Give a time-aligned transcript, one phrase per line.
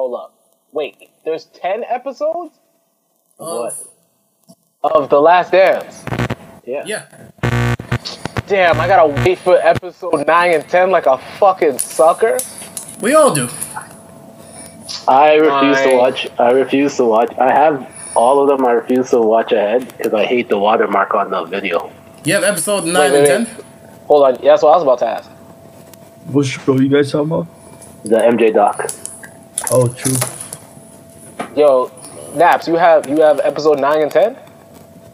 [0.00, 0.34] Hold up.
[0.72, 2.58] Wait, there's ten episodes
[3.38, 3.86] Of-
[4.82, 6.02] of The Last Dance.
[6.64, 6.84] Yeah.
[6.86, 7.04] yeah.
[8.46, 12.38] Damn, I gotta wait for episode nine and ten like a fucking sucker.
[13.02, 13.46] We all do.
[15.06, 16.28] I refuse to watch.
[16.38, 17.36] I refuse to watch.
[17.36, 17.86] I have
[18.16, 18.66] all of them.
[18.66, 21.92] I refuse to watch ahead because I hate the watermark on the video.
[22.24, 23.54] You have episode 9 wait, and wait.
[23.54, 23.64] 10?
[24.06, 25.30] Hold on, yeah, that's what I was about to ask.
[26.32, 27.46] What show you guys talking about?
[28.04, 28.90] The MJ doc.
[29.70, 30.16] Oh, true.
[31.56, 31.88] Yo,
[32.34, 34.36] Nappz, you have you have episode nine and ten?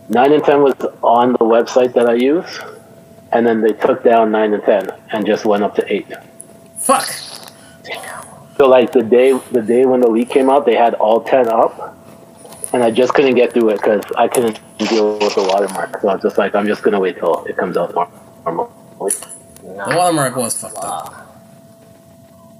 [0.08, 2.60] Nine and ten was on the website that I use,
[3.32, 6.06] and then they took down nine and ten and just went up to eight.
[6.78, 7.06] Fuck.
[8.56, 11.48] So like the day the day when the leak came out, they had all ten
[11.48, 11.96] up,
[12.72, 16.00] and I just couldn't get through it because I couldn't deal with the watermark.
[16.00, 17.94] So I was just like, I'm just gonna wait till it comes out
[18.44, 18.72] normal.
[18.98, 21.35] The watermark was fucked up.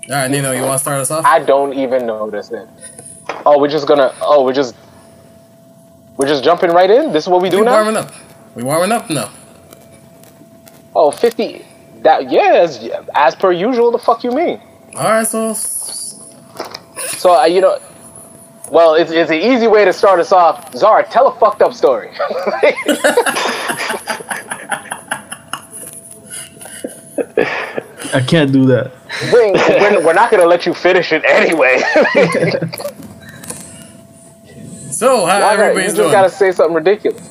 [0.08, 1.24] Alright, Nino, you want to start us off?
[1.24, 2.68] I don't even notice it.
[3.44, 4.14] Oh, we're just gonna.
[4.20, 4.76] Oh, we're just.
[6.16, 7.12] We're just jumping right in.
[7.12, 7.72] This is what we do we now.
[7.72, 8.12] warming up.
[8.54, 9.10] We warming up?
[9.10, 9.28] No.
[10.94, 11.64] Oh, 50.
[12.02, 13.90] That yeah, as, as per usual.
[13.90, 14.60] The fuck you mean?
[14.94, 17.80] Alright, so So uh, you know.
[18.70, 20.74] Well, it's, it's an easy way to start us off.
[20.74, 22.10] Zara, tell a fucked up story.
[28.14, 28.92] I can't do that.
[29.32, 31.78] we're, we're, we're not gonna let you finish it anyway.
[34.90, 35.74] so how Why not?
[35.76, 37.22] you just gotta say something ridiculous.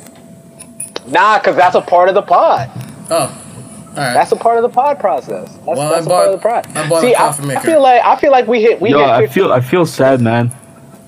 [1.07, 2.69] Nah, cause that's a part of the pod.
[3.09, 3.41] Oh.
[3.89, 4.13] Alright.
[4.13, 5.51] That's a part of the pod process.
[5.53, 6.67] That's, Well, that's I a part of the pod.
[6.77, 7.61] I bought See, I, coffee I maker.
[7.61, 9.07] feel like I feel like we hit we Yo, hit.
[9.07, 10.47] I feel I feel sad, man.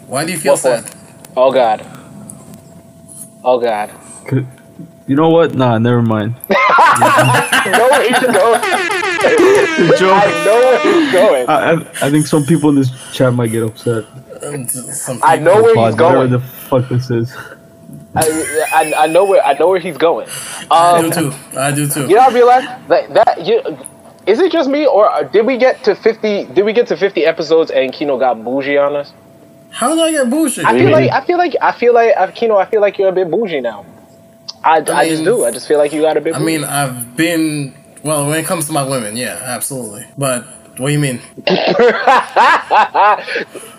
[0.08, 0.82] Why do you feel What for?
[0.88, 0.96] sad?
[1.36, 1.86] Oh god.
[3.44, 3.92] Oh god.
[5.08, 5.56] You know what?
[5.56, 6.36] Nah, never mind.
[6.50, 9.98] I know where he's going.
[9.98, 10.12] Joke.
[10.14, 11.50] I know where he's going.
[11.50, 14.06] I, I, I think some people in this chat might get upset.
[15.24, 16.32] I know where he's Pod, whatever going.
[16.32, 17.36] the fuck this is.
[18.16, 20.28] I, I, I know where I know where he's going.
[20.72, 21.34] I Um, do too.
[21.58, 22.02] I do too.
[22.08, 23.62] you know, I realize that that you,
[24.26, 26.46] is it just me or did we get to fifty?
[26.46, 29.14] Did we get to fifty episodes and Kino got bougie on us?
[29.70, 30.66] How did I get bullshit?
[30.66, 32.58] I feel like I feel like I feel like uh, Kino.
[32.58, 33.86] I feel like you're a bit bougie now.
[34.68, 35.46] I, I, just do.
[35.46, 36.36] I just feel like you got a bit.
[36.36, 37.74] I mean, I've been
[38.04, 40.06] well when it comes to my women, yeah, absolutely.
[40.18, 40.44] But
[40.78, 41.22] what do you mean?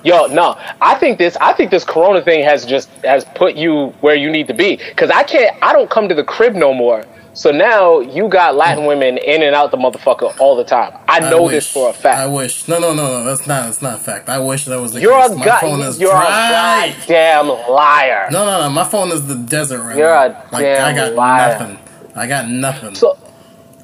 [0.03, 0.56] Yo, no.
[0.81, 1.37] I think this.
[1.37, 4.78] I think this Corona thing has just has put you where you need to be.
[4.97, 5.54] Cause I can't.
[5.62, 7.05] I don't come to the crib no more.
[7.34, 10.93] So now you got Latin women in and out the motherfucker all the time.
[11.06, 12.19] I know wish, this for a fact.
[12.19, 12.66] I wish.
[12.66, 13.25] No, no, no, no.
[13.25, 13.65] That's not.
[13.66, 14.28] That's not a fact.
[14.28, 15.31] I wish that was the You're case.
[15.33, 16.87] a my phone is You're dry.
[16.87, 18.28] a goddamn liar.
[18.33, 18.71] No, no, no.
[18.71, 20.43] My phone is the desert right You're now.
[20.43, 21.59] a like I got liar.
[21.59, 21.78] nothing.
[22.17, 22.94] I got nothing.
[22.97, 23.17] So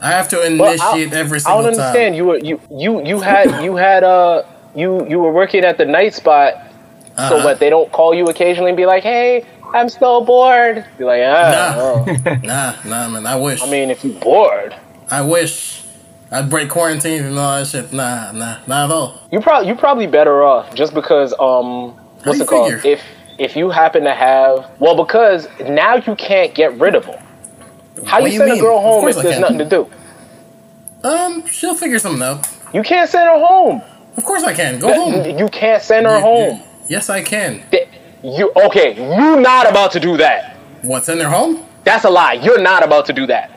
[0.03, 1.67] I have to Well, initiate every single one.
[1.67, 2.13] I don't understand.
[2.13, 2.15] time.
[2.15, 4.43] You were you you you had you had uh
[4.75, 6.55] you you were working at the night spot.
[7.17, 7.45] So Uh-huh.
[7.45, 7.61] what?
[7.61, 9.45] They don't call you occasionally and be like, "Hey,
[9.75, 12.35] I'm so bored." Be like, "Ah." Nah.
[12.43, 13.27] Nah, nah, man.
[13.27, 13.63] I wish.
[13.63, 14.75] I mean, if you're bored,
[15.11, 15.83] I wish.
[16.31, 17.93] I'd break quarantine and all that shit.
[17.93, 19.21] Nah, nah, not at all.
[19.31, 21.93] you probably you probably better off just because um
[22.25, 22.73] what's you it called?
[22.73, 22.91] figure?
[22.93, 23.03] If
[23.39, 27.21] if you happen to have well, because now you can't get rid of them.
[28.07, 29.41] How What you do send a girl home if I there's can.
[29.43, 29.91] nothing to do?
[31.05, 32.47] Um, she'll figure something out.
[32.73, 33.83] You can't send her home.
[34.17, 34.79] Of course I can.
[34.81, 35.39] Go home.
[35.39, 36.57] You can't send her You- home.
[36.59, 37.63] you- yes, I can.
[38.25, 38.95] Th- You okay?
[38.97, 40.57] You not about to do that.
[40.83, 41.65] What's in their home?
[41.85, 42.33] That's a lie.
[42.35, 43.51] You're not about to do that.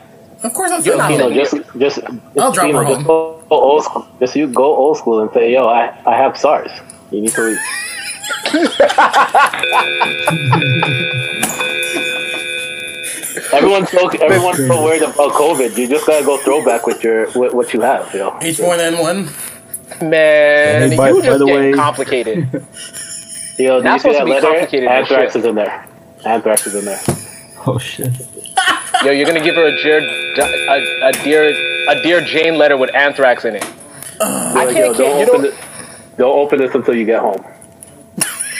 [0.44, 1.98] Of course I'm You're not her You know, just just
[2.38, 3.04] I'll drop her just home.
[3.04, 4.06] go old school.
[4.20, 6.70] Just you go old school and say, "Yo, I I have SARS.
[7.10, 7.58] You need to leave."
[13.52, 15.76] Everyone's so everyone's so worried about COVID.
[15.78, 18.12] You just gotta go throwback with your with what you have.
[18.12, 18.30] You know.
[18.40, 20.02] H1N1.
[20.02, 22.66] Man, Hey, by- you by just the getting way- complicated.
[23.58, 24.46] Yo, do That's you supposed see to be that letter?
[24.48, 25.86] complicated as Anthrax is in there.
[26.24, 27.00] Anthrax is in there.
[27.66, 28.12] Oh shit.
[29.04, 31.44] Yo, you're gonna give her a dear, a, a dear,
[31.90, 33.64] a dear Jane letter with anthrax in it.
[34.20, 35.54] I Like, yo, can't, can't don't you open know, it.
[36.18, 37.44] Don't open this until you get home.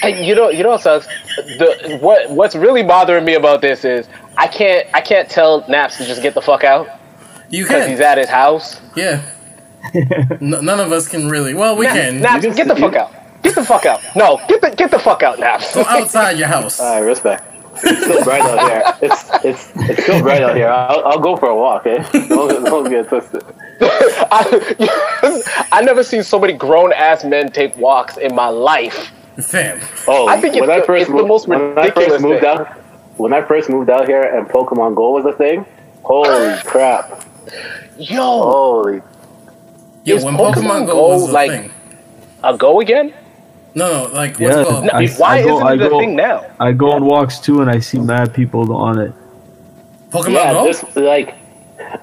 [0.00, 1.08] Hey, you know, you know what sucks.
[1.58, 5.96] The what what's really bothering me about this is I can't I can't tell Nappz
[5.96, 6.86] to just get the fuck out
[7.50, 7.90] You because can.
[7.90, 8.80] he's at his house.
[8.94, 9.28] Yeah.
[9.94, 11.52] N- none of us can really.
[11.52, 12.20] Well, we Nappz, can.
[12.22, 13.12] Nappz, You can- get the fuck you- out.
[13.42, 14.00] Get the fuck out.
[14.16, 15.58] No, get the get the fuck out, now.
[15.74, 16.80] Go outside your house.
[16.80, 17.44] All right, respect.
[17.80, 18.82] It's still bright out here.
[19.02, 20.68] It's it's it's still bright out here.
[20.68, 22.02] I'll, I'll go for a walk, eh?
[22.28, 23.44] Don't, don't get twisted.
[23.80, 29.12] I, I never seen so many grown ass men take walks in my life.
[29.40, 29.78] Fam.
[30.08, 32.40] Oh, I think it's when I first it's the moved, most when I first moved
[32.40, 32.48] thing.
[32.48, 32.66] out,
[33.18, 35.64] when I first moved out here and Pokemon Go was a thing.
[36.02, 37.24] Holy crap!
[37.96, 39.02] Yo, Holy
[40.04, 41.70] Yo, Is when Pokemon Pokemon Go Go, was a like- thing.
[42.42, 43.14] a go again?
[43.74, 44.64] No, no, like what's Yeah.
[44.64, 44.84] called?
[44.84, 46.42] No, I- why I go- isn't I it a go- thing now?
[46.58, 49.12] I go on walks too, and I see mad people on it.
[50.10, 50.66] Pokemon yeah, Go.
[50.66, 51.34] just like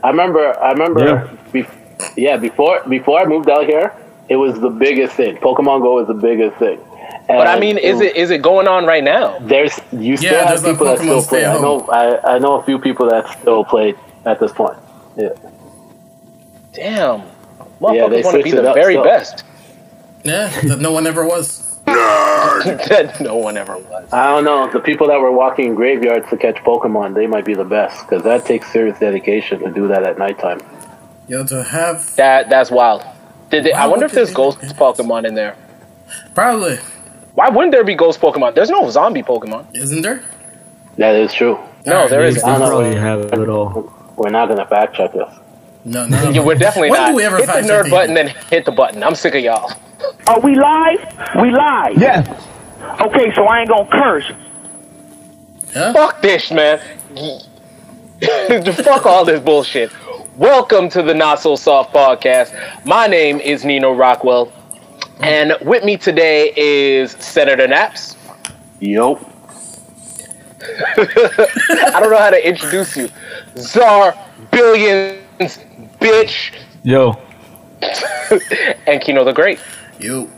[0.04, 0.58] I remember.
[0.62, 1.06] I remember.
[1.06, 1.28] Yeah.
[1.54, 3.92] Bef- yeah, before before I moved out here,
[4.30, 5.38] it was the biggest thing.
[5.38, 6.80] Pokemon Go was the biggest thing.
[7.28, 9.38] But I mean, is it is it going on right now?
[9.42, 11.46] There's you still Yeah, have there's people that still play.
[11.46, 11.86] I know.
[11.92, 13.96] I, I know a few people that still play
[14.26, 14.78] at this point.
[15.18, 15.30] Yeah.
[16.74, 17.26] Damn, Yeah,
[17.82, 19.04] motherfuckers they want to be the very still.
[19.04, 19.44] best.
[20.26, 21.62] Yeah, that no one ever was.
[21.86, 24.12] that no one ever was.
[24.12, 24.70] I don't know.
[24.72, 28.02] The people that were walking in graveyards to catch Pokemon, they might be the best
[28.08, 30.62] because that takes serious dedication to do that at nighttime.
[31.28, 33.04] Yo, to have That that's wild.
[33.52, 34.76] Did they, I wonder if there's they ghost that?
[34.76, 35.56] Pokemon in there?
[36.34, 36.78] probably
[37.36, 38.56] Why wouldn't there be ghost Pokemon?
[38.56, 39.76] There's no zombie Pokemon.
[39.76, 40.24] isn't there?
[40.98, 41.60] That is true.
[41.86, 42.68] No, Alright, there I don't know.
[42.68, 43.94] probably have it all.
[44.16, 45.30] We're not going to fact check this.
[45.84, 46.30] No, no.
[46.32, 47.10] Yeah, we're definitely When not.
[47.12, 47.92] do we ever hit the fact check nerd these?
[47.92, 49.04] button, then hit the button.
[49.04, 49.72] I'm sick of y'all.
[50.28, 51.36] Are we live?
[51.42, 51.98] We live.
[51.98, 52.28] Yes.
[53.02, 54.32] Okay, so I ain't gonna curse.
[55.74, 55.94] Huh?
[55.94, 56.80] Fuck this, man.
[58.84, 59.92] Fuck all this bullshit.
[60.36, 62.86] Welcome to the Not So Soft podcast.
[62.86, 64.52] My name is Nino Rockwell,
[65.22, 68.16] and with me today is Senator Nappz.
[68.80, 69.20] Yup.
[70.98, 73.10] I don't know how to introduce you.
[73.58, 74.14] Zar
[74.52, 75.60] Billionz,
[76.00, 76.52] bitch,
[76.84, 77.20] Yo.
[78.88, 79.60] and Kino the Great.
[80.00, 80.30] You.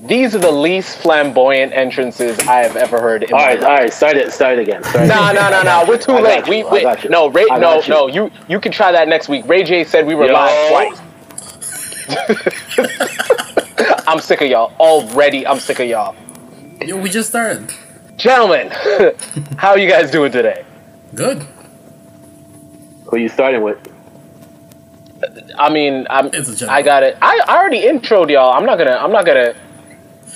[0.00, 3.68] These are the least flamboyant entrances I have ever heard in All my right, life.
[3.68, 3.92] all right.
[3.92, 4.32] Start it.
[4.32, 4.84] Start it again.
[4.84, 5.84] Start No, no, no, no.
[5.88, 6.46] We're too I got late.
[6.46, 7.10] you, We, I we got you.
[7.10, 7.88] no, Ray, I no, you.
[7.88, 8.06] no.
[8.08, 9.44] You you can try that next week.
[9.48, 10.32] Ray J said we were Yo.
[10.34, 11.00] live twice.
[14.06, 15.46] I'm sick of y'all already.
[15.46, 16.14] I'm sick of y'all,
[16.84, 17.72] Yo, we just started.
[18.16, 18.70] gentlemen.
[19.56, 20.64] how are you guys doing today?
[21.14, 21.44] Good.
[23.06, 23.78] Who are you starting with?
[25.58, 26.26] I mean, I'm.
[26.32, 26.76] It's a general.
[26.76, 27.16] I got it.
[27.22, 28.52] I, I already introed y'all.
[28.52, 28.92] I'm not gonna.
[28.96, 29.54] I'm not gonna.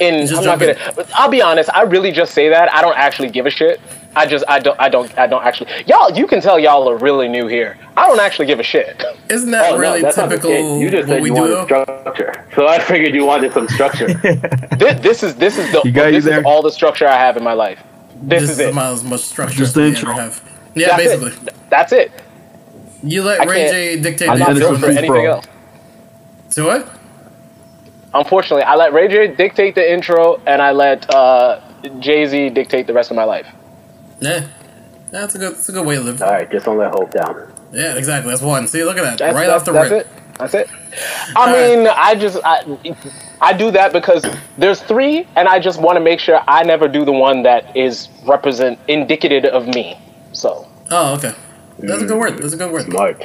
[0.00, 0.76] In, Just I'm not gonna.
[1.14, 1.68] I'll be honest.
[1.74, 2.72] I really just say that.
[2.72, 3.80] I don't actually give a shit.
[4.16, 4.44] I just.
[4.48, 4.80] I don't.
[4.80, 5.16] I don't.
[5.18, 5.70] I don't actually.
[5.86, 6.10] Y'all.
[6.16, 7.76] You can tell y'all are really new here.
[7.98, 9.02] I don't actually give a shit.
[9.30, 10.80] Isn't that Oh, really that's not the typical.
[10.80, 11.64] You just what said we you do wanted though?
[11.66, 14.06] structure, so I figured you wanted some structure.
[14.78, 15.34] this, this is.
[15.36, 15.82] This is the.
[15.84, 17.82] You got you this is all the structure I have in my life.
[18.22, 18.72] This, this is is it.
[18.72, 20.12] about as much structure Just the intro.
[20.12, 20.42] have.
[20.74, 21.46] Yeah, That's basically.
[21.48, 21.54] it.
[21.70, 22.12] That's it.
[23.02, 25.25] You let I Ray J dictate I'm the not And built for anything pro.
[25.32, 25.47] else.
[26.50, 26.88] So what?
[28.12, 31.61] Unfortunately, I let Ray J dictate the intro, and I let uh,
[32.00, 33.47] Jay Z dictate the rest of my life.
[34.20, 34.47] Yeah.
[35.11, 36.23] That's a good that's a good way to live.
[36.23, 37.52] all right, just don't let hope down.
[37.73, 38.31] Yeah, exactly.
[38.31, 38.67] That's one.
[38.67, 39.19] See, look at that.
[39.19, 40.06] That's, right that's, off the that's rip.
[40.06, 40.38] it.
[40.38, 40.70] That's it.
[41.37, 42.97] I mean, I just I,
[43.41, 44.25] I do that because
[44.56, 47.76] there's three, and I just want to make sure I never do the one that
[47.76, 49.99] is represent indicative of me.
[50.32, 51.32] So Oh, okay.
[51.82, 52.38] That's a good word.
[52.38, 52.86] That's a good word.
[52.86, 53.24] Smart.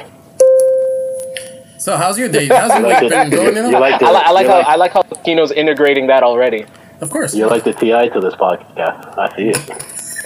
[1.78, 2.46] So how's your day?
[2.50, 3.56] How's your week been going?
[3.56, 6.06] You you like the, I, li- I like how like, I like how Kino's integrating
[6.08, 6.66] that already.
[7.00, 7.34] Of course.
[7.34, 9.16] you like the TI to this podcast.
[9.18, 9.70] I see it.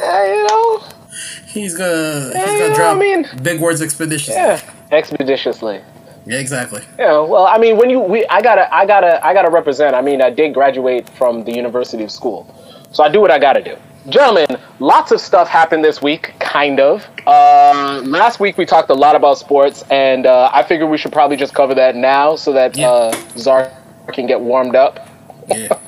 [0.00, 0.82] Uh, you know,
[1.48, 4.34] He's gonna he's Yeah, gonna drop I mean- big words expeditiously.
[4.34, 4.60] yeah,
[4.92, 5.82] expeditiously.
[6.24, 6.82] Yeah, exactly.
[6.98, 9.94] Yeah, well, I mean, when you we I gotta I gotta I gotta represent.
[9.96, 12.46] I mean, I did graduate from the University of School,
[12.92, 13.76] so I do what I gotta do.
[14.08, 17.06] Gentlemen, lots of stuff happened this week, kind of.
[17.26, 21.12] Uh, last week we talked a lot about sports, and uh, I figured we should
[21.12, 22.88] probably just cover that now so that Yeah.
[22.91, 23.70] uh, Zar
[24.12, 25.06] can get warmed up.
[25.49, 25.69] Yeah.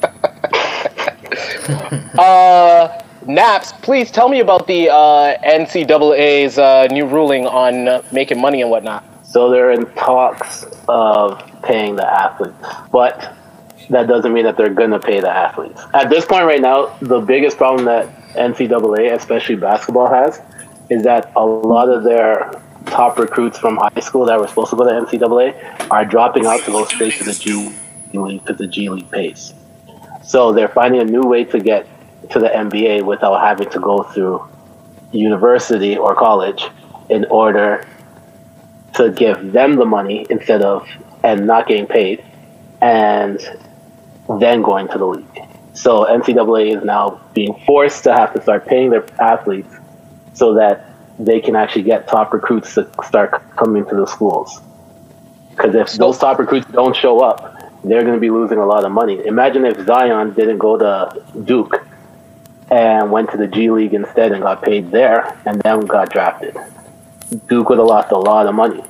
[2.18, 8.38] Uh, Nappz, please tell me about the uh, NCAA's uh, new ruling on uh, making
[8.40, 9.02] money and whatnot.
[9.24, 12.54] So they're in talks of paying the athletes,
[12.90, 13.34] but
[13.90, 15.82] that doesn't mean that they're gonna pay the athletes.
[15.94, 20.40] At this point, right now, the biggest problem that NCAA, especially basketball, has
[20.90, 22.52] is that a lot of their
[22.86, 26.60] top recruits from high school that were supposed to go to NCAA are dropping out
[26.64, 27.72] to go straight to the G
[28.12, 29.54] League to the G League pace.
[30.22, 31.86] So they're finding a new way to get
[32.30, 34.46] to the NBA without having to go through
[35.12, 36.66] university or college
[37.10, 37.86] in order
[38.94, 40.86] to give them the money instead of
[41.24, 42.24] and not getting paid
[42.82, 43.40] and
[44.40, 45.26] then going to the league.
[45.74, 49.74] So NCAA is now being forced to have to start paying their athletes
[50.34, 50.88] so that
[51.18, 54.60] they can actually get top recruits to start coming to the schools.
[55.50, 58.84] Because if those top recruits don't show up, they're going to be losing a lot
[58.84, 59.24] of money.
[59.26, 61.86] Imagine if Zion didn't go to Duke
[62.70, 66.56] and went to the G League instead and got paid there and then got drafted.
[67.48, 68.82] Duke would have lost a lot of money.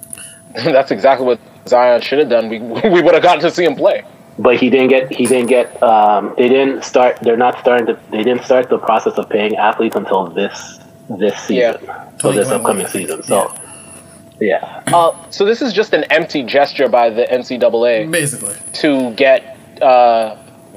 [0.54, 2.48] That's exactly what Zion should have done.
[2.48, 2.58] We
[2.90, 4.04] we would have gotten to see him play.
[4.44, 7.94] But he didn't get he didn't get um, they didn't start they're not starting to
[8.10, 10.54] they didn't start the process of paying athletes until this
[11.22, 12.08] this season yeah.
[12.18, 13.52] so this upcoming season so
[14.40, 18.54] yeah Uh, so this is just an empty gesture by the NCAA Basically.
[18.82, 19.38] to get
[19.82, 20.36] uh,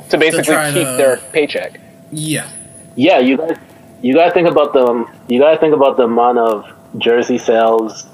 [0.10, 1.79] to basically try keep to- their paycheck.
[2.12, 2.48] Yeah.
[2.96, 3.58] Yeah, you guys,
[4.01, 4.86] you gotta think about the
[5.27, 6.55] you gotta think about the amount of
[6.98, 8.05] jersey sales,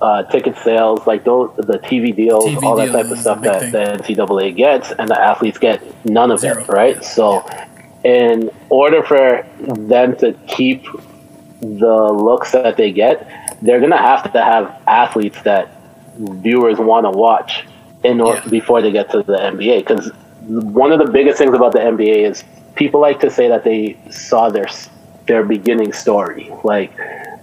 [0.00, 3.60] uh, ticket sales, like those the TV deals, TV all that type of stuff that
[3.60, 3.72] thing.
[3.72, 6.62] the NCAA gets, and the athletes get none of Zero.
[6.62, 7.02] it, right?
[7.04, 7.44] So,
[8.04, 10.84] in order for them to keep
[11.60, 13.26] the looks that they get,
[13.62, 15.68] they're gonna have to have athletes that
[16.18, 17.64] viewers want to watch
[18.02, 18.50] in order Yeah.
[18.50, 19.78] before they get to the NBA.
[19.78, 20.10] Because
[20.46, 22.44] one of the biggest things about the NBA is
[22.74, 24.66] people like to say that they saw their
[25.26, 26.52] their beginning story.
[26.62, 26.92] Like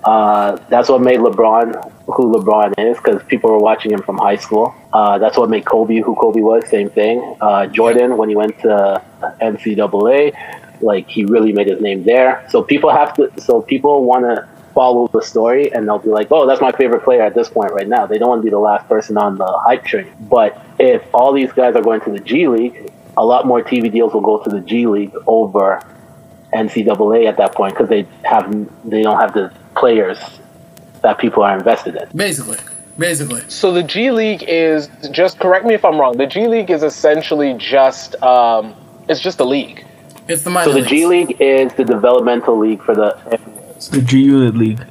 [0.03, 4.36] uh, that's what made LeBron who LeBron is because people were watching him from high
[4.36, 4.74] school.
[4.91, 6.67] Uh, that's what made Kobe who Kobe was.
[6.67, 7.38] Same thing.
[7.39, 9.01] Uh, Jordan when he went to
[9.41, 10.36] NCAA,
[10.81, 12.46] like he really made his name there.
[12.50, 13.31] So people have to.
[13.39, 17.03] So people want to follow the story and they'll be like, oh, that's my favorite
[17.03, 18.05] player at this point right now.
[18.05, 20.08] They don't want to be the last person on the hype train.
[20.22, 23.91] But if all these guys are going to the G League, a lot more TV
[23.91, 25.81] deals will go to the G League over
[26.53, 28.51] NCAA at that point because they have
[28.89, 30.17] they don't have the players
[31.01, 32.08] that people are invested in.
[32.15, 32.58] Basically.
[32.98, 33.41] Basically.
[33.48, 36.17] So the G League is just correct me if I'm wrong.
[36.17, 38.75] The G League is essentially just um,
[39.08, 39.86] it's just a league.
[40.27, 40.89] It's the minor So the leagues.
[40.89, 43.17] G League is the developmental league for the
[43.75, 44.86] It's the G Unit League.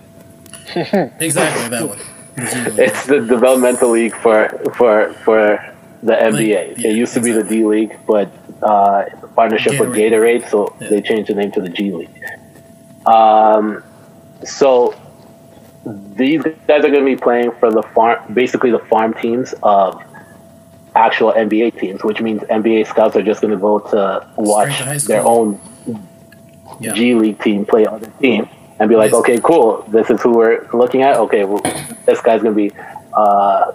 [1.20, 1.98] Exactly that one.
[2.36, 6.78] The it's the developmental league for for for the NBA.
[6.78, 10.42] yeah, it used to be the D League, but uh, partnership with Gatorade.
[10.42, 10.88] Gatorade, so Yeah.
[10.88, 12.10] they changed the name to the G League.
[13.06, 13.82] Um,
[14.44, 14.94] so
[15.86, 20.02] these guys are going to be playing for the farm, basically the farm teams of
[20.94, 25.06] actual NBA teams, which means NBA scouts are just going to go to watch to
[25.06, 25.58] their own
[26.80, 26.92] Yeah.
[26.94, 28.48] G League team play other team
[28.78, 31.16] and be like, okay, cool, this is who we're looking at.
[31.16, 31.60] Okay, well,
[32.06, 32.72] this guy's gonna be
[33.14, 33.72] uh,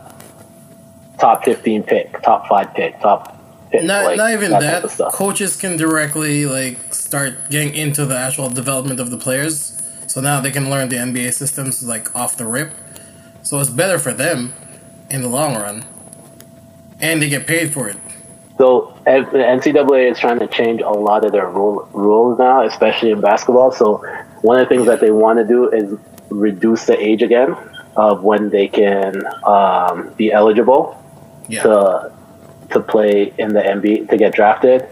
[1.19, 3.34] top fifteen pick, top five pick, top
[3.77, 3.85] pick.
[3.85, 4.89] Not, like, not even that.
[4.89, 5.13] stuff.
[5.13, 9.71] Coaches can directly like start getting into the actual development of the players.
[10.07, 12.71] So now they can learn the NBA systems like off the rip.
[13.43, 14.53] So it's better for them
[15.09, 15.83] in the long run,
[16.99, 17.97] and they get paid for it.
[18.57, 23.11] So the NCAA is trying to change a lot of their rule, rules now, especially
[23.11, 23.71] in basketball.
[23.71, 23.97] So
[24.41, 25.93] one of the things that they want to do is
[26.29, 27.55] reduce the age again
[27.97, 30.97] of when they can um, be eligible
[31.49, 31.63] Yeah.
[31.63, 32.11] to
[32.71, 34.87] to play in the NBA to get drafted.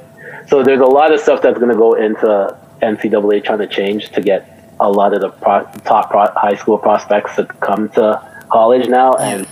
[0.47, 4.09] So there's a lot of stuff that's going to go into NCAA trying to change
[4.11, 4.49] to get
[4.79, 9.13] a lot of the pro- top pro- high school prospects to come to college now,
[9.15, 9.47] and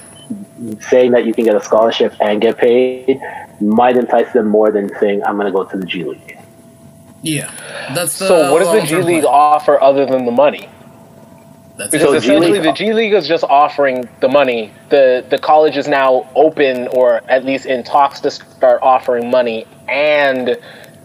[0.82, 3.20] saying that you can get a scholarship and get paid
[3.60, 6.38] might entice them more than saying I'm going to go to the G League.
[7.22, 7.51] yeah.
[7.94, 9.34] That's the So what does the G League plan.
[9.34, 10.70] offer other than the money?
[11.81, 12.19] That's Because So it.
[12.21, 14.71] G essentially League- the G League is just offering the money.
[14.89, 19.65] The the college is now open or at least in talks to start offering money
[19.89, 20.57] and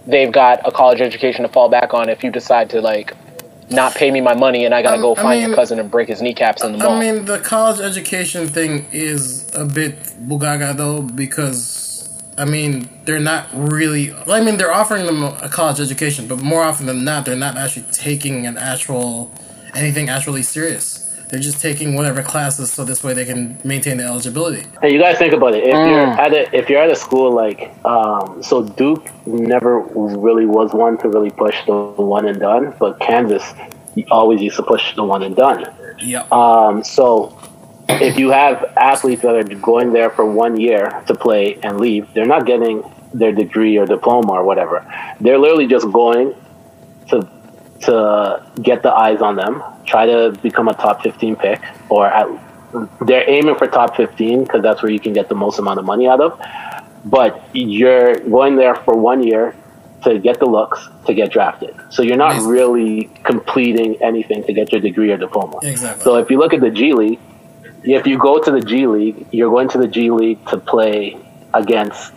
[0.07, 3.13] they've got a college education to fall back on if you decide to like
[3.71, 5.81] not pay me my money and I gotta Um, go I find mean- your cousin
[5.81, 6.93] and break his kneecaps in the mall.
[6.93, 9.95] I mean, the college education thing is a bit
[10.29, 14.13] bugaga though because I mean they're not really.
[14.31, 17.57] I mean, they're offering them a college education, but more often than not, they're not
[17.57, 19.31] actually taking an actual
[19.77, 21.03] anything actually serious.
[21.29, 24.63] They're just taking whatever classes so this way they can maintain the eligibility.
[24.81, 25.65] Hey, you guys think about it.
[25.65, 26.19] If you're Mm.
[26.19, 30.97] at a if you're at a school like um, so Duke never really was one
[30.99, 33.43] to really push the one and done, but Kansas
[34.11, 35.67] always used to push the one and done.
[35.99, 36.31] Yep.
[36.31, 37.37] Um, so
[37.89, 42.07] if you have athletes that are going there for one year to play and leave,
[42.15, 42.83] they're not getting
[43.15, 44.85] their degree or diploma or whatever.
[45.21, 46.35] They're literally just going
[47.11, 47.27] to
[47.83, 52.27] to get the eyes on them, try to become a top 15 pick, or at,
[53.07, 55.85] they're aiming for top 15 because that's where you can get the most amount of
[55.85, 56.41] money out of.
[57.05, 59.55] But you're going there for one year
[60.05, 61.75] to get the looks to get drafted.
[61.91, 65.59] So you're not really completing anything to get your degree or diploma.
[65.63, 66.05] Exactly.
[66.05, 67.21] So if you look at the G League,
[67.83, 71.17] if you go to the G League, you're going to the G League to play
[71.55, 72.13] against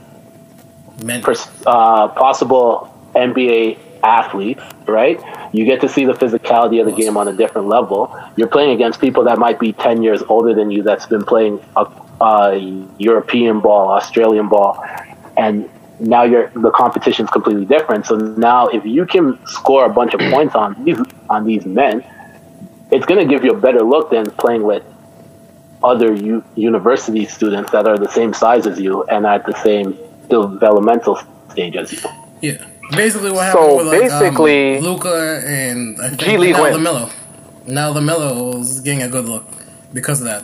[1.03, 5.20] Men- pers- uh, possible NBA athletes, right?
[5.53, 8.15] You get to see the physicality of the game on a different level.
[8.36, 11.60] You're playing against people that might be 10 years older than you that's been playing
[11.75, 11.88] a,
[12.22, 12.51] uh,
[12.98, 14.84] European ball, Australian ball,
[15.38, 18.06] and now you're the competition's completely different.
[18.06, 22.03] So now if you can score a bunch of points on these on these men,
[22.91, 24.84] it's going to give you a better look than playing with
[25.84, 29.98] other u- university students that are the same size as you and at the same
[30.29, 31.20] developmental
[31.51, 32.00] stage as you.
[32.41, 32.65] yeah.
[32.96, 36.63] Basically, what So happened with like, basically- um, Luka and I think G League now
[36.63, 36.77] wins.
[36.77, 37.12] Lamelo.
[37.67, 39.46] Now Lamelo is getting a good look
[39.93, 40.43] because of that.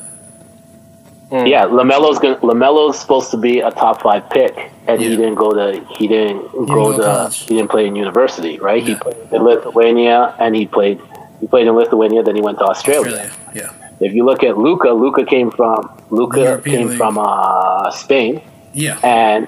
[1.32, 5.52] Yeah, Lamelo's gonna, Lamelo's supposed to be a top five pick, and he didn't go
[5.54, 7.40] to he didn't go go to to college.
[7.40, 8.82] he didn't play in university, right?
[8.84, 11.02] He played in Lithuania, and he played
[11.42, 12.22] he played in Lithuania.
[12.24, 13.12] Then he went to Australia.
[13.12, 13.32] Australia.
[13.56, 13.72] Yeah.
[14.00, 16.98] If you look at Luka, Luka came from Luka came League.
[16.98, 18.42] from uh, Spain,
[18.74, 19.00] Yeah.
[19.04, 19.48] and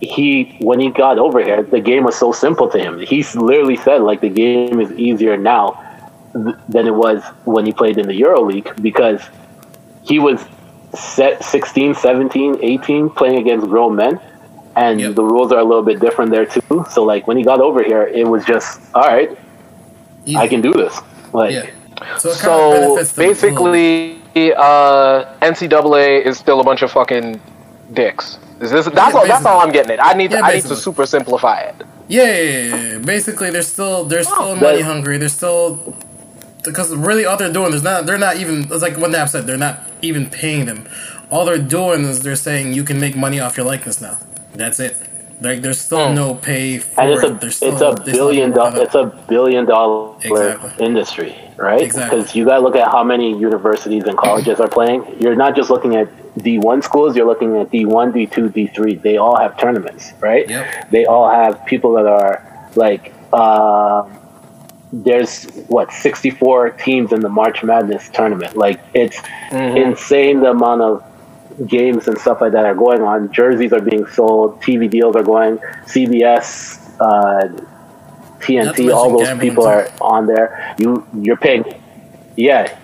[0.00, 2.98] he when he got over here, the game was so simple to him.
[3.00, 5.80] He literally said like the game is easier now
[6.34, 9.22] th- than it was when he played in the EuroLeague because
[10.02, 10.44] he was
[10.94, 14.20] set 16, 17, 18 playing against grown men.
[14.76, 15.14] And Yep.
[15.14, 16.84] the rules are a little bit different there too.
[16.90, 19.30] So like when he got over here, it was just all right.
[20.26, 20.36] Easy.
[20.36, 20.94] I can do this.
[21.32, 21.66] Like Yeah.
[22.18, 27.40] So, So basically, uh, NCAA is still a bunch of fucking
[27.94, 28.38] dicks.
[28.60, 28.86] Is this?
[28.86, 29.26] That's all.
[29.26, 30.02] That's all I'm getting at.
[30.04, 30.30] I need.
[30.30, 31.76] To, Yeah, I need to super simplify it.
[32.08, 32.98] Yeah, yeah, yeah, yeah.
[32.98, 35.18] Basically, they're still they're still Oh, money but- hungry.
[35.18, 35.94] They're still
[36.64, 39.46] because really all they're doing is not they're not even it's like what Nap said
[39.46, 40.88] they're not even paying them.
[41.30, 44.18] All they're doing is they're saying you can make money off your likeness now.
[44.54, 44.96] That's it.
[45.40, 46.14] Like there's still Hmm.
[46.14, 47.44] no pay for and it's it.
[47.44, 50.86] a still, it's a billion have to work dollar it it's a billion dollar Exactly.
[50.86, 51.82] industry, right?
[51.82, 52.18] Exactly.
[52.20, 55.04] Because you got to look at how many universities and colleges are playing.
[55.20, 56.08] You're not just looking at
[56.38, 57.16] D one schools.
[57.16, 58.94] You're looking at D one, D two, D three.
[58.96, 60.48] They all have tournaments, right?
[60.48, 60.90] Yep.
[60.90, 63.12] They all have people that are like.
[63.32, 64.08] Uh,
[64.92, 68.56] there's what 64 teams in the March Madness tournament.
[68.56, 69.18] Like it's
[69.76, 71.04] insane the amount of
[71.66, 73.32] games and stuff like that are going on.
[73.32, 77.48] Jerseys are being sold, TV deals are going, CBS, uh,
[78.40, 80.74] TNT, all those people are on there.
[80.78, 81.64] You you're paying.
[82.36, 82.76] Yeah,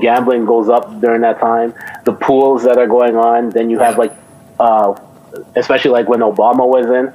[0.00, 1.74] gambling goes up during that time.
[2.04, 3.50] The pools that are going on.
[3.50, 4.14] Then you have like,
[4.60, 4.94] uh,
[5.56, 7.12] especially like when Obama was in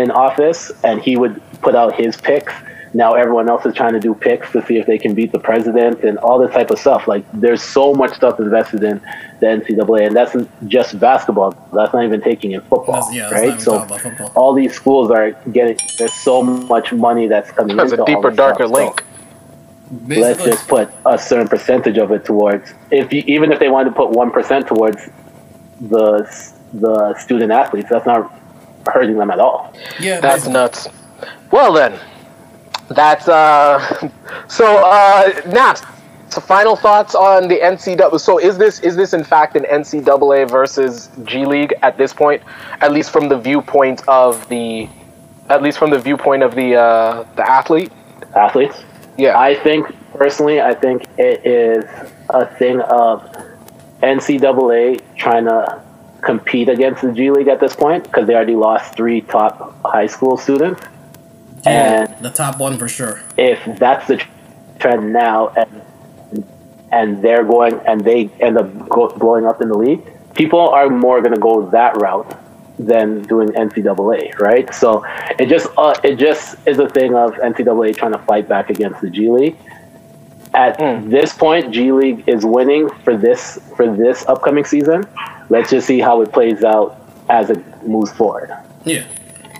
[0.00, 2.52] in office, and he would put out his picks.
[2.94, 5.38] Now everyone else is trying to do picks to see if they can beat the
[5.38, 7.06] president and all this type of stuff.
[7.06, 9.00] Like there's so much stuff invested in
[9.40, 10.34] the NCAA, and that's
[10.66, 11.50] just basketball.
[11.72, 13.60] That's not even taking in football, That's- yeah, that's right?
[13.60, 14.32] So football.
[14.34, 15.78] all these schools are getting.
[15.98, 17.76] There's so much money that's coming.
[17.76, 18.58] There's into a all deeper, this stuff.
[18.58, 18.72] darker So
[19.90, 20.20] link.
[20.22, 22.72] Let's just put a certain percentage of it towards.
[22.90, 25.08] If you, even if they wanted to put one percent towards
[25.80, 26.24] the
[26.74, 28.32] the student athletes, that's not
[28.86, 29.72] hurting them at all.
[30.00, 30.52] yeah, That's basically.
[30.52, 30.88] nuts.
[31.50, 31.98] Well then,
[32.88, 34.10] that's uh.
[34.48, 35.84] So uh, Nappz.
[36.30, 38.20] So final thoughts on the NCAA.
[38.20, 42.42] So is this is this in fact an NCAA versus G League at this point?
[42.82, 44.88] At least from the viewpoint of the,
[45.48, 47.90] at least from the viewpoint of the uh, the athlete.
[48.36, 48.76] Athletes.
[49.18, 49.38] Yeah.
[49.38, 51.84] I think personally, I think it is
[52.30, 53.24] a thing of
[54.00, 55.82] NCAA trying to
[56.22, 60.06] compete against the G League at this point because they already lost three top high
[60.06, 60.80] school students.
[61.66, 63.20] Yeah, and- the top one for sure.
[63.36, 64.22] if that's the
[64.78, 66.44] trend now and
[66.90, 70.00] and they're going and they end up go, blowing up in the league,
[70.34, 72.34] people are more going to go that route
[72.78, 74.72] than doing NCAA, right?
[74.72, 75.04] So
[75.38, 79.00] it just uh, it just is a thing of NCAA trying to fight back against
[79.00, 79.56] the G League.
[80.54, 85.06] At this point, G League is winning for this for this upcoming season.
[85.50, 88.50] Let's just see how it plays out as it moves forward.
[88.84, 89.06] Yeah,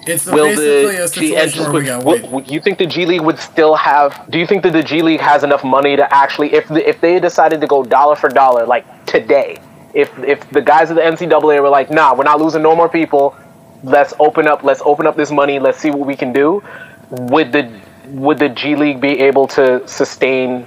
[0.06, 2.50] it's Will basically a the G, and situation just where we quick, got wait.
[2.50, 4.30] you think the G League would still have?
[4.30, 7.00] Do you think that the G League has enough money to actually, if the, if
[7.00, 9.58] they decided to go dollar for dollar, like today,
[9.94, 12.88] if if the guys of the NCAA were like, nah, we're not losing no more
[12.88, 13.36] people,
[13.82, 16.62] let's open up, let's open up this money, let's see what we can do.
[17.10, 20.66] Would the would the G League be able to sustain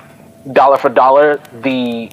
[0.53, 2.11] dollar for dollar the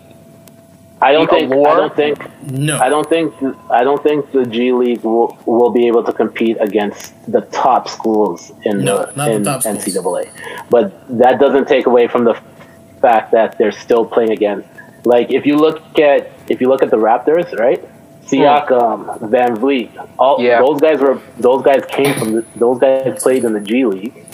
[1.00, 1.52] I don't The think.
[1.52, 2.50] I don't think.
[2.50, 3.34] No, I don't think
[3.70, 7.88] I don't think the G League will, will be able to compete against the top
[7.88, 9.64] schools in No, the not the in schools.
[9.64, 10.30] NCAA.
[10.70, 12.34] But that doesn't take away from the
[13.00, 14.68] fact that they're still playing against.
[15.04, 17.82] Like if you look at if you look at the Raptors, right?
[18.24, 20.60] Siakam, VanVleet, all Yeah.
[20.60, 24.24] those guys were those guys came from the, those guys played in the G League.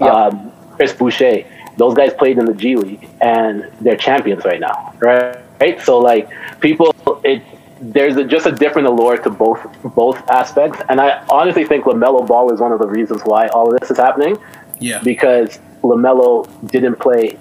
[0.00, 0.06] Yeah.
[0.06, 1.44] Um, Chris Boucher,
[1.76, 5.36] those guys played in the G League and they're champions right now, right?
[5.60, 5.80] Right.
[5.80, 6.28] So like
[6.60, 7.42] people, it
[7.80, 9.60] there's a, just a different allure to both
[9.94, 13.72] both aspects, and I honestly think Lamelo Ball is one of the reasons why all
[13.72, 14.38] of this is happening
[14.78, 17.36] yeah, because Lamelo didn't play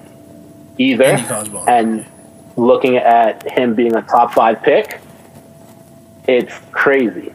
[0.78, 2.06] either, Any college and
[2.56, 5.00] looking at him being a top five pick,
[6.28, 7.34] it's crazy.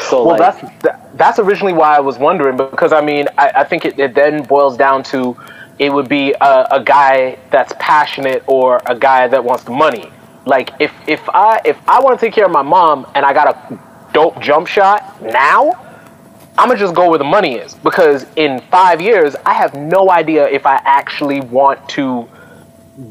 [0.00, 3.64] So Well, like, that's that's originally why I was wondering because I mean I, I
[3.64, 5.36] think it, it then boils down to
[5.78, 10.10] it would be a, a guy that's passionate or a guy that wants the money.
[10.44, 13.32] Like if if I if I want to take care of my mom and I
[13.32, 13.80] got a
[14.12, 15.72] dope jump shot now,
[16.58, 20.10] I'm gonna just go where the money is because in five years I have no
[20.10, 22.28] idea if I actually want to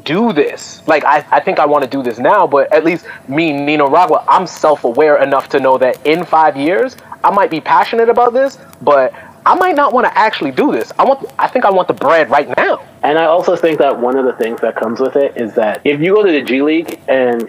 [0.02, 0.86] do this.
[0.86, 3.88] Like I, I think I want to do this now, but at least me, Nino
[3.88, 8.32] Ragua, I'm self-aware enough to know that in five years I might be passionate about
[8.32, 9.12] this, but
[9.46, 10.92] I might not want to actually do this.
[10.98, 12.84] I want I think I want the bread right now.
[13.02, 15.80] And I also think that one of the things that comes with it is that
[15.84, 17.48] if you go to the G League and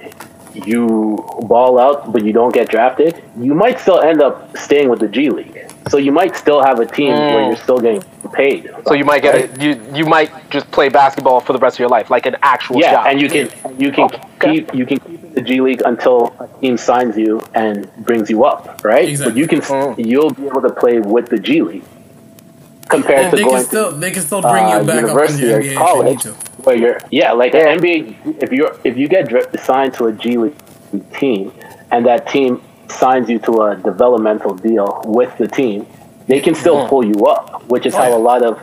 [0.54, 5.00] you ball out but you don't get drafted, you might still end up staying with
[5.00, 5.69] the G League.
[5.90, 8.70] So you might still have a team where you're still getting paid.
[8.88, 11.80] So you might get a You you might just play basketball for the rest of
[11.80, 13.08] your life, like an actual Yeah, job.
[13.08, 14.22] and you can you can Okay.
[14.42, 18.30] keep you can keep in the G League until a team signs you and brings
[18.30, 19.08] you up, right?
[19.10, 19.32] Exactly.
[19.34, 19.96] But you can Mm.
[19.98, 21.86] you'll be able to play with the G League
[22.90, 25.10] compared And to they going can still they can still bring uh, you back up
[25.30, 26.26] in the university or NBA if they need college,
[26.64, 27.70] where you're yeah, like Yeah.
[27.70, 28.44] an NBA.
[28.44, 30.56] If you're if you get dri- signed to a G League
[31.20, 31.52] team,
[31.92, 35.86] and that team signs you to a developmental deal with the team,
[36.28, 38.60] they can still pull you up, which is Oh, how a lot of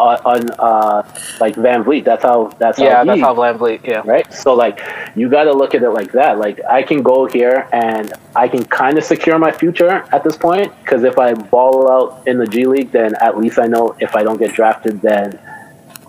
[0.00, 1.02] uh, on uh,
[1.40, 2.04] like VanVleet.
[2.04, 3.86] That's how that's yeah, how that's how VanVleet.
[3.86, 4.02] Yeah.
[4.04, 4.32] right?
[4.32, 4.80] So like
[5.14, 6.38] you got to look at it like that.
[6.38, 10.36] Like I can go here and I can kind of secure my future at this
[10.36, 13.94] point because if I ball out in the G League, then at least I know
[14.00, 15.38] if I don't get drafted, then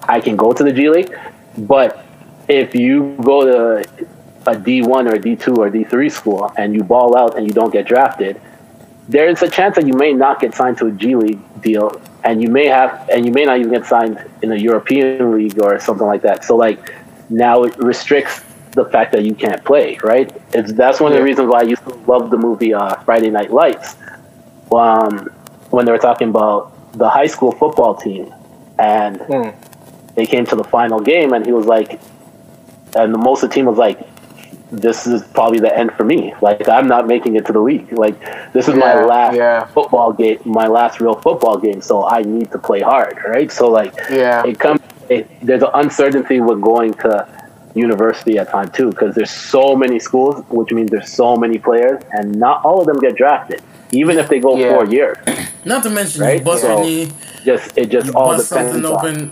[0.04, 1.16] I can go to the G League.
[1.58, 2.06] But
[2.48, 4.08] if you go to
[4.48, 7.72] a D1 or a D2 or D3 school and you ball out and you don't
[7.72, 8.40] get drafted,
[9.08, 12.42] there's a chance that you may not get signed to a G League deal, and
[12.42, 15.80] you may have, and you may not even get signed in a European league or
[15.80, 16.44] something like that.
[16.46, 16.94] So like
[17.30, 18.42] now it restricts
[18.74, 20.32] the fact that you can't play, right?
[20.54, 23.30] It's that's one of the reasons why I used to love the movie uh, Friday
[23.30, 23.96] Night Lights,
[24.72, 25.30] um,
[25.72, 28.34] when they were talking about the high school football team,
[28.80, 29.50] and Hmm.
[30.16, 32.00] they came to the final game, and he was like,
[32.96, 34.00] and the most of the team was like,
[34.72, 36.34] this is probably the end for me.
[36.42, 37.92] Like I'm not making it to the league.
[37.92, 38.18] Like
[38.54, 39.66] this is my last yeah.
[39.66, 41.82] football game, my last real football game.
[41.82, 43.52] So I need to play hard, right?
[43.52, 44.44] So like, Yeah.
[44.46, 44.80] it comes.
[45.10, 47.28] It, there's an uncertainty with going to
[47.76, 52.02] university at time too, because there's so many schools, which means there's so many players,
[52.12, 54.74] and not all of them get drafted, even if they go Yeah.
[54.74, 55.18] four years.
[55.66, 56.40] Not to mention Right?
[56.40, 57.12] you bust So, knee,
[57.46, 58.72] Just it just you all bust depends.
[58.82, 58.86] something
[59.30, 59.32] on-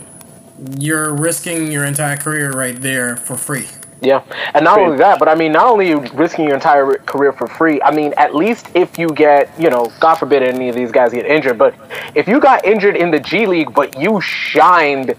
[0.78, 3.66] You're risking your entire career right there for free.
[4.02, 4.22] Yeah,
[4.54, 7.32] and not only that, but I mean, not only are you risking your entire career
[7.32, 7.82] for free.
[7.82, 11.12] I mean, at least if you get, you know, God forbid any of these guys
[11.12, 11.74] get injured, but
[12.14, 15.14] if you got injured in the G League, but you shined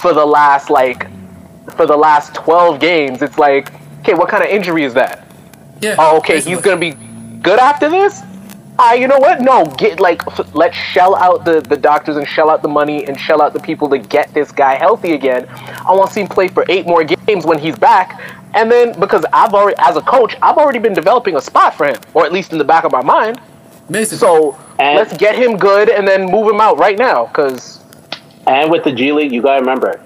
[0.00, 1.08] for the last like
[1.76, 5.26] for the last twelve games, it's like, okay, what kind of injury is that?
[5.80, 5.96] Yeah.
[5.98, 6.54] Oh, okay, basically.
[6.54, 6.92] he's gonna be
[7.42, 8.22] good after this.
[8.84, 9.40] Ah, you know what?
[9.40, 13.06] No, get like f- let's shell out the the doctors and shell out the money
[13.06, 15.46] and shell out the people to get this guy healthy again.
[15.86, 18.20] I want to see him play for eight more games when he's back,
[18.54, 21.86] and then because I've already, as a coach, I've already been developing a spot for
[21.86, 23.40] him, or at least in the back of my mind.
[23.88, 24.18] Basically.
[24.18, 27.78] So And- let's get him good and then move him out right now, because
[28.48, 30.00] And with the G League, you gotta remember,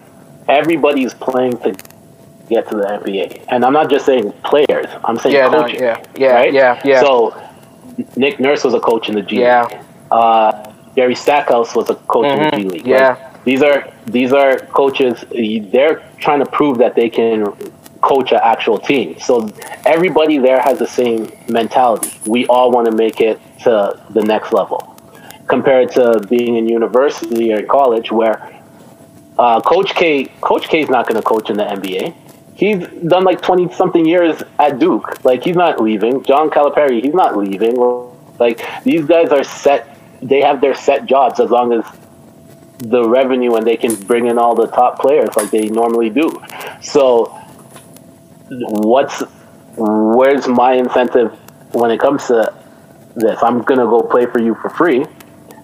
[0.49, 1.75] everybody's playing to
[2.51, 3.41] get to the NBA.
[3.49, 4.87] And I'm not just saying players.
[5.05, 6.53] I'm saying Yeah, no, yeah, yeah, right?
[6.53, 7.01] yeah, yeah.
[7.01, 7.35] So
[8.17, 9.65] Nick Nurse was a coach in the G Yeah.
[9.67, 9.79] League.
[10.11, 12.81] Uh, Gary Stackhouse was a coach in the G League.
[12.83, 12.89] Mm-hmm.
[12.89, 13.09] yeah.
[13.11, 15.25] Like, these are these are coaches.
[15.31, 17.53] They're trying to prove that they can
[18.01, 19.19] coach an actual team.
[19.21, 19.49] So
[19.85, 22.11] everybody there has the same mentality.
[22.27, 24.93] We all want to make it to the next level.
[25.49, 28.53] Compared to being in university or college, where
[29.39, 32.15] uh, Coach K, Coach K is not going to coach in the NBA.
[32.57, 35.23] He's done like twenty something years at Duke.
[35.25, 36.23] Like he's not leaving.
[36.25, 37.77] John Calipari, he's not leaving.
[38.39, 39.99] Like these guys are set.
[40.23, 41.85] They have their set jobs as long as
[42.79, 46.43] the revenue and they can bring in all the top players like they normally do.
[46.81, 47.27] So
[48.49, 49.23] what's
[49.77, 51.33] where's my incentive
[51.73, 52.55] when it comes to
[53.15, 53.43] this?
[53.43, 55.05] I'm gonna go play for you for free,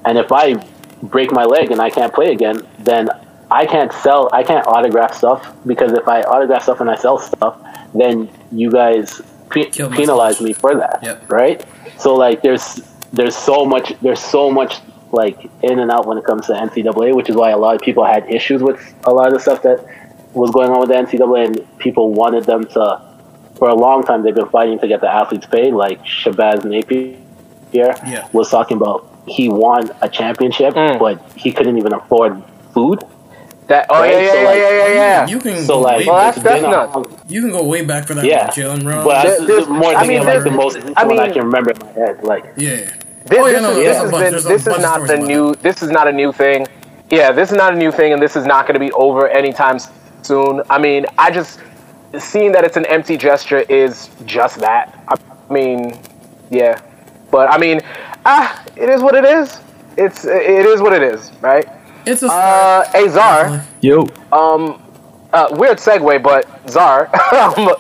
[0.04, 0.54] and if I
[1.02, 3.08] break my leg and I can't play again, then
[3.52, 4.28] I can't sell.
[4.32, 7.54] I can't autograph stuff because if I autograph stuff and I sell stuff,
[7.94, 11.30] then you guys pe- penalize me for that, Yep.
[11.40, 11.58] right?
[11.98, 12.80] So like, there's
[13.12, 14.72] there's so much there's so much
[15.12, 17.82] like in and out when it comes to NCAA, which is why a lot of
[17.82, 19.78] people had issues with a lot of the stuff that
[20.32, 22.84] was going on with the NCAA, and people wanted them to.
[23.58, 25.72] For a long time, they've been fighting to get the athletes paid.
[25.74, 27.16] Like Shabazz Napier
[27.70, 28.26] Yeah.
[28.32, 30.98] was talking about, he won a championship, Mm.
[30.98, 32.42] but he couldn't even afford
[32.74, 33.04] food.
[33.72, 35.26] That oh yeah Right, yeah so, yeah like, yeah yeah yeah.
[35.32, 36.34] You can So go like, way Well, back.
[36.36, 36.94] that's- that's been a nuts.
[36.94, 38.24] long- You can go way back for that.
[38.24, 38.46] Yeah.
[38.46, 39.04] with Jalen Brown.
[39.04, 41.42] But that's There- the more I mean, like the most I recent one I can
[41.50, 42.22] remember in my head.
[42.22, 42.76] Like, yeah.
[43.24, 44.78] This, Oh, yeah, this no, is, there's this a has bunch- been there's this is
[44.82, 46.66] not stories the about new this is not a new thing.
[47.10, 49.28] Yeah, this is not a new thing, and this is not going to be over
[49.28, 49.78] anytime
[50.22, 50.62] soon.
[50.70, 51.60] I mean, I just
[52.18, 54.84] seeing that it's an empty gesture is just that.
[55.08, 55.14] I
[55.52, 55.98] mean,
[56.50, 56.80] yeah,
[57.30, 57.80] but I mean,
[58.26, 59.60] ah, it is what it is.
[59.96, 61.66] It's it is what it is, right?
[62.06, 62.94] It's a Uh, start.
[63.06, 64.80] Azar, Yo, um,
[65.32, 67.70] uh, weird segue, but Zar, um,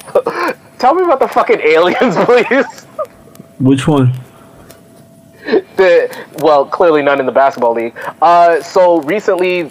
[0.78, 2.86] tell me about the fucking aliens, please.
[3.58, 4.12] Which one?
[5.76, 6.08] The
[6.38, 7.94] well, clearly none in the basketball league.
[8.20, 9.64] Uh, so recently,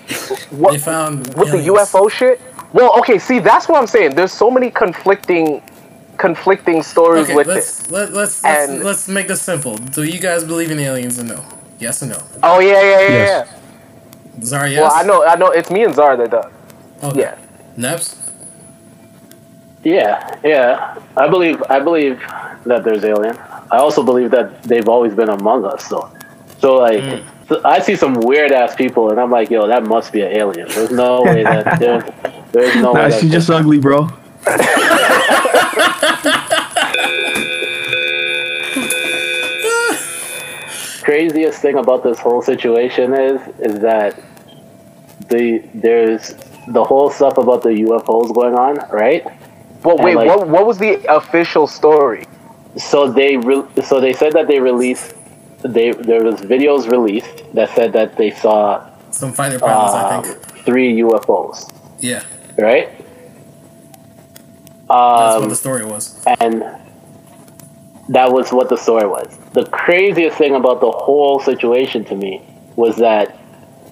[0.50, 1.58] what They found with the.
[1.68, 2.42] UFO shit?
[2.74, 4.16] Well, okay, see, that's what I'm saying.
[4.16, 5.62] There's so many conflicting,
[6.18, 7.54] conflicting stories Okay, with it.
[7.54, 9.78] let's let, let's let's, let's make this simple.
[9.78, 11.44] Do you guys believe in aliens or no?
[11.80, 12.18] Yes or no?
[12.44, 13.48] Oh yeah, yeah, yeah, Yes.
[13.50, 13.58] yeah.
[14.42, 14.82] Zara, yes.
[14.82, 15.52] Well, I know, I know.
[15.52, 16.52] It's me and Zar that does.
[17.04, 17.20] Okay.
[17.22, 17.38] Yeah.
[17.78, 18.18] Neps.
[19.84, 20.96] Yeah, yeah.
[21.18, 22.20] I believe I believe
[22.66, 23.36] that there's alien.
[23.72, 25.86] I also believe that they've always been among us.
[25.88, 26.10] So,
[26.60, 27.24] so like, Mm.
[27.48, 30.32] so I see some weird ass people, and I'm like, yo, that must be an
[30.34, 30.68] alien.
[30.70, 32.04] There's no way that there's,
[32.52, 33.20] there's no Nah, way.
[33.20, 34.08] she that just ugly, bro.
[41.02, 44.20] craziest thing about this whole situation is is that
[45.30, 46.34] the there's
[46.68, 49.26] the whole stuff about the UFOs going on, right?
[49.84, 50.48] Well, wait, like- what?
[50.48, 52.26] What was the official story?
[52.78, 55.14] So they re- so they said that they released
[55.64, 60.24] they there was videos released that said that they saw Some fighter pilots, I um,
[60.24, 60.38] think.
[60.66, 62.24] three UFOs, Yeah,
[62.58, 62.90] right?
[64.88, 66.22] that's what Um, the story was.
[66.40, 66.64] and
[68.12, 69.38] that was what the story was.
[69.54, 72.42] The craziest thing about the whole situation to me
[72.76, 73.38] was that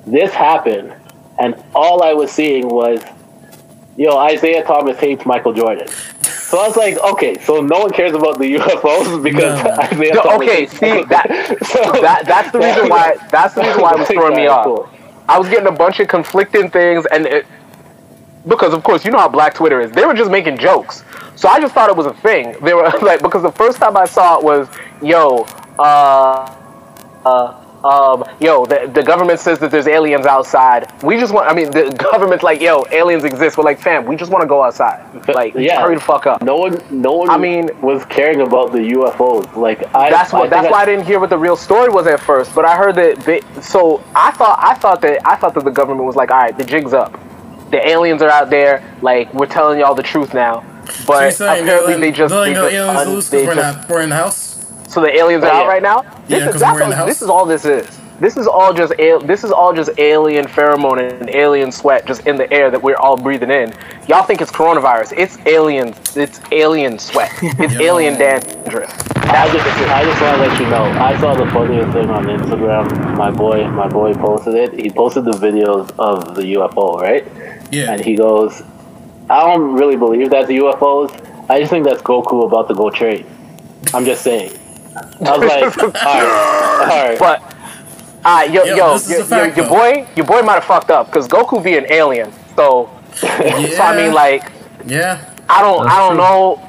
[0.05, 0.93] this happened,
[1.39, 3.01] and all I was seeing was,
[3.97, 5.87] yo, Isaiah Thomas hates Michael Jordan.
[6.23, 9.71] So I was like, okay, so no one cares about the UFOs because No.
[9.71, 13.61] Isaiah No, Thomas okay, hates see that, So- that that's the reason why that's the
[13.61, 14.65] reason why it was throwing me off.
[14.65, 14.89] Cool.
[15.29, 17.45] I was getting a bunch of conflicting things, and it,
[18.47, 19.91] because of course you know how Black Twitter is.
[19.91, 21.03] They were just making jokes,
[21.39, 22.53] so I just thought it was a thing.
[22.61, 24.67] They were like because the first time I saw it was,
[25.01, 25.47] yo,
[25.79, 26.53] uh,
[27.25, 27.65] uh.
[27.81, 30.91] Um, yo, the, the government says that there's aliens outside.
[31.01, 33.57] We just want, I mean, the government's like, yo, aliens exist.
[33.57, 34.99] We're like, fam, we just want to go outside.
[35.29, 36.41] Like, yeah, hurry the fuck up.
[36.41, 37.29] No one, no one.
[37.29, 39.55] I mean- was caring about the UFOs.
[39.55, 41.87] Like I, that's I what that's think why I didn't hear what the real story
[41.87, 42.53] was at first.
[42.53, 45.71] But I heard that they, so I thought I thought that I thought that the
[45.71, 47.17] government was like, all right, the jig's up.
[47.71, 48.83] The aliens are out there.
[49.01, 50.65] Like we're telling y'all the truth now.
[50.91, 53.45] So But you're saying apparently they're they just, letting they the just aliens un- they
[53.47, 54.65] we're, just- not we're in the house.
[54.87, 55.67] so the aliens are Oh, out yeah.
[55.67, 56.01] right now.
[56.01, 57.07] This Yeah, is 'cause that's we're in all, the house.
[57.07, 57.87] this is all this is.
[58.19, 62.27] This is all just al- this is all just alien pheromone and alien sweat just
[62.27, 63.73] in the air that we're all breathing in.
[64.09, 65.13] Y'all think it's coronavirus?
[65.17, 65.95] It's alien.
[66.17, 67.31] It's alien sweat.
[67.41, 67.81] It's Yo.
[67.81, 68.91] alien dandruff.
[69.31, 70.83] I just, I just want to let you know.
[70.99, 73.15] I saw the funniest thing on Instagram.
[73.15, 74.73] My boy, my boy posted it.
[74.73, 77.25] He posted the videos of the UFO, right?
[77.71, 77.91] Yeah.
[77.93, 78.63] And he goes,
[79.29, 81.11] "I don't really believe that's the UFOs.
[81.49, 83.25] I just think that's Goku about to go trade."
[83.93, 84.51] I'm just saying.
[85.25, 87.19] I was like, all right, all right.
[87.19, 87.55] But
[88.25, 90.65] uh, yo, Yo, yo, this is your, fact, your, your boy, your boy might have
[90.65, 92.31] fucked up because Goku be an alien.
[92.55, 94.51] So, so I mean, like,
[94.85, 95.33] yeah.
[95.47, 96.17] I don't, That's I don't true.
[96.17, 96.65] know.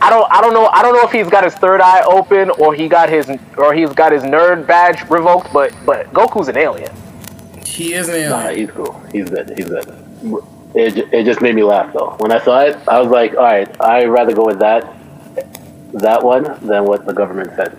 [0.00, 0.66] I don't, I don't know.
[0.66, 3.74] I don't know if he's got his third eye open or he got his, or
[3.74, 5.52] he's got his nerd badge revoked.
[5.52, 6.90] But, but Goku's an alien.
[7.64, 8.30] He is an alien.
[8.30, 9.00] Nah, he's cool.
[9.12, 9.52] He's good.
[9.56, 10.44] He's good.
[10.78, 12.14] It, it just made me laugh though.
[12.18, 14.94] When I saw it, I was like, all right, I'd rather go with that
[15.94, 17.76] that one than what the government said.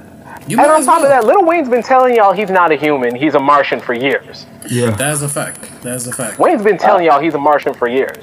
[0.47, 2.71] You And might on as top of that, Lil Wayne's been telling y'all he's not
[2.71, 3.15] a human.
[3.15, 4.45] He's a Martian for years.
[4.67, 4.89] Yeah.
[4.91, 5.61] That is a fact.
[5.83, 6.39] That is a fact.
[6.39, 8.17] Wayne's been telling uh, y'all he's a Martian for years.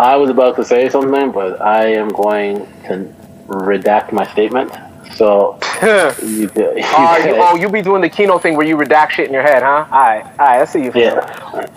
[0.00, 3.14] I was about to say something, but I am going to
[3.46, 4.72] redact my statement.
[5.14, 5.58] So
[6.22, 9.10] you, do- you Uh, you, oh, you be doing the Kino thing where you redact
[9.10, 9.86] shit in your head, huh?
[9.90, 10.92] All right, all right, I see you.
[10.94, 11.10] yeah.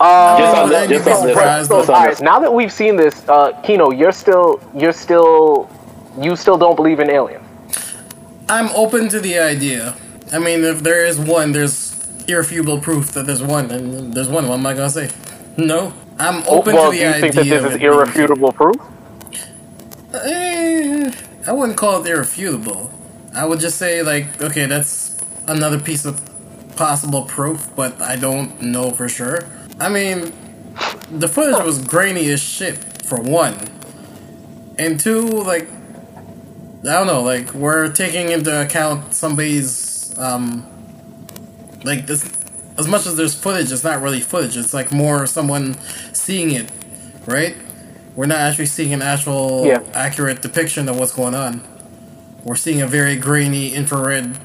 [0.00, 2.20] Uh, Just on that- this, just on this, surprised, So, just all on right, this.
[2.20, 5.68] now that we've seen this, uh, Kino, you're still, you're still,
[6.20, 7.44] you still don't believe in aliens.
[8.48, 9.94] I'm open to the idea.
[10.32, 11.94] I mean, if there is one, there's
[12.28, 14.48] irrefutable proof that there's one, and there's one.
[14.48, 15.10] What am I gonna say?
[15.56, 17.20] No, I'm open well, to do the you idea.
[17.20, 18.76] think that this is irrefutable proof?
[20.14, 21.10] Eh,
[21.46, 22.90] I wouldn't call it irrefutable.
[23.36, 26.20] I would just say like, okay, that's another piece of
[26.76, 29.46] possible proof, but I don't know for sure.
[29.78, 30.32] I mean,
[31.10, 33.56] the footage was grainy as shit for one,
[34.78, 35.68] and two, like,
[36.80, 40.66] I don't know, like we're taking into account somebody's um,
[41.84, 42.30] like this.
[42.78, 44.56] As much as there's footage, it's not really footage.
[44.56, 45.76] It's like more someone
[46.12, 46.70] seeing it,
[47.26, 47.56] right?
[48.14, 49.82] We're not actually seeing an actual Yeah.
[49.94, 51.62] accurate depiction of what's going on.
[52.46, 54.36] We're seeing a very grainy infrared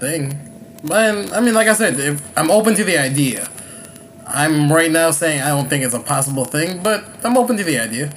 [0.00, 0.36] thing.
[0.92, 3.48] And I mean, like I said, if, I'm open to the idea.
[4.26, 7.62] I'm right now saying I don't think it's a possible thing, but I'm open to
[7.62, 8.12] the idea.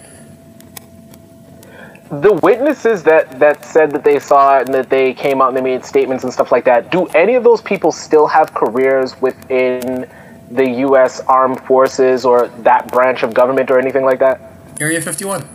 [2.10, 5.58] The witnesses that that said that they saw it and that they came out and
[5.58, 6.92] they made statements and stuff like that.
[6.92, 10.10] Do any of those people still have careers within
[10.50, 11.20] the U.S.
[11.28, 14.42] Armed Forces or that branch of government or anything like that?
[14.80, 15.48] Area 51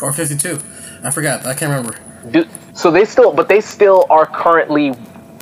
[0.00, 0.60] or 52.
[1.02, 1.46] I forgot.
[1.46, 1.98] I can't remember.
[2.30, 4.94] Do, so they still, but they still are currently,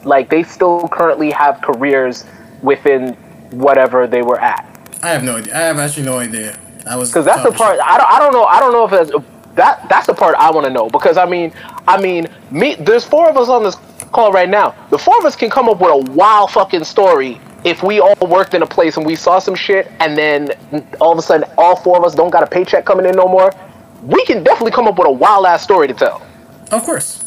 [0.05, 2.25] like they still currently have careers
[2.63, 3.15] within
[3.51, 4.65] whatever they were at.
[5.03, 5.57] I have no idea.
[5.57, 6.59] I have actually no idea.
[6.87, 7.79] I was Because that's the part.
[7.83, 8.45] I don't, I don't know.
[8.45, 9.25] I don't know if that's,
[9.57, 10.89] that that's the part I want to know.
[10.89, 11.53] Because I mean,
[11.87, 12.77] I mean, me.
[12.77, 13.77] There's four of us on this
[14.13, 14.75] call right now.
[14.91, 18.15] The four of us can come up with a wild fucking story if we all
[18.23, 20.51] worked in a place and we saw some shit, and then
[21.01, 23.27] all of a sudden all four of us don't got a paycheck coming in no
[23.27, 23.53] more.
[24.03, 26.23] We can definitely come up with a wild ass story to tell.
[26.71, 27.25] Of course.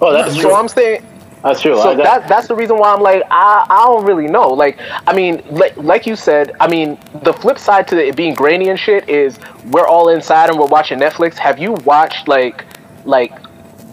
[0.00, 0.54] Oh, that's So true.
[0.54, 1.04] I'm saying.
[1.42, 1.76] That's true.
[1.80, 4.48] So that that's the reason why I'm like I, I don't really know.
[4.48, 8.34] Like I mean, like like you said, I mean the flip side to it being
[8.34, 11.34] grainy and shit is we're all inside and we're watching Netflix.
[11.34, 12.64] Have you watched like
[13.04, 13.32] like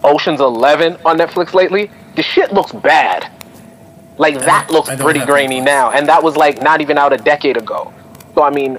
[0.02, 1.90] Ocean's Eleven on Netflix lately?
[2.16, 3.30] The shit looks bad.
[4.18, 7.12] Like that don't- looks I pretty grainy now, and that was like not even out
[7.12, 7.92] a decade ago.
[8.34, 8.76] So I mean,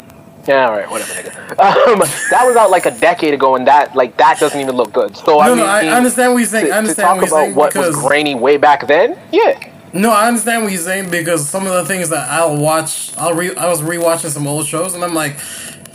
[0.47, 1.29] yeah, all right, whatever.
[1.59, 4.93] Um, that was out like a decade ago, and that like that doesn't even look
[4.93, 5.15] good.
[5.17, 6.67] So I mean, no, I understand what you're saying.
[6.67, 9.71] to, I to talk what you're about saying what was grainy way back then, yeah.
[9.93, 13.33] no, I understand what you're saying because some of the things that I'll watch, I'll
[13.33, 15.37] re, I was rewatching some old shows and I'm like,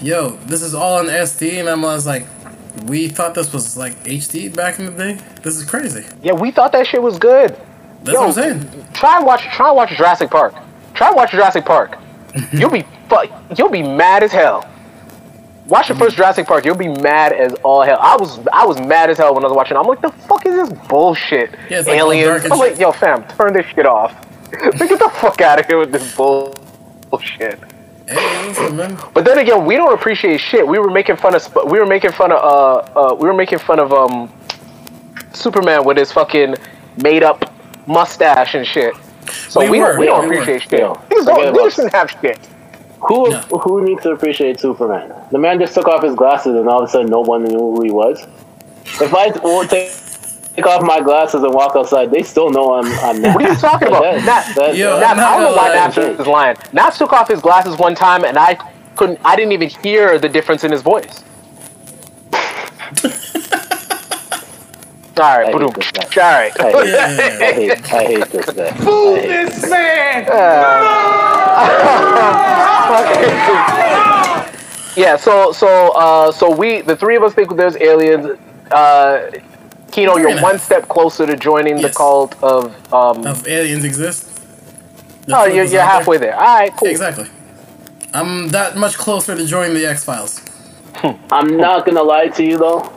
[0.01, 2.27] yo, this is all on SD, and I'm like,
[2.87, 5.19] we thought this was like HD back in the day.
[5.43, 6.05] This is crazy.
[6.23, 7.51] Yeah, we thought that shit was good.
[8.03, 8.87] That's what I'm saying.
[8.95, 9.43] Try watch.
[9.55, 10.55] Try and watch Jurassic Park.
[10.95, 11.99] Try and watch Jurassic Park.
[12.53, 14.68] You'll be fu- You'll be mad as hell.
[15.68, 16.64] Watch the first Jurassic Park.
[16.64, 17.99] You'll be mad as all hell.
[18.01, 18.40] I was.
[18.53, 19.77] I was mad as hell when I was watching.
[19.77, 21.55] I'm like, the fuck is this bullshit?
[21.71, 22.45] Yeah, like Aliens.
[22.51, 24.12] I'm like, yo, fam, turn this shit off.
[24.53, 26.55] Like, Get the fuck out of here with this bull-
[27.11, 27.59] bullshit.
[29.14, 30.66] But then again, we don't appreciate shit.
[30.66, 31.49] We were making fun of.
[31.66, 32.38] We were making fun of.
[32.38, 34.31] Uh, uh, we were making fun of um,
[35.33, 36.57] Superman with his fucking
[37.03, 37.51] made up
[37.87, 38.95] mustache and shit.
[39.49, 39.99] So We we, were, don't.
[40.01, 40.43] We yeah, don't we were.
[40.43, 40.81] appreciate shit.
[40.81, 40.87] Yeah.
[41.11, 41.49] Niggas Forget don't.
[41.57, 42.39] about shouldn't have shit.
[43.09, 43.41] Who No.
[43.41, 45.13] who needs to appreciate Superman?
[45.33, 47.59] The man just took off his glasses and all of a sudden no one knew
[47.59, 48.25] who he was.
[49.01, 49.31] If I
[49.67, 49.91] take,
[50.55, 53.35] take off my glasses and walk outside, they still know I'm I'm Nat.
[53.35, 54.03] What are you talking about?
[54.03, 56.57] That- Nat, that- Yo, Nat, not I don't know why gonna Nat is lying.
[56.73, 58.55] Nat took off his glasses one time, and I
[58.97, 59.19] couldn't.
[59.25, 61.25] I didn't even hear the difference in his voice.
[65.18, 65.72] All right, I hate boom.
[65.75, 66.22] this guy.
[66.25, 66.61] All right.
[66.61, 66.94] I hate.
[66.94, 68.66] I hate, I hate this guy.
[68.66, 70.27] I hate- This man!
[74.94, 78.38] Yeah, so so uh so we the three of us think there's aliens.
[78.70, 79.31] Uh
[79.90, 84.29] Kino, you're one step closer to joining the cult of um If aliens exist.
[85.27, 86.35] the Oh, you're, you're out halfway there.
[86.35, 86.88] Alright, cool.
[86.88, 87.27] Exactly.
[88.12, 90.42] I'm that much closer to joining the X Files.
[91.31, 92.92] I'm not gonna lie to you though.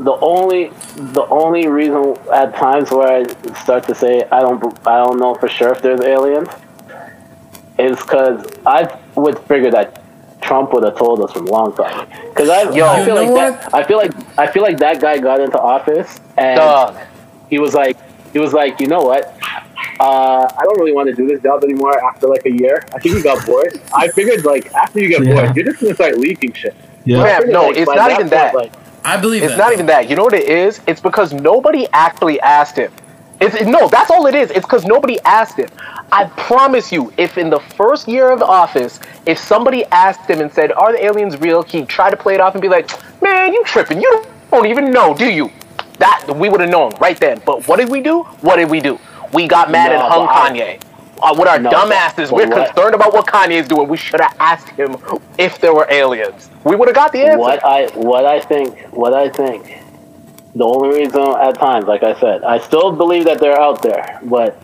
[0.00, 4.96] The only the only reason at times where I start to say I don't I
[5.04, 6.48] don't know for sure if there's aliens
[7.78, 10.02] is because I would figure that
[10.40, 12.08] Trump would have told us from a long time.
[12.28, 12.86] Because I, Yo.
[12.86, 15.40] I feel You know like that, I feel like I feel like that guy got
[15.40, 16.96] into office and Dog.
[17.50, 17.96] he was like
[18.32, 19.36] he was like you know what
[20.00, 22.84] uh, I don't really want to do this job anymore after like a year.
[22.94, 23.80] I think he got bored.
[23.92, 25.34] I figured like after you get Yeah.
[25.34, 26.74] bored, you're just gonna start leaking shit.
[27.04, 27.22] Yeah.
[27.22, 28.54] I figured, no, like, it's by not even point, that.
[28.54, 28.72] Like,
[29.04, 29.58] I believe It's that.
[29.58, 29.72] not though.
[29.74, 30.08] even that.
[30.10, 30.80] You know what it is?
[30.86, 32.92] It's because nobody actually asked him.
[33.40, 34.50] It's it- no, that's all it is.
[34.50, 35.68] It's because nobody asked him.
[36.10, 40.52] I promise you, if in the first year of office, if somebody asked him and
[40.52, 42.90] said, "Are the aliens real?" He'd try to play it off and be like,
[43.22, 44.00] "Man, you tripping?
[44.00, 45.50] You don't even know, do you?"
[45.98, 47.40] That we would have known right then.
[47.44, 48.22] But what did we do?
[48.40, 48.98] What did we do?
[49.32, 50.80] We got mad and No, hung but I- Kanye.
[51.20, 53.68] Uh, with our No, dumb but- asses, but we're what- concerned about what Kanye is
[53.68, 53.88] doing.
[53.88, 54.96] We should have asked him
[55.38, 56.48] if there were aliens.
[56.64, 57.38] We would have got the answer.
[57.38, 59.78] what I what I think what I think
[60.54, 64.18] the only reason at times like I said I still believe that they're out there
[64.24, 64.56] but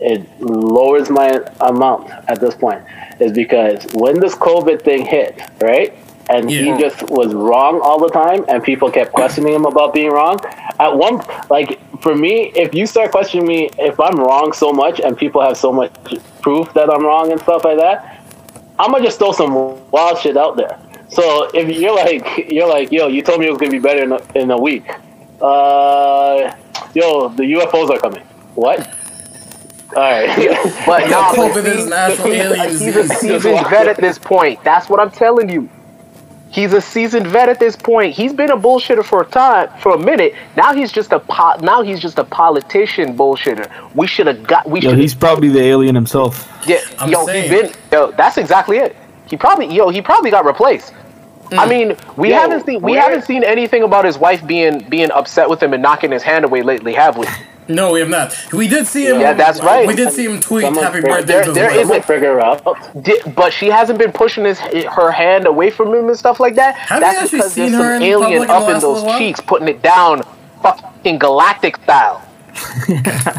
[0.00, 2.82] it lowers my amount at this point
[3.20, 5.94] is because when this COVID thing hit right
[6.30, 6.76] and Yeah.
[6.76, 10.38] he just was wrong all the time and people kept questioning him about being wrong
[10.78, 15.00] at one like for me if you start questioning me if I'm wrong so much
[15.00, 15.92] and people have so much
[16.40, 18.22] proof that I'm wrong and stuff like that
[18.78, 19.54] I'm gonna just throw some
[19.90, 20.78] wild shit out there.
[21.08, 24.02] So if you're like, you're like, yo, you told me it was gonna be better
[24.02, 24.88] in a, in a week.
[25.40, 26.52] Uh,
[26.94, 28.22] yo, the UFOs are coming.
[28.54, 28.80] What?
[29.94, 30.28] All right.
[30.86, 33.98] But nah, but COVID is see, an actual he's, alien he's a seasoned vet at
[33.98, 34.62] this point.
[34.64, 35.68] That's what I'm telling you.
[36.52, 38.14] He's a seasoned vet at this point.
[38.14, 40.34] He's been a bullshitter for a time, for a minute.
[40.54, 43.70] Now he's just a po- now he's just a politician bullshitter.
[43.94, 44.68] We should have got.
[44.68, 46.46] We Yo, he's probably the alien himself.
[46.66, 47.50] Yeah, I'm yo, saying.
[47.50, 47.80] he's been.
[47.90, 48.94] Yo, that's exactly it.
[49.26, 50.92] He probably, yo, he probably got replaced.
[51.52, 51.58] Mm.
[51.58, 54.80] I mean, we Yo, haven't seen we where- haven't seen anything about his wife being
[54.88, 57.26] being upset with him and knocking his hand away lately, have we?
[57.68, 58.36] No, we have not.
[58.52, 59.20] We did see him.
[59.20, 59.86] Yeah, that's right.
[59.86, 62.06] We did see him tweet Someone- "Happy there- birthday" there- to there his is wife.
[62.06, 63.02] Someone figure out.
[63.04, 66.56] Di- but she hasn't been pushing his her hand away from him and stuff like
[66.56, 66.74] that.
[66.74, 68.62] Have you That's actually because seen there's her some in alien public in the up
[68.62, 69.18] in last those little while?
[69.18, 70.22] cheeks, putting it down,
[70.62, 72.22] fucking galactic style.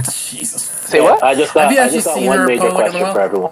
[0.04, 0.62] Jesus.
[0.62, 1.24] Say what?
[1.24, 3.00] I just got, Have you I actually just got one her major public in the
[3.00, 3.52] question for everyone.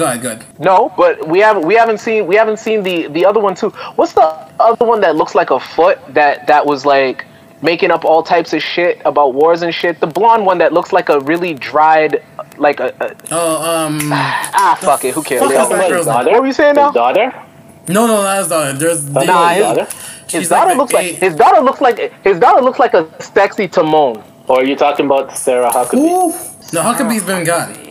[0.00, 0.42] Go ahead, good.
[0.58, 3.68] No, but we haven't we haven't seen we haven't seen the the other one too.
[3.96, 4.22] What's the
[4.58, 7.26] other one that looks like a foot that that was like
[7.60, 10.00] making up all types of shit about wars and shit?
[10.00, 12.22] The blonde one that looks like a really dried
[12.56, 15.42] like a, a Oh, um, ah fuck it, who cares?
[15.42, 15.98] fuck Yeah.
[15.98, 16.24] is that?
[16.24, 16.86] What were you saying now?
[16.86, 17.44] His daughter?
[17.88, 18.78] no, no, that's not.
[18.78, 19.86] There's the, Nah, his his, daughter?
[20.30, 23.22] his daughter like the looks like his daughter looks like his daughter looks like a
[23.22, 24.22] sexy Timon.
[24.48, 25.98] Or are you talking about Sarah Huckabee?
[25.98, 26.32] Ooh.
[26.72, 27.89] No, Huckabee's been gone.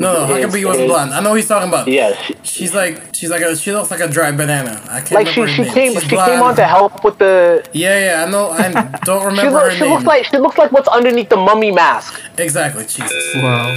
[0.00, 1.12] No, no, Huckabee wasn't blonde.
[1.12, 1.86] I know he's talking about.
[1.88, 4.80] Yeah, she, She's like, she's like a, she looks like a dried banana.
[4.90, 5.72] I can't Like remember she her she name.
[5.74, 7.68] came She's she came on to help with the.
[7.72, 8.50] Yeah, yeah, I know.
[8.50, 8.70] I
[9.04, 9.92] don't She, remember look, her she name.
[9.92, 12.20] looks like she looks like what's underneath the mummy mask.
[12.38, 12.84] exactly.
[12.84, 13.34] Jesus.
[13.36, 13.76] Wow.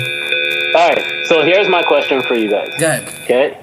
[0.75, 2.69] Alright, so here's my question for you guys.
[2.79, 3.07] Go ahead.
[3.25, 3.57] Okay?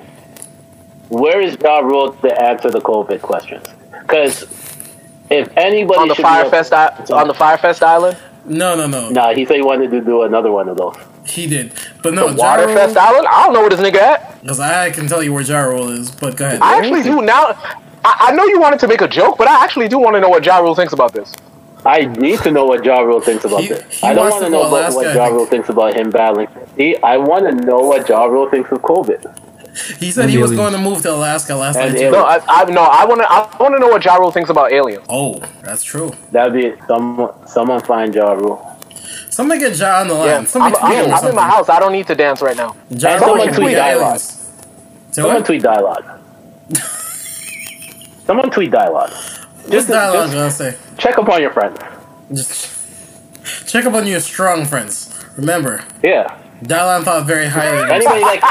[1.08, 3.66] Where is Ja Rule to answer the COVID questions?
[4.02, 4.42] Because
[5.28, 8.76] if anybody on the should be Fyre Fest I- on the Fyre Fest Island, No,
[8.76, 9.10] no, no.
[9.10, 10.96] Nah, he said he wanted to do another one of those.
[11.26, 12.28] He did, but no.
[12.32, 13.26] the Waterfest Ja Rule, Island.
[13.28, 14.40] I don't know where this nigga at.
[14.42, 16.10] because I can tell you where Ja Rule is.
[16.10, 16.60] But go ahead.
[16.62, 17.54] I actually do now.
[18.04, 20.20] I, I know you wanted to make a joke, but I actually do want to
[20.20, 21.32] know what Ja Rule thinks about this.
[21.84, 24.00] I need to know what Ja Rule thinks about He- this.
[24.00, 25.36] he I don't want to to know about Alaska, what I Ja think.
[25.36, 26.48] Rule thinks about him battling.
[26.76, 29.98] He, I want to know what Ja Rule thinks of COVID.
[30.00, 32.02] he said he was going to move to Alaska last And night.
[32.02, 32.12] aliens.
[32.16, 33.30] No, I, I no, I want to.
[33.30, 35.04] I want to know what Ja Rule thinks about aliens.
[35.08, 36.12] Oh, that's true.
[36.32, 37.32] That'd be someone.
[37.46, 38.66] Someone find Ja Rule.
[39.40, 40.26] Somebody get Ja on the line.
[40.26, 41.70] Yeah, I'm, Somebody tweet I'm, I'm in my house.
[41.70, 42.76] I don't need to dance right now.
[42.90, 44.20] Ja Someone tweet tweet dialogue.
[45.12, 46.04] Someone tweet dialogue.
[48.26, 49.10] Someone tweet dialogue.
[49.10, 50.76] What's Just, dialogue just say?
[50.98, 51.78] check up on your friends.
[52.34, 55.08] Just check up on your strong friends.
[55.38, 56.36] Remember, Yeah.
[56.62, 57.90] Dylan thought very highly.
[57.90, 58.42] Anybody like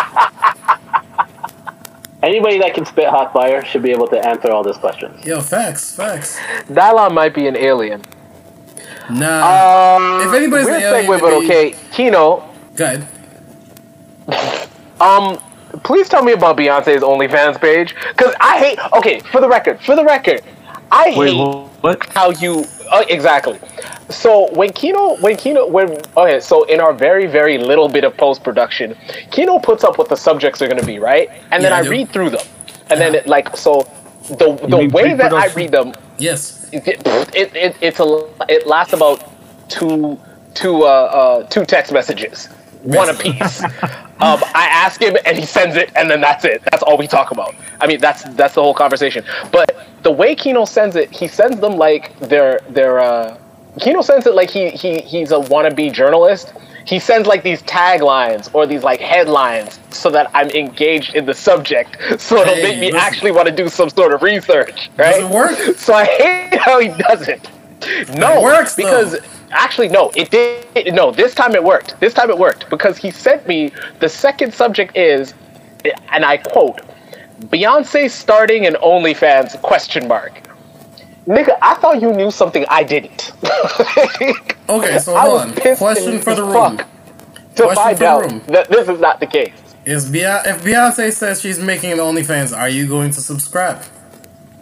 [2.23, 5.23] anybody that can spit hot fire should be able to answer all these questions.
[5.23, 6.39] Yo, facts, facts.
[6.67, 8.01] Dylon might be an alien.
[9.09, 9.95] Nah.
[9.97, 11.75] Um, If anybody's weird an alien, segue, but it'd be- okay.
[11.91, 12.43] Kino,
[12.75, 13.03] Good.
[15.01, 15.37] um,
[15.83, 18.79] please tell me about Beyonce's OnlyFans page, because I hate.
[18.93, 20.41] Okay, for the record, for the record,
[20.91, 21.47] I Wait, hate
[21.81, 22.05] what?
[22.13, 23.59] how you uh, exactly.
[24.09, 28.15] So when Kino, when Kino, when okay, so in our very very little bit of
[28.17, 28.95] post production,
[29.31, 31.29] Kino puts up what the subjects are going to be, right?
[31.51, 32.45] And then I I read through them,
[32.89, 33.87] and then it, like so,
[34.29, 36.69] the the way that I read them, Yes.
[36.71, 39.23] it, it, it it's a it lasts about
[39.69, 40.19] two
[40.53, 42.47] two uh, uh two text messages,
[42.83, 43.63] one apiece.
[43.63, 46.61] um, I ask him and he sends it, and then that's it.
[46.69, 47.55] That's all we talk about.
[47.79, 49.23] I mean, that's that's the whole conversation.
[49.51, 52.99] But the way Kino sends it, he sends them like they're they're.
[52.99, 53.37] Uh,
[53.79, 56.53] Kino sends it like he he he's a wannabe journalist.
[56.89, 61.33] He sends like these taglines or these like headlines so that I'm engaged in the
[61.35, 62.99] subject, so it'll Hey, make me listen.
[62.99, 65.19] actually want to do some sort of research, right?
[65.21, 65.77] Does it work?
[65.77, 67.47] So I hate how he does it.
[68.17, 68.83] No, It works, though.
[68.83, 69.17] because
[69.51, 70.93] actually no, it did.
[70.93, 71.99] no, this time it worked.
[71.99, 75.33] This time it worked because he sent me the second subject is,
[76.11, 76.81] and I quote,
[77.51, 80.41] Beyonce starting an OnlyFans question mark.
[81.27, 83.31] Nigga, I thought you knew something I didn't.
[84.69, 85.75] Okay, so I hold was on.
[85.77, 86.77] Question for the room.
[86.77, 86.87] fuck
[87.55, 88.41] to Question find out room.
[88.47, 89.53] that this is not the case.
[89.85, 93.83] Is Beyonce, if Beyonce says she's making an OnlyFans, are you going to subscribe?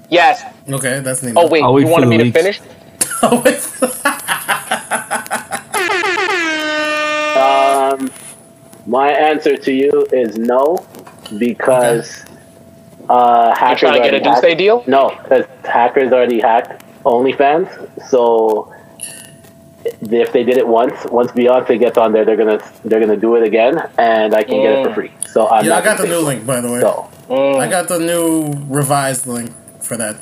[0.10, 0.44] Yes.
[0.70, 1.34] Okay, that's neat.
[1.36, 2.62] Oh wait, I'll wait you for wanted the me to finish?
[3.22, 3.44] Oh.
[7.36, 8.12] Um,
[8.86, 10.86] my answer to you is no,
[11.38, 12.24] because
[13.10, 14.84] uh, You hackers trying to get a already hacked- Duce deal?
[14.88, 17.70] No, because hackers already hacked OnlyFans.
[18.10, 18.74] So
[20.02, 23.36] if they did it once, once Beyonce gets on there, they're gonna they're gonna do
[23.36, 24.96] it again, and I can get it for Mm.
[24.96, 25.12] free.
[25.30, 26.82] So I'm yeah, I got the new link, by the way.
[26.82, 27.28] for it.
[27.30, 29.52] So I got the new revised link
[29.82, 30.16] for that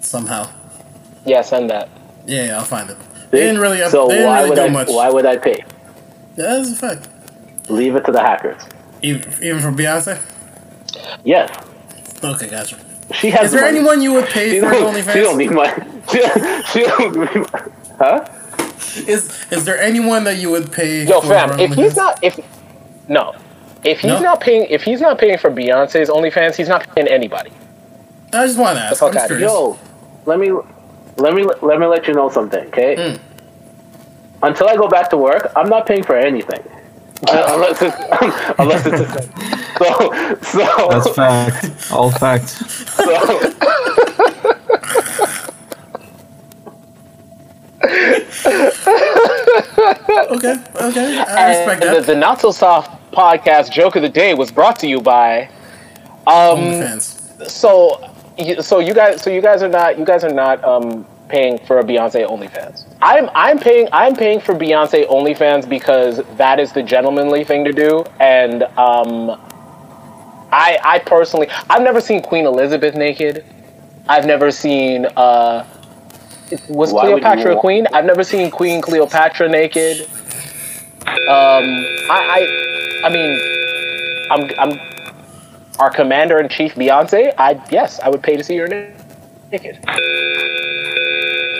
[0.00, 0.46] somehow.
[1.24, 1.88] Yeah, send that.
[2.26, 2.96] Yeah, yeah, I'll find it.
[3.30, 4.88] They didn't really, up, so they didn't why really would do I much.
[4.88, 5.64] why would I pay?
[6.36, 7.08] Yeah, that's a fact.
[7.68, 8.62] Leave it to the hackers.
[9.02, 10.20] Even, even for Beyonce?
[11.24, 11.50] Yes,
[12.34, 12.76] Okay, gotcha.
[13.14, 13.46] she has.
[13.46, 13.78] Is there money.
[13.78, 15.12] anyone you would pay She for don't, OnlyFans?
[15.12, 15.84] she don't need money.
[16.10, 16.20] She,
[16.72, 17.72] she don't need money.
[17.98, 18.24] Huh?
[19.06, 21.04] Is is there anyone that you would pay?
[21.04, 22.38] Yo, for fam, if he's not, if
[23.08, 23.34] no,
[23.84, 24.20] if he's No?
[24.20, 27.50] not paying, if he's not paying for Beyonce's OnlyFans, he's not paying anybody.
[28.32, 28.98] I just want to ask.
[29.00, 29.50] fuck I'm curious.
[29.50, 29.78] Yo,
[30.24, 30.50] let me
[31.18, 32.96] let me let me let you know something, okay?
[32.96, 33.20] Mm.
[34.42, 36.62] Until I go back to work, I'm not paying for anything.
[37.28, 37.96] Uh, unless it's
[38.58, 39.00] unless it's
[39.78, 41.92] so so That's fact.
[41.92, 42.48] All fact.
[42.48, 43.40] so
[49.26, 52.06] Okay, okay, I respect the, that.
[52.06, 55.48] the Not So Soft podcast joke of the day was brought to you by.
[56.26, 57.48] Um, OnlyFans.
[57.50, 61.06] so, you- so you guys, so you guys are not, you guys are not um,
[61.28, 62.85] paying for a Beyonce OnlyFans.
[63.02, 67.72] I'm, I'm paying, I'm paying for Beyonce OnlyFans because that is the gentlemanly thing to
[67.72, 69.38] do, and um,
[70.50, 73.44] I, I personally, I've never seen Queen Elizabeth naked.
[74.08, 75.06] I've never seen.
[75.16, 75.66] Uh,
[76.68, 77.86] was Why Cleopatra a queen?
[77.92, 80.02] I've never seen Queen Cleopatra naked.
[81.06, 81.64] Um,
[82.08, 83.38] I, I, I mean,
[84.30, 84.80] I'm, I'm
[85.78, 87.34] our commander in chief, Beyonce.
[87.36, 88.68] I yes, I would pay to see her
[89.50, 89.78] naked.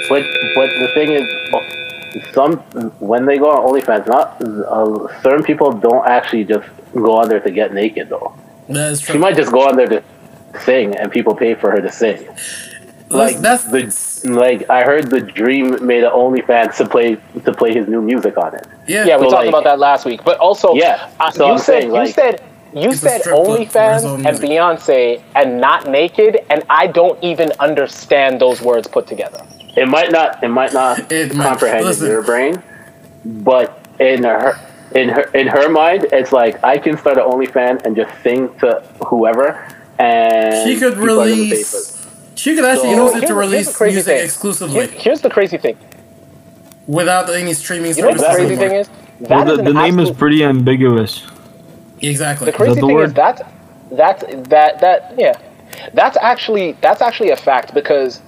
[0.09, 2.59] But but the thing is, some
[3.01, 7.41] when they go on OnlyFans, not uh, certain people don't actually just go on there
[7.41, 8.35] to get naked though.
[8.69, 9.15] That is true.
[9.15, 10.03] She might just go on there to
[10.65, 12.27] sing, and people pay for her to sing.
[13.09, 13.83] Like that's the
[14.29, 18.37] like I heard the Dream made an OnlyFans to play to play his new music
[18.37, 18.67] on it.
[18.89, 19.05] yeah.
[19.07, 20.25] Yeah, we So, talked like- about that last week.
[20.25, 22.43] But also, Yeah, uh, so you I'm said saying, you like- said
[22.73, 23.69] you It's a said strip club for his
[24.05, 24.39] OnlyFans and.
[24.41, 29.41] Beyonce and not naked, and I don't even understand those words put together.
[29.77, 32.07] It might not it might not It comprehend listen.
[32.07, 32.63] in your brain,
[33.25, 34.59] but in her
[34.95, 38.49] in her in her mind, it's like I can start an OnlyFans and just sing
[38.61, 39.49] to whoever,
[39.99, 41.93] and She could people are gonna pay release.
[42.37, 44.25] She could actually So- use it to the- release the crazy music thing.
[44.25, 45.77] exclusively Here- here's the crazy thing.
[46.87, 48.37] without any streaming You know what services.
[48.39, 48.69] the crazy anymore.
[48.69, 49.31] thing is?
[49.31, 51.23] Well, the, is the name is pretty ambiguous.
[52.03, 52.45] Exactly.
[52.47, 53.09] The crazy Is that the thing word?
[53.09, 53.47] is that
[53.91, 55.35] that's that that yeah,
[55.95, 58.21] that's actually that's actually a fact because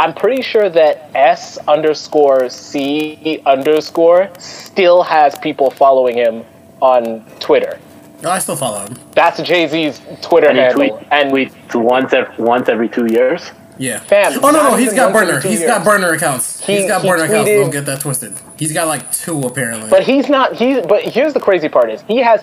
[0.00, 6.44] I'm pretty sure that S underscore C underscore still has people following him
[6.80, 7.78] on Twitter.
[8.22, 8.96] No, I still follow him.
[9.12, 10.88] That's Jay Z's Twitter And he handle.
[10.98, 13.50] tweet, and tweets once every, once every two years.
[13.78, 13.98] Yeah.
[14.00, 15.40] Fam, oh no, no, he's got burner.
[15.40, 15.70] two He's years.
[15.70, 16.64] got burner accounts.
[16.64, 17.50] He- he's got he burner accounts.
[17.50, 18.34] Don't get that twisted.
[18.58, 19.88] He's got like two apparently.
[19.90, 20.54] But he's not.
[20.56, 22.42] He's But here's the crazy part: is he has,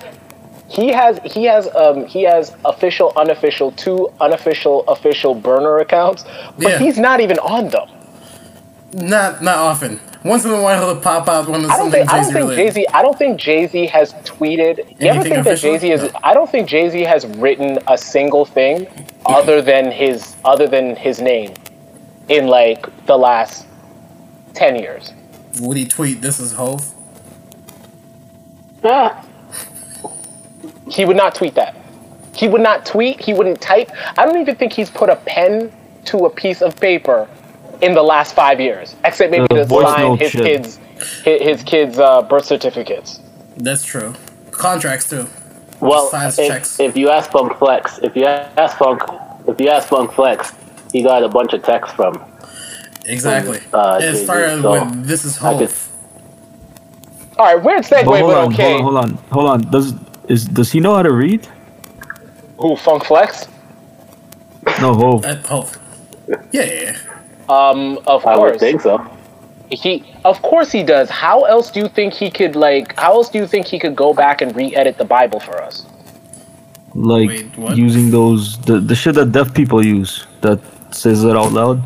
[0.70, 6.24] he has, he has, um, he has official, unofficial, two unofficial, official burner accounts.
[6.58, 6.78] But Yeah.
[6.80, 7.88] he's not even on them.
[8.94, 10.00] not not often.
[10.24, 12.14] Once in a while he'll pop out one of I don't something think.
[12.14, 14.78] I Jay don't think Jay-Z I don't think Jay-Z has tweeted.
[15.00, 15.72] You ever Anything think that official?
[15.74, 16.02] Jay Z is?
[16.04, 16.20] No.
[16.24, 18.88] I don't think Jay Z has written a single thing
[19.26, 21.54] other than his other than his name
[22.30, 23.66] in like the last
[24.54, 25.14] ten years.
[25.62, 26.84] Would he tweet this is Hove?
[28.84, 29.24] Ah,
[30.90, 31.76] He would not tweet that.
[32.36, 33.20] He would not tweet.
[33.20, 33.90] He wouldn't type.
[34.18, 35.72] I don't even think he's put a pen
[36.06, 37.28] to a piece of paper
[37.82, 40.44] in the last five years, except maybe to sign his shit.
[40.44, 40.80] kids,
[41.24, 43.20] his, his kids' uh, birth certificates.
[43.58, 44.14] That's true.
[44.52, 45.28] Contracts too.
[45.80, 49.02] well, if, if you ask Funk Flex, if you ask Funk,
[49.48, 50.54] if you ask Funk Flex,
[50.92, 52.24] he got a bunch of texts from.
[53.06, 53.60] Exactly.
[53.74, 55.84] Uh, it Jay-Z, started so with this is I could- Hove.
[57.38, 58.82] All right, weird segue, But hold but on, okay.
[58.82, 59.72] hold on, hold on, hold on.
[59.72, 59.94] Does
[60.28, 61.48] is does he know how to read?
[62.60, 63.48] Who Funk Flex?
[64.82, 65.26] No, Hove.
[65.26, 65.78] At Hove.
[66.28, 66.98] Yeah, yeah, yeah.
[67.50, 69.06] Um, of I would course think so.
[69.70, 70.04] he.
[70.26, 71.10] Of course he does.
[71.10, 72.98] How else do you think he could like?
[73.00, 75.86] How else do you think he could go back and re-edit the Bible for us?
[76.94, 80.60] Like Wait, using those the the shit that deaf people use that
[80.92, 81.82] says it out loud.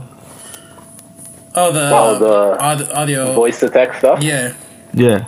[1.54, 3.34] Oh, the, Oh, the aud- audio.
[3.34, 4.24] Voice to text stuff.
[4.24, 4.54] Yeah.
[4.94, 5.26] Yeah.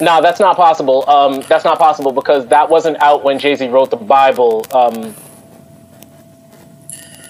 [0.00, 1.08] No, that's not possible.
[1.08, 4.66] Um, that's not possible because that wasn't out when Jay Z wrote the Bible.
[4.72, 5.14] Um,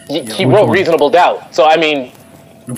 [0.09, 0.71] he, he wrote one?
[0.71, 1.55] Reasonable Doubt.
[1.55, 2.13] So I mean,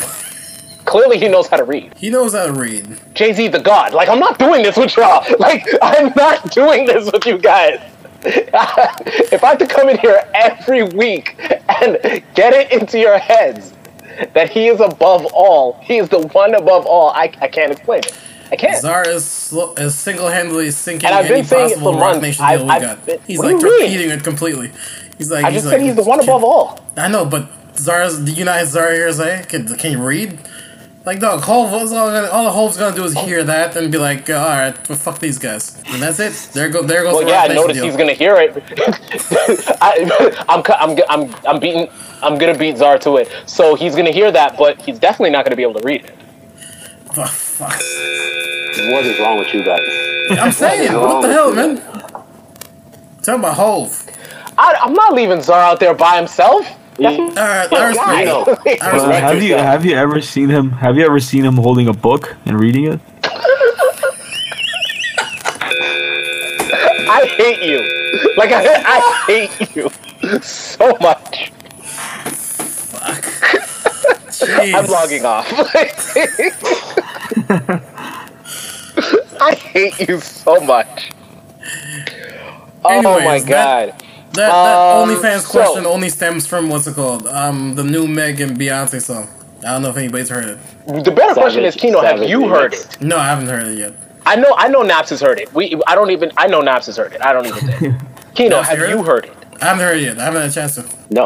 [0.85, 1.93] clearly he knows how to read.
[1.97, 3.01] He knows how to read.
[3.15, 3.93] Jay Z, the God.
[3.93, 5.25] Like I'm not doing this with y'all.
[5.39, 7.81] Like I'm not doing this with you guys.
[8.23, 11.37] if I have to come in here every week
[11.81, 11.99] and
[12.35, 13.73] get it into your heads
[14.35, 18.01] that he is above all, he is the one above all, I, I can't explain
[18.01, 18.20] it.
[18.53, 18.81] I can't.
[18.81, 22.23] Zara is, is single-handedly sinking And I've been any saying it possible Roc months.
[22.23, 23.07] Nation I've- deal we I've got.
[23.07, 23.89] been- he's what like do you mean?
[23.91, 24.73] torpedoing it completely.
[25.19, 26.81] He's like, I he's just like, he's the one above all.
[26.97, 28.19] I know, but Zara's.
[28.19, 29.45] Do you know Zara here say?
[29.49, 30.39] Can, can you read?
[31.05, 34.29] Like, dog, Hove, all, all the Hove's gonna do is hear that and be like,
[34.29, 36.35] uh, all right, well, fuck these guys, and that's it.
[36.53, 37.15] There go, there goes.
[37.15, 37.85] Well, the yeah, Roc I Nation noticed deal.
[37.87, 38.63] he's gonna hear it.
[39.81, 41.89] I, I'm, cu- I'm, I'm, I'm beating.
[42.23, 43.31] I'm gonna beat Zar to it.
[43.47, 46.15] So he's gonna hear that, but he's definitely not gonna be able to read it.
[47.17, 47.81] Oh, fuck.
[48.79, 49.81] What is wrong with you guys?
[50.31, 51.77] I'm saying, what the hell, man?
[53.23, 54.09] Talking about Hove.
[54.57, 56.67] I, I'm not leaving Zar out there by himself.
[56.99, 58.87] That's All right, I respect guy.
[58.87, 60.71] I Well, Uh, have you have you ever seen him?
[60.71, 63.01] Have you ever seen him holding a book and reading it?
[67.13, 67.79] I hate you.
[68.37, 69.91] Like I, I hate you
[70.43, 71.53] so much.
[74.41, 74.75] Jeez.
[74.75, 75.47] I'm logging off.
[79.49, 81.11] I hate you so much.
[82.85, 83.91] Oh my god.
[83.91, 87.27] that- That, that Um, OnlyFans so- question only stems from what's it called?
[87.27, 89.29] Um, the new Meg and Beyonce song.
[89.67, 90.59] I don't know if anybody's heard it.
[91.05, 92.97] The better question is, Savage- Kino, have you heard it?
[93.01, 93.93] No, I haven't heard it yet.
[94.27, 95.53] I know, I know, Nappz has heard it.
[95.53, 97.23] We, I don't even, I know Nappz has heard it.
[97.25, 97.95] I don't even think.
[98.35, 99.07] Kino, Nappz, have you heard you it?
[99.07, 99.33] heard it?
[99.61, 100.19] I haven't heard it yet.
[100.21, 100.85] I haven't had a chance to.
[101.11, 101.25] No,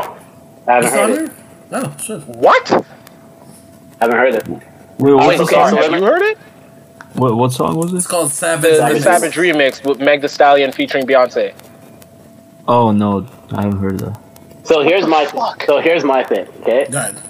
[0.66, 1.32] I haven't It's heard it.
[1.70, 1.82] there?
[1.84, 2.26] Oh, shit.
[2.26, 2.68] What?
[4.00, 4.48] haven't heard it.
[4.48, 4.62] Wait,
[4.98, 5.70] Wait, what's the okay, song?
[5.70, 6.38] so have you heard it?
[7.14, 8.70] What, what song was It's called Savage.
[8.72, 9.02] the Savage.
[9.02, 11.54] Savage remix with Meg Thee Stallion featuring Beyonce.
[12.66, 14.18] Oh no, I haven't heard that.
[14.64, 15.62] So here's my fuck?
[15.64, 16.46] so here's my thing.
[16.62, 17.20] Okay, Go ahead.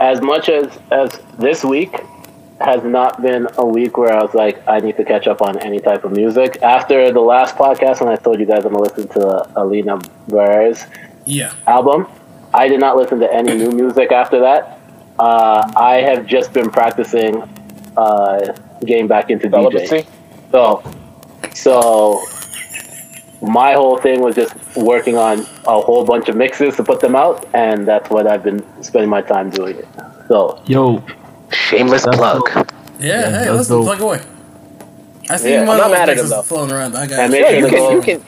[0.00, 1.94] as much as as this week
[2.60, 5.58] has not been a week where I was like I need to catch up on
[5.58, 6.58] any type of music.
[6.62, 10.86] After the last podcast when I told you guys I'm gonna listen to Alina Baraz's
[11.24, 11.52] Yeah.
[11.66, 12.06] album,
[12.54, 14.78] I did not listen to any new music after that.
[15.18, 17.42] Uh, I have just been practicing
[17.96, 18.54] uh,
[18.84, 19.52] getting back into DJing.
[19.88, 20.06] Celibacy?
[20.50, 20.82] So,
[21.54, 22.22] so
[23.40, 27.16] my whole thing was just working on a whole bunch of mixes to put them
[27.16, 29.76] out, and that's what I've been spending my time doing.
[29.76, 29.88] It.
[30.28, 31.02] So, Yo,
[31.50, 32.46] Shameless plug.
[32.54, 32.66] dope.
[32.98, 33.84] Yeah, hey, that's listen, dope.
[33.86, 34.20] plug away.
[35.28, 36.42] I see Yeah, one I'm not of those mad at him, though.
[36.42, 36.96] floating around.
[36.96, 38.22] I got And make Yeah, sure you can, go, you can.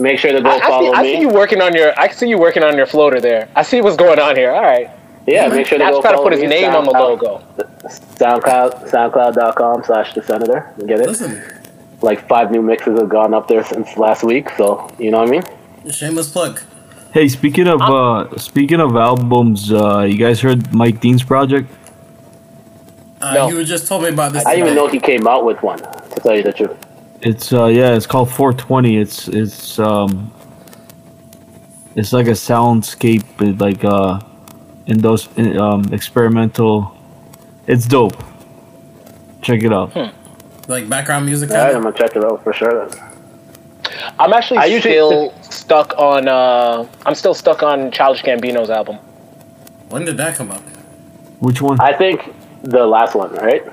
[0.00, 1.12] make sure to go I, I, see, follow I me.
[1.12, 1.98] see you working on your.
[1.98, 3.48] I see you working on your floater there.
[3.54, 4.50] I see what's going on here.
[4.52, 4.88] All right.
[5.26, 6.48] Yeah, make sure to Nappz go trying to put his me.
[6.48, 7.44] name on the SoundCloud- logo.
[7.88, 10.72] SoundCloud, SoundCloud.com slash the senator.
[10.86, 11.06] Get it?
[11.08, 11.42] Listen,
[12.00, 15.28] Like five new mixes have gone up there since last week, so you know what
[15.28, 15.42] I mean?
[15.92, 16.60] shameless plug.
[17.12, 21.68] hey, speaking of uh, speaking of albums, uh, you guys heard Mike Dean's project?
[23.20, 23.48] Uh, No.
[23.50, 24.44] You just told me about this.
[24.46, 26.76] I didn't even know he came out with one, to tell you the truth.
[27.20, 28.96] It's uh, yeah, it's called 420.
[28.98, 30.32] It's it's um,
[31.94, 34.18] it's like a soundscape, with like uh,
[34.86, 35.28] in those
[35.58, 36.96] um experimental.
[37.66, 38.16] It's dope.
[39.42, 39.94] Check it out.
[40.68, 41.50] Like background music.
[41.50, 42.88] All right, Kind I'm gonna check it out for sure.
[42.88, 43.12] Then.
[44.18, 46.28] I'm actually I usually- still stuck on.
[46.28, 48.96] Uh, I'm still stuck on Childish Gambino's album.
[49.90, 50.62] When did that come out?
[51.40, 51.80] Which one?
[51.80, 53.64] I think the last one, right?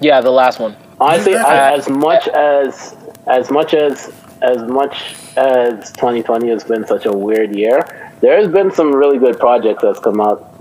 [0.00, 0.74] Yeah, the last one.
[1.00, 4.12] Honestly, I, as much as as much as
[4.42, 9.18] as much as 2020 has been such a weird year, there has been some really
[9.18, 10.54] good projects that's come out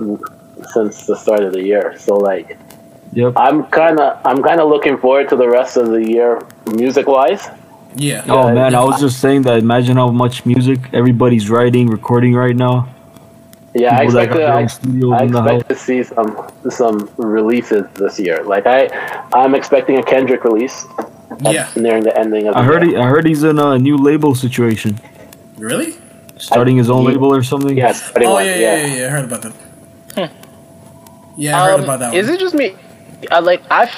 [0.73, 1.95] since the start of the year.
[1.99, 2.57] So like,
[3.13, 3.33] Yep.
[3.37, 6.41] I'm kind of I'm kind of looking forward to the rest of the year,
[6.73, 7.47] music wise.
[7.95, 8.25] Yeah.
[8.27, 9.57] Oh man, I was just saying that.
[9.59, 12.89] Imagine how much music everybody's writing, recording right now.
[13.73, 18.19] Yeah, I People that expect to, I, I expect to see some some releases this
[18.19, 18.43] year.
[18.43, 18.87] Like I,
[19.33, 20.85] I'm expecting a Kendrick release
[21.39, 21.69] Yeah.
[21.77, 22.53] nearing the ending of.
[22.55, 22.97] The I heard year.
[22.97, 24.99] he, I heard he's in a new label situation,
[25.57, 25.95] Really?
[26.37, 27.77] Starting his own he- label or something.
[27.77, 28.11] Yes.
[28.11, 29.05] pretty Oh much, yeah, yeah, yeah, yeah.
[29.07, 30.31] I heard about that.
[31.37, 32.17] Yeah, I heard Um, about that one.
[32.17, 32.75] Is it just me?
[33.31, 33.89] I like I.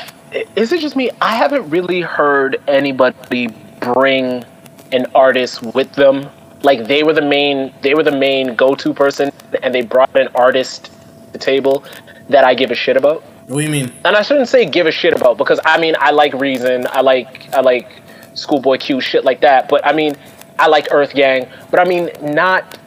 [0.56, 1.12] Is it just me?
[1.22, 3.48] I haven't really heard anybody
[3.80, 4.44] bring
[4.92, 6.30] an artist with them.
[6.64, 7.74] Like they were the main.
[7.82, 9.32] They were the main go-to person,
[9.62, 10.92] and they brought an artist to
[11.34, 11.84] the table
[12.30, 13.24] that I give a shit about.
[13.48, 13.94] What do you mean?
[14.04, 17.02] and I shouldn't say give a shit about because I mean I like Reason, I
[17.02, 17.88] like I like
[18.34, 19.70] Schoolboy Q, shit like that.
[19.70, 20.16] But I mean
[20.60, 22.78] I like Earth Gang, but I mean not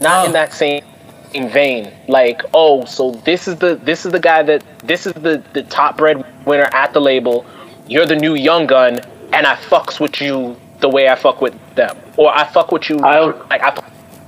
[0.00, 0.26] not Oh.
[0.26, 0.82] in that same
[1.32, 1.92] vein.
[2.08, 5.62] Like oh, so this is the this is the guy that this is the the
[5.64, 7.44] top breadwinner at the label.
[7.86, 9.00] You're the new young gun,
[9.32, 12.88] and I fucks with you the way I fuck with them, or I fuck with
[12.88, 12.98] you.
[13.00, 13.74] I don't- like I.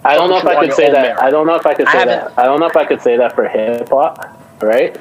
[0.04, 1.02] I don't know if I could say that.
[1.02, 1.18] merit.
[1.22, 2.38] I don't know if I could say haven't- that.
[2.38, 4.24] I don't know if I could say that for hip hop,
[4.62, 4.96] right?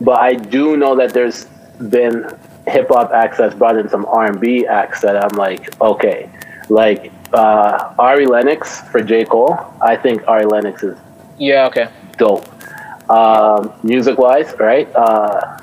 [0.00, 1.46] But I do know that there's
[1.88, 2.30] been
[2.68, 6.30] hip hop acts that's brought in some R and B acts that I'm like, okay,
[6.68, 9.56] like uh, Ari Lennox for J Cole.
[9.82, 10.98] I think Ari Lennox is
[11.38, 11.66] Yeah.
[11.66, 11.88] Okay.
[12.16, 12.46] dope.
[13.10, 14.88] Um, music wise, right?
[14.94, 15.58] Uh,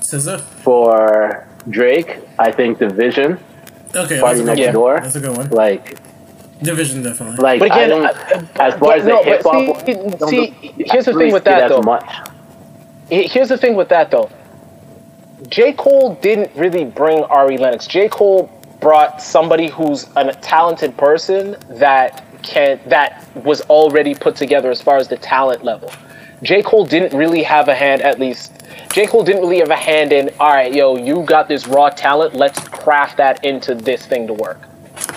[0.00, 0.40] SZA?
[0.40, 3.38] for Drake, I think Division,
[3.94, 4.72] Okay, Party that's a Next good.
[4.72, 5.00] Door.
[5.02, 5.48] That's a good one.
[5.50, 5.96] like,
[6.62, 7.36] Division definitely.
[7.38, 8.04] like But I again, don't.
[8.06, 10.84] I- as far but as the no, but hip hop, see- I don't see, really-
[10.90, 11.82] here's the I really thing with that, though.
[11.82, 12.10] Much.
[13.10, 14.30] Here's the thing with that though.
[15.50, 15.72] J.
[15.74, 17.86] Cole didn't really bring Ari Lennox.
[17.86, 18.08] J.
[18.08, 18.50] Cole
[18.84, 24.98] brought somebody who's a talented person that can that was already put together as far
[24.98, 25.90] as the talent level.
[26.42, 26.62] J.
[26.62, 28.52] Cole didn't really have a hand, at least.
[28.92, 29.06] J.
[29.06, 32.34] Cole didn't really have a hand in, all right, yo, you got this raw talent,
[32.34, 34.60] let's craft that into this thing to work.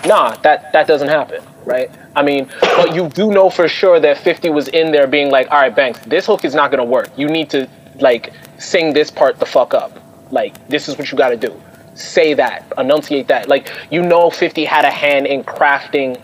[0.05, 1.91] Nah, that, that doesn't happen, right?
[2.15, 5.51] I mean, but you do know for sure that 50 was in there being like,
[5.51, 7.09] all right, Banks, this hook is not gonna work.
[7.17, 7.67] You need to,
[7.99, 9.99] like, sing this part the fuck up.
[10.31, 11.61] Like, this is what you gotta do.
[11.97, 13.49] Say that, enunciate that.
[13.49, 16.17] Like, you know 50 had a hand in crafting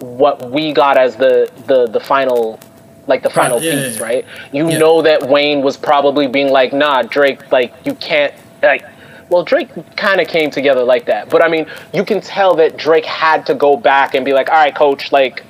[0.00, 2.58] what we got as the, the, the final
[3.06, 4.04] like the final yeah, piece, yeah.
[4.04, 4.24] right?
[4.52, 4.78] You Yeah.
[4.78, 8.84] know that Wayne was probably being like, "Nah, Drake, like you can't like."
[9.30, 12.76] Well, Drake kind of came together like that, but I mean, you can tell that
[12.76, 15.42] Drake had to go back and be like, "All right, coach, like."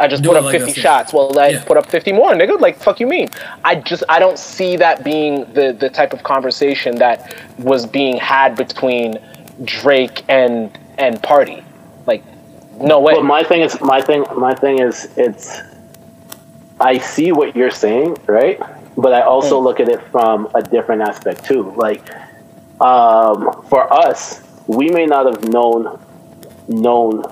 [0.00, 1.12] I just put up like 50 shots.
[1.12, 1.64] Well, I Yeah.
[1.64, 2.58] put up 50 more, nigga.
[2.58, 3.28] Like, fuck you mean?
[3.64, 8.16] I just, I don't see that being the, the type of conversation that was being
[8.16, 9.18] had between
[9.64, 11.62] Drake and, and Party.
[12.06, 12.24] Like,
[12.80, 13.12] no way.
[13.14, 15.60] But my thing is, my thing, my thing is, it's.
[16.80, 18.58] I see what you're saying, right?
[18.96, 19.64] But I also Mm.
[19.64, 21.74] look at it from a different aspect too.
[21.76, 22.02] Like,
[22.80, 25.98] um, for us, we may not have known
[26.68, 27.22] known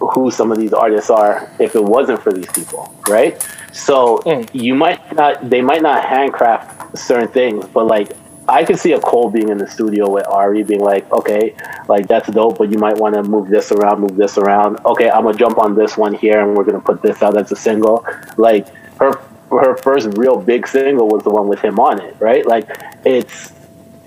[0.00, 3.42] who some of these artists are if it wasn't for these people, right?
[3.72, 4.48] So Mm.
[4.52, 8.12] you might not, they might not handcraft certain things, but like
[8.48, 11.54] I could see a Cole being in the studio with Ari being like, okay,
[11.86, 14.78] like that's dope, but you might want to move this around, move this around.
[14.86, 17.52] Okay, I'm gonna jump on this one here, and we're gonna put this out as
[17.52, 18.06] a single.
[18.38, 18.66] Like
[19.00, 19.20] her,
[19.50, 22.46] her first real big single was the one with him on it, right?
[22.46, 22.68] Like
[23.04, 23.52] it's.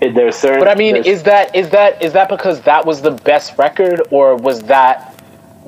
[0.00, 3.02] It, there's certain, But I mean, is that is that is that because that was
[3.02, 5.11] the best record, or was that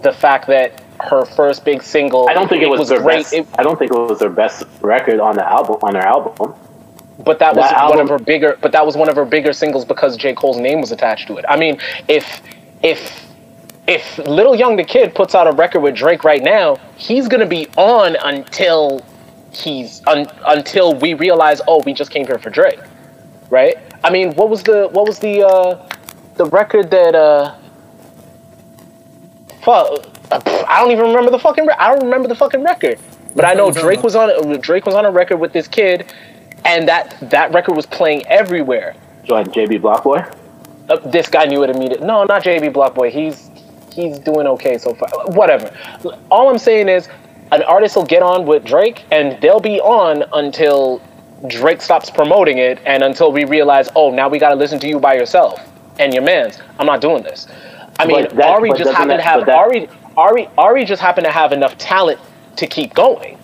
[0.03, 2.29] the fact that her first big single?
[2.29, 3.33] I don't think it was, their great, best.
[3.35, 6.55] it- I don't think it was their best record on the album on their album.
[7.25, 8.59] but that was that one of her bigger.
[8.61, 11.37] But that was one of her bigger singles because J Cole's name was attached to
[11.37, 11.45] it.
[11.49, 11.79] I mean,
[12.09, 12.43] if
[12.83, 13.27] if
[13.87, 17.47] if Little Young the Kid puts out a record with Drake right now, he's gonna
[17.47, 19.05] be on until
[19.53, 22.81] he's un, until we realize, oh, we just came here for Drake,
[23.51, 23.77] right?
[24.03, 25.89] I mean, what was the what was the uh,
[26.37, 27.55] the record that uh,
[29.65, 31.67] fuck, uh, I don't even remember the fucking.
[31.67, 32.99] Re- I don't remember the fucking record,
[33.35, 35.39] but I know What are you Drake was on uh, Drake was on a record
[35.39, 36.13] with this kid,
[36.65, 38.95] and that that record was playing everywhere.
[39.25, 40.33] Join JB Blockboy.
[40.89, 42.07] Uh, this guy knew it immediately.
[42.07, 43.11] No, not JB Blockboy.
[43.11, 43.51] He's
[43.93, 45.09] he's doing okay so far.
[45.29, 45.75] Whatever.
[46.31, 47.09] All I'm saying is,
[47.53, 51.01] an artist will get on with Drake, and they'll be on until
[51.49, 54.89] Drake stops promoting it, and until we realize, oh, now we got to listen to
[54.89, 55.61] you by yourself
[55.99, 56.61] and your man's.
[56.79, 57.47] I'm not doing this.
[57.99, 60.85] I mean, But that- Ari just doesn't happened that- to have that- Ari Ari Ari
[60.85, 62.19] just happened to have enough talent
[62.57, 63.37] to keep going.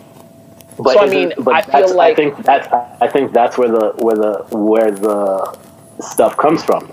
[0.79, 2.69] But So, I mean, but I feel like- I think that's
[3.01, 5.57] I think that's where the where the where the
[6.01, 6.91] stuff comes from,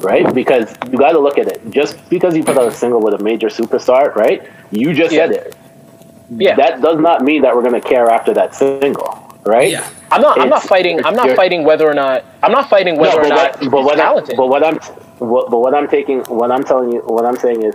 [0.00, 0.32] right?
[0.32, 1.60] Because you got to look at it.
[1.70, 4.42] Just because you put out a single with a major superstar, right?
[4.70, 5.26] You just Yeah.
[5.26, 5.54] said it.
[6.30, 6.54] Yeah.
[6.56, 9.70] That does not mean that we're going to care after that single, right?
[9.70, 9.84] Yeah.
[10.10, 10.40] I'm not.
[10.40, 11.04] I'm not fighting.
[11.04, 12.24] I'm not fighting whether or not.
[12.42, 14.64] I'm not fighting whether No, or but not what, he's but what, I, but what
[14.66, 14.80] I'm,
[15.18, 17.74] what, but what I'm taking, what I'm telling you, what I'm saying is,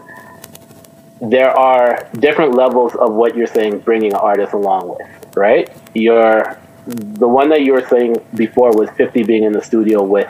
[1.21, 5.71] there are different levels of what you're saying, bringing an artist along with, right?
[5.93, 10.27] You're the one that you were saying before was 50 being in the studio with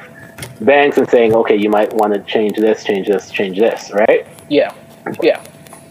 [0.60, 4.28] Banks and saying, okay, you might want to change this, change this, change this, right?
[4.50, 4.76] yeah.
[5.22, 5.44] Yeah.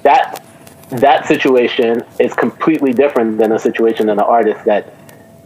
[0.02, 0.42] That
[0.90, 4.92] that situation is completely different than a situation than an artist that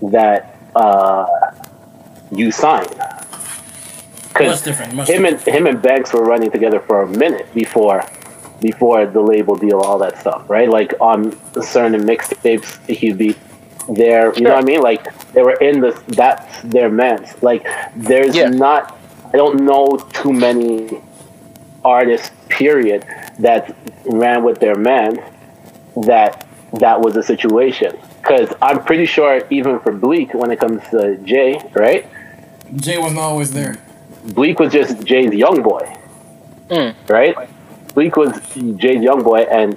[0.02, 1.26] that uh,
[2.30, 2.86] you sign.
[4.40, 4.94] Much different.
[4.94, 8.04] Much him and him and Banks were running together for a minute before
[8.60, 10.68] before the label deal, all that stuff, right?
[10.70, 11.32] Like on
[11.62, 13.36] certain mixtapes, he'd be
[13.88, 14.32] there.
[14.34, 14.80] You know what I mean?
[14.80, 15.98] Like they were in this.
[16.08, 17.42] That's their men's.
[17.42, 18.48] Like there's Yeah.
[18.48, 18.96] not.
[19.32, 21.00] I don't know too many
[21.84, 22.30] artists.
[22.48, 23.04] Period.
[23.40, 23.74] That
[24.04, 25.22] ran with their man.
[25.96, 27.96] That that was a situation.
[28.20, 32.06] Because I'm pretty sure even for Bleek, when it comes to Jay, right?
[32.76, 33.76] Jay wasn't always there.
[34.28, 35.96] Bleek was just Jay's young boy,
[36.70, 36.94] Mm.
[37.08, 37.36] right?
[37.94, 38.32] Bleek was
[38.76, 39.76] Jay's young boy, and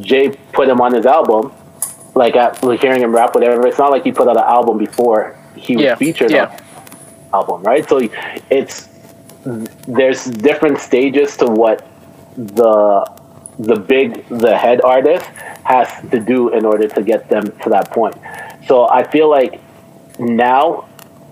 [0.00, 1.52] Jay put him on his album.
[2.14, 3.66] Like, at, like hearing him rap, whatever.
[3.66, 6.46] It's not like he put out an album before he was Yeah, featured yeah.
[6.46, 7.88] on the album, right?
[7.88, 8.00] So
[8.50, 8.88] it's
[9.88, 11.86] there's different stages to what
[12.36, 13.06] the
[13.58, 15.24] the big the head artist
[15.64, 18.16] has to do in order to get them to that point.
[18.66, 19.60] So I feel like
[20.18, 20.86] now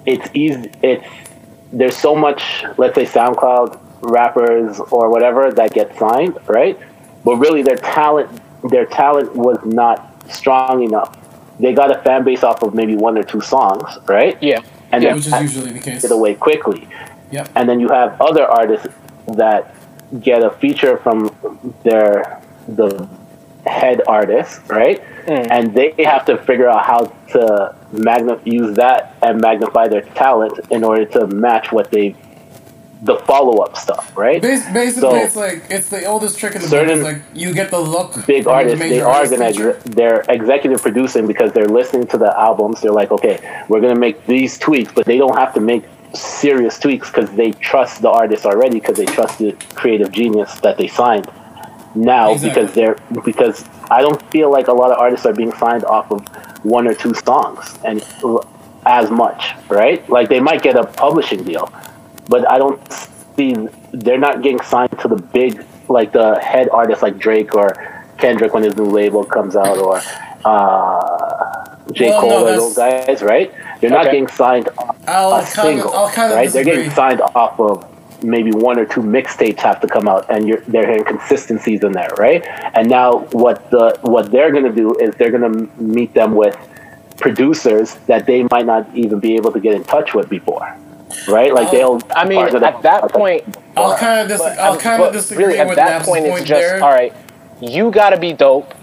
[0.07, 0.71] it's easy.
[0.83, 1.07] It's
[1.73, 6.79] there's so much, let's say SoundCloud rappers or whatever that get signed, right?
[7.25, 8.31] But really, their talent,
[8.71, 11.17] their talent was not strong enough.
[11.59, 14.37] They got a fan base off of maybe one or two songs, right?
[14.43, 14.63] Yeah.
[14.93, 16.03] And Yeah, Which is usually the case.
[16.05, 16.89] it away quickly.
[17.31, 17.51] Yep.
[17.55, 18.89] And then you have other artists
[19.37, 19.75] that
[20.21, 21.31] get a feature from
[21.85, 23.09] their the
[23.67, 25.03] head artist, right?
[25.27, 25.47] Mm.
[25.51, 30.59] And they have to figure out how to magna- use that and magnify their talent
[30.71, 32.15] in order to match what they
[33.03, 34.43] the follow up stuff, right?
[34.43, 36.71] Bas- basically, So- it's like it's the oldest trick in the book.
[36.71, 38.15] Certain It's like you get the look.
[38.27, 39.71] big from the artists, they major are artist gonna feature.
[39.71, 42.83] ex- they're executive producing because they're listening to the albums.
[42.83, 43.39] They're like, okay,
[43.69, 47.53] we're gonna make these tweaks, but they don't have to make serious tweaks because they
[47.53, 51.27] trust the artist already because they trust the creative genius that they signed.
[51.95, 52.49] Now Exactly.
[52.63, 56.11] because they're because I don't feel like a lot of artists are being signed off
[56.13, 56.21] of
[56.65, 58.03] one or two songs and
[58.87, 60.09] as much, right?
[60.09, 61.73] Like they might get a publishing deal,
[62.29, 62.81] but I don't
[63.37, 63.55] see
[63.93, 67.75] they're not getting signed to the big like the head artists like Drake or
[68.19, 70.01] Kendrick when his new label comes out or
[70.45, 73.53] uh, J Well, Cole no, or those guys, right?
[73.81, 76.51] They're not getting signed off I'll a kind of, single, I'll kind of right?
[76.51, 77.90] They're getting signed off of
[78.23, 81.93] maybe one or two mixtapes have to come out, and you're, they're hearing consistencies in
[81.93, 82.45] there, right?
[82.75, 86.35] And now what the what they're going to do is they're going to meet them
[86.35, 86.57] with
[87.19, 90.77] producers that they might not even be able to get in touch with before,
[91.29, 91.55] right?
[91.55, 91.97] Like they'll.
[91.97, 93.45] Uh, I mean, at that point,
[93.77, 96.41] I'll kind of dis- I'll kind of disagree really, at with that Nap's point, point
[96.41, 96.83] it's just there.
[96.83, 97.15] all right.
[97.61, 98.75] You gotta be dope.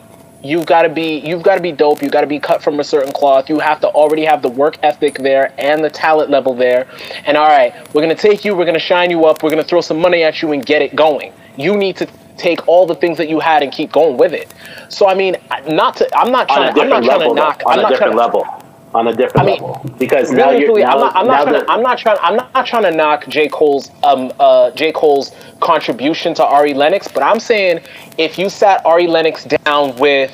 [0.48, 2.02] You've got to be you've got to be dope.
[2.02, 3.50] you've got to be cut from a certain cloth.
[3.50, 6.88] You have to already have the work ethic there and the talent level there.
[7.26, 8.56] And all right, we're gonna take you.
[8.56, 9.44] We're gonna shine you up.
[9.44, 11.34] We're gonna throw some money at you and get it going.
[11.58, 14.54] You need to take all the things that you had and keep going with it.
[14.88, 15.36] So I mean,
[15.68, 16.80] not to I'm not trying.
[16.80, 17.64] I'm not trying level, to knock.
[17.66, 18.48] on I'm a not different level,
[18.96, 21.16] on a different I mean, level, because now you're now, I'm not.
[21.16, 22.18] I'm not, trying, that- I'm not trying.
[22.22, 27.08] I'm not trying to knock J Cole's um uh J Cole's contribution to Ari Lennox,
[27.08, 27.82] but I'm saying
[28.18, 30.32] if you sat Ari Lennox down with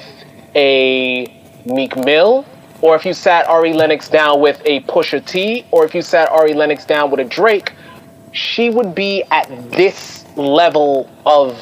[0.56, 1.26] a
[1.66, 2.45] Meek Mill,
[2.82, 6.30] or if you sat Ari Lennox down with a Pusha T, or if you sat
[6.30, 7.74] Ari Lennox down with a Drake,
[8.34, 11.58] she would be at this level of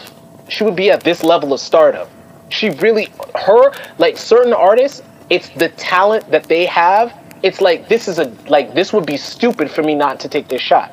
[0.49, 2.07] she would be at this level of stardom.
[2.49, 5.01] She really her like certain artists,
[5.31, 7.17] it's the talent that they have.
[7.41, 10.47] It's like this is a like this would be stupid for me not to take
[10.49, 10.91] this shot.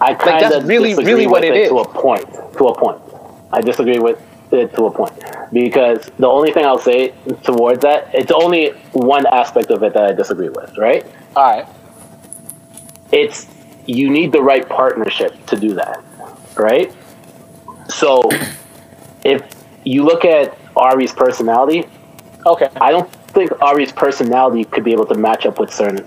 [0.00, 1.68] I kind that's of really- disagree really what with it it is.
[1.68, 2.26] to a point.
[2.58, 3.00] To a point,
[3.52, 4.18] I disagree with
[4.50, 5.12] it to a point
[5.52, 7.12] because the only thing I'll say
[7.44, 10.76] towards that, it's only one aspect of it that I disagree with.
[10.78, 11.04] Right?
[11.36, 11.66] All right.
[13.12, 13.46] It's
[13.86, 16.02] you need the right partnership to do that.
[16.56, 16.92] Right?
[17.88, 18.22] So
[19.24, 19.42] if
[19.84, 21.84] you look at Ari's personality,
[22.46, 22.68] Okay.
[22.80, 26.06] I don't think Ari's personality could be able to match up with certain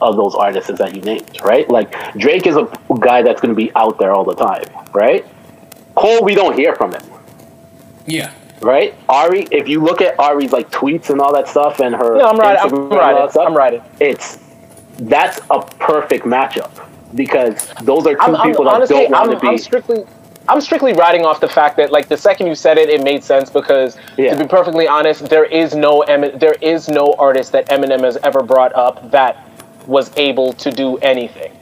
[0.00, 1.68] of those artists that you named, right?
[1.68, 2.68] Like Drake is a
[3.00, 4.64] guy that's going to be out there all the time,
[4.94, 5.26] right?
[5.94, 7.02] Cole, we don't hear from him,
[8.06, 8.32] Yeah.
[8.62, 8.94] right?
[9.08, 12.28] Ari, if you look at Ari's like tweets and all that stuff and her, No,
[12.28, 12.58] I'm right.
[12.58, 13.14] I'm Instagram and all right.
[13.14, 13.82] that stuff, I'm right.
[14.00, 14.38] It's
[15.00, 16.70] that's a perfect matchup
[17.14, 19.48] because those are 2 I'm, I'm people that honestly, don't want to be.
[19.48, 20.04] I'm strictly,
[20.50, 23.22] I'm strictly riding off the fact that like the second you said it, it made
[23.22, 24.34] sense because Yeah.
[24.34, 28.16] to be perfectly honest, there is no Emin- there is no artist that Eminem has
[28.24, 29.36] ever brought up that
[29.86, 31.52] was able to do anything.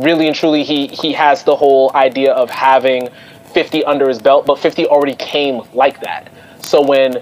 [0.00, 3.10] Really and truly, he he has the whole idea of having
[3.52, 6.28] 50 under his belt, but 50 already came like that.
[6.62, 7.20] So when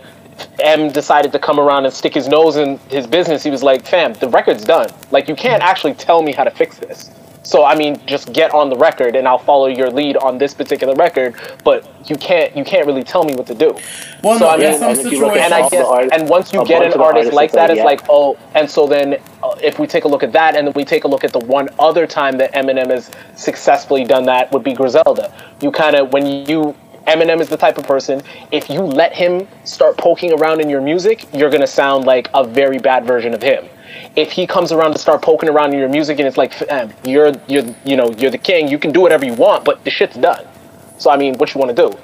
[0.61, 3.85] M decided to come around and stick his nose in his business, he was like,
[3.85, 4.89] "Fam, the record's done.
[5.11, 7.11] Like you can't actually tell me how to fix this."
[7.43, 10.53] So I mean, just get on the record, and I'll follow your lead on this
[10.55, 11.35] particular record.
[11.65, 13.77] But you can't you can't really tell me what to do.
[14.23, 15.77] Well, So, no, I in mean, some and if you look And I all the
[15.77, 17.85] guess, art- and once you get an artist like that that, it's yeah.
[17.85, 20.75] like, oh, and so then uh, if we take a look at that, and then
[20.75, 24.53] we take a look at the one other time that Eminem has successfully done that
[24.53, 25.33] would be Griselda.
[25.61, 26.75] You kind of when you
[27.09, 30.81] Eminem is the type of person, if you let him start poking around in your
[30.81, 33.65] music, you're gonna sound like a very bad version of him.
[34.15, 36.91] If he comes around to start poking around in your music and it's like, fam,
[36.91, 39.83] eh, you're you're you know you're the king, you can do whatever you want, but
[39.85, 40.45] the shit's done.
[40.99, 41.99] So I mean, what you want to do?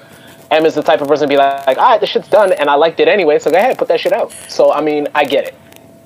[0.51, 2.53] M is the type of person to be like, like, all right, the shit's done,
[2.53, 4.33] and I liked it anyway, so go ahead, put that shit out.
[4.49, 5.55] So I mean, I get it.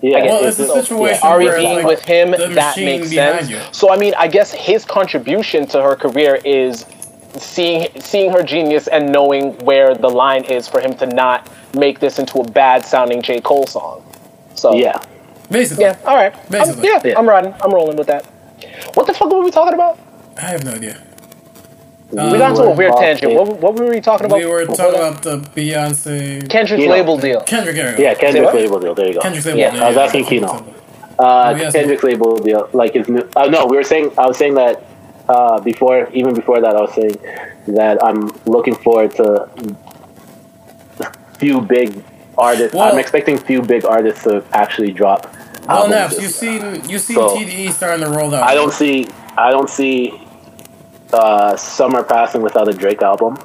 [0.01, 2.77] yeah, Well, it's it's a just- situation Ari where it's being like with him, that
[2.79, 3.49] makes sense.
[3.51, 3.61] you.
[3.73, 6.85] So I mean, I guess his contribution to her career is
[7.37, 12.01] seeing seeing her genius and knowing where the line is for him to not make
[12.01, 14.03] this into a bad sounding J Cole song.
[14.55, 15.01] So yeah.
[15.51, 15.85] Basically.
[15.85, 17.18] yeah, all right, I'm- yeah, Yeah.
[17.18, 18.26] I'm riding, I'm rolling with that.
[18.95, 19.99] What the fuck were we talking about?
[20.37, 21.01] I have no idea.
[22.11, 23.33] we got into a weird tangent.
[23.35, 24.39] What, what were we talking about?
[24.39, 26.49] We were talking about the Beyonce.
[26.51, 26.93] Kendrick's You know.
[26.95, 27.41] label deal.
[27.43, 27.99] Kendrick area.
[27.99, 28.55] Yeah, Kendrick's what?
[28.57, 28.95] label deal.
[28.95, 29.20] There you go.
[29.20, 29.59] Kendrick's label.
[29.61, 30.49] Yeah, deal, I was asking Kino.
[30.49, 30.62] Uh,
[31.20, 31.72] Oh, yes.
[31.72, 33.26] Kendrick's label deal, like his new.
[33.35, 34.12] Uh, no, we were saying.
[34.18, 34.85] I was saying that
[35.29, 37.16] uh, before, even before that, I was saying
[37.76, 39.49] that I'm looking forward to
[41.39, 42.03] few big
[42.37, 42.74] artists.
[42.74, 45.33] Well- I'm expecting few big artists to actually drop.
[45.68, 48.43] Well, this you seen you seen So, TDE starting to roll out.
[48.43, 49.07] I don't see.
[49.37, 50.18] I don't see.
[51.12, 53.37] Uh, summer passing without a Drake album.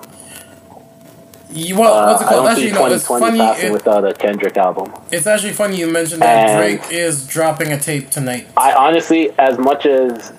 [1.51, 2.43] You, well, Uh, what's it I called?
[2.43, 3.39] don't Actually, see no, it's 2020 funny.
[3.39, 4.91] passing It, without a Kendrick album.
[5.11, 8.47] it's actually funny you mentioned that And- Drake is dropping a tape tonight.
[8.57, 10.33] I honestly, as much as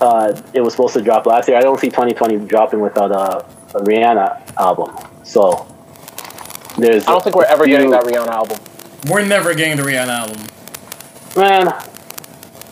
[0.00, 3.44] uh, it was supposed to drop last year, I don't see 2020 dropping without a,
[3.76, 4.94] a Rihanna album.
[5.24, 5.66] So
[6.78, 7.06] there's.
[7.06, 8.58] I don't think we're ever few- getting that Rihanna album.
[9.08, 10.46] We're never getting the Rihanna album.
[11.36, 11.72] Man,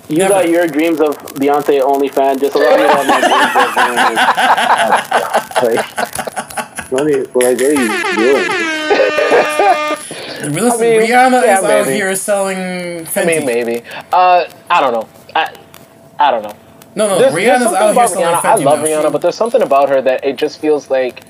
[0.08, 0.34] you Never.
[0.34, 2.40] got your dreams of Beyonce OnlyFans.
[2.40, 3.74] Just allow me to have my dreams of
[5.64, 8.44] Like, what are you, like, what are you doing?
[10.52, 13.82] Listen, mean, Rihanna yeah, is out here selling I mean, maybe.
[14.12, 15.08] Uh, I don't know.
[15.34, 15.54] I,
[16.18, 16.54] I don't know.
[16.96, 18.44] No, no, There's, there's Rihanna's something out here about Rihanna.
[18.44, 18.78] I love.
[18.80, 21.24] Rihanna, but there's something about her that it just feels like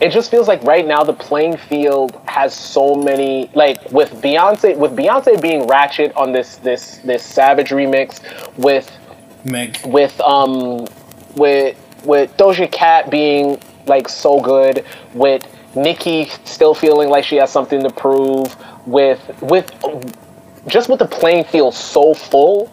[0.00, 4.76] it just feels like right now the playing field has so many like with Beyonce
[4.76, 8.20] with Beyonce being ratchet on this this this Savage remix
[8.56, 8.90] with
[9.44, 9.78] Meg.
[9.84, 10.86] with um
[11.34, 14.84] with with Doja Cat being like so good
[15.14, 15.42] with
[15.74, 18.54] Nicki still feeling like she has something to prove
[18.86, 19.70] with with
[20.66, 22.70] just with the playing field so full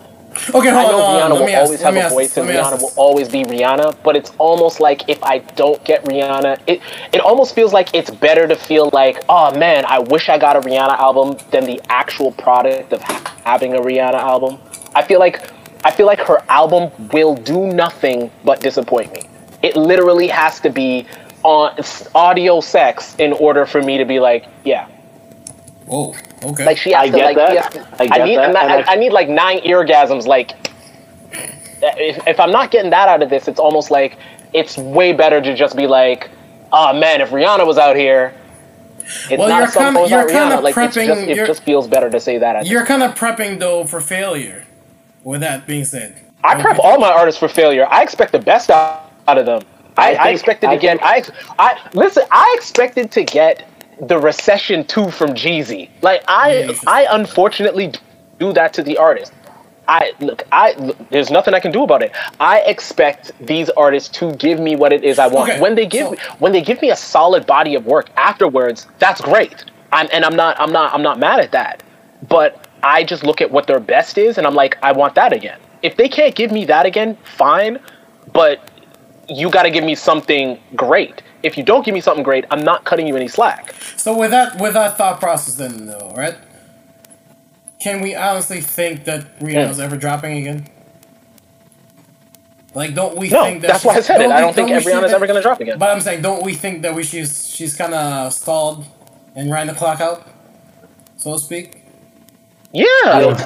[0.53, 1.15] Okay, I hold know on.
[1.15, 1.31] Rihanna hold on.
[1.31, 3.43] Let will ask- always have a voice and let me ask Rihanna will always be
[3.43, 6.81] Rihanna, but it's almost like if I don't get Rihanna, it
[7.13, 10.55] it almost feels like it's better to feel like, oh man, I wish I got
[10.55, 14.57] a Rihanna album than the actual product of having a Rihanna album.
[14.93, 15.49] I feel like
[15.83, 19.23] I feel like her album will do nothing but disappoint me.
[19.63, 21.05] It literally has to be
[21.43, 21.77] on
[22.15, 24.87] audio sex in order for me to be like, yeah.
[25.85, 26.15] Whoa.
[26.43, 26.65] Okay.
[26.65, 27.73] Like she has I to get like that.
[27.73, 30.25] has to- I get need that, I, and I, I- I need like nine eargasms
[30.27, 30.51] like
[31.81, 34.17] if, if I'm not getting that out of this, it's almost like
[34.53, 36.29] it's way better to just be like,
[36.71, 38.33] oh man, if Rihanna was out here,
[38.99, 40.63] it's Well, not you're some kinda- you're kinda Rihanna.
[40.63, 42.55] Like prepping- just, it just feels better to say that.
[42.55, 44.65] I, You're kind of prepping though for failure.
[45.23, 47.87] With that being said, I prep all my artists for failure.
[47.89, 49.61] I expect the best out, out of them.
[49.97, 50.99] I, I I, think- expected to I get.
[51.01, 51.23] I,
[51.57, 52.23] I listen.
[52.31, 53.67] I expected to get
[53.99, 55.89] the recession two from Jeezy.
[56.01, 57.93] Like I, I unfortunately
[58.39, 59.31] do that to the artist.
[59.87, 60.43] I look.
[60.51, 62.11] I look, there's nothing I can do about it.
[62.39, 65.51] I expect these artists to give me what it is I want.
[65.51, 68.09] Okay, when they give so- me, when they give me a solid body of work
[68.17, 69.65] afterwards, that's great.
[69.91, 70.59] I'm, and I'm not.
[70.59, 70.93] I'm not.
[70.93, 71.83] I'm not mad at that.
[72.27, 75.31] But I just look at what their best is, and I'm like, I want that
[75.33, 75.59] again.
[75.83, 77.79] If they can't give me that again, fine.
[78.33, 78.71] But
[79.29, 81.21] you got to give me something great.
[81.45, 83.73] If you don't give me something great, I'm not cutting you any slack.
[83.97, 86.35] So with that with that thought process, then though, right?
[87.81, 90.67] Can we honestly think that Rihanna's ever dropping again?
[92.73, 93.67] Like, don't we No, think that?
[93.67, 94.27] that's why I she's- said it.
[94.27, 95.77] we- I don't think we Rihanna's ever gonna drop again.
[95.77, 98.85] But I'm saying, don't we think that we she's she's kind of stalled
[99.35, 100.27] and riding the clock out,
[101.15, 101.83] so to speak?
[102.73, 102.85] Yeah.
[103.05, 103.41] I don't,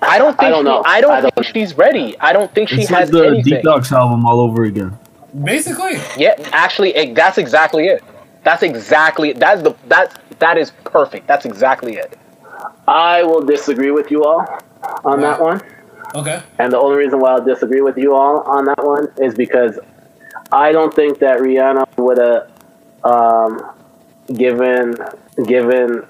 [0.00, 0.82] I don't think I don't she- know.
[0.86, 2.16] I don't I think don't- she's ready.
[2.20, 3.62] I don't think she It's like has the anything.
[3.62, 4.96] Detox album all over again.
[5.44, 8.02] Basically, Yeah, actually, it, that's exactly it.
[8.42, 11.26] That's exactly that's the that's that is perfect.
[11.26, 12.18] That's exactly it.
[12.88, 14.46] I will disagree with you all
[15.04, 15.60] on that one.
[16.14, 16.42] okay.
[16.58, 19.78] And the only reason why I'll disagree with you all on that one is because
[20.52, 22.50] I don't think that Rihanna would have
[23.04, 23.70] um,
[24.34, 24.96] given
[25.46, 26.04] given.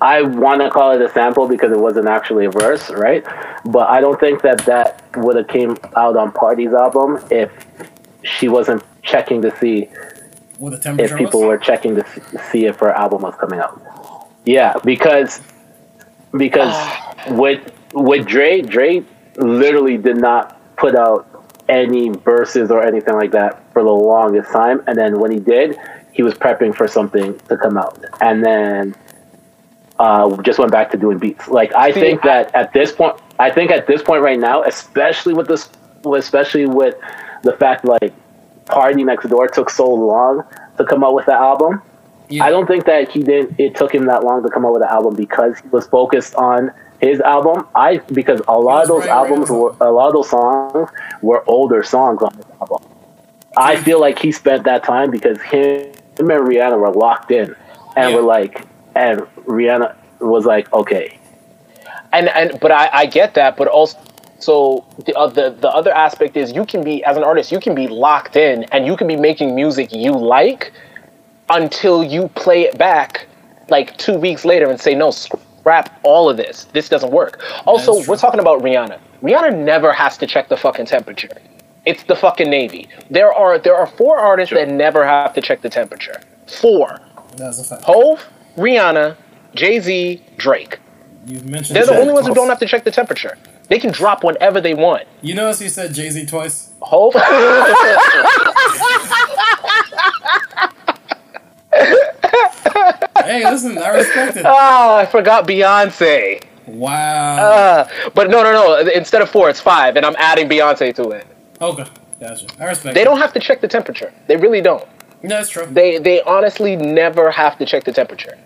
[0.00, 3.24] I want to call it a sample because it wasn't actually a verse, right?
[3.64, 7.50] But I don't think that that would have came out on Party's album if
[8.36, 9.88] she wasn't checking to see
[10.58, 11.48] With the if people was?
[11.48, 12.04] were checking to
[12.50, 13.80] see if her album was coming out.
[14.44, 15.40] Yeah, because
[16.36, 16.74] because
[17.30, 19.02] with with Dre, Dre
[19.36, 21.26] literally did not put out
[21.68, 25.78] any verses or anything like that for the longest time, and then when he did,
[26.12, 28.94] he was prepping for something to come out, and then
[29.98, 31.48] uh, just went back to doing beats.
[31.48, 34.62] Like I See, think that at this point, I think at this point right now,
[34.62, 35.68] especially with this,
[36.06, 36.94] especially with
[37.42, 38.12] the fact like
[38.66, 40.44] Party Next Door took so long
[40.76, 41.82] to come out with the album.
[42.28, 42.44] Yeah.
[42.44, 43.58] I don't think that he didn't.
[43.58, 46.34] It took him that long to come out with the album because he was focused
[46.34, 46.70] on
[47.00, 47.66] his album.
[47.74, 49.58] I because a lot of those right, albums right.
[49.58, 50.90] were a lot of those songs
[51.22, 52.86] were older songs on this album.
[53.56, 57.54] I feel like he spent that time because him, him and Rihanna were locked in,
[57.96, 58.16] and Yeah.
[58.16, 61.18] were like, and Rihanna was like, okay,
[62.12, 63.98] and and but I, I get that, but also
[64.38, 67.60] so the uh, other the other aspect is you can be as an artist you
[67.60, 70.72] can be locked in and you can be making music you like
[71.50, 73.26] until you play it back
[73.68, 77.42] like two weeks later and say no scrap all of this this doesn't work.
[77.66, 78.98] Also we're talking about Rihanna.
[79.22, 81.30] Rihanna never has to check the fucking temperature.
[81.84, 82.88] It's the fucking Navy.
[83.10, 86.20] There are there are four artists that never have to check the temperature.
[86.60, 87.00] Four.
[87.36, 87.84] That's a fact.
[87.84, 88.24] Hove,
[88.56, 89.16] Rihanna,
[89.54, 90.78] Jay Z, Drake.
[91.26, 91.76] You mentioned.
[91.76, 93.36] They're the only ones who don't have to check the temperature.
[93.68, 95.06] They can drop whenever they want.
[95.20, 96.72] You notice you said Jay Z twice.
[96.80, 97.14] Hope.
[103.24, 104.46] Hey, listen, I respect it.
[104.46, 106.42] oh, I forgot Beyonce.
[106.66, 107.36] Wow.
[107.36, 108.90] Uh, but no, no, no.
[108.90, 111.26] Instead of four, it's five, and I'm adding Beyonce to it.
[111.60, 111.84] Okay,
[112.20, 112.46] gotcha.
[112.58, 112.92] I respect.
[112.92, 112.94] It.
[112.94, 113.04] They it.
[113.04, 114.12] don't have to check the temperature.
[114.28, 114.86] They really don't.
[115.22, 115.66] No, That's true.
[115.66, 118.38] They they honestly never have to check the temperature.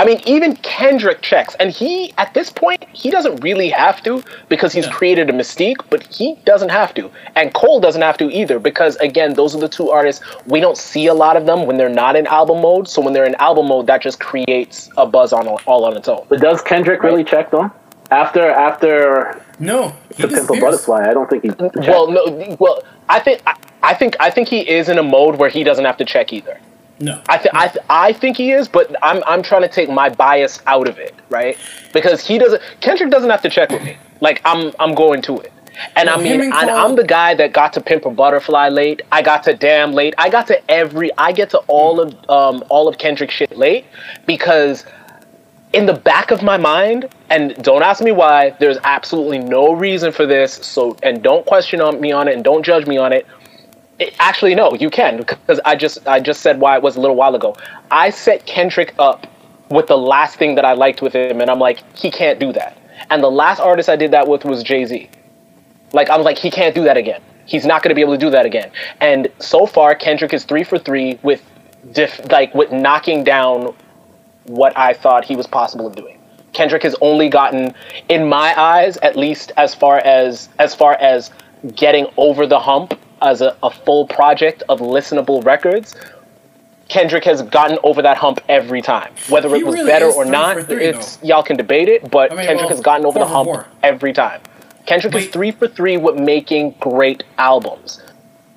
[0.00, 4.22] I mean, even Kendrick checks, and he at this point he doesn't really have to
[4.48, 4.92] because he's Yeah.
[4.92, 8.96] created a mystique, but he doesn't have to, and Cole doesn't have to either because
[8.96, 11.90] again, those are the two artists we don't see a lot of them when they're
[12.04, 12.88] not in album mode.
[12.88, 16.08] So when they're in album mode, that just creates a buzz on all on its
[16.08, 16.24] own.
[16.30, 17.70] But does Kendrick really check though?
[18.10, 20.60] After after No, he the Pimp a disappears.
[20.62, 21.50] Butterfly, I don't think he.
[21.50, 21.76] checked.
[21.76, 25.36] Well, no, well, I think I, I think I think he is in a mode
[25.36, 26.58] where he doesn't have to check either.
[27.00, 29.88] No, I, th- I, th- I think he is, but I'm, I'm trying to take
[29.88, 31.56] my bias out of it, right?
[31.94, 32.62] Because he doesn't.
[32.80, 33.96] Kendrick doesn't have to check with me.
[34.20, 35.52] Like I'm, I'm going to it.
[35.96, 38.10] And I Well, him mean, and Cole- I'm the guy that got to Pimp a
[38.10, 39.00] Butterfly late.
[39.10, 40.14] I got to Damn late.
[40.18, 41.10] I got to every.
[41.16, 43.86] I get to all of um all of Kendrick shit late
[44.26, 44.84] because
[45.72, 48.50] in the back of my mind, and don't ask me why.
[48.60, 50.54] There's absolutely no reason for this.
[50.54, 53.26] So and don't question on me on it, and don't judge me on it.
[54.00, 57.00] It- actually, no, you can because I just I just said why it was a
[57.00, 57.54] little while ago.
[57.90, 59.26] I set Kendrick up
[59.68, 62.52] with the last thing that I liked with him, and I'm like, he can't do
[62.54, 62.76] that.
[63.10, 65.08] And the last artist I did that with was Jay Z.
[65.92, 67.20] Like I'm like, he can't do that again.
[67.46, 68.70] He's not going to be able to do that again.
[69.00, 71.42] And so far, Kendrick is three for three with,
[71.92, 73.74] diff, like with knocking down
[74.44, 76.16] what I thought he was possible of doing.
[76.52, 77.74] Kendrick has only gotten,
[78.08, 81.30] in my eyes, at least as far as as far as
[81.74, 85.94] getting over the hump as a, a full project of listenable records.
[86.88, 89.12] Kendrick has gotten over that hump every time.
[89.28, 92.10] Whether He it was really better or not, three, it's y'all can debate it.
[92.10, 93.66] But I mean, Kendrick well, has gotten over the hump four.
[93.84, 94.40] every time.
[94.86, 98.02] Kendrick is three for three with making great albums.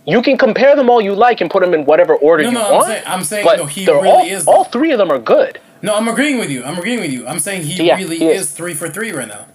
[0.05, 2.55] You can compare them all you like and put them in whatever order No, you
[2.55, 2.88] no, I'm want.
[2.88, 5.59] saying- I'm saying, but no, he really all, is, All three of them are good.
[5.84, 6.64] no, I'm agreeing with you.
[6.64, 7.28] I'm agreeing with you.
[7.28, 8.47] I'm saying he Yeah, really he is.
[8.47, 9.45] is three for three right now.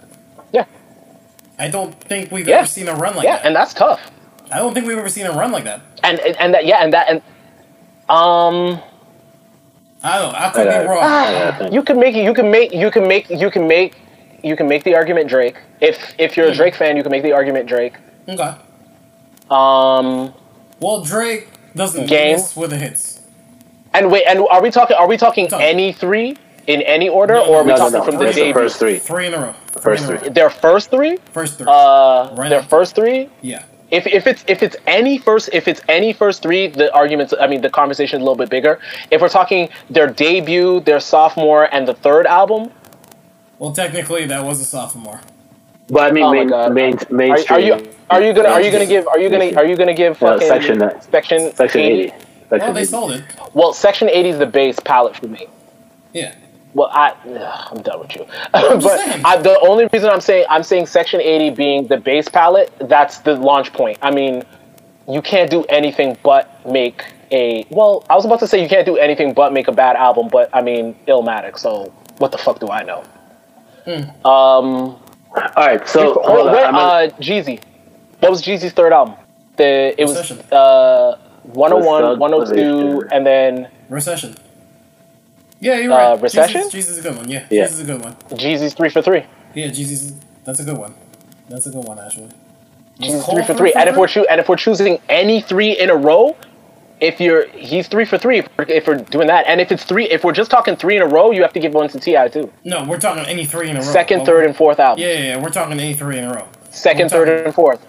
[0.52, 0.66] Yeah,
[1.58, 2.58] I don't think we've Yeah.
[2.58, 3.40] ever seen a run like yeah, that.
[3.42, 4.10] Yeah, and that's tough.
[4.52, 5.80] I don't think we've ever seen a run like that.
[6.02, 7.18] And and, and that yeah, and that and
[8.08, 8.80] um,
[10.02, 10.34] I don't.
[10.34, 11.02] I could I be wrong.
[11.02, 13.96] I you can make you can make you can make you can make
[14.42, 15.56] you can make the argument Drake.
[15.80, 17.94] If if you're a Drake fan, you can make the argument Drake.
[18.28, 18.54] Okay.
[19.50, 20.34] Um,
[20.80, 22.36] Well, Drake doesn't Game.
[22.36, 23.20] miss with the hits.
[23.94, 24.96] and wait, and are we talking?
[24.96, 25.60] Are we talking Talk.
[25.60, 26.36] any three
[26.66, 28.04] in any order, No, no, or are we No, no, talking no.
[28.04, 28.98] from the the first three.
[28.98, 29.52] Three in a row.
[29.80, 30.28] First three.
[30.28, 31.16] Their first three.
[31.32, 31.66] First three.
[31.68, 32.66] Uh, Right their now.
[32.68, 33.30] first three.
[33.40, 33.62] yeah.
[33.90, 37.46] If, if it's if it's any first if it's any first three, the arguments I
[37.46, 38.78] mean the conversation is a little bit bigger.
[39.10, 42.70] If we're talking their debut, their sophomore, and the third album,
[43.58, 45.20] Well, technically, that was a sophomore.
[45.88, 46.70] But I mean, Oh main, main, are,
[47.10, 47.46] mainstream.
[47.50, 49.94] are you are you gonna are you gonna give are you gonna are you gonna
[49.94, 51.94] give Uh, fucking section that- section Section 80?
[51.94, 52.08] 80.
[52.10, 52.24] Section
[52.60, 52.90] Well, they 80.
[52.90, 53.22] sold it.
[53.54, 55.46] Well, section eighty is the base palette for me.
[56.12, 56.34] Yeah.
[56.78, 58.24] Well, I ugh, I'm done with you.
[58.52, 59.24] But.
[59.24, 63.18] I, the only reason I'm saying I'm saying section eighty being the base palette, that's
[63.18, 63.98] the launch point.
[64.00, 64.44] I mean,
[65.08, 68.04] you can't do anything but make a well.
[68.08, 70.54] I was about to say you can't do anything but make a bad album, but
[70.54, 71.58] I mean, Illmatic.
[71.58, 73.02] So what the fuck do I know?
[73.84, 74.24] Hmm.
[74.24, 74.64] Um,
[75.34, 77.60] All right, so oh, hold on, wait, uh, Jeezy.
[78.20, 79.16] What was Jeezy's third album?
[79.56, 84.36] The it was uh 101, 102, and then Recession.
[85.60, 86.22] Yeah, you're Uh, right.
[86.22, 86.62] Recession?
[86.62, 87.28] Jesus, Jesus is a good one.
[87.28, 87.62] Yeah, Yeah.
[87.64, 88.16] Jesus is a good one.
[88.32, 89.24] Jeezy's three for three.
[89.54, 90.12] Yeah, Jesus.
[90.44, 90.94] That's a good one.
[91.48, 92.28] That's a good one, actually.
[93.00, 93.72] Cole three for three.
[93.74, 96.36] And if we're choo- and if we're choosing any three in a row,
[97.00, 98.38] if you're he's three for three.
[98.40, 100.96] If we're, if we're doing that, and if it's three, if we're just talking three
[100.96, 102.28] in a row, you have to give one to T.I.
[102.28, 102.50] too.
[102.64, 103.84] No, we're talking any three in a row.
[103.86, 105.02] Second, Well, third, and fourth album.
[105.02, 106.48] Yeah, yeah, yeah, we're talking any three in a row.
[106.70, 107.86] Second, we're third, talking- and fourth.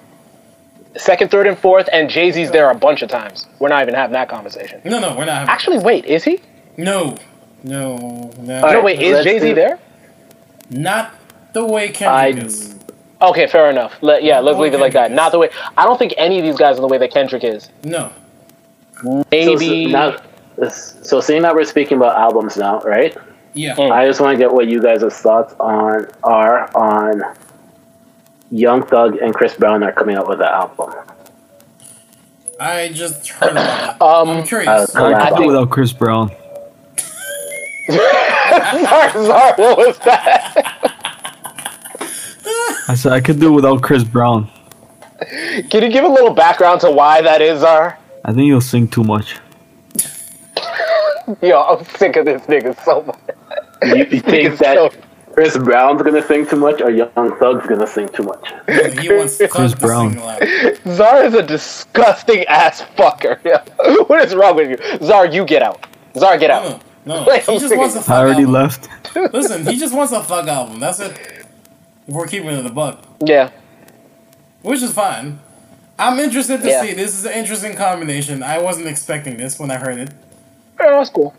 [0.97, 3.47] Second, third, and fourth, and Jay Z's there a bunch of times.
[3.59, 4.81] We're not even having that conversation.
[4.83, 5.39] No, no, we're not.
[5.39, 6.39] Having, Actually, wait, is he?
[6.77, 7.15] no,
[7.63, 8.55] no, no.
[8.55, 9.79] All no, right, wait, is Jay Z there?
[10.69, 11.13] Not
[11.53, 12.75] the way Kendrick I- Kendrick is.
[13.21, 13.95] Okay, fair enough.
[14.01, 15.11] Let, yeah, let's leave it like that.
[15.11, 15.49] Not the way.
[15.77, 17.67] I don't think any of these guys are the way that Kendrick is.
[17.83, 18.13] No.
[19.03, 19.91] So, Maybe.
[19.91, 20.15] so,
[20.61, 23.17] now, so seeing that we're speaking about albums now, right?
[23.53, 23.75] Yeah.
[23.75, 23.91] Mm.
[23.91, 27.35] I just want to get what you guys' thoughts on are on
[28.51, 30.93] Young Thug and Chris Brown are coming out with that album.
[32.59, 34.01] I just heard about that.
[34.01, 34.95] Um, I'm curious.
[34.95, 36.31] uh, I I do think- without Chris Brown.
[37.89, 40.53] Sorry, sorry, what was that?
[42.87, 44.49] I said I could do without Chris Brown.
[45.69, 47.97] Can you give a little background to why that is, Zar?
[48.25, 49.37] I think he'll sing too much.
[51.41, 53.19] Yo, I'm sick of this nigga so much.
[53.83, 54.91] You, you think that so-
[55.33, 58.51] Chris Brown's gonna sing too much or Young Thug's gonna sing too much?
[58.99, 60.13] he wants Thug Chris Brown.
[60.13, 60.97] sing loud.
[60.97, 63.39] Zar is a disgusting ass fucker.
[64.09, 64.77] what is wrong with you?
[65.07, 65.85] Zar, you get out.
[66.17, 66.63] Zar, get out.
[66.63, 66.79] No,
[67.09, 67.23] no.
[67.53, 68.53] He just wants a fuck thug I already album.
[68.53, 68.89] left.
[69.33, 70.79] Listen, he just wants a fuck album.
[70.79, 71.11] That's it.
[72.07, 73.49] If we're keeping it in the buck, Yeah.
[74.61, 75.39] which is fine.
[75.97, 76.81] I'm interested to Yeah.
[76.83, 76.93] see.
[76.93, 78.41] This is an interesting combination.
[78.43, 80.09] I wasn't expecting this when I heard it.
[80.79, 81.33] Yeah, that's cool.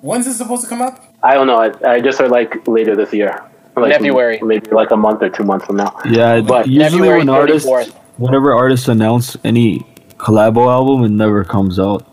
[0.00, 1.00] When's this supposed to come out?
[1.22, 1.56] I don't know.
[1.58, 3.42] I, I just heard like later this year.
[3.76, 4.38] Like, February.
[4.42, 5.92] Maybe like a month or two months from now.
[6.08, 7.68] Yeah, But usually February when artists,
[8.16, 9.80] whenever artists announce any
[10.18, 12.06] collabo album, it never comes out.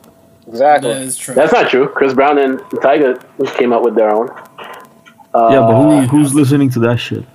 [0.53, 0.93] Exactly.
[0.93, 1.33] That is true.
[1.33, 1.87] That's not true.
[1.89, 3.19] Chris Brown and Tyga
[3.57, 4.29] came out with their own.
[4.29, 7.25] Uh, yeah, but who who's listening to that shit?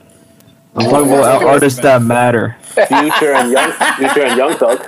[0.76, 2.56] I'm talking about artists that matter.
[2.62, 4.78] Future and Young Future and Young Thug.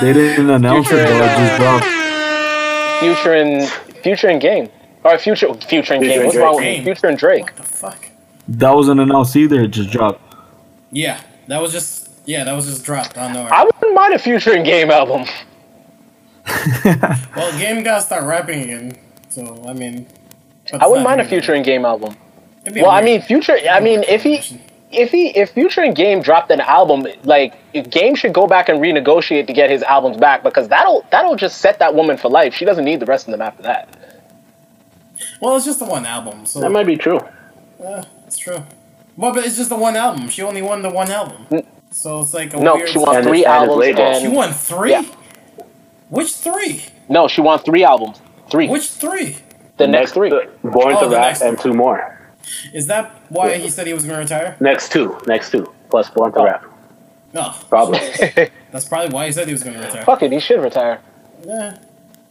[0.00, 1.24] They didn't announce it, though.
[1.24, 1.86] It just dropped.
[3.00, 3.68] Future and
[4.02, 4.68] Future and Game.
[5.04, 6.18] Or Future Future and Game.
[6.18, 6.78] and What's wrong with Drake.
[6.78, 6.84] me?
[6.84, 7.44] Future and Drake.
[7.44, 8.10] What the fuck?
[8.48, 9.60] That wasn't announced either.
[9.62, 10.20] It just dropped.
[10.90, 13.54] Yeah, that was just yeah, that was just dropped out of nowhere.
[13.54, 15.26] I wouldn't mind a Future and Game album.
[17.36, 18.98] Well, game gotta start rapping again.
[19.28, 20.06] So I mean,
[20.72, 22.16] I wouldn't mind a Future and Game album.
[22.62, 23.56] it'd be Well, I mean, Future.
[23.70, 24.36] I mean, if he,
[24.92, 27.54] if he, if Future and Game dropped an album, like
[27.90, 31.58] Game should go back and renegotiate to get his albums back because that'll that'll just
[31.58, 32.54] set that woman for life.
[32.54, 33.88] She doesn't need the rest of them after that.
[35.40, 37.20] well, it's just the one album, so That might be true.
[37.80, 38.62] Yeah, it's true.
[39.16, 40.28] Well, but it's just the one album.
[40.28, 41.46] She only won the one album.
[41.90, 44.20] So it's like a No, weird she won three it's- and albums.
[44.22, 44.90] She won three?
[44.90, 45.04] Yeah.
[46.14, 46.84] Which three?
[47.08, 48.20] no, she won three albums.
[48.50, 48.68] Three.
[48.68, 49.36] Which three?
[49.76, 50.30] the next three.
[50.30, 52.20] Born Oh, to Rap and two more.
[52.72, 54.56] Is that why he said he was going to retire?
[54.60, 55.18] Next two.
[55.26, 55.72] Next two.
[55.90, 56.44] Plus Born to Oh.
[56.44, 56.64] Rap.
[57.32, 57.52] No.
[57.68, 57.98] Probably.
[58.70, 60.04] That's probably why he said he was going to retire.
[60.04, 61.00] Fuck it, he should retire.
[61.44, 61.78] Yeah.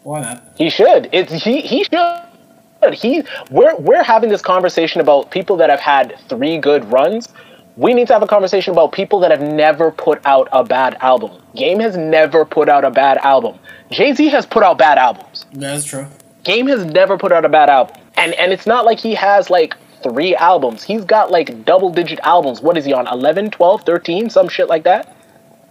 [0.03, 0.43] Why not?
[0.57, 1.09] He should.
[1.11, 1.61] It's he.
[1.61, 2.93] He should.
[2.93, 3.23] He.
[3.49, 7.27] We're we're having this conversation about people that have had three good runs.
[7.75, 10.95] We need to have a conversation about people that have never put out a bad
[11.01, 11.31] album.
[11.55, 13.57] Game has never put out a bad album.
[13.91, 15.45] Jay Z has put out bad albums.
[15.53, 16.05] That's true.
[16.43, 17.95] Game has never put out a bad album.
[18.15, 20.83] And and it's not like he has like three albums.
[20.83, 22.61] He's got like double digit albums.
[22.61, 23.07] What is he on?
[23.07, 25.15] 11, 12, 13, some shit like that?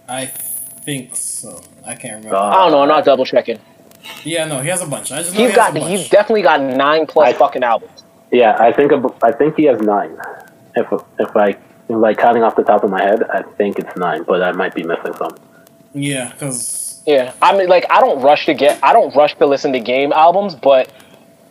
[0.09, 1.61] I think so.
[1.85, 2.31] I can't remember.
[2.31, 2.53] God.
[2.53, 2.81] I don't know.
[2.81, 3.59] I'm not double checking.
[4.25, 5.11] yeah, no, he has a bunch.
[5.13, 5.99] I just He's he got has a bunch.
[5.99, 8.03] he's definitely got nine plus I- fucking albums.
[8.31, 10.17] Yeah, I think I think he has nine.
[10.75, 10.87] If
[11.19, 11.55] if I
[11.89, 14.73] like counting off the top of my head, I think it's nine, but I might
[14.73, 15.35] be missing some.
[15.93, 19.45] yeah, because Yeah, I mean, like, I don't rush to get, I don't rush to
[19.45, 20.89] listen to Game albums, but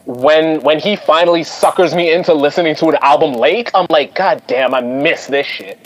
[0.04, 4.42] when when he finally suckers me into listening to an album late, I'm like, God
[4.48, 5.78] damn, I miss this shit.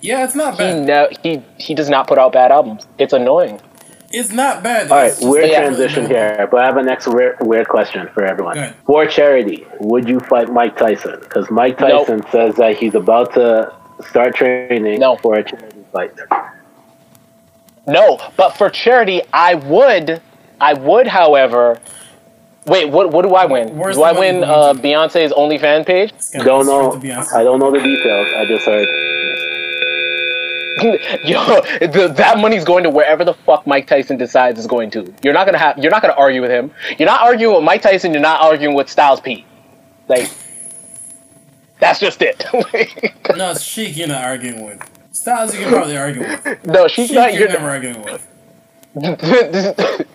[0.00, 0.80] yeah, it's not He bad.
[0.86, 2.86] no, he he does not put out bad albums.
[2.98, 3.60] It's annoying.
[4.18, 4.90] It's not bad.
[4.90, 5.60] All right, It's just weird yeah.
[5.60, 8.74] transition here, but I have a next weird, weird question for everyone.
[8.86, 11.20] For charity, would you fight Mike Tyson?
[11.20, 12.06] Because Mike Nope.
[12.06, 13.74] Tyson says that he's about to
[14.08, 15.16] start training No.
[15.16, 16.12] for a charity fight.
[17.86, 20.20] No, but for charity, I would,
[20.60, 21.78] I would, however.
[22.66, 23.12] Wait, what?
[23.12, 23.76] What do I win?
[23.78, 24.78] Where's do I win going uh, to?
[24.80, 26.10] Beyonce's OnlyFans page?
[26.12, 26.90] It's Don't know.
[26.98, 27.32] straight to Beyonce.
[27.34, 28.28] I don't know the details.
[28.36, 28.88] I just heard.
[31.24, 35.14] Yo, the, that money's going to wherever the fuck Mike Tyson decides is going to.
[35.22, 35.78] You're not gonna have.
[35.78, 36.70] You're not gonna argue with him.
[36.98, 38.12] You're not arguing with Mike Tyson.
[38.12, 39.46] You're not arguing with Styles P.
[40.08, 40.30] Like,
[41.80, 42.44] that's just it.
[43.36, 44.90] No, Sheek you're not arguing with.
[45.12, 46.66] Styles you can probably argue with.
[46.66, 47.32] no, she's Sheek not.
[47.32, 48.26] you're You're never arguing with.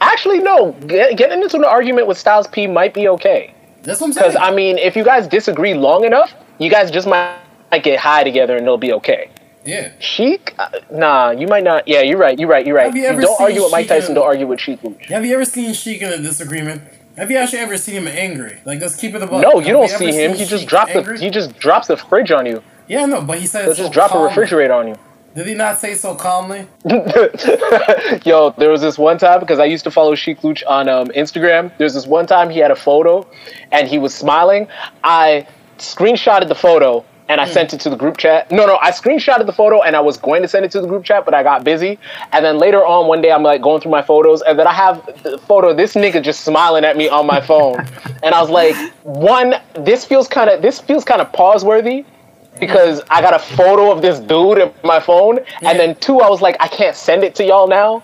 [0.00, 0.72] Actually, no.
[0.86, 3.54] Get, getting into an argument with Styles P might be okay.
[3.82, 4.32] That's what I'm saying.
[4.32, 7.38] Because I mean, if you guys disagree long enough, you guys just might,
[7.72, 9.30] might get high together and it'll be okay.
[9.64, 9.92] Yeah.
[9.98, 11.86] Sheek, uh, nah, you might not.
[11.86, 12.38] Yeah, you're right.
[12.38, 12.66] You're right.
[12.66, 12.94] You're right.
[12.94, 14.14] You don't argue with Mike Sheek in- Tyson.
[14.14, 15.06] Don't argue with Sheek Louch.
[15.08, 16.82] Have you ever seen Sheek in a disagreement?
[17.16, 18.60] Have you actually ever seen him angry?
[18.64, 19.42] Like, let's keep it above.
[19.42, 20.34] No, Have you don't see him.
[20.34, 22.62] He just dropped the he just drops the fridge on you.
[22.88, 24.96] Yeah, no, but he said He'll it just so drop a refrigerator on you.
[25.34, 26.66] Did he not say so calmly?
[28.24, 31.06] Yo, there was this one time because I used to follow Sheek Louch on um,
[31.08, 31.70] Instagram.
[31.78, 33.24] There's this one time he had a photo
[33.70, 34.66] and he was smiling.
[35.04, 35.46] I
[35.78, 37.52] screenshotted the photo and I hmm.
[37.52, 38.50] sent it to the group chat.
[38.50, 40.88] No, no, I screenshotted the photo and I was going to send it to the
[40.88, 41.96] group chat, but I got busy.
[42.32, 44.72] And then later on, one day, I'm like going through my photos and then I
[44.72, 47.78] have the photo of this nigga just smiling at me on my phone.
[48.24, 48.74] and I was like,
[49.04, 52.04] one, this feels kind of this feels kind of pause worthy
[52.58, 56.28] because I got a photo of this dude in my phone, and then two, I
[56.28, 58.02] was like, I can't send it to y'all now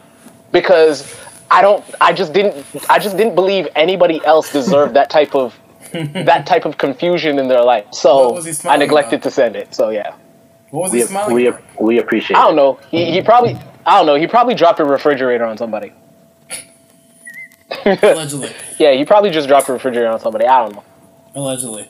[0.51, 1.15] because
[1.51, 1.85] I don't.
[2.01, 2.65] I just didn't.
[2.89, 5.59] I just didn't believe anybody else deserved that type of
[5.93, 7.87] that type of confusion in their life.
[7.93, 9.23] So I neglected about?
[9.25, 9.75] to send it.
[9.75, 10.15] So yeah,
[10.71, 11.35] What was he We smiling?
[11.35, 11.63] we for?
[11.81, 12.37] we appreciate.
[12.37, 12.47] I it.
[12.47, 12.79] don't know.
[12.91, 13.57] He, he probably.
[13.87, 14.17] I don't know.
[14.17, 15.93] He probably dropped a refrigerator on somebody.
[17.85, 18.51] Allegedly.
[18.79, 20.47] Yeah, he probably just dropped a refrigerator on somebody.
[20.47, 20.85] I don't know.
[21.35, 21.89] Allegedly.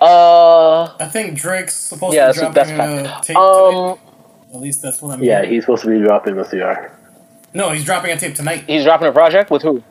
[0.00, 3.24] Uh, I think Drake's supposed yeah, to be dropping a fact.
[3.24, 3.90] tape tonight.
[3.92, 3.98] Um,
[4.54, 5.50] At least that's what I'm Yeah, hearing.
[5.54, 6.92] he's supposed to be dropping this year.
[7.52, 8.64] No, he's dropping a tape tonight.
[8.66, 9.82] he's dropping a project with who?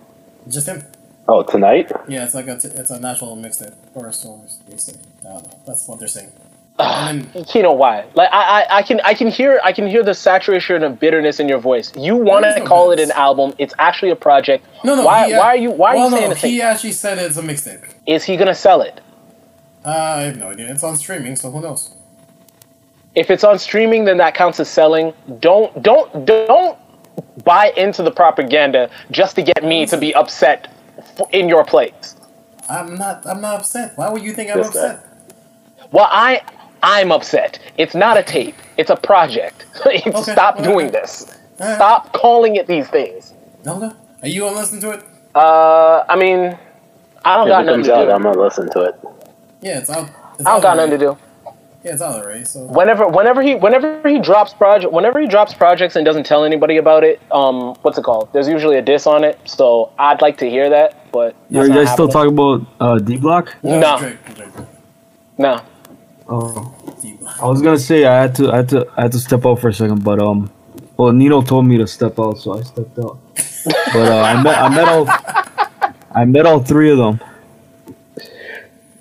[0.48, 0.84] Just him.
[1.30, 1.92] Oh, tonight?
[2.08, 4.60] Yeah, it's like a t- it's a national mixtape or a source.
[4.68, 4.94] They say.
[5.22, 5.60] I don't know.
[5.68, 6.32] That's what they're saying.
[6.80, 8.06] And then, You know why?
[8.14, 11.40] Like I, I, I can I can hear I can hear the saturation of bitterness
[11.40, 11.92] in your voice.
[11.98, 13.54] You want to no call it an album.
[13.58, 14.66] It's actually a project.
[14.86, 15.04] no, no.
[15.06, 16.36] Why he, why are you why are you saying no?
[16.36, 17.84] He actually said it's a mixtape.
[18.06, 19.02] Is he gonna sell it?
[19.84, 20.72] Uh, I have no idea.
[20.72, 21.94] It's on streaming, so who knows?
[23.16, 25.14] If it's on streaming, then that counts as selling.
[25.40, 26.78] Don't don't don't
[27.44, 30.72] buy into the propaganda just to get me to be upset
[31.32, 32.16] in your place.
[32.70, 33.26] I'm not.
[33.26, 33.98] I'm not upset.
[33.98, 34.96] Why would you think I'm Just that.
[34.98, 35.92] upset?
[35.92, 36.42] Well, I
[36.84, 37.60] I'm upset.
[37.78, 38.56] It's not a tape.
[38.78, 39.66] It's a project.
[39.76, 40.64] Stop whatever.
[40.64, 41.38] doing this.
[41.60, 41.76] Alright.
[41.76, 43.34] Stop calling it these things.
[43.66, 43.90] Okay.
[44.24, 45.04] Are you gonna listen to it?
[45.34, 46.58] Uh, I mean,
[47.26, 48.12] I don't If got it nothing comes to out, do.
[48.12, 48.96] I'm gonna listen to it.
[49.62, 50.10] Yeah, it's out.
[50.38, 51.18] It's I don't out got nothing to do.
[51.88, 52.44] Yeah, it's out already.
[52.44, 56.44] So Whenever, whenever he, whenever he drops project, whenever he drops projects and doesn't tell
[56.44, 58.28] anybody about it, um, what's it called?
[58.34, 59.40] There's usually a diss on it.
[59.46, 62.36] So I'd like to hear that, but Are you not guys still happening.
[62.36, 63.56] talking about uh, D Block?
[63.64, 64.00] No.
[64.00, 64.68] Drake, Drake, Drake.
[65.38, 65.62] No.
[66.28, 66.76] Oh,
[67.42, 69.62] I was gonna say I had to, I had to, I had to step out
[69.62, 70.52] for a second, but um,
[70.98, 73.18] well, Nino told me to step out, so I stepped out.
[73.94, 75.08] But uh, I met, I met all,
[76.12, 77.22] I met all three of them.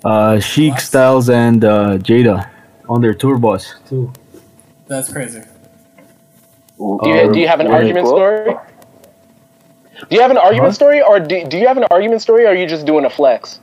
[0.05, 2.49] Uh, Sheek, Styles, and uh, Jada
[2.89, 4.11] on their tour bus too.
[4.87, 5.41] That's crazy.
[6.77, 8.55] Do you, do you have an argument story?
[10.09, 10.75] Do you have an argument Huh?
[10.75, 13.09] story, or do, do you have an argument story, or are you just doing a
[13.09, 13.59] flex?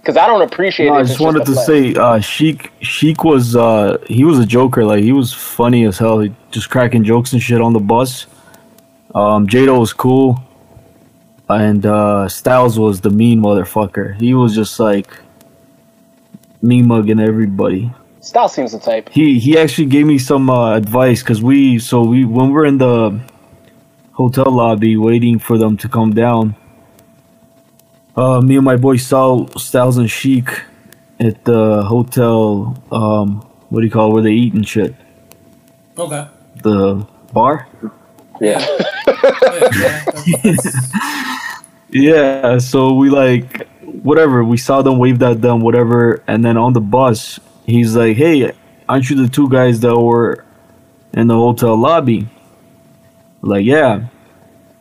[0.00, 0.98] Because I don't appreciate No, it.
[0.98, 1.66] I just wanted a to flex.
[1.66, 4.84] say, uh, Sheek, Sheek was, uh, he was a joker.
[4.84, 6.18] Like he was funny as hell.
[6.20, 8.26] He just cracking jokes and shit on the bus.
[9.14, 10.42] Um, Jada was cool,
[11.48, 14.20] and uh, Styles was the mean motherfucker.
[14.20, 15.08] He was just like
[16.60, 17.92] me mugging everybody.
[18.28, 19.08] Style seems the type.
[19.08, 22.76] He he actually gave me some uh, advice because we so we when we're in
[22.76, 23.18] the
[24.12, 26.54] hotel lobby waiting for them to come down.
[28.14, 30.50] Uh, me and my boy saw Styles and Sheek
[31.18, 32.76] at the hotel.
[32.92, 33.40] Um,
[33.70, 34.94] what do you call it, where they eat and shit?
[35.96, 36.28] Okay.
[36.62, 37.66] The bar.
[38.42, 38.60] Yeah.
[39.72, 40.56] Yeah, yeah,
[41.88, 44.44] Yeah, so we like whatever.
[44.44, 48.52] We saw them wave that them, whatever, and then on the bus, he's like, "Hey,
[48.88, 50.44] aren't you the two guys that were
[51.12, 52.28] in the hotel lobby?"
[53.42, 54.06] Like, yeah.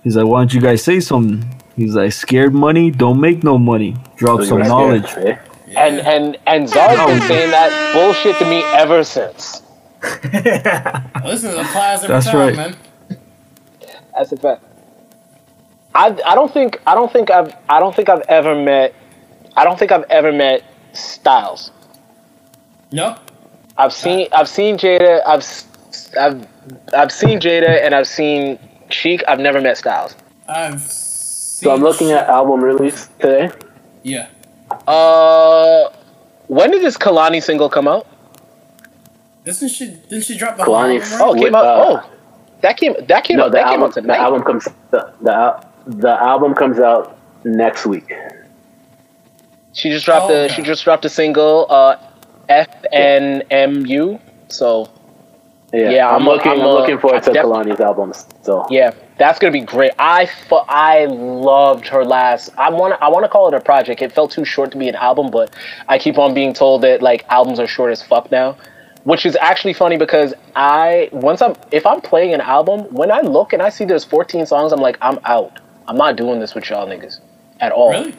[0.03, 1.43] He's like, "Why don't you guys say something?"
[1.75, 3.95] He's like, "Scared money don't make no money.
[4.15, 5.39] Drop So some knowledge." scared?
[5.75, 9.61] And and and Zar's been saying that bullshit to me ever since.
[10.03, 12.55] Listen, it applies every That's time, right.
[12.55, 12.75] man.
[14.17, 14.63] That's a fact.
[15.93, 18.93] I, I don't think I don't think I've I don't think I've ever met
[19.55, 21.71] I don't think I've ever met Styles.
[22.91, 23.17] No.
[23.77, 25.65] I've seen I've seen Jada I've s-
[26.19, 26.47] I've
[26.93, 28.57] I've seen Jada and I've seen
[28.89, 29.23] Sheek.
[29.27, 30.15] I've never met Styles.
[30.47, 30.81] I've.
[30.81, 33.49] So I'm looking at album release today.
[34.03, 34.27] Yeah.
[34.87, 35.89] Uh,
[36.47, 38.05] when did this Kehlani single come out?
[39.45, 39.87] Isn't she?
[40.09, 41.01] Didn't she drop the whole Kehlani.
[41.01, 41.19] album?
[41.21, 41.41] Oh, Right?
[41.41, 41.87] it came Uh, out.
[42.05, 42.09] oh,
[42.61, 43.97] that came that came No, out the that came album.
[43.99, 44.67] out The album comes.
[44.91, 48.13] The, the the album comes out next week.
[49.73, 50.53] She just dropped Oh, the okay.
[50.55, 51.95] she just dropped a single uh
[52.49, 54.19] FNMU.
[54.49, 54.89] So
[55.73, 56.51] Yeah, Yeah, I'm, I'm looking.
[56.51, 58.25] I'm I'm, a- looking forward to def- Kehlani's albums.
[58.41, 59.91] So yeah, that's gonna be great.
[59.99, 62.49] I fu- I loved her last.
[62.57, 64.01] I want I want to call it a project.
[64.01, 65.53] It felt too short to be an album, but
[65.87, 68.57] I keep on being told that like albums are short as fuck now,
[69.03, 73.21] which is actually funny because I once I'm if I'm playing an album when I
[73.21, 75.59] look and I see there's 14 songs, I'm like I'm out.
[75.87, 77.19] I'm not doing this with y'all niggas
[77.59, 77.91] at all.
[77.91, 78.15] Really?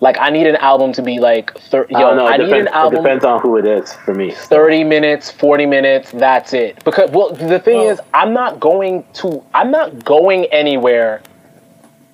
[0.00, 2.06] Like I need an album to be like thir- I yo.
[2.08, 2.26] don't know.
[2.26, 2.98] I It need depends, an album.
[2.98, 4.30] it depends on who it is for me.
[4.30, 9.04] 30 minutes 40 minutes that's it because well the thing Well- is i'm not going
[9.14, 11.20] to i'm not going anywhere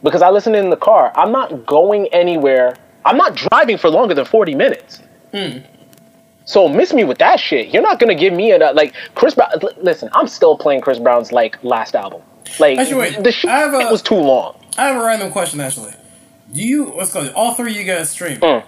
[0.02, 4.14] because i listen in the car i'm not going anywhere i'm not driving for longer
[4.14, 5.00] than 40 minutes
[5.34, 5.58] Hmm.
[6.46, 9.50] so miss me with that shit you're not gonna give me a like chris brown
[9.62, 12.22] li- listen i'm still playing chris brown's like last album
[12.60, 15.30] like Actually, wait, the shit I have a- was too long I have a random
[15.30, 15.92] question actually.
[16.54, 18.38] Do you what's called all three of you guys stream?
[18.40, 18.64] Mm.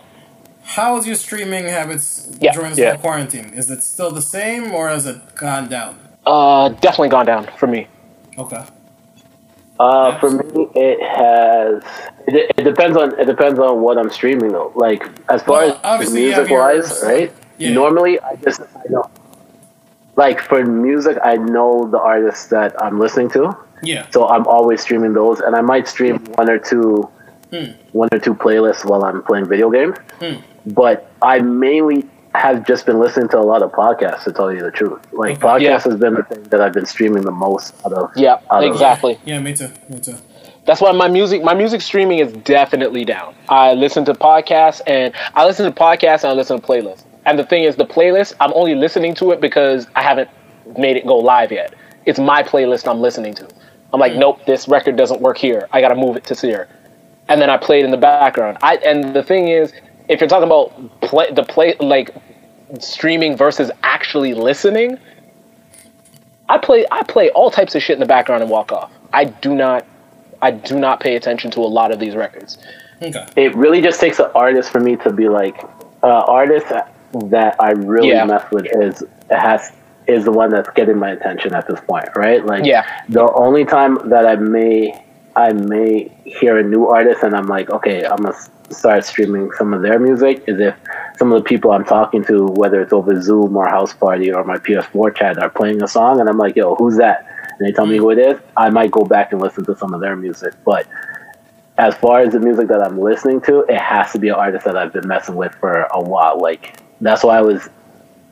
[0.65, 2.97] How is your streaming habits Yeah, during this yeah.
[2.97, 3.55] quarantine?
[3.55, 5.99] Is it still the same or has it gone down?
[6.27, 7.87] uh definitely gone down for me
[8.39, 8.63] Okay.
[9.79, 11.83] Uh, for me, it has.
[12.27, 13.19] It, it depends on.
[13.21, 14.73] It depends on what I'm streaming though.
[14.75, 17.31] Like as far Well, as obviously you have music wise, right?
[17.59, 17.73] Yeah.
[17.75, 19.11] Normally, I just I know.
[20.17, 24.09] Like for music, I know the artists that I'm listening to, Yeah.
[24.11, 27.07] so I'm always streaming those, and I might stream one or two,
[27.51, 27.73] Hmm.
[27.93, 29.97] one or two playlists while I'm playing video games.
[30.21, 30.41] Hmm.
[30.67, 32.05] But I mainly
[32.35, 35.01] have just been listening to a lot of podcasts to tell you the truth.
[35.13, 35.47] Like Okay.
[35.47, 35.79] podcasts Yeah.
[35.91, 38.11] has been the thing that I've been streaming the most out of.
[38.17, 39.69] yeah out of- exactly Yeah, me too.
[39.89, 40.15] Me too.
[40.67, 43.35] That's why my music my music streaming is definitely down.
[43.49, 47.05] I listen to podcasts and I listen to podcasts and I listen to playlists.
[47.25, 50.29] And the thing is, the playlist, I'm only listening to it because I haven't
[50.77, 51.75] made it go live yet.
[52.05, 53.49] It's my playlist I'm listening to.
[53.93, 55.69] I'm like, nope, this record doesn't work here.
[55.73, 56.69] I got to move it to here.
[57.29, 58.59] And then I play it in the background.
[58.63, 59.73] I and the thing is,
[60.09, 62.11] if you're talking about play, the play like
[62.79, 64.99] streaming versus actually listening,
[66.49, 68.93] I play I play all types of shit in the background and walk off.
[69.13, 69.85] I do not
[70.43, 72.59] I do not pay attention to a lot of these records.
[73.03, 73.27] Okay.
[73.37, 75.63] it really just takes an artist for me to be like
[76.03, 76.67] uh, artist
[77.13, 78.25] that I really Yeah.
[78.25, 79.73] mess with is has
[80.07, 82.45] is the one that's getting my attention at this point, right?
[82.47, 82.87] Like Yeah.
[83.09, 85.03] the only time that I may
[85.37, 88.35] I may hear a new artist and I'm like, okay, I'm gonna
[88.71, 90.75] start streaming some of their music is if
[91.19, 94.45] some of the people I'm talking to, whether it's over Zoom or House Party or
[94.45, 97.27] my PS4 chat, are playing a song and I'm like, yo, who's that?
[97.59, 98.41] And they tell me who it is.
[98.57, 100.87] I might go back and listen to some of their music, but
[101.77, 104.65] as far as the music that I'm listening to, it has to be an artist
[104.65, 106.41] that I've been messing with for a while.
[106.41, 107.69] Like that's why I was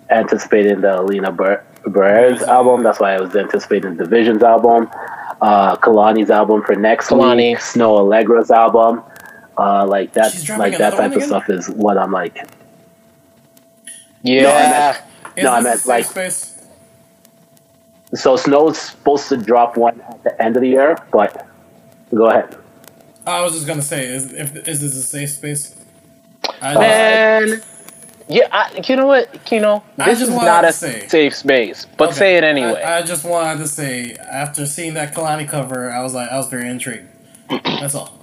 [0.08, 2.82] anticipating the Alina Ber- album.
[2.82, 4.88] That's why I was anticipating dvsn's album,
[5.40, 7.50] uh, Kehlani's album for next Kehlani.
[7.52, 9.02] week, Snoh Aalegra's album.
[9.56, 11.28] Uh, like that, like that type of again?
[11.28, 12.36] stuff is what I'm like.
[14.22, 14.96] Yeah.
[15.36, 16.50] Is No, I this meant, a safe like- space?
[18.14, 21.46] So Snoh's supposed to drop one at the end of the year, but
[22.14, 22.56] go ahead.
[23.26, 25.74] I was just gonna say, is if is this a safe space?
[26.62, 27.62] I just, Man,
[28.28, 29.82] yeah, I, you know what, Kino?
[29.98, 32.18] I This is not a say- safe space, but Okay.
[32.18, 32.82] say it anyway.
[32.82, 36.36] I, I just wanted to say, after seeing that Kehlani cover, I was like, I
[36.36, 37.06] was very intrigued.
[37.64, 38.18] That's all.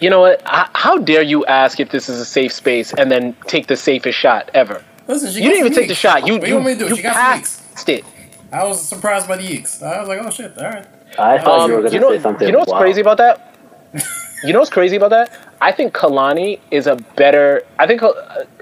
[0.00, 0.40] you know what?
[0.42, 3.76] H- how dare you ask if this is a safe space and then take the
[3.76, 4.82] safest shot ever?
[5.06, 6.26] Listen, she You didn't even some take the shot.
[6.26, 6.88] You What you, you want me to do?
[6.90, 7.74] you She got some yeeks.
[7.74, 8.04] passed it.
[8.52, 9.82] I was surprised by the eeks.
[9.82, 10.86] I was like, oh shit, all right.
[11.18, 12.46] I thought Um, you were going to know, say something.
[12.46, 12.78] you know what's wow.
[12.78, 13.56] crazy about that?
[14.44, 15.30] you know what's crazy about that?
[15.60, 17.62] I think Kehlani is a better.
[17.78, 18.12] I think uh,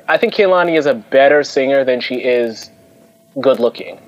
[0.08, 2.70] I think Kehlani is a better singer than she is
[3.40, 3.98] good looking.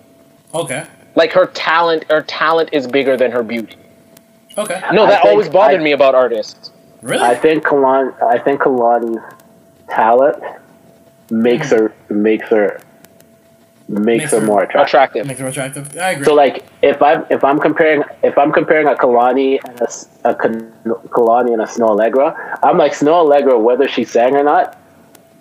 [0.55, 0.85] Okay.
[1.15, 3.77] Like her talent, her talent is bigger than her beauty.
[4.59, 4.81] Okay.
[4.93, 6.71] No, that think- always bothered I- me about artists.
[7.03, 7.23] Really?
[7.23, 9.23] I think Kalan, I think Kehlani's
[9.91, 10.43] talent
[11.29, 11.43] hmm.
[11.43, 12.81] makes her makes her
[13.89, 14.87] makes, Makes her her more attractive.
[14.87, 15.27] Attractive.
[15.27, 15.99] Makes her attractive.
[15.99, 16.25] I agree.
[16.25, 20.09] So like if I'm if I'm comparing if I'm comparing a Kehlani and a, s-
[20.25, 24.43] a Kan- Kehlani and a Snoh Aalegra, I'm like Snoh Aalegra whether she sang or
[24.43, 24.79] not,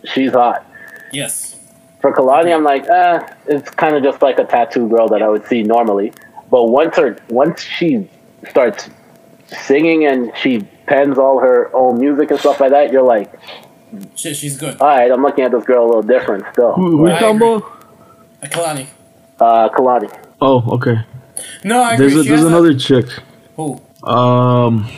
[0.06, 0.66] she's hot.
[1.12, 1.50] yes.
[2.02, 5.30] For Kehlani, I'm like, eh, it's kind of just like a tattoo girl that I
[5.30, 6.12] would see normally.
[6.52, 8.10] But once her once she
[8.50, 8.90] starts
[9.48, 13.34] singing and she pens all her own music and stuff like that, you're like,
[14.16, 14.82] Shit, she's good.
[14.82, 16.74] all right, I'm looking at this girl a little different still.
[16.74, 17.64] Who, who you talking about?
[18.42, 18.88] Uh, Kehlani.
[19.40, 20.20] Uh, Kehlani.
[20.42, 20.98] Oh, okay.
[21.64, 22.08] No, I agree.
[22.08, 23.06] There's a, there's has a- another chick.
[23.56, 23.80] Who?
[24.06, 24.90] Um,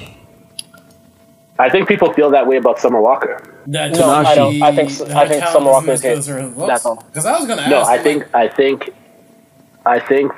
[1.60, 3.52] I think people feel that way about Summer Walker.
[3.68, 4.62] That No, I don't.
[4.62, 6.24] I think- I think Summer Walker is hit.
[6.58, 7.04] That's all.
[7.08, 7.72] Because I was gonna ask.
[7.72, 8.90] No, I like, think I think
[9.86, 10.32] I think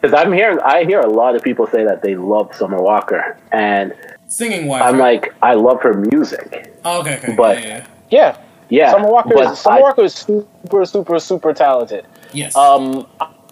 [0.00, 3.36] because I'm hearing I hear a lot of people say that they love Summer Walker,
[3.50, 3.92] and
[4.28, 4.82] singing wise.
[4.82, 6.72] I'm like I love her music.
[6.84, 8.36] oh, okay, okay, but- yeah, yeah, Yeah,
[8.68, 9.42] Yeah, Summer Walker.
[9.42, 12.06] Is, Summer I- Walker is super, super, super talented.
[12.32, 12.44] yeah.
[12.46, 12.56] yes.
[12.56, 13.06] Um,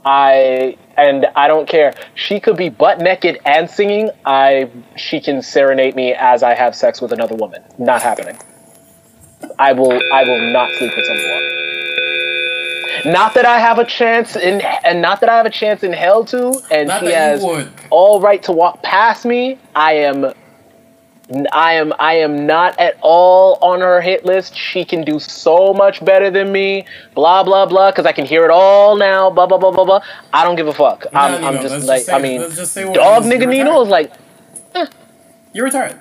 [0.05, 1.95] I and I don't care.
[2.15, 4.11] She could be butt naked and singing.
[4.27, 7.63] I she can serenade me as I have sex with another woman.
[7.79, 8.37] Not happening.
[9.59, 10.01] I will.
[10.13, 11.63] I will not sleep with someone.
[13.05, 15.93] Not that I have a chance in, and not that I have a chance in
[15.93, 17.43] hell to, and Not she has
[17.91, 19.59] all right to walk past me.
[19.75, 20.33] I am.
[21.53, 24.55] I am I am not at all on her hit list.
[24.55, 26.85] She can do so much better than me.
[27.15, 27.91] Blah blah blah.
[27.91, 29.31] Because I can hear it all now.
[29.31, 30.01] Blah blah blah blah blah.
[30.33, 31.07] I don't give a fuck.
[31.15, 33.89] I'm, I'm let's just just like say- I mean, let's just dog nigga Nino is
[33.89, 34.13] like
[34.75, 34.87] eh.
[35.55, 35.99] You're retired.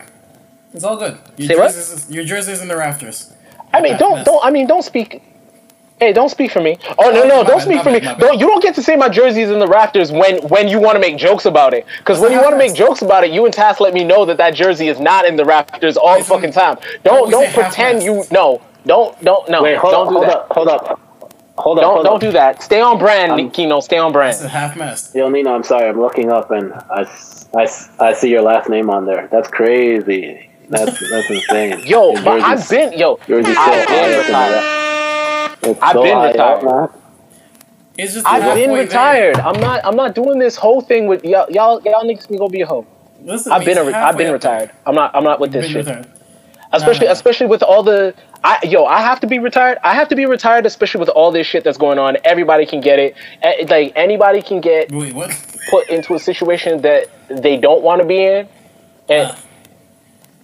[0.73, 1.18] It's all good.
[1.38, 1.72] Your Say what?
[1.73, 3.31] jersey's, Your jersey's in the rafters.
[3.73, 4.43] I mean, don't don't.
[4.43, 5.22] I mean, don't speak.
[5.99, 6.80] Hey, don't speak for me.
[6.98, 7.99] Oh no, no, don't bad, speak for me.
[7.99, 8.27] bad, my.
[8.27, 10.95] Don't you don't get to say my jersey's in the rafters when when you want
[10.95, 11.85] to make jokes about it.
[11.99, 14.26] Because when you want to make jokes about it, you and Tass let me know
[14.26, 16.77] that that jersey is not in the rafters all the fucking time.
[17.03, 18.31] don't Don't we don't say pretend you half-assed?
[18.31, 18.61] no.
[18.85, 19.61] Don't don't no.
[19.64, 20.35] Wait, hold, don't do hold that.
[20.38, 21.02] up, hold up,
[21.57, 21.84] hold up.
[21.84, 22.22] Don't hold don't up.
[22.22, 22.64] do that.
[22.64, 23.80] Stay on brand, Um, Kino.
[23.80, 24.34] Stay on brand.
[24.34, 24.69] It's a brand.
[24.69, 25.15] half mast.
[25.15, 25.88] Yo, Nino, I'm sorry.
[25.89, 29.27] I'm looking up and I, s- I s- I see your last name on there.
[29.31, 30.50] That's crazy.
[30.72, 31.84] That's that's insane.
[31.85, 33.19] Yo, Your but I've been yo.
[33.27, 34.65] yours is so I've high been up in the retired.
[35.81, 36.64] I've so been high up, retired.
[36.64, 37.02] man.
[37.98, 38.84] It's just I've halfway been there.
[38.85, 39.35] retired.
[39.39, 39.81] I'm not.
[39.84, 41.45] I'm not doing this whole thing with y'all.
[41.52, 42.88] Y'all, y'all niggas can go be a hoe.
[43.23, 43.77] Listen, I've been.
[43.77, 44.52] he's A, I've been up there.
[44.52, 44.72] retired.
[44.85, 45.14] I'm not.
[45.14, 45.85] I'm not with this shit.
[45.85, 46.07] retired.
[46.73, 48.15] Especially, especially with all the.
[48.45, 49.77] I yo, I have to be retired.
[49.84, 52.18] I have to be retired, especially with all this shit that's going on.
[52.23, 53.15] Everybody can get it.
[53.41, 55.30] Eh, Like anybody can get Wait, what?
[55.69, 58.48] put into a situation that they don't want to be in.
[59.10, 59.35] And Uh.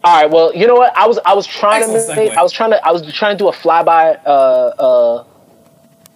[0.08, 0.32] All right.
[0.32, 0.96] Well, you know what?
[0.96, 2.38] I was I was trying Excellent to make, segue.
[2.38, 4.20] I was trying to I was trying to do a flyby.
[4.26, 5.24] Uh, uh,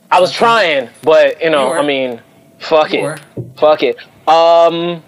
[0.10, 1.80] I was trying, but you know, You.
[1.80, 2.22] I mean,
[2.60, 3.18] fuck You it, were.
[3.58, 3.98] fuck it.
[4.30, 5.04] Um.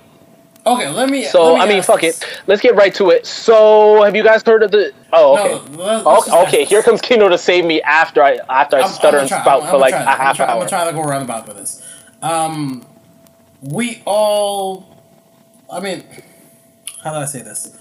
[0.65, 1.23] Okay, let me.
[1.25, 2.41] So let me I mean, ask fuck it.
[2.47, 3.25] Let's get right to it.
[3.25, 4.91] So have you guys heard of the?
[5.13, 5.71] Oh, okay.
[5.77, 6.65] No, let's okay, okay.
[6.65, 9.41] Here comes Kino to save me after I after I I'm- stutter I'm and try-
[9.41, 11.47] spout I'm- for like a try- I'm half try- I'm gonna try to go roundabout
[11.47, 11.81] with this.
[12.21, 12.85] Um,
[13.61, 14.85] we all.
[15.71, 16.03] I mean,
[17.01, 17.77] how do I say this?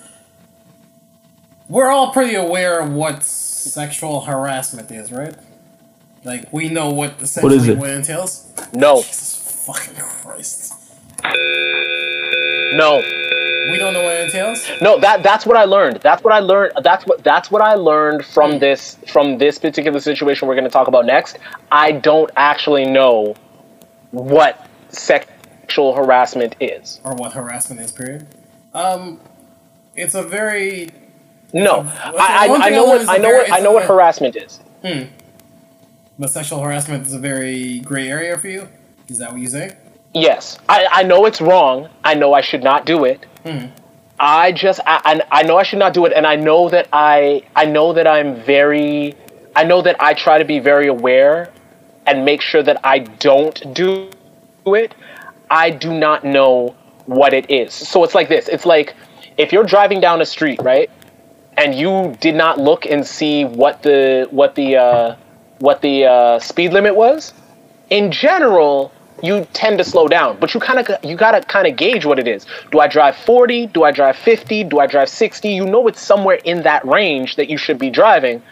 [1.72, 5.34] We're all pretty aware of what sexual harassment is, right?
[6.22, 7.78] Like we know what essentially it?
[7.78, 8.52] what it entails.
[8.74, 10.74] No, Jesus fucking Christ!
[12.74, 12.98] no,
[13.70, 14.68] We don't know what it entails.
[14.82, 15.00] no.
[15.00, 16.00] That that's what I learned.
[16.02, 16.74] That's what I learned.
[16.82, 20.70] That's what that's what I learned from this from this particular situation we're going to
[20.70, 21.38] talk about next.
[21.70, 23.34] I don't actually know
[24.10, 27.00] what sexual harassment is.
[27.02, 27.92] or what harassment is.
[27.92, 28.26] Period.
[28.74, 29.20] Um,
[29.96, 30.90] it's a very
[31.52, 34.60] No, I, I, I know what I know what I know what harassment is.
[34.84, 35.02] Hmm.
[36.18, 38.68] but sexual harassment is a very gray area for you.
[39.08, 39.76] Is that what you say?
[40.14, 41.88] Yes, I, I know it's wrong.
[42.04, 43.24] I know I should not do it.
[43.44, 43.66] Hmm.
[44.18, 46.88] I just I, I I know I should not do it, and I know that
[46.92, 49.14] I I know that I'm very
[49.54, 51.52] I know that I try to be very aware
[52.06, 54.10] and make sure that I don't do
[54.66, 54.94] it.
[55.50, 56.74] I do not know
[57.06, 57.74] what it is.
[57.74, 58.48] So it's like this.
[58.48, 58.94] It's like
[59.36, 60.90] if you're driving down a street, right,
[61.56, 65.16] and you did not look and see what the what the uh,
[65.58, 67.32] what the uh, speed limit was.
[67.90, 68.92] In general,
[69.22, 72.18] you tend to slow down, but you kind of you gotta kind of gauge what
[72.18, 72.46] it is.
[72.70, 73.66] Do I drive 40?
[73.68, 74.64] Do I drive 50?
[74.64, 75.48] Do I drive 60?
[75.48, 78.42] You know it's somewhere in that range that you should be driving,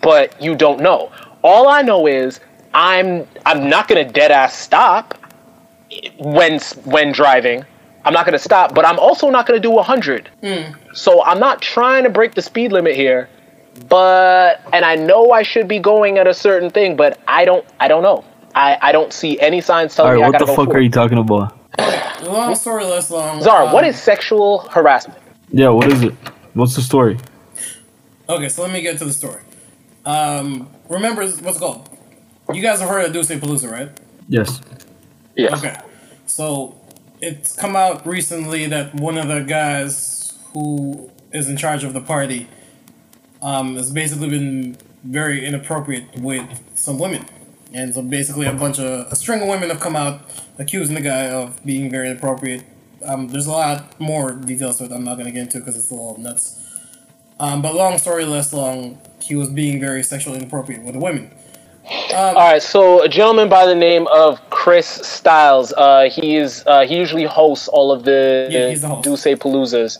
[0.00, 1.12] but you don't know.
[1.42, 2.40] All I know is
[2.74, 5.18] I'm I'm not gonna dead ass stop
[6.18, 7.64] when when driving.
[8.06, 10.30] I'm not gonna stop, but I'm also not gonna do 100.
[10.94, 13.28] So I'm not trying to break the speed limit here,
[13.88, 17.66] but and I know I should be going at a certain thing, but I don't
[17.80, 18.24] I don't know.
[18.54, 20.56] I, I don't see any signs All telling right, me I what gotta the fuck
[20.66, 20.76] forward.
[20.76, 21.58] are you talking about?
[22.24, 23.42] Long story less long.
[23.42, 25.18] Zara, what um, is sexual harassment?
[25.50, 26.14] Yeah, what is it?
[26.54, 27.18] What's the story?
[28.28, 29.42] Okay, so let me get to the story.
[30.06, 31.90] Um, remember what's it called?
[32.52, 33.90] You guys have heard of Dusse Palooza, right?
[34.28, 34.60] Yes.
[35.34, 35.58] Yes.
[35.58, 35.76] Okay.
[36.26, 36.80] So
[37.20, 42.00] it's come out recently that one of the guys who is in charge of the
[42.00, 42.48] party
[43.42, 46.44] um, has basically been very inappropriate with
[46.74, 47.24] some women.
[47.72, 50.20] And so basically a bunch of a string of women have come out
[50.58, 52.64] accusing the guy of being very inappropriate.
[53.04, 55.76] Um, there's a lot more details to it I'm not going to get into because
[55.76, 56.62] it's a little nuts.
[57.38, 61.30] Um, but long story less long, he was being very sexually inappropriate with the women.
[61.88, 65.72] All right, so a gentleman by the name of Chris Styles.
[65.72, 68.88] Uh, he is uh, he usually hosts all of the Yeah, the.
[68.88, 69.98] Dusse Paloozas.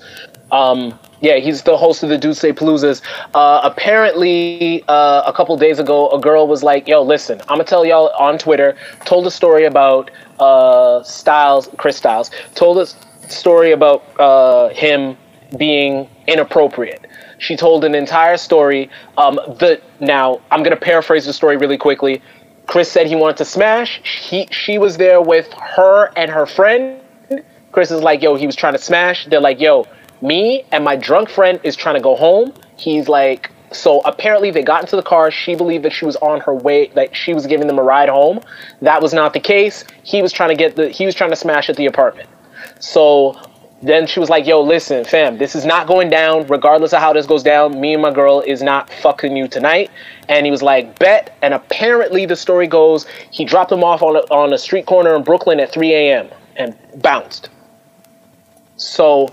[0.50, 3.02] Um, yeah, he's the host of the Dusse Paloozas.
[3.34, 7.64] Uh, apparently, uh, a couple days ago, a girl was like, "Yo, listen, I'm gonna
[7.64, 10.10] tell y'all on Twitter." Told a story about
[10.40, 12.32] uh, Styles, Chris Styles.
[12.56, 12.86] Told a
[13.30, 15.16] story about uh, him
[15.56, 17.06] being inappropriate.
[17.38, 18.90] She told an entire story.
[19.18, 22.22] Um, the now I'm gonna paraphrase the story really quickly.
[22.66, 24.00] Chris said he wanted to smash.
[24.04, 27.00] He she was there with her and her friend.
[27.72, 29.26] Chris is like, yo, he was trying to smash.
[29.26, 29.86] They're like, yo,
[30.22, 32.52] me and my drunk friend is trying to go home.
[32.76, 35.30] He's like, so apparently they got into the car.
[35.30, 38.08] She believed that she was on her way, that she was giving them a ride
[38.08, 38.40] home.
[38.80, 39.84] That was not the case.
[40.02, 42.28] He was trying to get the he was trying to smash at the apartment.
[42.78, 43.38] So
[43.82, 46.46] then she was like, yo, listen, fam, this is not going down.
[46.46, 49.90] Regardless of how this goes down, me and my girl is not fucking you tonight.
[50.28, 51.36] And he was like, bet.
[51.42, 55.14] And apparently the story goes, he dropped him off on a, on a street corner
[55.14, 56.28] in Brooklyn at 3 a.m.
[56.56, 57.50] and bounced.
[58.76, 59.32] So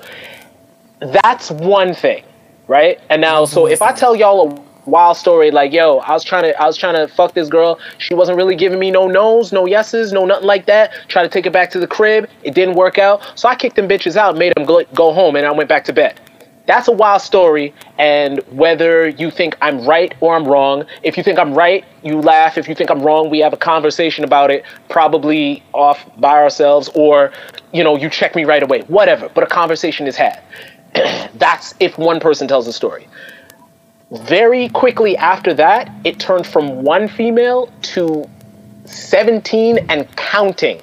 [1.00, 2.24] that's one thing,
[2.68, 3.00] right?
[3.10, 6.44] And now, so if I tell y'all a wild story like, yo, I was trying
[6.44, 7.80] to, I was trying to fuck this girl.
[7.98, 10.94] She wasn't really giving me no no's, no yeses, no nothing like that.
[11.08, 12.30] Tried to take her back to the crib.
[12.44, 13.22] It didn't work out.
[13.36, 15.86] So I kicked them bitches out, made them go, go home, and I went back
[15.86, 16.20] to bed.
[16.66, 21.24] That's a wild story, and whether you think I'm right or I'm wrong, if you
[21.24, 22.58] think I'm right, you laugh.
[22.58, 26.90] If you think I'm wrong, we have a conversation about it, probably off by ourselves,
[26.96, 27.34] or
[27.74, 28.82] you know, you check me right away.
[28.84, 30.42] Whatever, but a conversation is had.
[31.36, 33.10] That's if one person tells the story.
[34.22, 38.30] Very quickly after that, it turned from one female to
[38.86, 40.82] 17 and counting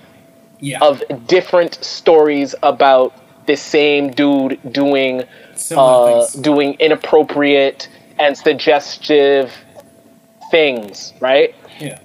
[0.61, 0.79] Yeah.
[0.83, 3.15] of different stories about
[3.47, 5.23] the same dude doing
[5.77, 7.89] uh, doing inappropriate
[8.19, 9.53] and suggestive
[10.51, 11.55] things, right?
[11.79, 11.99] Yeah.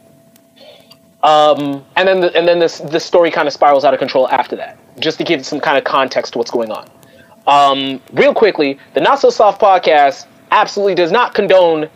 [1.23, 4.27] Um, and then the, and then this the story kind of spirals out of control
[4.29, 4.77] after that.
[4.99, 6.87] Just to give some kind of context to what's going on.
[7.47, 11.89] Um, real quickly, the Not So Soft podcast absolutely does not condone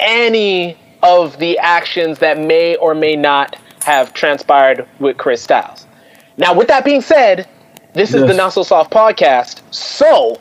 [0.00, 5.86] any of the actions that may or may not have transpired with Chris Styles.
[6.36, 7.48] Now, with that being said,
[7.94, 10.40] this is the Not So Soft podcast, so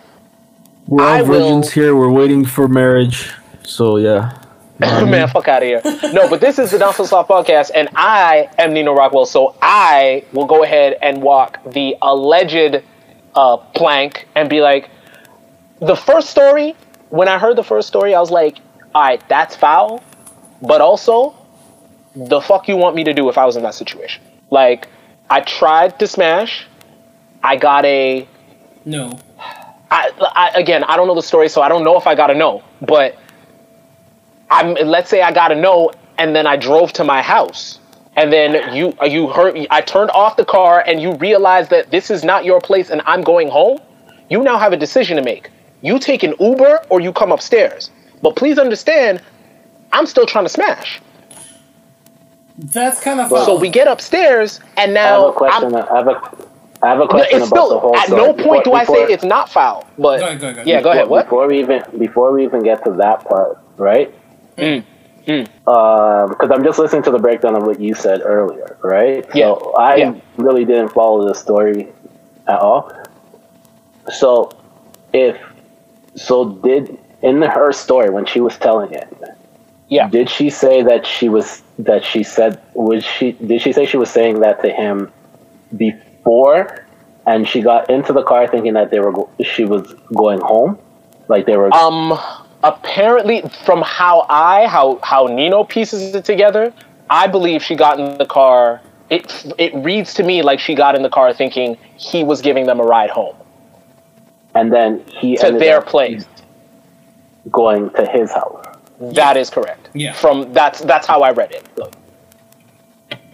[0.87, 1.95] We're all I will- virgins here.
[1.95, 3.31] We're waiting for marriage.
[3.63, 4.37] So yeah.
[4.79, 5.81] man, fuck out of here.
[6.11, 9.55] No, but this is the Not So Soft podcast, and I am Nino Rockwell, so
[9.61, 12.81] I will go ahead and walk the alleged
[13.35, 14.89] uh, plank and be like,
[15.79, 16.75] the first story.
[17.11, 18.59] When I heard the first story, I was like,
[18.95, 20.01] all right, that's foul,
[20.61, 21.35] but also,
[22.15, 24.23] the fuck you want me to do if I was in that situation?
[24.49, 24.87] Like,
[25.29, 26.65] I tried to smash.
[27.43, 28.27] I got a
[28.85, 29.19] No.
[29.89, 32.31] I, I again, I don't know the story, so I don't know if I got
[32.31, 32.63] a no.
[32.81, 33.17] But
[34.49, 37.79] I'm let's say I got a no, and then I drove to my house,
[38.15, 42.09] and then you you heard I turned off the car, and you realize that this
[42.09, 43.79] is not your place, and I'm going home.
[44.29, 45.49] You now have a decision to make.
[45.81, 47.89] You take an Uber or you come upstairs.
[48.21, 49.21] But please understand,
[49.91, 51.01] I'm still trying to smash.
[52.57, 55.75] That's kind of Well, So we get upstairs, and now I have now a question.
[55.75, 56.47] I'm, I have a,
[56.83, 58.21] I have a question it's about the still whole at story.
[58.21, 59.87] no point do Before- I say it's not foul.
[59.97, 60.67] But Go ahead, go ahead, go ahead.
[60.67, 61.07] yeah, go ahead.
[61.07, 61.25] What?
[61.25, 64.13] Before we even before we even get to that part, right?
[64.57, 64.83] Mm,
[65.27, 65.45] mm.
[66.29, 69.25] Because I'm just listening to the breakdown of what you said earlier, right?
[69.33, 70.13] Yeah, So I yeah.
[70.37, 71.87] really didn't follow the story
[72.47, 72.91] at all.
[74.13, 74.51] So
[75.13, 75.37] if
[76.15, 79.07] so, did in her story when she was telling it,
[79.87, 80.09] Yeah.
[80.09, 83.97] did she say that she was that she said was she did she say she
[83.97, 85.11] was saying that to him
[85.75, 86.85] before
[87.25, 90.77] and she got into the car thinking that they were go- she was going home
[91.27, 92.17] like they were Um,
[92.63, 96.73] apparently, from how I how how Nino pieces it together,
[97.09, 98.81] I believe she got in the car.
[99.09, 102.65] It it reads to me like she got in the car thinking he was giving
[102.65, 103.35] them a ride home
[104.55, 106.25] and then he to ended their up place.
[107.51, 108.65] going to his house
[108.99, 109.89] That is correct.
[109.93, 110.13] Yeah.
[110.13, 111.65] From that's that's how I read it.
[111.77, 111.93] Look.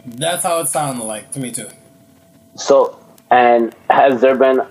[0.06, 1.70] That's how it sounded like to me too.
[2.56, 2.98] so
[3.30, 4.62] and has there been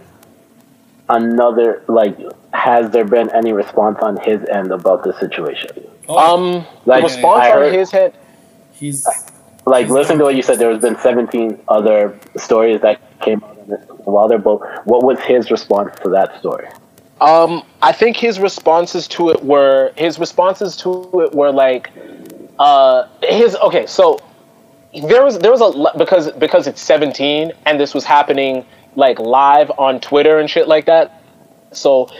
[1.08, 2.16] another like
[2.52, 5.70] has there been any response on his end about the situation
[6.08, 8.14] Oh, Um, Like, the response I on his head.
[8.72, 9.06] he's
[9.66, 13.55] like listen to what you said there has been 17 other stories that came out
[14.04, 16.68] while they're both what was his response to that story
[17.20, 21.90] Um, I think his responses to it were his responses to it were like,
[22.58, 23.86] uh, his okay.
[23.86, 24.20] So
[24.92, 28.66] there was there was a because because it's 17 and this was happening
[28.96, 31.22] like live on Twitter and shit like that.
[31.72, 32.10] So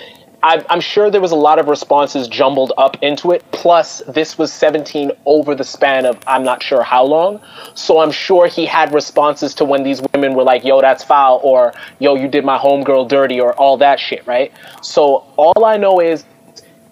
[0.43, 3.45] I, I'm sure there was a lot of responses jumbled up into it.
[3.53, 7.41] Plus, this was 17 over the span of I'm not sure how long.
[7.75, 11.41] So I'm sure he had responses to when these women were like, "Yo, that's foul,"
[11.43, 14.53] or "Yo, you did my homegirl dirty," or all that shit, right?
[14.83, 16.25] So all I know is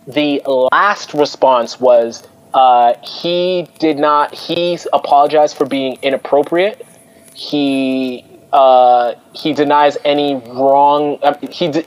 [0.07, 0.43] the
[0.73, 4.35] last response was uh, he did not.
[4.35, 6.87] He apologized for being inappropriate.
[7.35, 11.19] He uh, he denies any wrong.
[11.23, 11.85] Uh, he de-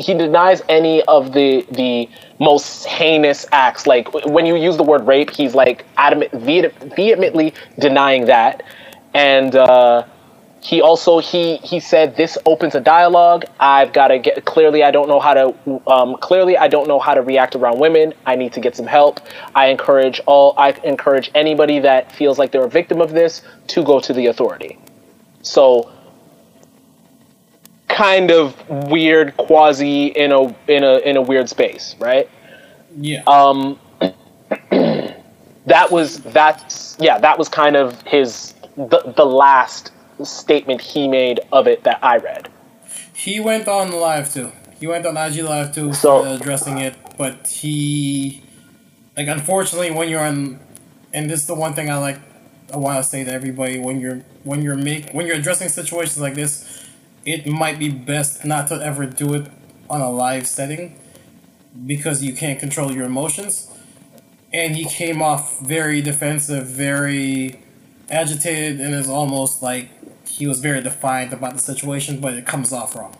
[0.00, 2.08] he denies any of the the
[2.38, 3.86] most heinous acts.
[3.86, 8.62] Like when you use the word rape, he's like adamant, vehemently denying that,
[9.14, 9.54] and.
[9.54, 10.04] Uh,
[10.62, 14.90] he also he he said this opens a dialogue i've got to get clearly i
[14.90, 18.36] don't know how to um, clearly i don't know how to react around women i
[18.36, 19.20] need to get some help
[19.54, 23.82] i encourage all i encourage anybody that feels like they're a victim of this to
[23.82, 24.78] go to the authority
[25.42, 25.90] so
[27.90, 32.28] kind of weird quasi in a in a in a weird space right
[32.98, 33.22] yeah.
[33.26, 33.78] um
[34.70, 39.92] that was that's yeah that was kind of his the, the last
[40.24, 42.48] statement he made of it that i read
[43.14, 44.52] He went on live too.
[44.80, 46.94] He went on IG live too, So- addressing it.
[47.18, 48.42] But he,
[49.16, 50.58] like, unfortunately, when you're on,
[51.12, 52.18] and this is the one thing I like,
[52.72, 56.18] I want to say to everybody: when you're when you're make when you're addressing situations
[56.18, 56.64] like this,
[57.24, 59.50] it might be best not to ever do it
[59.88, 60.96] on a live setting
[61.86, 63.68] because you can't control your emotions.
[64.52, 67.60] And he came off very defensive, very
[68.10, 69.90] agitated, and is almost like
[70.26, 73.16] he was very defiant about the situation, but it comes off wrong.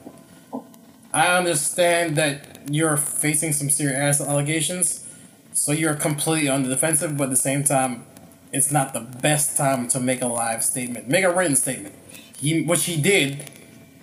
[1.13, 5.07] I understand that you're facing some serious allegations,
[5.53, 8.05] so you're completely on the defensive, but at the same time,
[8.53, 11.09] it's not the best time to make a live statement.
[11.09, 11.95] Make a written statement.
[12.37, 13.51] He, which he did,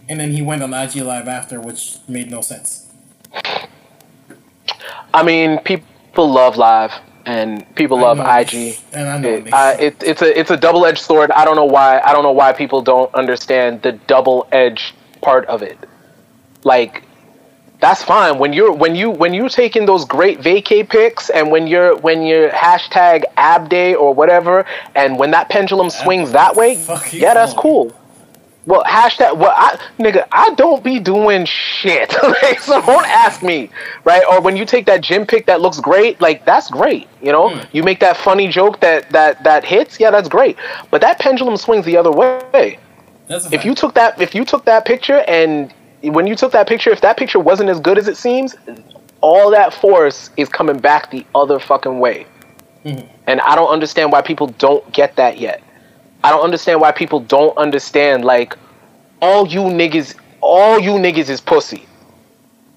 [0.09, 2.85] and then he went on IG Live after, which made no sense.
[5.13, 6.91] i mean people love live
[7.25, 9.81] and people love I know it ig and I know it It, makes sense.
[9.81, 11.29] it, it's a it's a double edged sword.
[11.31, 11.99] I don't know why.
[11.99, 15.77] I don't know why people don't understand the double edged part of it.
[16.63, 17.03] Like,
[17.81, 18.39] that's fine.
[18.39, 22.21] When you're when you when you taking those great vacay pics and when you're when
[22.23, 24.65] you're hashtag ab day or whatever,
[24.95, 26.75] and when that pendulum swings that way,
[27.11, 27.91] yeah, that's cool.
[28.67, 29.37] Well, hashtag.
[29.37, 32.13] Well, I nigga, I don't be doing shit.
[32.23, 33.69] like, so don't ask me,
[34.03, 34.23] right?
[34.29, 37.07] Or when you take that gym pic that looks great, like that's great.
[37.21, 37.61] You know, Hmm.
[37.71, 39.99] you make that funny joke that that that hits.
[39.99, 40.57] Yeah, that's great.
[40.91, 42.77] But that pendulum swings the other way
[43.29, 46.89] if you took that if you took that picture and when you took that picture
[46.91, 48.55] if that picture wasn't as good as it seems
[49.21, 52.25] all that force is coming back the other fucking way
[53.27, 55.61] and i don't understand why people don't get that yet
[56.27, 58.57] i don't understand why people don't understand like
[59.21, 61.85] all you niggas all you niggas is pussy.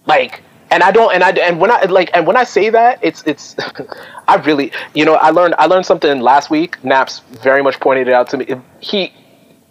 [0.06, 2.98] Like and i don't and i and when i like and when i say that
[3.02, 3.56] it's it's
[4.28, 6.80] i really you know i learned i learned something last week.
[6.82, 8.46] Nappz very much pointed it out to me.
[8.80, 9.12] He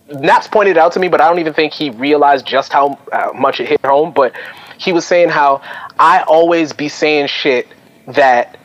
[0.09, 2.97] Nappz pointed it out to me, but I don't even think he realized just how
[3.11, 4.11] uh, much it hit home.
[4.11, 4.33] But
[4.79, 5.61] he was saying how
[5.99, 7.67] I always be saying shit
[8.07, 8.57] that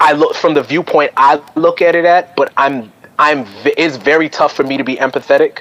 [0.00, 4.28] I look from the viewpoint I look at it at, but I'm I'm it's very
[4.28, 5.60] tough for me to be empathetic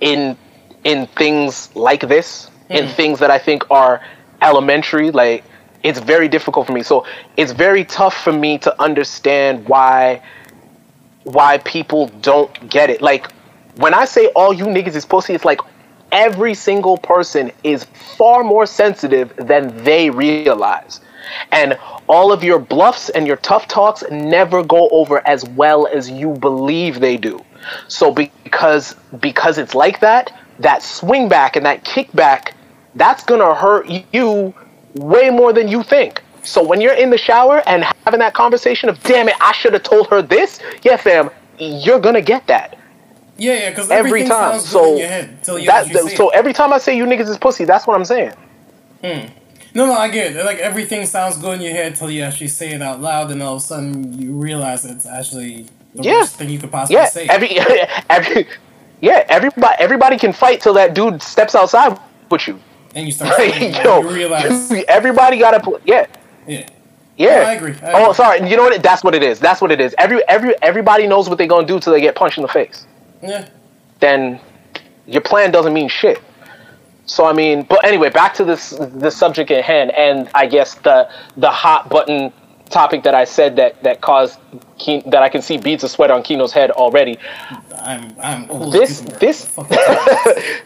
[0.00, 0.36] in
[0.84, 2.92] in things like this, in hmm.
[2.92, 4.00] things that I think are
[4.42, 5.10] elementary.
[5.10, 5.44] Like
[5.82, 6.82] it's very difficult for me.
[6.82, 10.22] So it's very tough for me to understand why
[11.24, 13.02] why people don't get it.
[13.02, 13.30] Like
[13.76, 15.60] when I say all you niggas is pussy, it's like
[16.12, 17.84] every single person is
[18.16, 21.00] far more sensitive than they realize.
[21.52, 21.78] And
[22.08, 26.32] all of your bluffs and your tough talks never go over as well as you
[26.34, 27.44] believe they do.
[27.88, 32.52] So because because it's like that, that swing back and that kickback,
[32.94, 34.54] that's gonna hurt you
[34.94, 36.22] way more than you think.
[36.42, 39.74] So when you're in the shower and having that conversation of damn it, I should
[39.74, 42.78] have told her this, yeah, fam, you're gonna get that
[43.40, 44.60] yeah, yeah, because every time.
[44.60, 47.86] So in your head that so every time I say you niggas is pussy, that's
[47.86, 48.32] what I'm saying.
[49.02, 49.26] Hmm.
[49.74, 50.44] No, no, I get it.
[50.44, 53.42] Like everything sounds good in your head till you actually say it out loud, and
[53.42, 56.20] all of a sudden you realize it's actually the Yeah.
[56.20, 57.26] worst thing you could possibly Yeah, say.
[57.28, 57.58] every
[58.10, 58.46] every
[59.00, 61.98] yeah, everybody everybody can fight till that dude steps outside
[62.30, 62.58] with you.
[62.94, 66.06] and you start saying, Yo, you realize, everybody gotta put yeah.
[66.46, 66.66] yeah,
[67.16, 68.48] Yeah, I agree, I oh, sorry.
[68.50, 68.82] You know what?
[68.82, 69.38] That's what it is.
[69.38, 69.94] That's what it is.
[69.98, 72.86] Every every everybody knows what they're gonna do till they get punched in the face.
[73.22, 73.46] yeah.
[74.00, 74.40] then
[75.06, 76.20] your plan doesn't mean shit.
[77.14, 78.70] So I mean, but anyway, back to this
[79.06, 82.32] the subject at hand, and I guess the the hot button
[82.68, 84.38] topic that I said that that caused
[84.78, 87.18] Ke- that I can see beads of sweat on Kino's head already.
[87.82, 88.70] I'm, I'm cool.
[88.70, 89.50] This- this-.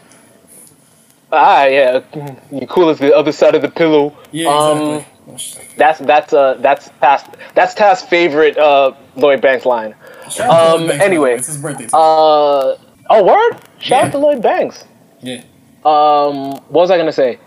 [1.31, 2.01] Ah, yeah,
[2.51, 4.15] you cool as the other side of the pillow.
[4.31, 5.05] yeah, Um, exactly.
[5.33, 5.67] Oh, shit.
[5.75, 9.95] that's that's uh that's past that's Taz's favorite uh Lloyd Banks line.
[10.29, 11.85] Shout um, Banks, anyway, it's his birthday.
[11.85, 11.97] Today.
[11.97, 12.77] Uh
[13.09, 13.59] oh, word!
[13.79, 14.05] Shout Yeah.
[14.05, 14.85] out to Lloyd Banks.
[15.21, 15.41] yeah,
[15.85, 17.39] Um, what was I gonna say?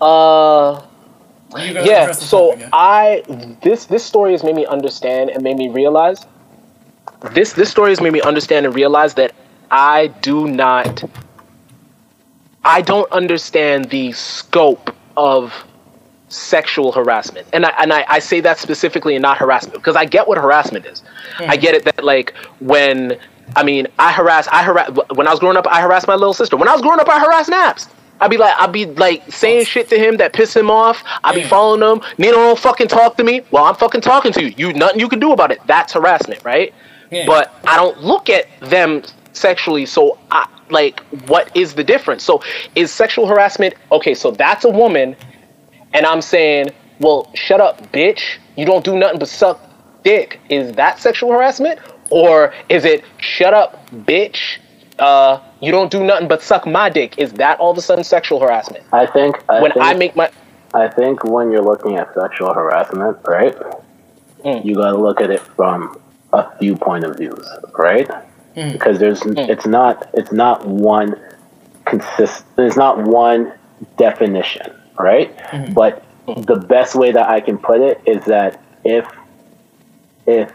[0.00, 0.80] Uh.
[1.56, 2.68] yeah so topic, yeah?
[2.72, 3.22] i
[3.60, 6.24] this this story has made me understand and made me realize
[7.32, 9.34] this this story has made me understand and realize that
[9.70, 11.02] i do not
[12.64, 15.52] i don't understand the scope of
[16.30, 20.04] sexual harassment and i and i, I say that specifically and not harassment because i
[20.04, 21.02] get what harassment is
[21.40, 23.18] i get it that like when
[23.56, 26.32] i mean i harass i harass when i was growing up i harassed my little
[26.32, 27.88] sister when i was growing up i harassed Nappz
[28.20, 31.02] I'd be like, I'd be like saying shit to him that piss him off.
[31.24, 32.04] I'd be following him.
[32.18, 33.42] Nino don't fucking talk to me.
[33.50, 34.54] Well, I'm fucking talking to you.
[34.56, 35.60] You nothing you can do about it.
[35.66, 36.74] That's harassment, right?
[37.10, 37.24] Yeah.
[37.26, 39.02] But I don't look at them
[39.32, 39.86] sexually.
[39.86, 42.22] So, I, like, what is the difference?
[42.22, 42.42] So,
[42.74, 44.14] is sexual harassment okay?
[44.14, 45.16] So that's a woman,
[45.92, 48.38] and I'm saying, well, shut up, bitch.
[48.56, 49.60] You don't do nothing but suck
[50.04, 50.40] dick.
[50.48, 51.78] Is that sexual harassment,
[52.10, 54.58] or is it shut up, bitch?
[54.98, 57.18] Uh, you don't do nothing but suck my dick.
[57.18, 58.84] Is that all of a sudden sexual harassment?
[58.92, 60.30] I think I when think, I make my
[60.74, 63.56] I think when you're looking at sexual harassment, right,
[64.44, 64.64] Mm.
[64.64, 66.00] you got to look at it from
[66.32, 67.46] a few point of views,
[67.76, 68.08] right?
[68.56, 68.72] Mm.
[68.72, 71.14] Because there's it's not it's not one
[71.84, 73.52] consist there's not one
[73.98, 74.72] definition,
[75.02, 75.36] right?
[75.38, 75.72] Mm-hmm.
[75.74, 79.06] But the best way that I can put it is that if
[80.26, 80.52] if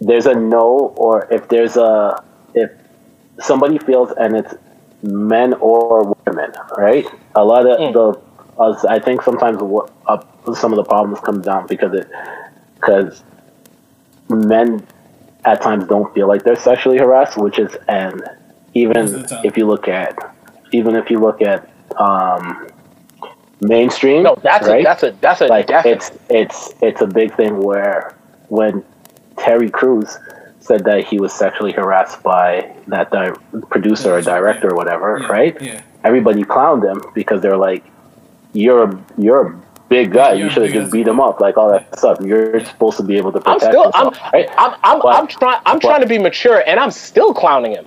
[0.00, 2.22] there's a no or if there's a
[2.54, 2.70] if
[3.38, 4.54] somebody feels and it's
[5.02, 7.06] men or women, right?
[7.34, 7.92] A lot of Mm.
[7.92, 8.20] the
[8.62, 10.18] us, I think sometimes what uh,
[10.54, 12.08] some of the problems come down because it
[12.74, 13.22] because
[14.28, 14.86] men
[15.44, 19.44] at times don't feel like they're sexually harassed, which is and Most of the even
[19.44, 20.16] if you look at
[20.72, 22.68] even if you look at um,
[23.60, 24.80] mainstream, no, that's right?
[24.80, 25.96] a that's a that's a like definite.
[25.96, 28.14] it's it's it's a big thing where
[28.48, 28.84] when
[29.36, 30.18] Terry Crews
[30.60, 33.32] said that he was sexually harassed by that di-
[33.70, 34.72] producer or director yeah.
[34.72, 35.62] or whatever, Yeah, right?
[35.62, 35.82] yeah.
[36.04, 37.82] Everybody clowned him because they're like,
[38.52, 40.34] you're a, you're a big guy.
[40.34, 42.18] You're you should have just beat him up, like all that stuff.
[42.22, 44.48] You're supposed to be able to I'm protect still I'm yourself, right?
[44.58, 47.72] I'm I'm, But- I'm trying I'm but- trying to be mature and I'm still clowning
[47.72, 47.86] him.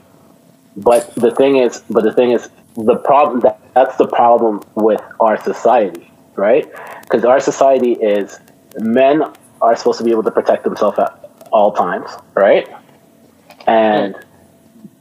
[0.75, 5.01] But the thing is, but the thing is, the problem that that's the problem with
[5.19, 6.69] our society, right?
[7.01, 8.39] Because our society is
[8.79, 9.23] men
[9.61, 12.67] are supposed to be able to protect themselves at all times, right?
[13.67, 14.15] And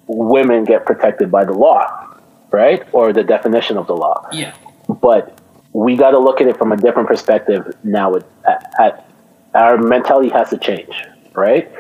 [0.06, 2.16] women get protected by the law,
[2.50, 2.86] right?
[2.92, 4.26] Or the definition of the law.
[4.32, 4.54] Yeah.
[4.88, 5.38] But
[5.72, 8.12] we got to look at it from a different perspective now.
[8.12, 9.08] With, at, at
[9.54, 10.94] our mentality has to change,
[11.34, 11.70] right?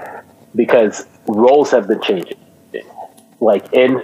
[0.54, 2.38] Because roles have been changing
[3.42, 4.02] like in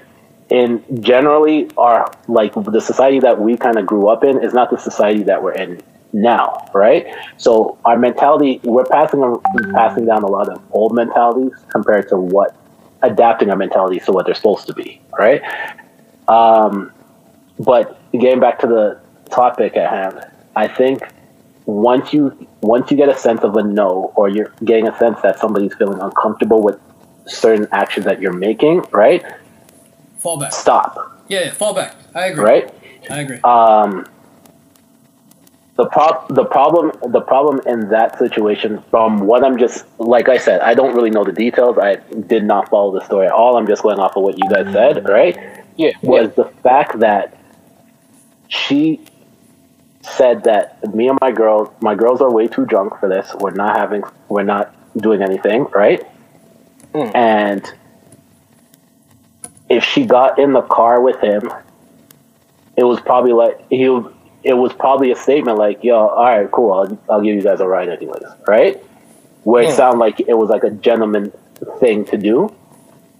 [0.51, 4.71] in generally our like the society that we kind of grew up in is not
[4.71, 5.81] the society that we're in
[6.13, 7.07] now right
[7.37, 9.37] so our mentality we're passing
[9.75, 12.57] passing down a lot of old mentalities compared to what
[13.03, 15.43] adapting our mentalities to what they're supposed to be right
[16.29, 16.91] um
[17.59, 18.99] but getting back to the
[19.31, 20.25] topic at hand
[20.57, 21.03] i think
[21.67, 25.21] once you once you get a sense of a no or you're getting a sense
[25.21, 26.81] that somebody's feeling uncomfortable with
[27.27, 29.23] certain actions that you're making, right?
[30.19, 30.53] Fall back.
[30.53, 31.95] Stop, Yeah, yeah, fall back.
[32.15, 32.45] I agree.
[32.45, 32.75] right?
[33.11, 33.39] I agree.
[33.45, 34.07] Um,
[35.77, 40.37] the prob- the problem the problem in that situation, from what I'm just like I
[40.37, 41.79] said, I don't really know the details.
[41.79, 41.97] I
[42.27, 43.57] did not follow the story at all.
[43.57, 45.39] I'm just going off of what you guys said, right?
[45.77, 45.93] Yeah.
[46.03, 47.39] Was the fact that
[48.49, 49.01] she
[50.03, 53.33] said that me and my girls, my girls are way too drunk for this.
[53.39, 56.03] We're not having, we're not doing anything, right?
[56.93, 57.15] Mm.
[57.15, 57.75] And
[59.69, 61.53] if she got in the car with him,
[62.77, 63.85] it was probably like he.
[64.45, 66.73] It was probably a statement like, "Yo, all right, cool.
[66.73, 68.83] I'll, I'll give you guys a ride anyways," right?
[69.45, 69.77] Where it Mm.
[69.77, 71.33] sounded like it was like a gentleman
[71.81, 72.55] thing to do,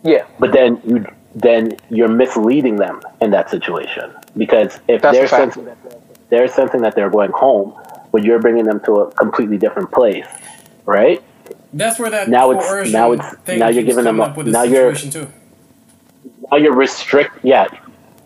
[0.05, 0.25] Yeah.
[0.39, 1.05] but then you
[1.35, 5.77] then you're misleading them in that situation because if That's they're sensing that
[6.31, 7.75] they're sensing that they're going home,
[8.13, 10.27] but you're bringing them to a completely different place,
[10.87, 11.23] right?
[11.73, 14.37] That's where that now it's- now it's- thing now you're giving them coming a- up
[14.37, 15.33] with this now you're- situation too.
[16.51, 17.67] Now you're restrict, yeah,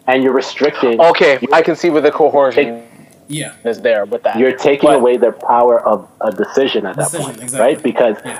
[0.07, 1.01] and you're restricting.
[1.01, 2.82] Okay, I can see where the coercion
[3.28, 3.53] Yeah.
[3.65, 4.39] is there with that.
[4.39, 7.61] You're taking But- away their power of a decision at that point, exactly.
[7.61, 7.82] right?
[7.82, 8.39] Because Yeah.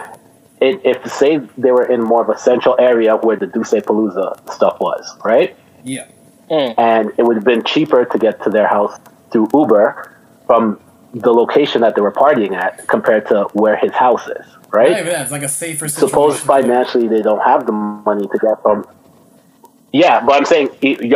[0.61, 4.37] it, if say they were in more of a central area where the Dusse Palooza
[4.53, 5.55] stuff was, right?
[5.85, 6.05] Yeah.
[6.51, 6.75] Mm.
[6.77, 8.95] and it would have been cheaper to get to their house
[9.31, 10.11] through Uber
[10.47, 10.79] from
[11.15, 14.91] the location that they were partying at compared to where his house is, right?
[14.91, 15.23] even that.
[15.23, 16.09] It's like a safer situation.
[16.09, 18.85] Suppose financially they don't have the money to get from.
[19.93, 20.71] Yeah, but I'm saying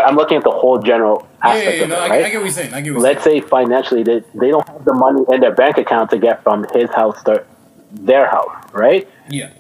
[0.04, 1.82] I'm looking at the whole general aspect yeah, yeah.
[1.84, 2.24] of No, it, I, right?
[2.26, 2.74] I get what you're saying.
[2.74, 5.78] I get what Let's say financially they, they don't have the money in their bank
[5.78, 7.44] account to get from his house to
[7.92, 9.08] their house, right?
[9.30, 9.50] Yeah.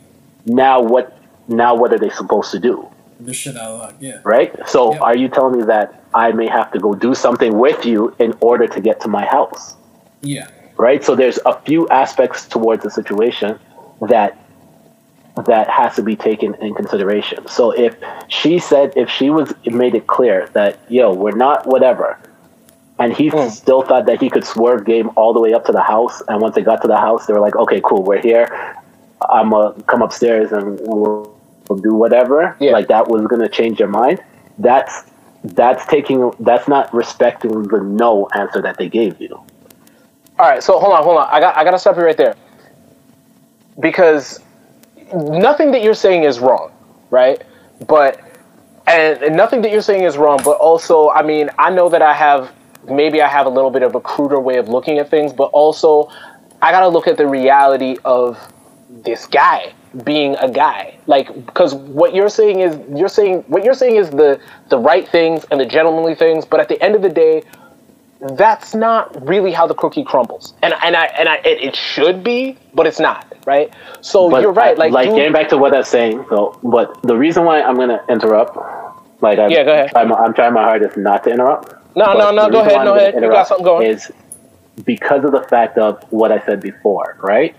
[0.44, 1.18] Now what?
[1.48, 2.88] Now what are they supposed to do?
[3.18, 3.94] This shit out of luck.
[4.00, 4.20] Yeah.
[4.24, 4.54] right?
[4.68, 5.00] So Yep.
[5.00, 8.34] are you telling me that I may have to go do something with you in
[8.40, 9.74] order to get to my house,
[10.20, 10.48] Yeah.
[10.76, 11.02] right?
[11.02, 13.58] So there's a few aspects towards the situation
[14.02, 14.36] that
[15.44, 17.46] that has to be taken in consideration.
[17.46, 17.96] So if
[18.28, 22.18] she said if she was made it clear that yo, we're not whatever.
[22.98, 23.48] And he Hmm.
[23.48, 26.22] still thought that he could swerve game all the way up to the house.
[26.28, 28.48] And once they got to the house, they were like, "Okay, cool, we're here.
[29.28, 31.30] I'm gonna come upstairs and we'll,
[31.68, 32.72] we'll do whatever." Yeah.
[32.72, 34.22] Like that was gonna change their mind.
[34.58, 35.04] That's
[35.44, 39.38] that's taking that's not respecting the no answer that they gave you.
[40.38, 41.28] All right, so hold on, hold on.
[41.30, 42.34] I got I got to stop you right there.
[43.78, 44.40] Because
[45.14, 46.72] nothing that you're saying is wrong,
[47.10, 47.42] right?
[47.86, 48.20] But
[48.86, 52.02] and, and nothing that you're saying is wrong, but also, I mean, I know that
[52.02, 52.52] I have
[52.88, 55.46] maybe I have a little bit of a cruder way of looking at things, but
[55.46, 56.10] also
[56.62, 58.38] I got to look at the reality of
[58.88, 59.72] this guy
[60.04, 60.98] being a guy.
[61.06, 65.08] Like because what you're saying is you're saying what you're saying is the the right
[65.08, 67.42] things and the gentlemanly things, but at the end of the day,
[68.34, 70.54] that's not really how the cookie crumbles.
[70.62, 73.72] And and I and I it, it should be, but it's not, right?
[74.00, 74.76] So But you're right.
[74.76, 76.58] Like, like you- getting back to what I was saying though.
[76.62, 78.56] But the reason why I'm gonna interrupt,
[79.20, 79.92] like I'm, Yeah, go ahead.
[79.94, 81.72] I'm, I'm trying my hardest not to interrupt.
[81.96, 83.14] No, no, no, go ahead, why I'm go ahead.
[83.14, 83.86] You got something going.
[83.86, 84.10] Is
[84.84, 87.56] because of the fact of what I said before, right?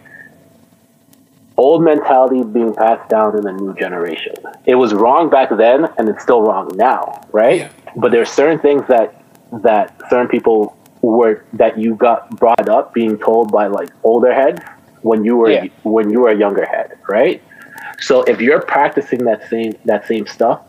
[1.58, 4.36] Old mentality being passed down in the new generation.
[4.66, 7.62] It was wrong back then, and it's still wrong now, right?
[7.62, 7.70] Yeah.
[7.96, 9.16] But are certain things that
[9.52, 14.62] that certain people were that you got brought up being told by like older heads
[15.02, 15.66] when you were Yeah.
[15.84, 17.42] when you were a younger head, right?
[18.00, 20.62] So if you're practicing that same that same stuff,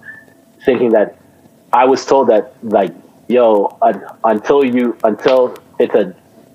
[0.65, 1.17] thinking that
[1.73, 2.93] I was told that like
[3.29, 6.15] yo un, until you until it's an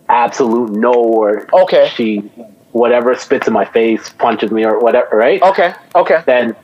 [0.09, 1.89] absolute no or Okay.
[1.95, 2.19] she
[2.71, 6.23] whatever spits in my face punches me or whatever right Okay, okay.
[6.25, 6.55] then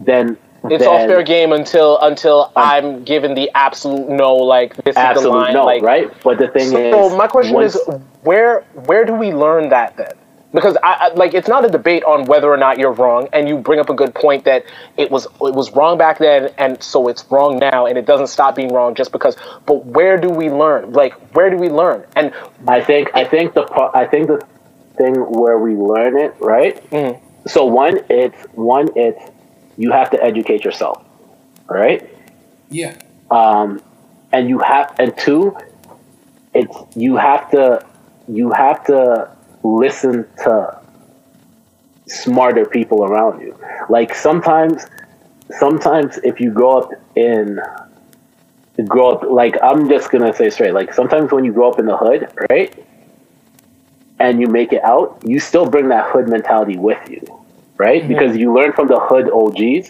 [0.00, 0.36] then
[0.70, 4.34] It's all fair game until until I'm given the absolute no.
[4.36, 5.54] Like this is the line.
[5.54, 6.12] no, like, right?
[6.22, 6.70] But the thing is.
[6.70, 7.88] So is, my question once- is,
[8.22, 10.12] where where do we learn that then?
[10.52, 13.48] Because I, I like it's not a debate on whether or not you're wrong, and
[13.48, 14.64] you bring up a good point that
[14.98, 18.26] it was it was wrong back then, and so it's wrong now, and it doesn't
[18.26, 19.36] stop being wrong just because.
[19.66, 20.92] But where do we learn?
[20.92, 22.04] Like where do we learn?
[22.16, 22.32] And
[22.68, 23.62] I think I think the
[23.94, 24.46] I think the
[24.96, 26.76] thing where we learn it right.
[26.90, 27.48] Mm-hmm.
[27.48, 29.31] So one, it's one, it's
[29.82, 31.04] you have to educate yourself,
[31.66, 32.08] right?
[32.70, 32.96] Yeah.
[33.32, 33.82] Um,
[34.30, 35.56] and you have and two,
[36.54, 37.84] it's you have to
[38.28, 39.28] you have to
[39.64, 40.80] listen to
[42.06, 43.58] smarter people around you.
[43.88, 44.86] Like sometimes,
[45.58, 47.58] sometimes if you grow up in
[48.86, 51.86] grow up like I'm just gonna say straight like sometimes when you grow up in
[51.86, 52.72] the hood right
[54.18, 57.41] and you make it out you still bring that hood mentality with you
[57.86, 59.86] right because you learn from the hood OGs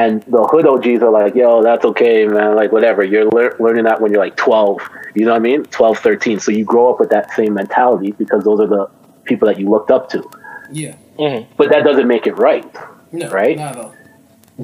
[0.00, 3.84] and the hood OGs are like yo that's okay man like whatever you're lear- learning
[3.88, 4.78] that when you're like 12
[5.16, 8.10] you know what I mean 12 13 so you grow up with that same mentality
[8.22, 8.84] because those are the
[9.24, 10.18] people that you looked up to
[10.82, 10.94] Yeah.
[11.18, 11.52] Mm-hmm.
[11.58, 12.66] but that doesn't make it right
[13.12, 13.28] No.
[13.40, 13.56] Right?
[13.58, 13.94] Not at all.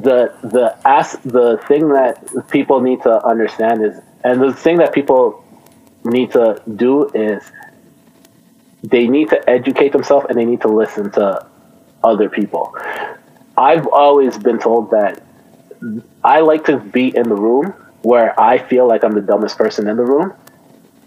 [0.08, 0.18] the
[0.54, 0.66] the
[0.98, 1.06] as
[1.38, 2.14] the thing that
[2.56, 3.94] people need to understand is
[4.28, 5.22] and the thing that people
[6.16, 6.44] need to
[6.84, 6.92] do
[7.28, 7.40] is
[8.94, 11.24] they need to educate themselves and they need to listen to
[12.06, 12.62] other people
[13.58, 15.22] i've always been told that
[16.24, 17.66] i like to be in the room
[18.02, 20.32] where i feel like i'm the dumbest person in the room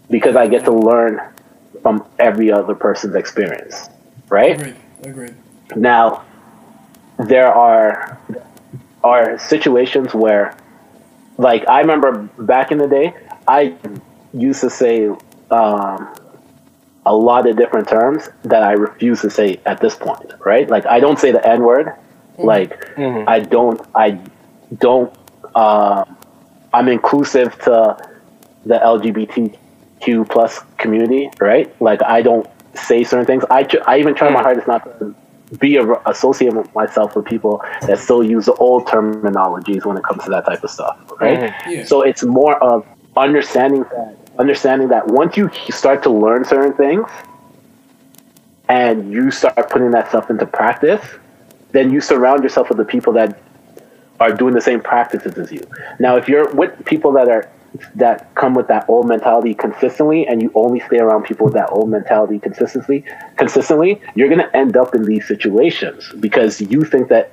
[0.10, 1.20] because i get to learn
[1.82, 3.90] from every other person's experience
[4.30, 4.76] right Agreed.
[5.04, 5.36] Agreed.
[5.76, 6.24] now,
[7.20, 8.20] there are
[9.04, 10.56] are situations where,
[11.38, 13.14] like, I remember back in the day,
[13.48, 13.76] I
[14.34, 15.08] used to say
[15.52, 16.14] um,
[17.06, 20.34] a lot of different terms that I refuse to say at this point.
[20.46, 20.70] Right?
[20.70, 21.88] Like, I don't say the N word.
[21.88, 22.44] Mm-hmm.
[22.44, 23.28] Like, mm-hmm.
[23.28, 23.82] I don't.
[23.96, 24.20] I
[24.78, 25.14] don't.
[25.56, 26.18] Um,
[26.74, 27.98] I'm inclusive to
[28.66, 31.30] the LGBTQ plus community.
[31.40, 31.80] Right?
[31.82, 33.44] Like, I don't say certain things.
[33.50, 34.44] I, tr- I even try my mm.
[34.44, 35.16] hardest not to
[35.58, 40.24] be a, associate myself with people that still use the old terminologies when it comes
[40.24, 41.40] to that type of stuff, right?
[41.40, 41.72] Mm-hmm.
[41.72, 41.86] Yeah.
[41.86, 42.86] So it's more of
[43.18, 47.08] understanding that understanding that once you start to learn certain things
[48.70, 51.06] and you start putting that stuff into practice,
[51.72, 53.42] then you surround yourself with the people that
[54.20, 55.62] are doing the same practices as you.
[56.00, 57.50] Now, if you're with people that are
[57.94, 61.70] that come with that old mentality consistently and you only stay around people with that
[61.72, 63.06] old mentality consistently
[63.38, 67.32] consistently you're going to end up in these situations because you think that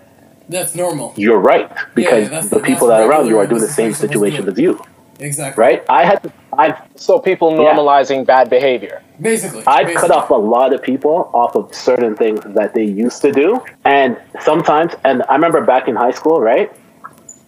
[0.50, 1.14] That's normal.
[1.16, 4.46] you're right because that's- the people that are around you are doing the same situation
[4.46, 4.78] as you
[5.20, 5.60] Exactly.
[5.62, 7.74] right i had to i've so people Yeah.
[7.74, 9.02] normalizing bad behavior.
[9.20, 9.62] Basically.
[9.66, 10.08] I've basically.
[10.08, 13.62] cut off a lot of people off of certain things that they used to do.
[13.84, 16.70] And sometimes, and I remember back in high school, right?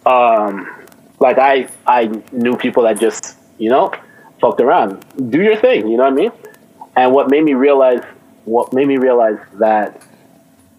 [0.07, 0.67] Um,
[1.21, 3.93] like I, I knew people that just, you know,
[4.41, 5.05] fucked around.
[5.31, 6.33] Do your thing, you know what I mean?
[6.97, 8.03] And what made me realize,
[8.45, 10.03] what made me realize that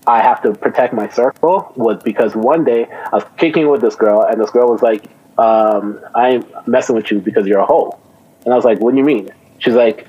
[0.08, 3.96] I have to protect my circle was because one day I was kicking with this
[3.96, 5.04] girl, and this girl was like,
[5.40, 7.98] um, "I'm messing with you because you're a hoe,"
[8.46, 9.30] and I was like, "What do you mean?"
[9.60, 10.08] She's like,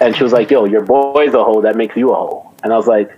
[0.00, 1.60] and she was like, "Yo, your boy's a hoe.
[1.62, 3.10] That makes you a hoe." And I was like,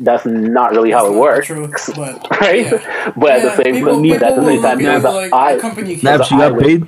[0.00, 1.66] "That's not really how it works." True,
[1.96, 2.66] but right?
[2.66, 3.12] yeah.
[3.16, 4.88] But at the same people- time, but at the people same will time, look it
[4.88, 6.86] at was it a- like I- the company Nappz, you I got paid?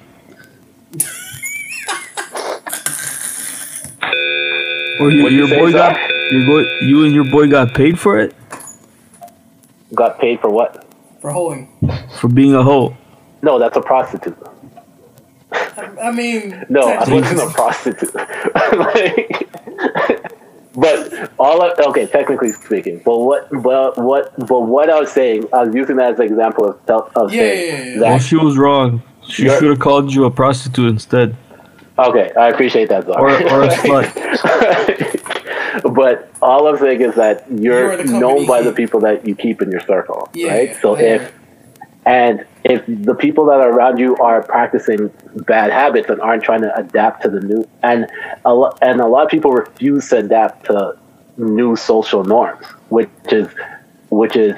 [5.00, 6.10] Or your, you your say, boy got Zach?
[6.30, 8.34] your boy, you and your boy got paid for it
[9.94, 10.84] got paid for what?
[11.20, 11.68] for hoeing.
[12.20, 12.96] for being a hoe.
[13.44, 14.36] No, that's a prostitute.
[15.52, 18.14] I mean, No, I wasn't a prostitute.
[18.14, 19.46] Like,
[20.74, 25.46] but all of, okay, technically speaking, but what, but what, but what I was saying,
[25.52, 28.00] I was using that as an example of tell- of Yeah, saying yeah, yeah, yeah.
[28.00, 28.24] Well, that.
[28.24, 29.02] she was wrong.
[29.28, 31.36] She should have called you a prostitute instead,
[31.96, 33.22] Okay, I appreciate that, Zara.
[33.22, 34.10] or or a slut.
[35.94, 38.98] but all I'm saying is that You you're are the company known by the people
[39.00, 40.76] that you keep in your circle, Yeah, right?
[40.82, 41.14] So yeah.
[41.14, 41.32] if
[42.06, 45.10] and if the people that are around you are practicing
[45.46, 48.06] bad habits and aren't trying to adapt to the new and
[48.44, 50.96] a lot and a lot of people refuse to adapt to
[51.36, 53.48] new social norms, which is
[54.10, 54.54] which is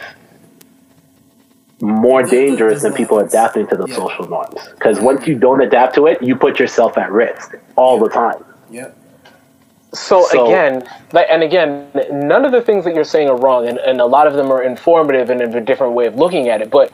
[1.80, 3.96] more There's- there's dangerous than people adapting to the Yeah.
[3.96, 4.68] social norms.
[4.74, 8.42] Because once you don't adapt to it, you put yourself at risk all the time.
[8.70, 8.94] Yep.
[9.92, 13.66] So, So- again, like, and again, none of the things that you're saying are wrong,
[13.68, 16.60] and, and a lot of them are informative and a different way of looking at
[16.60, 16.70] it.
[16.70, 16.90] But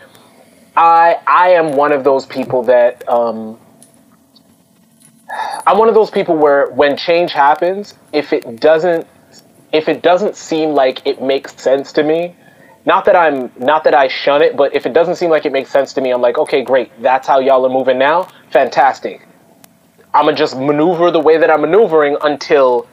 [0.76, 3.58] I, I am one of those people that, um,
[5.66, 9.06] I'm one of those people where when change happens, if it doesn't,
[9.72, 12.34] if it doesn't seem like it makes sense to me,
[12.84, 15.52] not that I'm not that I shun it, but if it doesn't seem like it
[15.52, 16.90] makes sense to me, I'm like, okay, great.
[17.00, 18.28] That's how y'all are moving now.
[18.50, 19.26] Fantastic.
[20.12, 22.88] I'm gonna just maneuver the way that I'm maneuvering until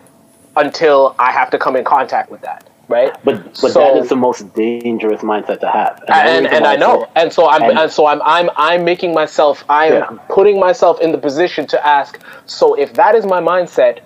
[0.56, 3.16] until I have to come in contact with that, right?
[3.24, 6.02] But but So- that is the most dangerous mindset to have.
[6.08, 8.84] the and and I mindset- know, and so I'm and- and so I'm I'm I'm
[8.84, 10.10] making myself I'm Yeah.
[10.28, 12.20] putting myself in the position to ask.
[12.46, 14.00] So if that is my mindset,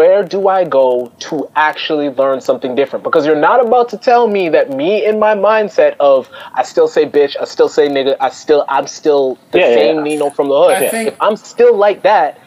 [0.00, 3.04] where do I go to actually learn something different?
[3.04, 6.88] Because you're not about to tell me that me in my mindset of I still
[6.88, 10.02] say bitch, I still say nigga, I still I'm still the Yeah, yeah, same yeah.
[10.02, 10.72] Nino from the hood.
[10.82, 12.38] I think- if I'm still like that.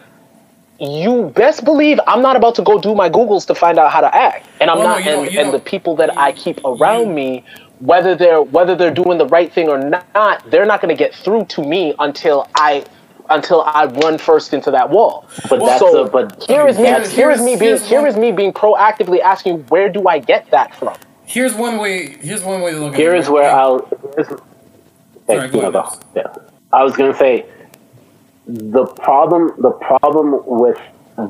[0.82, 4.02] You best believe I'm not about to go do my Googles to find out how
[4.02, 5.06] to act, and I'm Well, no, not.
[5.06, 7.44] you know- and, you and the people that I keep around you- me,
[7.82, 11.14] whether they're whether they're doing the right thing or not, they're not going to get
[11.14, 12.84] through to me until I
[13.30, 15.26] until I run first into that wall.
[15.50, 16.86] But that's so a, but here is me.
[16.86, 20.08] Here's- Here is me being here's here one- is me being proactively asking where do
[20.08, 20.96] I get that from?
[21.26, 22.08] Here's one way.
[22.22, 23.04] Here's one way to look at it.
[23.04, 23.88] Here is where I'll.
[24.16, 24.28] Here's,
[25.28, 26.00] Sorry, go you know, ahead.
[26.16, 26.24] Yeah,
[26.74, 27.46] I was gonna say
[28.52, 29.54] the problem.
[29.62, 30.80] The problem with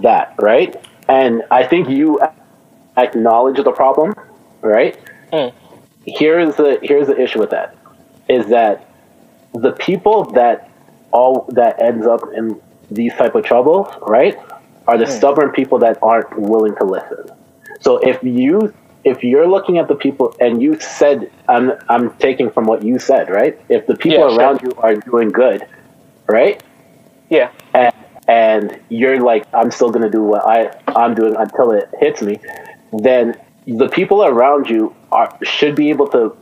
[0.02, 0.76] that, right?
[1.08, 2.20] And I think you
[2.98, 4.14] acknowledge the problem,
[4.62, 4.98] right?
[5.32, 5.54] Mm.
[6.06, 7.76] Here's the here's the issue with that,
[8.28, 8.88] is that
[9.54, 10.70] the people that
[11.12, 14.38] all that ends up in these type of troubles, right,
[14.88, 17.30] are the stubborn people that aren't willing to listen.
[17.82, 18.74] So if you
[19.04, 23.00] if you're looking at the people and you said I'm I'm taking from what you
[23.00, 23.60] said, right?
[23.70, 24.38] If the people Yeah, sure.
[24.40, 25.66] around you are doing good,
[26.28, 26.62] right?
[27.32, 27.52] Yeah.
[27.74, 27.96] And,
[28.28, 32.22] and you're like I'm still going to do what I I'm doing until it hits
[32.22, 32.40] me,
[32.94, 33.36] then
[33.66, 36.38] the people around you are should be able to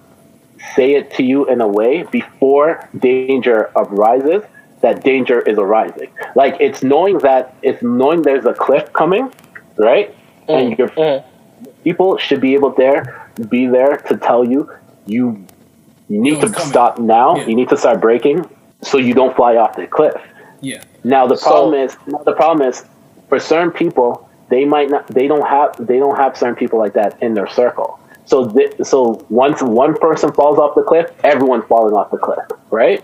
[0.75, 4.43] say it to you in a way before danger arises
[4.81, 6.09] that danger is arising.
[6.35, 9.31] Like it's knowing that it's knowing there's a cliff coming,
[9.77, 10.15] right?
[10.47, 11.23] And your mm.
[11.83, 14.69] people should be able there be there to tell you
[15.05, 15.45] you
[16.09, 16.69] you need No, to coming.
[16.69, 17.35] stop now.
[17.35, 17.47] Yeah.
[17.47, 18.49] You need to start breaking
[18.81, 20.19] so you don't fly off the cliff.
[20.61, 20.81] Yeah.
[21.03, 22.83] Now the So- problem is now the problem is
[23.29, 26.93] for certain people they might not they don't have they don't have certain people like
[26.93, 27.99] that in their circle.
[28.25, 32.39] So th- so once one person falls off the cliff, everyone's falling off the cliff,
[32.69, 33.03] right?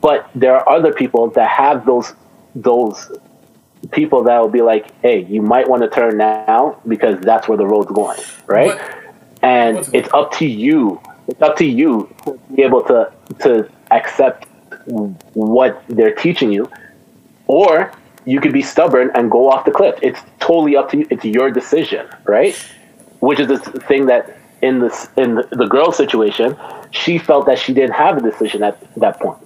[0.00, 2.12] But there are other people that have those
[2.54, 3.10] those
[3.90, 7.58] people that will be like, "Hey, you might want to turn now because that's where
[7.58, 8.68] the road's going," right?
[8.78, 8.80] But-
[9.42, 11.00] and What's- it's up to you.
[11.28, 13.10] It's up to you to be able to
[13.40, 14.46] to accept
[14.86, 16.70] what they're teaching you,
[17.46, 17.92] or
[18.24, 19.98] you could be stubborn and go off the cliff.
[20.02, 21.06] It's totally up to you.
[21.10, 22.56] It's your decision, right?
[23.20, 26.56] Which is the thing that in this in the, the girl situation,
[26.90, 29.38] she felt that she didn't have a decision at that point,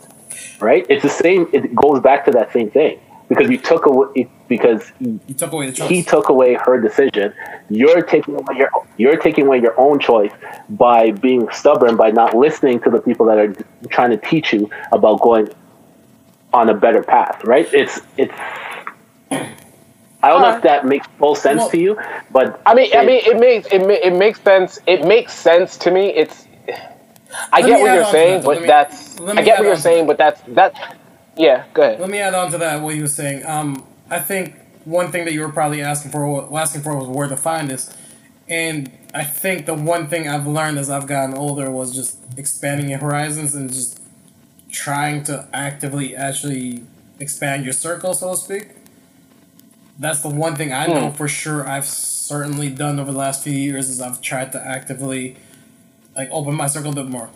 [0.61, 0.87] right?
[0.89, 1.49] It's the same.
[1.53, 5.71] It goes back to that same thing because you took away because You took away
[5.71, 7.33] the he took away her decision.
[7.69, 10.33] You're taking away your you're taking away your own choice
[10.71, 13.55] by being stubborn by not listening to the people that are
[13.91, 15.49] trying to teach you about going
[16.53, 17.45] on a better path.
[17.45, 17.69] Right?
[17.73, 18.35] It's it's.
[20.21, 21.99] I don't know if that makes full sense Well- to you,
[22.33, 24.81] but I mean, I mean, it makes it, ma- it makes sense.
[24.87, 26.09] It makes sense to me.
[26.09, 26.47] It's
[27.53, 28.45] I get what you're saying, that.
[28.45, 30.97] but me- that's I get what you're on to saying, but that's that.
[31.37, 32.01] Yeah, go ahead.
[32.01, 33.47] Let me add on to that what you were saying.
[33.47, 34.55] Um, I think
[34.85, 37.95] one thing that you were probably asking for, asking for, was where to find this,
[38.49, 42.91] and I think the one thing I've learned as I've gotten older was just expanding
[42.91, 44.01] your horizons and just
[44.71, 46.85] trying to actively actually
[47.21, 48.69] expand your circle, so to speak.
[49.99, 51.17] That's the one thing I know hmm.
[51.17, 55.37] for sure I've certainly done over the last few years is I've tried to actively
[56.15, 57.31] like open my circle a bit more.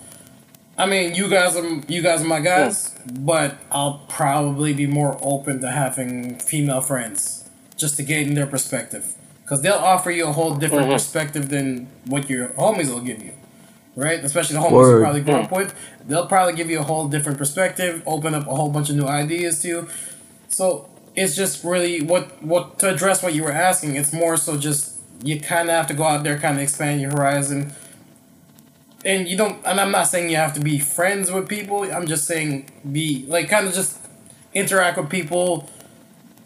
[0.79, 5.19] I mean, you guys are you guys are my guys, but I'll probably be more
[5.21, 10.33] open to having female friends just to gain their perspective because they'll offer you a
[10.33, 10.93] whole different mm-hmm.
[10.93, 13.35] perspective than what your homies will give you,
[13.97, 14.25] right?
[14.25, 15.57] Especially the homies you probably grew up mm.
[15.57, 15.75] with,
[16.07, 19.07] they'll probably give you a whole different perspective, open up a whole bunch of new
[19.07, 19.89] ideas to you.
[20.49, 23.97] So it's just really what what to address what you were asking.
[23.97, 27.03] It's more so just you kind of have to go out there, kind of expand
[27.03, 27.75] your horizon
[29.05, 32.07] and you don't and i'm not saying you have to be friends with people i'm
[32.07, 33.99] just saying be like kind of just
[34.55, 35.69] interact with people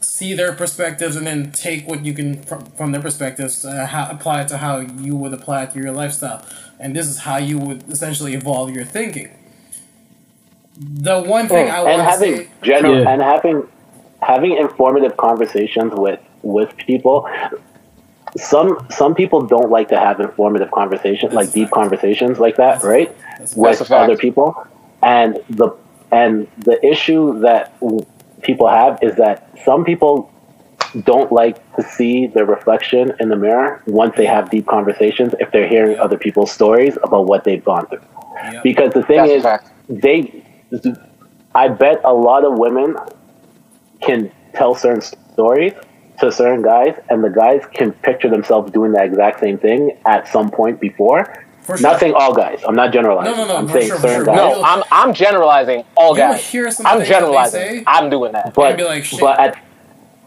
[0.01, 4.09] see their perspectives and then take what you can from, from their perspectives uh, how,
[4.11, 6.45] apply it to how you would apply it to your lifestyle.
[6.79, 9.31] And this is how you would essentially evolve your thinking.
[10.79, 13.09] The one thing i and want to having say general Yeah.
[13.09, 13.67] and having
[14.23, 17.29] having informative conversations with with people
[18.37, 23.17] some some people don't like to have informative conversations like deep conversations like that right?
[23.19, 24.55] That's- with That's a other people.
[25.03, 25.71] And the
[26.11, 27.75] and the issue that
[28.43, 30.31] people have is that some people
[31.05, 35.51] don't like to see their reflection in the mirror once they have deep conversations if
[35.53, 38.01] they're hearing other people's stories about what they've gone through.
[38.53, 38.63] Yep.
[38.63, 40.45] Because the thing That's is, they,
[41.55, 42.97] I bet a lot of women
[44.01, 45.75] can tell certain stories
[46.21, 50.29] to certain guys, and the guys can picture themselves doing the exact same thing at
[50.29, 51.45] some point before.
[51.67, 51.79] Sure.
[51.81, 52.63] Not saying all guys.
[52.67, 53.37] I'm not generalizing.
[53.37, 54.25] No, no, no, I'm for saying sure, certain sure.
[54.27, 54.37] guys.
[54.37, 56.45] No, I'm I'm generalizing all You'll guys.
[56.47, 57.61] hear some I'm things that they generalizing.
[57.79, 57.85] say.
[57.89, 58.55] I'm doing that.
[58.55, 59.65] but And be like, but at,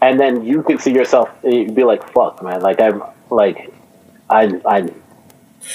[0.02, 1.30] and then you could see yourself.
[1.42, 3.72] You'd be like, "Fuck, man!" Like I'm like,
[4.28, 4.88] I I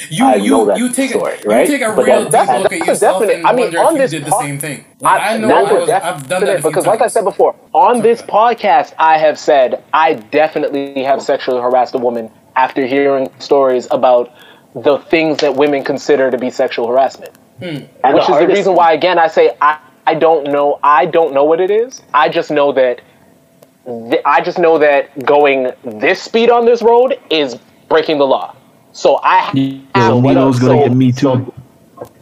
[0.10, 1.70] You I you know that you take story, a right?
[1.70, 3.66] you take a But real that- deep that's- look at yourself definite- and I mean,
[3.66, 4.84] wonder on if this you did the same thing.
[4.99, 7.07] Like, I, know that's I a was, I've done that a definite because, like I
[7.07, 12.30] said before, on this podcast, I have said I definitely have sexually harassed a woman
[12.56, 14.32] after hearing stories about
[14.74, 17.32] the things that women consider to be sexual harassment.
[17.60, 17.66] Hmm.
[18.03, 20.80] and Which is the reason why, again, I say I, I don't know.
[20.84, 22.02] I don't know what it is.
[22.14, 23.02] I just know that.
[23.86, 27.56] Th- I just know that going this speed on this road is
[27.88, 28.55] breaking the law.
[28.96, 30.60] So I Yeah, so Nino's else?
[30.60, 31.54] gonna get me too.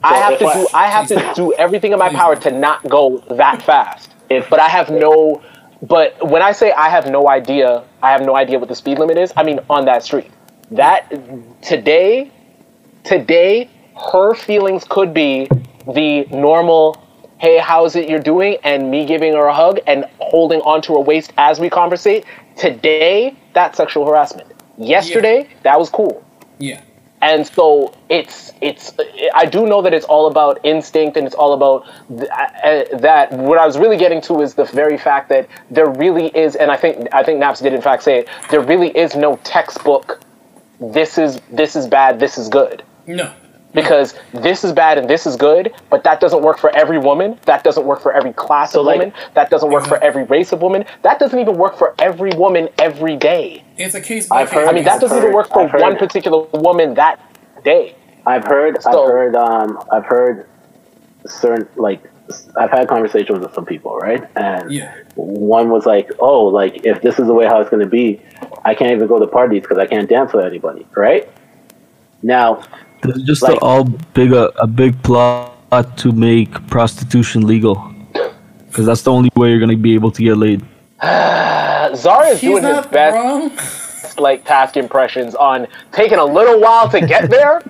[0.03, 2.83] I So have to do I have to do everything in my power to not
[2.89, 4.09] go that fast.
[4.29, 5.39] If- but I have no
[5.83, 8.97] but when I say I have no idea, I have no idea what the speed
[8.97, 9.31] limit is.
[9.37, 10.31] I mean on that street.
[10.71, 11.13] That
[11.61, 12.31] today
[13.03, 13.69] today
[14.11, 15.47] her feelings could be
[15.93, 16.97] the normal
[17.37, 21.01] hey how's it you're doing and me giving her a hug and holding onto her
[21.01, 22.25] waist as we conversate.
[22.57, 24.47] Today that's sexual harassment.
[24.79, 26.23] Yesterday that was cool
[26.59, 26.81] yeah.
[27.21, 28.93] and so it's it's
[29.33, 33.31] i do know that it's all about instinct and it's all about th- uh, that
[33.33, 36.69] what i was really getting to is the very fact that there really is and
[36.71, 40.21] i think i think Nappz did in fact say it there really is no textbook
[40.79, 43.31] this is this is bad this is good No.
[43.73, 47.39] Because this is bad and this is good, but that doesn't work for every woman.
[47.45, 49.13] That doesn't work for every class So, of like- woman.
[49.33, 50.85] That doesn't work for every race of woman.
[51.01, 53.63] That doesn't even work for every woman every day.
[53.77, 54.59] It's a case by I've case.
[54.59, 57.19] heard- I mean, that doesn't even work for heard- one particular woman that
[57.63, 57.95] day.
[58.25, 60.45] I've heard, So- I've heard, um, I've heard
[61.25, 61.99] certain like
[62.57, 64.23] I've had conversations with some people, right?
[64.37, 64.91] And Yeah.
[65.15, 68.21] one was like, "Oh, like if this is the way how it's going to be,
[68.63, 71.27] I can't even go to parties because I can't dance with anybody." Right?
[72.21, 72.61] Now,
[73.03, 75.51] This is just Like- a, all big a, a big plot
[75.97, 77.75] to make prostitution legal,
[78.67, 80.61] because that's the only way you're gonna be able to get laid.
[81.95, 83.51] Zara is He's doing his best wrong.
[84.23, 87.61] like task impressions on taking a little while to get there.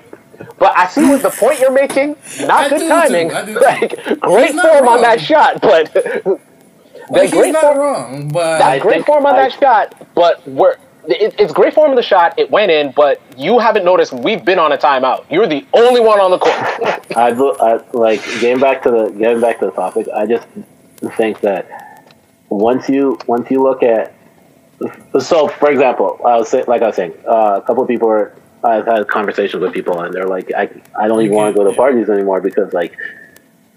[0.60, 2.16] But I see what the point you're making.
[2.42, 3.32] Not I good timing.
[3.34, 3.60] I do too.
[3.60, 5.94] Like great He's not form on that shot, but
[7.10, 9.60] Like, that great not form, wrong, but that I great think form on I- that
[9.60, 9.96] shot.
[10.16, 10.78] But we're
[11.08, 12.38] it, it's great form of the shot.
[12.38, 15.26] It went in, but you haven't noticed we've been on a timeout.
[15.30, 16.56] You're the only one on the court.
[17.18, 20.08] I, I like getting back to the getting back to the topic.
[20.16, 20.48] I just
[21.18, 22.06] think that
[22.50, 24.14] once you once you look at
[25.20, 28.10] so for example, I was say, like I was saying, uh, a couple of people
[28.10, 28.36] are.
[28.66, 31.70] I've had conversations with people, and they're like, I, I don't even want to go
[31.70, 32.98] to parties anymore because like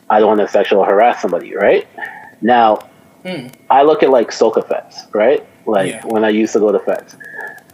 [0.09, 1.89] I don't want to sexual harass somebody, right?
[2.41, 2.89] Now,
[3.69, 5.45] I look at like soca fetes, right?
[5.67, 6.03] Like Yeah.
[6.07, 7.17] when I used to go to fetes,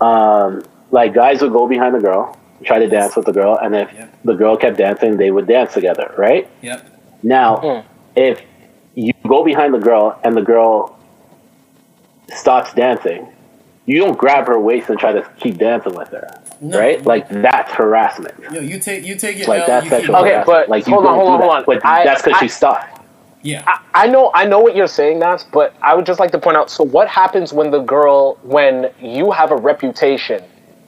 [0.01, 3.75] um, like guys would go behind the girl, try to dance with the girl, and
[3.75, 4.07] if Yeah.
[4.25, 6.49] the girl kept dancing, they would dance together, right?
[6.63, 6.81] yep.
[7.23, 7.81] Now, Hmm.
[8.17, 8.41] if
[8.95, 10.97] you go behind the girl and the girl
[12.35, 13.29] stops dancing,
[13.87, 16.29] you don't grab her waist and try to keep dancing with her,
[16.61, 16.79] No.
[16.79, 17.05] right?
[17.05, 18.35] Like that's harassment.
[18.53, 19.49] Yo, you take you take it.
[19.49, 20.17] Like L, that's you sexual.
[20.17, 20.47] Okay, harassment.
[20.47, 21.65] but like you hold on, hold on, hold on.
[21.67, 22.87] But I- that's because she stopped.
[23.43, 23.65] Yeah.
[23.95, 26.57] I know, I know what you're saying, Nas, but I would just like to point
[26.57, 26.71] out.
[26.71, 30.43] So, what happens when the girl, when you have a reputation,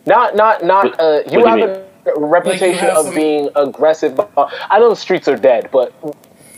[0.06, 3.48] not, not, not, What- uh, you do have you a reputation have of some- being
[3.56, 4.18] aggressive.
[4.36, 5.92] I know the streets are dead, but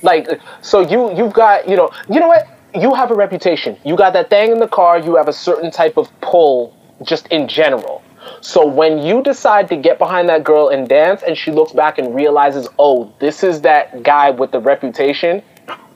[0.02, 0.28] like,
[0.60, 2.46] so you, you've got, you know, you know what?
[2.74, 3.76] You have a reputation.
[3.84, 4.98] You got that thing in the car.
[4.98, 8.02] You have a certain type of pull, just in general.
[8.40, 11.96] So when you decide to get behind that girl and dance, and she looks back
[11.98, 15.42] and realizes, oh, this is that guy with the reputation,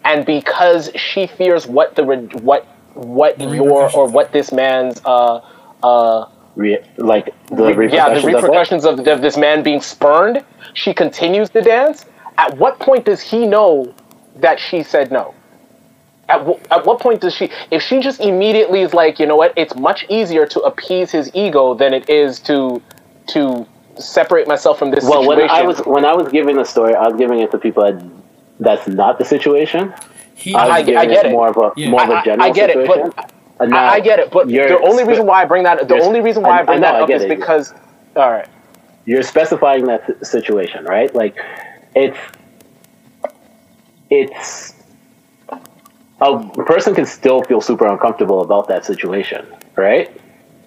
[0.05, 5.41] and because she fears what the re- what what your or what this man's uh
[5.83, 10.45] uh Re- like the yeah the repercussions, of of, of this man being spurned,
[10.75, 12.07] she continues to dance.
[12.39, 13.95] At what point does he know
[14.37, 15.35] that she said no?
[16.29, 19.37] At, w- at what point does she, if she just immediately is like, you know
[19.37, 22.81] what, it's much easier to appease his ego than it is to
[23.29, 23.67] to
[23.97, 25.39] separate myself from this Well, situation.
[25.41, 27.83] when I was when I was giving the story, I was giving it to people
[27.85, 28.01] that
[28.61, 29.93] that's not the situation.
[30.35, 31.33] He, I was I- I get it.
[31.33, 31.91] more of a Yeah.
[31.91, 33.31] more of a general I get it, but-
[33.61, 36.21] I, now I get it, but the only reason why I bring that the only
[36.23, 37.29] reason why I, I- I bring know, that up is it.
[37.29, 37.75] because
[38.17, 38.49] all right.
[39.05, 41.15] you're specifying that situation, right?
[41.15, 41.37] Like
[41.95, 42.17] it's
[44.11, 44.75] it's
[46.21, 49.47] a person can still feel super uncomfortable about that situation,
[49.77, 50.11] right?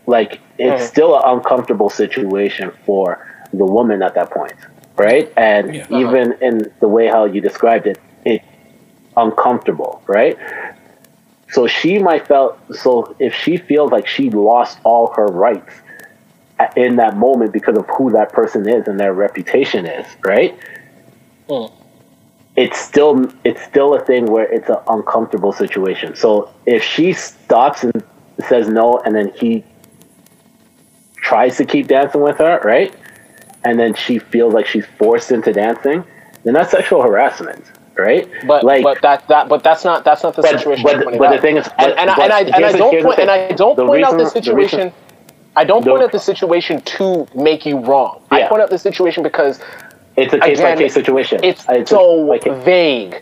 [0.08, 0.88] Like it's Mhm.
[0.88, 4.54] still an uncomfortable situation for the woman at that point,
[4.98, 5.32] right?
[5.36, 5.86] And Yeah.
[5.90, 8.46] even in the way how you described it, it's
[9.18, 10.38] uncomfortable, right?
[11.50, 15.74] So she might felt so if she feels like she lost all her rights
[16.76, 20.58] in that moment because of who that person is and their reputation is, right?
[21.48, 21.72] Mm.
[22.56, 26.16] It's still it's still a thing where it's an uncomfortable situation.
[26.16, 28.04] So if she stops and
[28.48, 29.64] says no, and then he
[31.18, 32.96] tries to keep dancing with her, right?
[33.66, 36.04] And then she feels like she's forced into dancing,
[36.44, 37.64] then that's sexual harassment,
[37.98, 38.30] right?
[38.46, 40.84] But like, but that that but that's not that's not the But- situation.
[40.84, 42.72] but- I'm but the thing is- and, but- and, I, but and I and I
[42.74, 44.80] don't point, and I don't The point out the reason- the situation.
[44.80, 44.94] reason-
[45.56, 48.22] I don't point the- out the situation to make you wrong.
[48.32, 49.60] I point out the situation because
[50.18, 51.40] it's a case by case situation.
[51.44, 53.22] it's a- so like vague.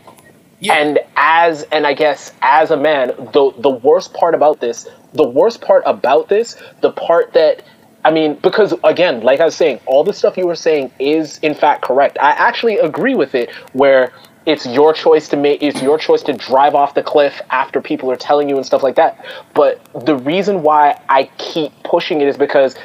[0.59, 0.73] Yeah.
[0.75, 5.27] And as and I guess as a man, the the worst part about this, the
[5.27, 7.63] worst part about this, the part that
[8.03, 11.37] I mean, because again, like I was saying, all the stuff you were saying is
[11.39, 12.17] in fact correct.
[12.19, 14.11] I actually agree with it where
[14.45, 18.09] it's your choice to make it's your choice to drive off the cliff after people
[18.11, 19.23] are telling you and stuff like that.
[19.53, 22.75] But the reason why I keep pushing it is because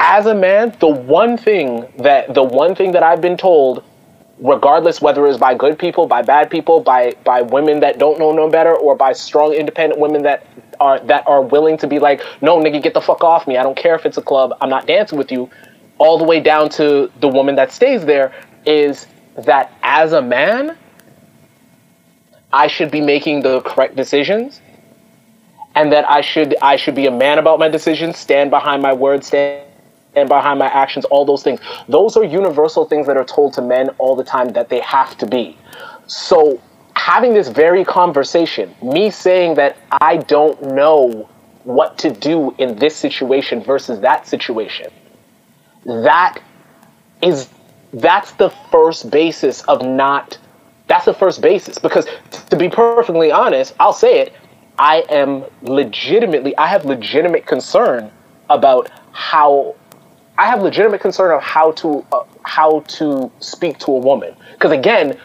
[0.00, 3.84] as a man, the one thing that the one thing that I've been told
[4.40, 8.32] regardless whether it's by good people, by bad people, by by women that don't know
[8.32, 10.46] no better, or by strong independent women that
[10.80, 13.56] are that are willing to be like, no, nigga, get the fuck off me.
[13.56, 14.56] I don't care if it's a club.
[14.60, 15.50] I'm not dancing with you.
[15.98, 18.32] All the way down to the woman that stays there
[18.64, 19.06] is
[19.44, 20.76] that as a man,
[22.52, 24.60] I should be making the correct decisions.
[25.74, 28.92] And that I should I should be a man about my decisions, stand behind my
[28.92, 29.68] words, stand
[30.14, 31.60] and behind my actions, all those things.
[31.88, 35.16] Those are universal things that are told to men all the time that they have
[35.18, 35.56] to be.
[36.06, 36.60] So,
[36.98, 41.28] having this very conversation, me saying that I don't know
[41.62, 44.90] what to do in this situation versus that situation,
[45.84, 46.40] that
[47.22, 47.48] is
[47.92, 50.38] that's the first basis of not
[50.88, 51.78] that's the first basis.
[51.78, 52.06] Because
[52.50, 54.32] to be perfectly honest i'll say it
[54.78, 58.10] i am legitimately i have legitimate concern
[58.50, 59.74] about how
[60.36, 64.34] i have legitimate concern of how to uh, how to speak to a woman.
[64.52, 65.18] Because again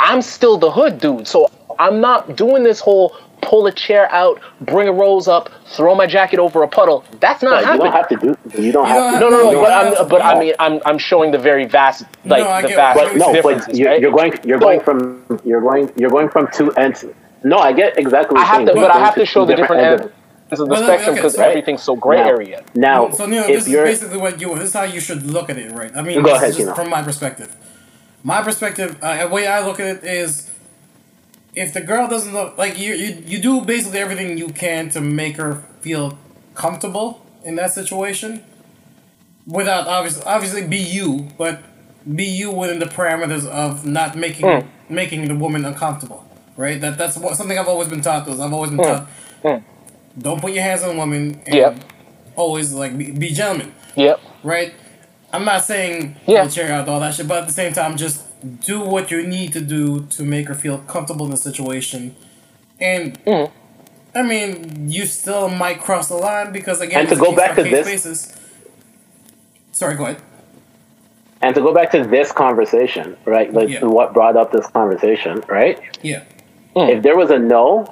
[0.00, 4.40] i'm still the hood dude so i'm not doing this whole pull a chair out
[4.62, 7.92] bring a rose up throw my jacket over a puddle that's not No, you don't
[7.92, 8.62] have to do.
[8.62, 9.20] You don't have to.
[9.20, 9.60] no, no, no.
[9.62, 12.68] But I'm, to- but I mean, I'm, I'm showing the very vast, like No, the
[12.68, 14.00] get- vast But no, but differences, you're, right?
[14.00, 14.32] you're going.
[14.44, 15.40] You're So- going from.
[15.44, 15.90] You're going.
[15.96, 17.04] You're going from two ends.
[17.42, 18.36] No, I get exactly.
[18.36, 20.12] I What have you're to, saying, but I have to show the different ends ends
[20.52, 22.62] of- of the Well, no, uh, spectrum okay, because so- everything's so gray Now- area.
[22.74, 24.54] Now, So Neil, if this is you're basically what you.
[24.54, 25.90] This is how you should look at it, right?
[25.96, 26.74] I mean, Go this ahead, is just Gino.
[26.74, 27.54] from my perspective.
[28.26, 30.50] My perspective, uh, the way I look at it is,
[31.54, 35.00] if the girl doesn't look like you, you, you do basically everything you can to
[35.00, 36.18] make her feel
[36.54, 38.42] comfortable in that situation,
[39.46, 41.62] without obviously obviously be you, but
[42.16, 44.66] be you within the parameters of not making Mm.
[44.88, 46.24] making the woman uncomfortable,
[46.56, 46.80] right?
[46.80, 48.26] That that's what, something I've always been taught.
[48.26, 48.84] Is I've always been Mm.
[48.84, 49.06] taught.
[49.44, 49.62] Mm.
[50.18, 51.42] Don't put your hands on a woman.
[51.46, 51.76] And Yep.
[52.36, 54.18] Always like be, be gentlemen, Yep.
[54.42, 54.72] right?
[55.34, 56.46] I'm not saying Yeah.
[56.46, 58.22] chair out all that shit, but at the same time, just
[58.60, 62.14] do what you need to do to make her feel comfortable in the situation.
[62.80, 63.50] And Mhm.
[64.14, 67.64] I mean, you still might cross the line because again, And to go back to
[67.64, 68.32] this- basis.
[69.72, 70.18] Sorry, go ahead.
[71.42, 73.52] and to go back to this conversation, right?
[73.52, 73.84] Like Yeah.
[73.84, 75.78] what brought up this conversation, right?
[76.00, 76.20] Yeah.
[76.74, 77.84] If there was a no,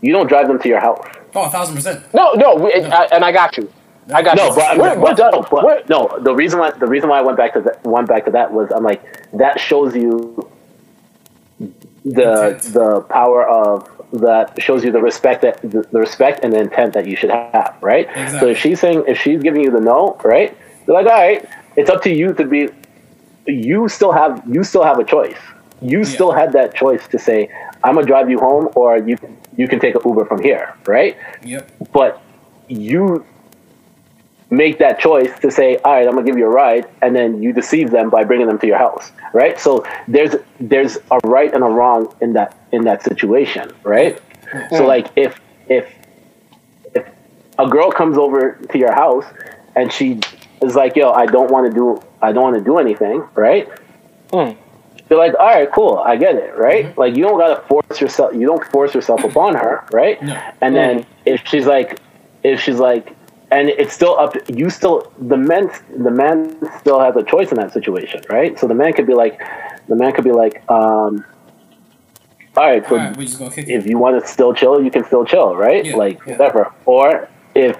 [0.00, 0.98] you don't drive them to your house.
[1.34, 2.00] Oh, a thousand percent.
[2.12, 3.70] No, no, we, I, and I got you.
[4.12, 4.54] I got No, you.
[4.54, 5.32] but we're, we're done.
[5.32, 7.84] No, but, We're- no, the reason why the reason why I went back to that
[7.84, 9.00] went back to that was I'm like
[9.32, 10.50] that shows you
[12.04, 12.62] the Intent.
[12.74, 16.92] the power of that shows you the respect that the, the respect and the intent
[16.94, 18.08] that you should have, right?
[18.40, 20.56] So if she's saying if she's giving you the no, right?
[20.86, 22.68] You're like, all right, it's up to you to be.
[23.46, 25.38] You still have you still have a choice.
[25.80, 27.48] You still had that choice to say,
[27.82, 29.16] I'm gonna drive you home, or you
[29.56, 31.16] you can take an Uber from here, right?
[31.44, 31.70] Yep.
[31.92, 32.20] but
[32.68, 33.24] you
[34.52, 37.42] make that choice to say, "All right, I'm gonna give you a ride," and then
[37.42, 39.58] you deceive them by bringing them to your house, right?
[39.58, 44.20] So there's there's a right and a wrong in that in that situation, right?
[44.70, 44.86] So hmm.
[44.86, 45.90] like if if
[46.94, 47.04] if
[47.58, 49.24] a girl comes over to your house
[49.74, 50.20] and she
[50.60, 53.66] is like, "Yo, I don't want to do I don't want to do anything," right?
[54.32, 54.56] Mm.
[55.08, 56.86] You're like, all right, cool, I get it, right?
[56.86, 57.00] Mm-hmm.
[57.00, 60.22] Like you don't gotta force yourself, you don't force yourself upon her, right?
[60.22, 60.40] No.
[60.62, 61.10] And then mm-hmm.
[61.26, 62.00] if she's like,
[62.42, 63.14] if she's like,
[63.52, 67.58] and it's still up, you still the men, the man still has a choice in
[67.58, 68.58] that situation, right?
[68.58, 69.40] So the man could be like,
[69.88, 71.24] the man could be like, um,
[72.56, 73.72] all right, so All right, just gonna kick it.
[73.72, 75.84] if you want to still chill, you can still chill, right?
[75.84, 76.32] Yeah, like yeah.
[76.32, 76.72] whatever.
[76.86, 77.78] Or if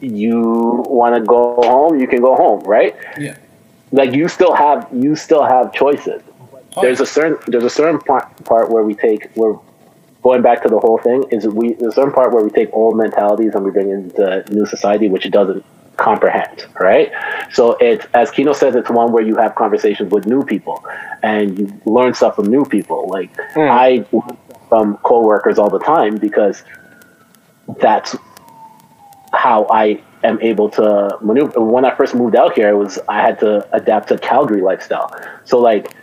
[0.00, 2.94] you want to go home, you can go home, right?
[3.18, 3.36] Yeah.
[3.92, 6.22] Like you still have you still have choices.
[6.76, 9.58] Oh, There's a certain there's a certain part, part where we take we're
[10.24, 12.70] going back to the whole thing is we there's a certain part where we take
[12.72, 15.64] old mentalities and we bring into new society which doesn't
[15.96, 17.12] comprehend, right?
[17.52, 20.84] So it's as Kino says, it's one where you have conversations with new people
[21.22, 23.06] and you learn stuff from new people.
[23.08, 23.60] Like hmm.
[23.60, 24.38] I learn
[24.68, 26.64] from coworkers all the time because
[27.80, 28.16] that's
[29.32, 31.60] how I am able to maneuver.
[31.60, 35.14] When I first moved out here, it was I had to adapt to Calgary lifestyle.
[35.44, 35.94] So like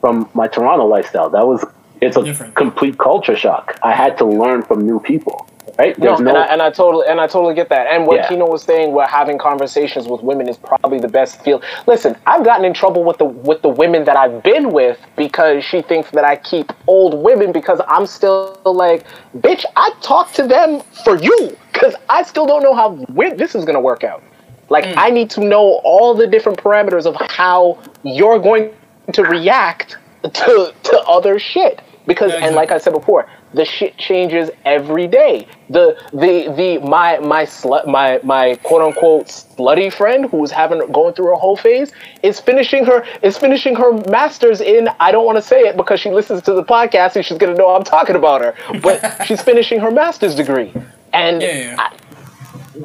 [0.00, 1.64] from my Toronto lifestyle, that was
[2.00, 2.54] it's a Different.
[2.54, 3.78] complete culture shock.
[3.82, 5.46] I had to learn from new people.
[5.78, 5.96] Right?
[5.98, 7.86] No, There's and, I, and I totally and I totally get that.
[7.86, 8.28] And what Yeah.
[8.28, 11.62] Kino was saying, where having conversations with women is probably the best feel.
[11.86, 15.64] Listen, I've gotten in trouble with the with the women that I've been with because
[15.64, 19.06] she thinks that I keep old women because I'm still like,
[19.38, 23.54] bitch, I talk to them for you because I still don't know how wi- this
[23.54, 24.22] is gonna work out.
[24.68, 24.94] Like, mm.
[24.96, 28.70] I need to know all the different parameters of how you're going
[29.14, 34.50] to react to to other shit because and like I said before, the shit changes
[34.64, 35.46] every day.
[35.68, 41.14] The the the my my slut my my quote unquote slutty friend who's having going
[41.14, 45.36] through her whole phase is finishing her is finishing her masters in I don't want
[45.36, 48.16] to say it because she listens to the podcast and she's gonna know I'm talking
[48.16, 48.54] about her.
[48.80, 50.72] But she's finishing her master's degree.
[51.12, 51.76] And Yeah, yeah.
[51.78, 51.96] I,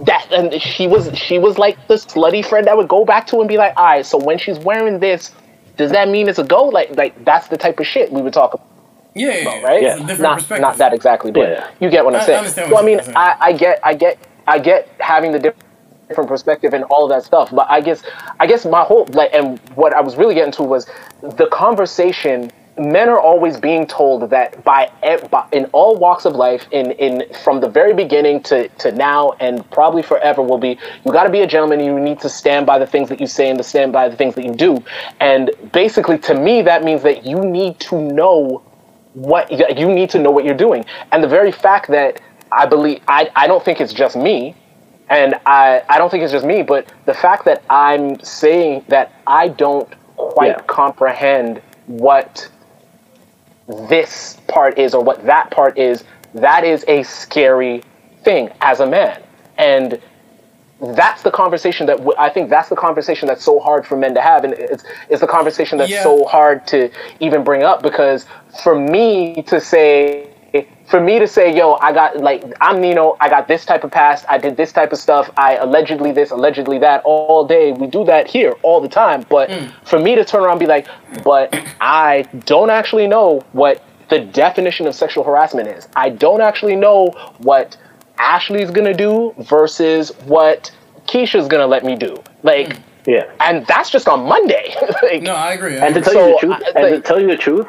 [0.03, 3.39] that and she was she was like the slutty friend that would go back to
[3.39, 5.31] and be like, all right, so when she's wearing this,
[5.77, 6.65] does that mean it's a go?
[6.65, 8.74] Like like that's the type of shit we would talk about
[9.15, 9.61] Yeah, yeah, yeah.
[9.63, 9.83] right?
[9.83, 10.61] It's a not perspective.
[10.61, 11.67] not that exactly, but Yeah.
[11.79, 12.37] you get what I'm I- I saying.
[12.39, 12.99] understand so I mean.
[13.15, 14.17] I, I get, I get,
[14.47, 15.55] I get having the diff-
[16.09, 17.49] different perspective and all of that stuff.
[17.51, 18.03] But I guess,
[18.39, 20.87] I guess my whole like, and what I was really getting to was
[21.21, 22.51] the conversation.
[22.77, 24.91] Men are always being told that by,
[25.31, 29.31] by in all walks of life, in in from the very beginning to to now,
[29.39, 31.79] and probably forever, will be you got to be a gentleman.
[31.79, 34.17] You need to stand by the things that you say and to stand by the
[34.17, 34.83] things that you do.
[35.21, 38.61] And basically, to me, that means that you need to know
[39.15, 42.21] what you need to know what you're doing and the very fact that
[42.51, 44.55] i believe i, I don't think it's just me
[45.09, 49.13] and I, I don't think it's just me but the fact that i'm saying that
[49.27, 49.87] i don't
[50.17, 50.61] quite Yeah.
[50.67, 52.49] comprehend what
[53.89, 57.83] this part is or what that part is that is a scary
[58.23, 59.21] thing as a man
[59.57, 59.99] and
[60.81, 64.13] that's the conversation that w- I think that's the conversation that's so hard for men
[64.15, 66.03] to have, and it's it's the conversation that's Yeah.
[66.03, 66.89] so hard to
[67.19, 68.25] even bring up because
[68.63, 70.29] for me to say.
[70.87, 73.91] For me to say, yo, I got like I'm Nino, I got this type of
[73.91, 77.71] past, I did this type of stuff, I allegedly this, allegedly that, all day.
[77.73, 79.25] We do that here all the time.
[79.27, 79.65] But hmm.
[79.83, 80.87] for me to turn around and be like,
[81.23, 85.89] but I don't actually know what the definition of sexual harassment is.
[85.95, 87.07] I don't actually know
[87.39, 87.75] what
[88.17, 90.71] Ashley's gonna do versus what
[91.07, 92.21] Keisha's gonna let me do.
[92.43, 92.79] Like, mm.
[93.07, 93.31] yeah.
[93.39, 94.75] and that's just on Monday.
[95.03, 95.77] like, No, I agree.
[95.79, 96.13] I And to agree.
[96.13, 97.67] tell you the truth, I- and to tell you the truth,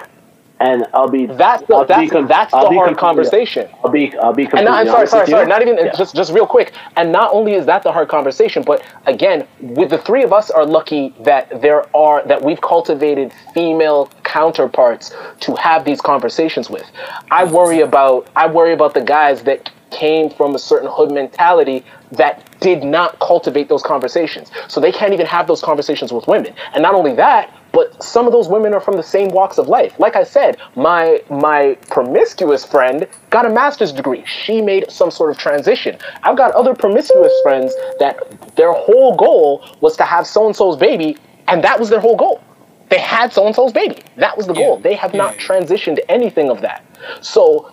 [0.59, 3.01] and I'll be that's the, I'll be that's, com- that's I'll the be hard completely-
[3.25, 3.69] conversation.
[3.85, 5.47] I'll be I'll be And completely not, and sorry, sorry, sorry.
[5.47, 5.93] Not even Yeah.
[5.95, 6.73] just just real quick.
[6.97, 10.51] And not only is that the hard conversation, but again, with the three of us
[10.51, 16.91] are lucky that there are that we've cultivated female counterparts to have these conversations with.
[17.31, 21.85] I worry about I worry about the guys that came from a certain hood mentality
[22.13, 24.51] that did not cultivate those conversations.
[24.69, 26.55] So they can't even have those conversations with women.
[26.75, 29.69] And not only that, but some of those women are from the same walks of
[29.69, 29.99] life.
[29.99, 34.25] Like I said, my my promiscuous friend got a master's degree.
[34.25, 35.99] She made some sort of transition.
[36.23, 38.17] I've got other promiscuous friends that
[38.57, 41.19] their whole goal was to have so and so's baby,
[41.49, 42.41] and that was their whole goal.
[42.89, 44.03] They had so and so's baby.
[44.17, 44.79] That was the goal.
[44.79, 46.85] They have not transitioned anything of that.
[47.21, 47.73] So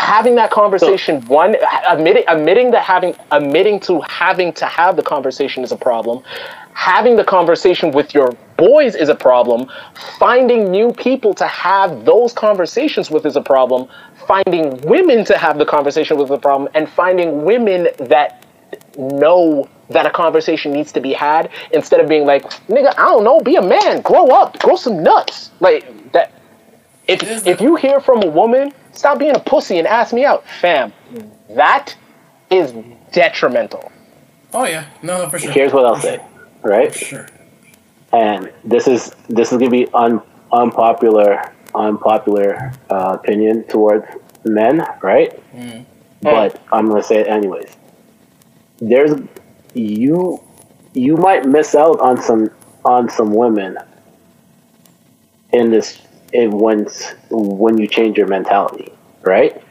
[0.00, 1.54] having that conversation one
[1.86, 6.22] admitting admitting that having admitting to having to have the conversation is a problem.
[6.72, 9.70] Having the conversation with your boys is a problem.
[10.18, 13.88] Finding new people to have those conversations with is a problem.
[14.26, 16.70] Finding women to have the conversation with is a problem.
[16.74, 18.42] And finding women that
[18.96, 23.24] know that a conversation needs to be had instead of being like nigga i don't
[23.24, 25.50] know be a man grow up grow some nuts.
[25.60, 25.82] Like
[26.12, 26.32] that
[27.08, 29.86] if It is the- if you hear from a woman, stop being a pussy and
[29.86, 30.92] ask me out, fam.
[31.48, 31.96] That
[32.50, 32.74] is
[33.12, 33.90] detrimental.
[34.52, 35.50] Oh yeah, no, no, for sure.
[35.50, 36.20] Here's what I'll say,
[36.62, 36.94] right?
[36.94, 37.26] Sure.
[38.12, 40.20] And this is this is gonna be un,
[40.52, 44.04] unpopular unpopular uh, opinion towards
[44.44, 45.32] men, right?
[46.22, 47.74] But I'm gonna say it anyways.
[48.80, 49.12] There's
[49.72, 50.42] you
[50.92, 52.50] you might miss out on some
[52.84, 53.78] on some women
[55.52, 56.02] in this
[56.32, 56.86] in when
[57.30, 58.89] when you change your mentality,
[59.22, 59.62] right?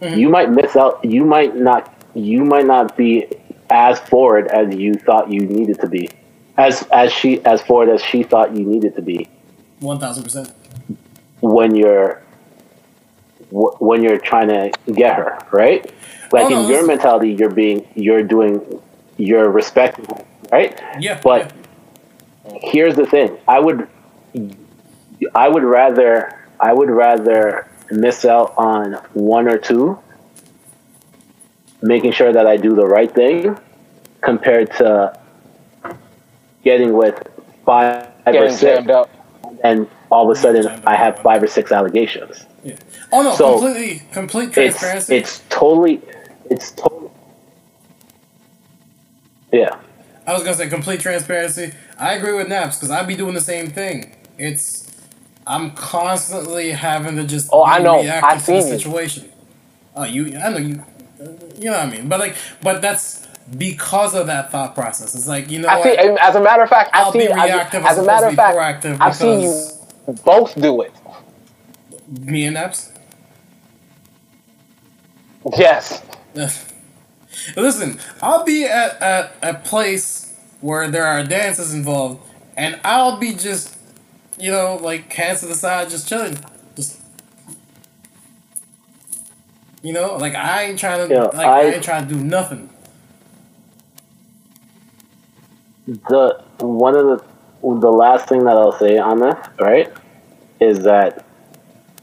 [0.00, 0.18] Mm-hmm.
[0.18, 1.04] You might miss out.
[1.04, 3.26] You might not you might not be
[3.70, 6.10] as forward as you thought you needed to be,
[6.56, 9.28] as as she as forward as she thought you needed to be
[9.80, 10.52] One thousand percent.
[11.40, 12.22] when you're
[13.50, 15.84] when you're trying to get her right.
[16.32, 18.80] Oh, like Oh, no, in your mentality, you're being you're doing
[19.16, 20.80] you're respecting, her, right?
[20.98, 21.20] Yeah.
[21.22, 21.52] But
[22.62, 23.88] here's the thing: I would,
[25.34, 29.98] I would rather, I would rather miss out on one or two,
[31.82, 33.56] making sure that I do the right thing,
[34.20, 35.18] compared to
[36.64, 37.26] getting with
[37.64, 39.10] five or six, up.
[39.64, 42.44] and all of a sudden I have five or six allegations.
[42.62, 42.76] yeah.
[43.12, 45.16] Oh no, So, completely, complete It's transparency.
[45.16, 46.00] it's totally,
[46.50, 47.10] it's totally,
[49.52, 49.76] yeah.
[50.26, 51.72] I was gonna say complete transparency.
[51.98, 54.14] I agree with Nappz because I'd be doing the same thing.
[54.38, 54.89] It's
[55.46, 58.00] I'm constantly having to just Oh, I know.
[58.02, 59.30] reactive I've to the situation.
[59.96, 60.84] Oh, you, I know you.
[61.58, 62.08] You know what I mean?
[62.08, 63.26] But like, but that's
[63.58, 65.14] because of that thought process.
[65.14, 65.84] It's like you know I what?
[65.84, 65.96] see.
[65.98, 67.32] As a matter of fact, I'll I've be seen.
[67.32, 70.92] As, reactive as as a matter of fact, proactive I've seen you both do it.
[72.08, 72.90] Me and Nappz.
[75.56, 76.02] Yes.
[77.56, 82.20] Listen, I'll be at, at a place where there are dances involved,
[82.56, 83.76] and I'll be just,
[84.40, 86.38] you know, like hands to the side, just chilling,
[86.76, 87.00] just.
[89.82, 92.20] You know, like I ain't trying to, Yeah, like I, I- ain't trying to do
[92.22, 92.68] nothing.
[95.86, 97.24] the one of the
[97.62, 99.92] the last thing that I'll say on this, right,
[100.60, 101.24] is that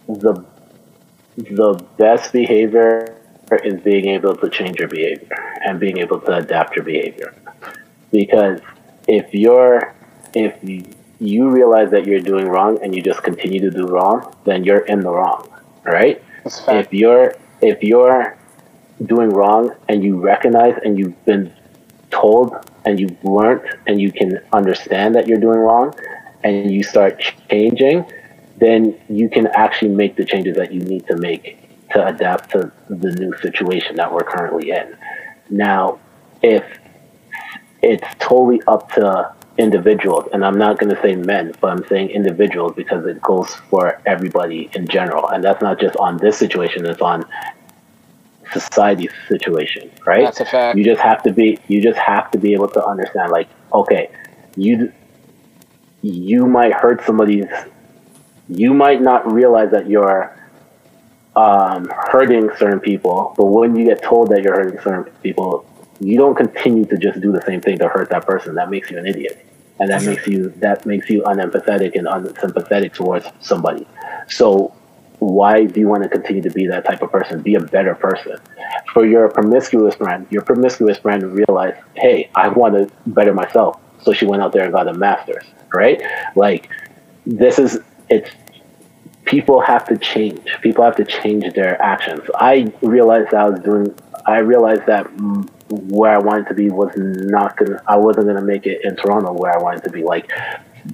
[0.07, 0.45] the
[1.37, 3.15] the best behavior
[3.63, 5.29] is being able to change your behavior
[5.63, 7.33] and being able to adapt your behavior.
[8.11, 8.59] Because
[9.07, 9.93] if you're
[10.33, 10.55] if
[11.19, 14.85] you, realize that you're doing wrong and you just continue to do wrong, then you're
[14.85, 15.49] in the wrong,
[15.83, 16.23] right?
[16.45, 18.37] If you're if you're
[19.05, 21.53] doing wrong and you recognize and you've been
[22.09, 25.93] told and you've learned and you can understand that you're doing wrong
[26.43, 28.05] and you start changing
[28.57, 31.59] then you can actually make the changes that you need to make
[31.91, 34.95] to adapt to the new situation that we're currently in
[35.49, 35.99] now
[36.41, 36.63] if
[37.83, 42.09] it's totally up to individuals and i'm not going to say men but i'm saying
[42.09, 46.85] individuals because it goes for everybody in general and that's not just on this situation
[46.85, 47.25] it's on
[48.53, 50.77] society's situation right That's a fact.
[50.77, 54.09] you just have to be you just have to be able to understand like okay
[54.55, 54.91] you
[56.01, 57.45] you might hurt somebody's
[58.49, 60.33] you might not realize that you're
[61.35, 65.65] um, hurting certain people but when you get told that you're hurting certain people
[65.99, 68.89] you don't continue to just do the same thing to hurt that person that makes
[68.91, 69.45] you an idiot
[69.79, 73.87] and that makes you that makes you unempathetic and unsympathetic towards somebody
[74.27, 74.73] so
[75.19, 77.41] why do you want to continue to be that type of person?
[77.41, 78.37] Be a better person.
[78.93, 83.79] For your promiscuous friend, your promiscuous friend realized, hey, I want to better myself.
[84.03, 85.43] So she went out there and got a master's,
[85.73, 86.01] right?
[86.35, 86.69] Like,
[87.25, 87.79] this is,
[88.09, 88.29] it's,
[89.25, 90.45] people have to change.
[90.61, 92.21] People have to change their actions.
[92.35, 93.93] I realized I was doing,
[94.25, 95.07] I realized that
[95.69, 99.33] where I wanted to be was not gonna, I wasn't gonna make it in Toronto
[99.33, 100.03] where I wanted to be.
[100.03, 100.31] Like,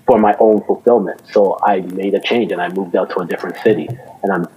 [0.05, 1.21] for my own fulfillment.
[1.31, 4.47] So I made a change and I moved out to a different city and I'm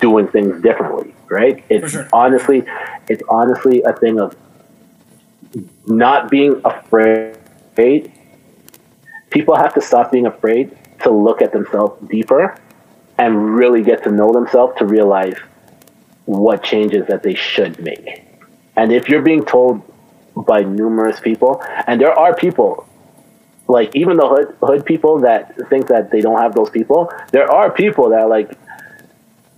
[0.00, 1.64] doing things differently, right?
[1.68, 2.08] It's sure.
[2.12, 2.64] honestly
[3.08, 4.36] it's honestly a thing of
[5.86, 8.12] not being afraid.
[9.30, 12.56] People have to stop being afraid to look at themselves deeper
[13.18, 15.36] and really get to know themselves to realize
[16.26, 18.31] what changes that they should make.
[18.76, 19.82] And if you're being told
[20.34, 22.88] by numerous people, and there are people
[23.68, 27.50] like even the hood hood people that think that they don't have those people, there
[27.50, 28.50] are people that are like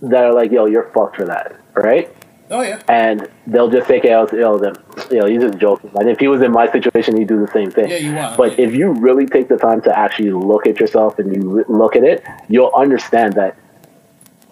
[0.01, 2.13] that are like, yo, you're fucked for that, right?
[2.51, 4.75] Oh yeah, And they'll just take it out, yo, them,
[5.09, 5.89] you know, he's just joking.
[5.95, 7.89] And if he was in my situation, he'd do the same thing.
[7.89, 8.37] yeah, you want.
[8.37, 11.95] But if you really take the time to actually look at yourself and you look
[11.95, 13.57] at it, you'll understand that.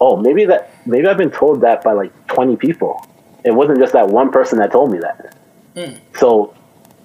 [0.00, 3.06] Oh, maybe that maybe I've been told that by like twenty people.
[3.44, 5.36] It wasn't just that one person that told me that.
[5.76, 5.94] Hmm.
[6.18, 6.54] So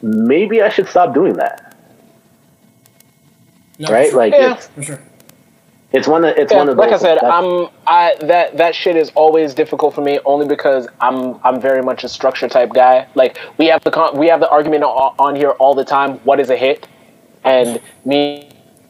[0.01, 1.75] maybe I should stop doing that,
[3.77, 4.09] no, right?
[4.09, 4.17] sure.
[4.17, 4.53] Like Yeah.
[4.55, 4.99] it's for sure.
[5.91, 8.75] it's one of it's Yeah, one of like I said, that's- I'm I that that
[8.75, 12.71] shit is always difficult for me only because I'm I'm very much a structure type
[12.73, 13.07] guy.
[13.15, 16.19] Like we have the con- we have the argument on, on here all the time.
[16.23, 16.87] What is a hit?
[17.43, 18.49] And me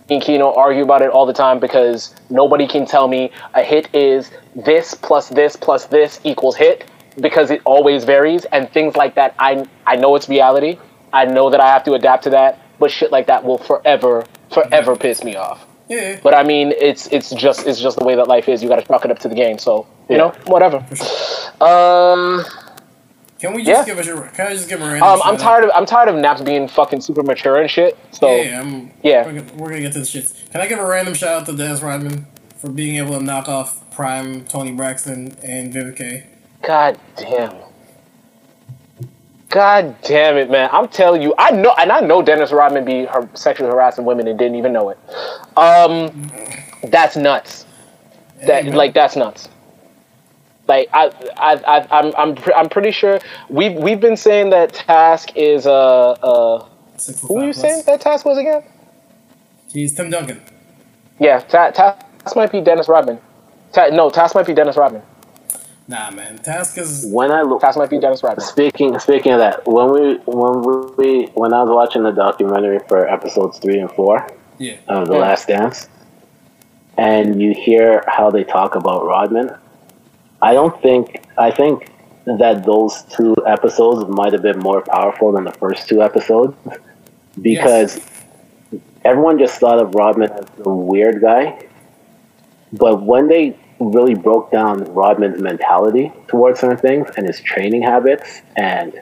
[0.09, 3.87] and Kino argue about it all the time because nobody can tell me a hit
[3.95, 6.85] is this plus this plus this equals hit
[7.19, 9.35] because it always varies and things like that.
[9.39, 10.77] I I know it's reality.
[11.13, 14.25] I know that I have to adapt to that, but shit like that will forever
[14.51, 15.65] forever piss me off.
[15.87, 16.19] Yeah.
[16.21, 18.61] But I mean, it's it's just it's just the way that life is.
[18.61, 19.57] You got to chalk it up to the game.
[19.57, 20.17] So you Yeah.
[20.17, 20.83] know, whatever.
[20.95, 21.67] Sure.
[21.67, 22.45] Um,
[23.39, 23.95] Can we just Yeah.
[23.95, 25.03] give a can I just give a random?
[25.03, 27.97] Um, I'm tired of I'm tired of Nappz being fucking super mature and shit.
[28.11, 29.25] So Yeah, yeah, Yeah.
[29.25, 30.31] We're gonna, we're gonna get to the shit.
[30.51, 32.27] Can I give a random shout out to Dennis Rodman
[32.57, 36.23] for being able to knock off Prime Toni Braxton and Vivica?
[36.63, 37.55] God damn.
[39.49, 40.69] God damn it, man!
[40.71, 44.27] I'm telling you, I know, and I know Dennis Rodman be her sexually harassing women
[44.27, 44.99] and didn't even know it.
[45.57, 46.13] Um,
[46.83, 47.65] that's nuts.
[48.45, 49.49] That Hey, like that's nuts.
[50.67, 53.19] Like I, I, I I'm, I'm, I'm pretty sure
[53.49, 56.67] we've we've been saying that Task is uh uh
[57.27, 58.63] who were you saying that Task was again?
[59.71, 60.41] He's Tim Duncan.
[61.19, 63.19] Yeah, Ta- Task might be Dennis Rodman.
[63.73, 65.03] Ta- no, Task might be Dennis Rodman.
[65.89, 66.37] Nah, man.
[66.37, 68.45] Task is When I look, Task might be Dennis Rodman.
[68.45, 73.07] speaking speaking of that, when we when we when I was watching the documentary for
[73.07, 74.27] episodes three and four
[74.59, 74.75] yeah.
[74.87, 75.19] of The Yeah.
[75.19, 75.89] Last Dance,
[76.97, 79.49] and you hear how they talk about Rodman,
[80.43, 81.91] I don't think I think
[82.25, 86.55] that those two episodes might have been more powerful than the first two episodes
[87.41, 87.99] because
[89.03, 91.59] everyone just thought of Rodman as the weird guy,
[92.73, 98.41] but when they really broke down Rodman's mentality towards certain things and his training habits,
[98.55, 98.93] and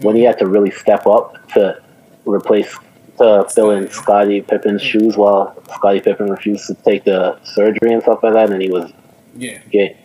[0.00, 1.80] when he had to really step up to
[2.26, 2.78] replace
[3.18, 4.86] to fill in Scottie Pippen's mm.
[4.86, 8.70] shoes while Scottie Pippen refused to take the surgery and stuff like that, and he
[8.70, 8.92] was
[9.36, 9.58] Yeah.
[9.70, 9.96] get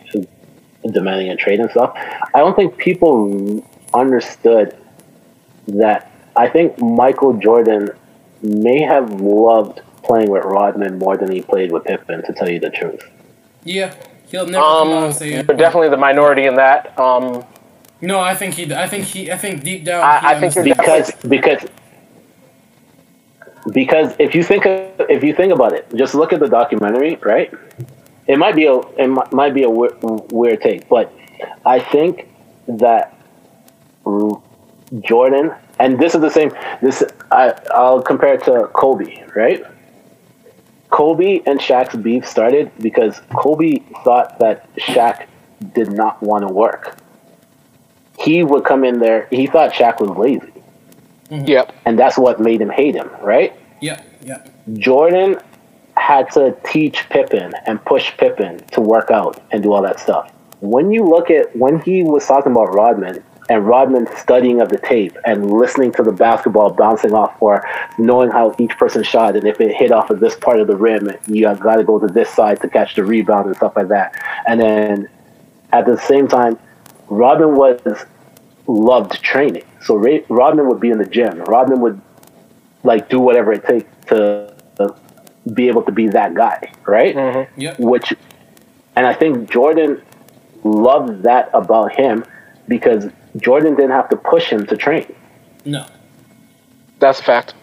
[0.92, 1.96] demanding a trade and stuff.
[2.34, 3.64] I don't think people
[3.94, 4.76] understood
[5.68, 6.12] that.
[6.36, 7.88] I think Michael Jordan
[8.42, 12.60] may have loved playing with Rodman more than he played with Pippen, to tell you
[12.60, 13.02] the truth.
[13.66, 13.94] Yeah.
[14.28, 16.98] He'll never come out Um, and say you're definitely the minority in that.
[16.98, 17.44] Um,
[18.00, 18.72] No, I think he.
[18.74, 19.30] I think he.
[19.32, 20.02] I think deep down.
[20.04, 21.62] I- he I think because because
[23.72, 27.16] because if you think of, if you think about it, just look at the documentary,
[27.22, 27.52] right?
[28.26, 29.96] It might be a it mi- might be a weird,
[30.30, 31.12] weird take, but
[31.64, 32.28] I think
[32.68, 33.14] that
[35.00, 36.50] Jordan and this is the same.
[36.82, 39.64] This I I'll compare it to Kobe, right?
[40.90, 45.26] Kobe and Shaq's beef started because Kobe thought that Shaq
[45.74, 46.96] did not want to work.
[48.18, 49.28] He would come in there.
[49.30, 50.52] He thought Shaq was lazy
[51.30, 51.46] mm-hmm.
[51.46, 51.74] yep.
[51.84, 53.52] and that's what made him hate him, right?
[53.80, 54.50] Yep, yep.
[54.74, 55.38] Jordan
[55.96, 60.32] had to teach Pippen and push Pippen to work out and do all that stuff.
[60.60, 64.78] When you look at when he was talking about Rodman and Rodman studying of the
[64.78, 67.64] tape and listening to the basketball bouncing off or
[67.98, 70.76] knowing how each person shot and if it hit off of this part of the
[70.76, 73.88] rim, you got to go to this side to catch the rebound and stuff like
[73.88, 74.14] that.
[74.48, 75.08] And then
[75.72, 76.58] at the same time,
[77.08, 77.80] Rodman was
[78.66, 79.64] loved training.
[79.82, 81.40] So Ray, Rodman would be in the gym.
[81.44, 82.00] Rodman would
[82.82, 84.54] like do whatever it takes to
[85.52, 87.14] be able to be that guy, right?
[87.14, 87.60] Mm-hmm.
[87.60, 87.78] Yep.
[87.78, 88.14] Which,
[88.96, 90.02] and I think Jordan
[90.64, 92.24] loved that about him
[92.66, 95.14] because Jordan didn't have to push him to train.
[95.64, 95.86] No.
[96.98, 97.54] That's a fact.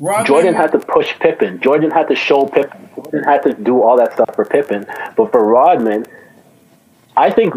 [0.00, 1.60] Rodman, Jordan had to push Pippen.
[1.60, 2.88] Jordan had to show Pippen.
[2.94, 4.86] Jordan had to do all that stuff for Pippen.
[5.16, 6.06] But for Rodman,
[7.16, 7.54] I think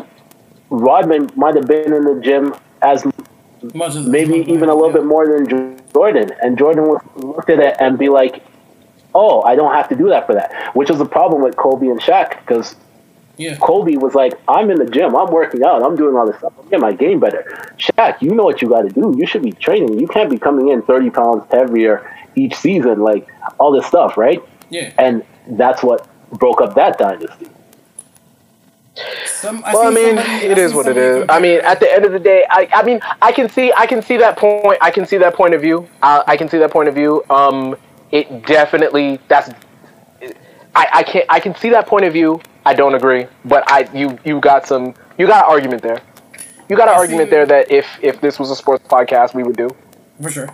[0.70, 3.06] Rodman might have been in the gym as
[3.76, 4.98] much as maybe much even a little yeah.
[4.98, 6.32] bit more than Jordan.
[6.42, 8.44] And Jordan was looked at it and be like,
[9.14, 11.88] "Oh, I don't have to do that for that," which was the problem with Kobe
[11.88, 12.76] and Shaq because
[13.42, 13.56] Yeah.
[13.58, 16.54] Kobe was like, "I'm in the gym, I'm working out, I'm doing all this stuff,
[16.60, 19.16] I'm getting my game better." Shaq, you know what you got to do.
[19.18, 20.00] You should be training.
[20.00, 21.96] You can't be coming in 30 pounds heavier
[22.36, 23.28] each season, like
[23.60, 24.42] all this stuff, right?
[24.70, 24.92] Yeah.
[24.98, 27.48] And that's what broke up that dynasty.
[29.26, 31.26] Some, I Well, I mean, somebody- it I is what it is.
[31.30, 33.88] I mean, at the end of the day, I, I mean, I can see, I
[33.88, 34.78] can see that point.
[34.82, 35.88] I can see that point of view.
[36.04, 37.24] I, I can see that point of view.
[37.30, 37.76] Um,
[38.12, 39.50] it definitely that's.
[40.76, 41.26] I, I can't.
[41.30, 42.42] I can see that point of view.
[42.66, 44.94] I don't agree, but I you you got some.
[45.18, 46.02] You got an argument there.
[46.70, 49.34] You got an I argument see- there that if if this was a sports podcast,
[49.34, 49.70] we would do.
[50.22, 50.50] For sure.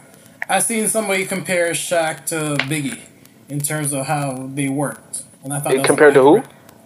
[0.49, 2.99] I seen somebody compare Shaq to Biggie
[3.49, 6.37] in terms of how they worked, and I thought that was Compared to who?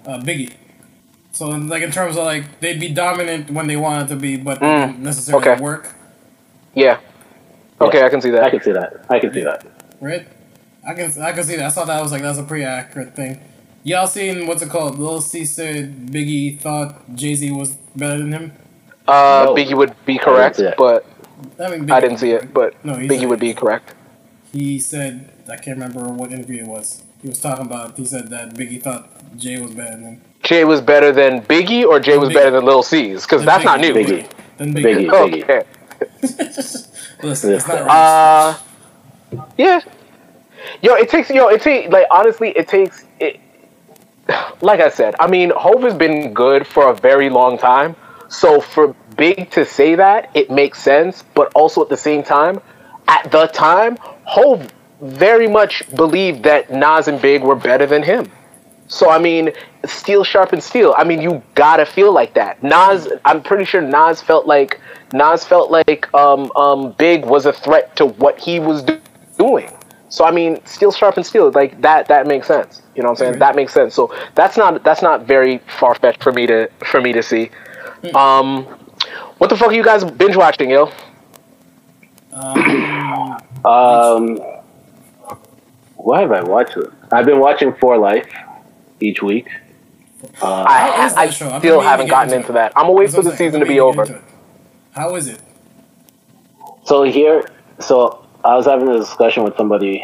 [0.05, 0.53] Uh, Biggie.
[1.33, 4.59] So, like in terms of like they'd be dominant when they wanted to be, but
[4.59, 5.61] they didn't necessarily Mm, okay.
[5.61, 5.93] work.
[6.73, 6.97] Yeah.
[7.79, 8.43] Okay, I can see that.
[8.43, 9.05] I can see that.
[9.09, 9.65] I can see that.
[10.01, 10.27] Right?
[10.87, 11.65] I can I can see that.
[11.65, 13.39] I thought that was like that's a pretty accurate thing.
[13.83, 14.99] Y'all seen what's it called?
[14.99, 18.51] Lil Cease said Biggie thought Jay Z was better than him.
[19.07, 19.55] Uh, No.
[19.55, 20.75] Biggie would be correct, see it.
[20.77, 21.05] but
[21.59, 22.53] I mean, I didn't see it.
[22.53, 23.93] But No, Biggie said- would be correct.
[24.51, 27.03] He said I can't remember what interview it was.
[27.21, 27.97] He was talking about.
[27.97, 30.21] He said that Biggie thought Jay was better than him.
[30.43, 32.33] Jay was better than Biggie, or Jay was Biggie.
[32.33, 33.93] better than Lil C's, because Than that's not new.
[33.93, 34.27] Biggie.
[34.57, 35.07] Than Biggie.
[35.07, 35.43] Biggie.
[35.43, 35.63] Okay.
[37.23, 38.57] Listen, it's not right.
[39.37, 39.79] Uh, yeah.
[40.81, 43.39] Yo, it takes yo, it takes like honestly, it takes it.
[44.61, 47.95] Like I said, I mean, Hove has been good for a very long time.
[48.29, 52.61] So for Big to say that it makes sense, but also at the same time,
[53.07, 58.31] at the time, Hove very much believed that Nas and Big were better than him.
[58.87, 59.51] So I mean,
[59.85, 60.93] steel sharpens steel.
[60.97, 62.61] I mean, you gotta feel like that.
[62.61, 64.79] Nas, I'm pretty sure Nas felt like
[65.13, 69.01] Nas felt like um, um, Big was a threat to what he was do-
[69.37, 69.71] doing.
[70.11, 71.49] So I mean, steel sharpens steel.
[71.51, 72.81] Like that, that makes sense.
[72.95, 73.39] You know what I'm saying?
[73.39, 73.95] That makes sense.
[73.95, 77.49] So that's not that's not very far fetched for me to for me to see.
[78.13, 78.65] Um,
[79.37, 80.91] what the fuck are you guys binge watching, yo?
[82.33, 83.39] Um,
[85.95, 86.75] what have I watched?
[86.75, 86.91] It?
[87.11, 88.29] I've been watching For Life
[88.99, 89.47] each week.
[90.41, 91.23] Uh, I, I?
[91.23, 92.73] I've still haven't gotten into into that.
[92.75, 94.21] I'm gonna wait for the I'm season to be over.
[94.91, 95.39] How is it?
[96.83, 97.49] so here,
[97.79, 100.03] so I was having a discussion with somebody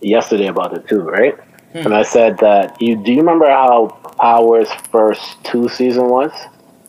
[0.00, 1.36] yesterday about it too, right?
[1.72, 6.32] And I said that you do you remember how Power's first two season was,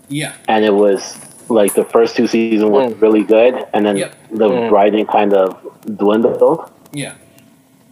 [0.09, 0.33] Yeah.
[0.47, 1.17] and it was
[1.49, 3.01] like the first two seasons were Mm.
[3.01, 4.11] really good, and then Yep.
[4.31, 4.71] the Mm.
[4.71, 5.55] writing kind of
[5.97, 6.69] dwindled.
[6.93, 7.13] Yeah.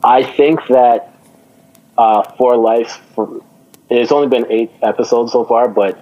[0.04, 1.14] I think that
[1.98, 3.28] uh, For Life, for,
[3.90, 5.98] it's only been eight episodes so far, but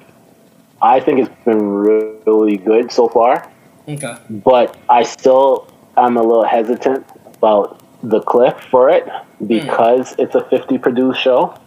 [0.79, 1.63] I think it's been
[2.27, 3.47] really good so far.
[3.89, 4.13] Okay.
[4.29, 5.65] But I still
[5.97, 9.07] am a little hesitant about the cliff for it
[9.45, 11.57] because it's a 50 produced show.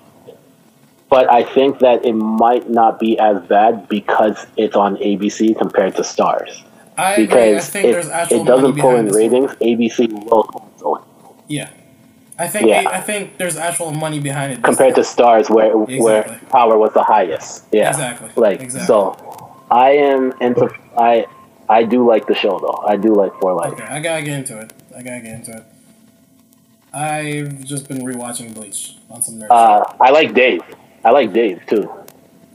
[1.09, 5.97] But I think that it might not be as bad because it's on ABC compared
[5.97, 6.63] to Starz.
[6.97, 7.25] I agree.
[7.25, 11.05] I Because think actual it doesn't pull in ratings, ABC will.
[11.49, 11.71] Yeah.
[12.39, 12.85] I think Yeah.
[12.91, 14.63] I think there's actual money behind it.
[14.63, 18.31] compared to Starz where where power was the highest yeah Exactly.
[18.37, 18.87] like Exactly.
[18.87, 18.97] so
[19.71, 21.27] i am into i
[21.79, 24.39] i do like the show though i do like for life Okay, I gotta get
[24.41, 24.73] into it.
[24.97, 25.65] I gotta get into it.
[26.93, 29.51] I've just been rewatching Bleach on some nerd.
[29.51, 30.61] uh i like dave
[31.05, 31.85] i like dave too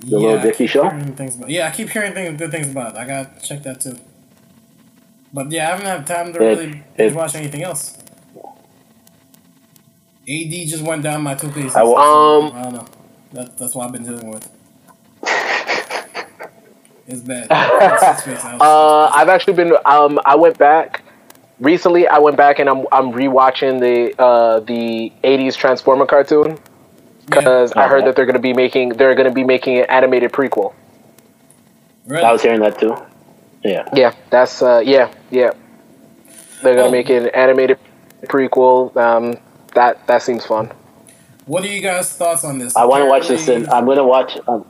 [0.01, 0.83] the Lil I Dicky show?
[0.85, 2.97] about, yeah, I keep hearing things, good things about it.
[2.99, 3.97] I gotta check that too.
[5.33, 7.97] But yeah, I haven't had time to It- really it- watch anything else.
[10.27, 11.75] AD just went down my two pieces.
[11.75, 12.85] I Um, I don't know.
[13.33, 14.47] That, that's what I've been dealing with.
[17.07, 17.47] It's bad.
[17.51, 18.57] It's six weeks now.
[18.59, 19.73] Uh, I've actually been.
[19.85, 21.03] Um, I went back
[21.59, 22.07] recently.
[22.07, 26.57] I went back and I'm I'm rewatching the uh the '80s Transformer cartoon
[27.25, 30.73] because I heard that they're gonna be making they're gonna be making an animated prequel.
[32.07, 32.23] really?
[32.23, 32.95] i was hearing that too
[33.63, 35.51] yeah Yeah, that's uh yeah yeah.
[36.63, 36.91] They're gonna Oh.
[36.91, 37.77] make an animated
[38.27, 38.95] prequel.
[38.97, 39.37] Um,
[39.75, 40.71] that that seems fun.
[41.45, 42.75] What are you guys' thoughts on this?
[42.75, 44.65] i want to watch this in i'm gonna watch um,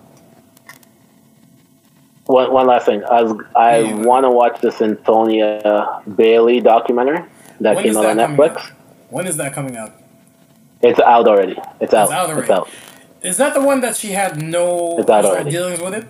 [2.28, 3.96] one, one last thing i was i Yeah.
[4.10, 7.24] want to watch this antonia bailey documentary
[7.62, 8.72] that When came out on that coming netflix out?
[9.10, 9.94] When is that coming out?
[10.82, 12.42] it's out already it's out out already.
[12.42, 12.70] it's out
[13.22, 15.08] Is that the one that she had no It's
[15.52, 16.06] dealings with it?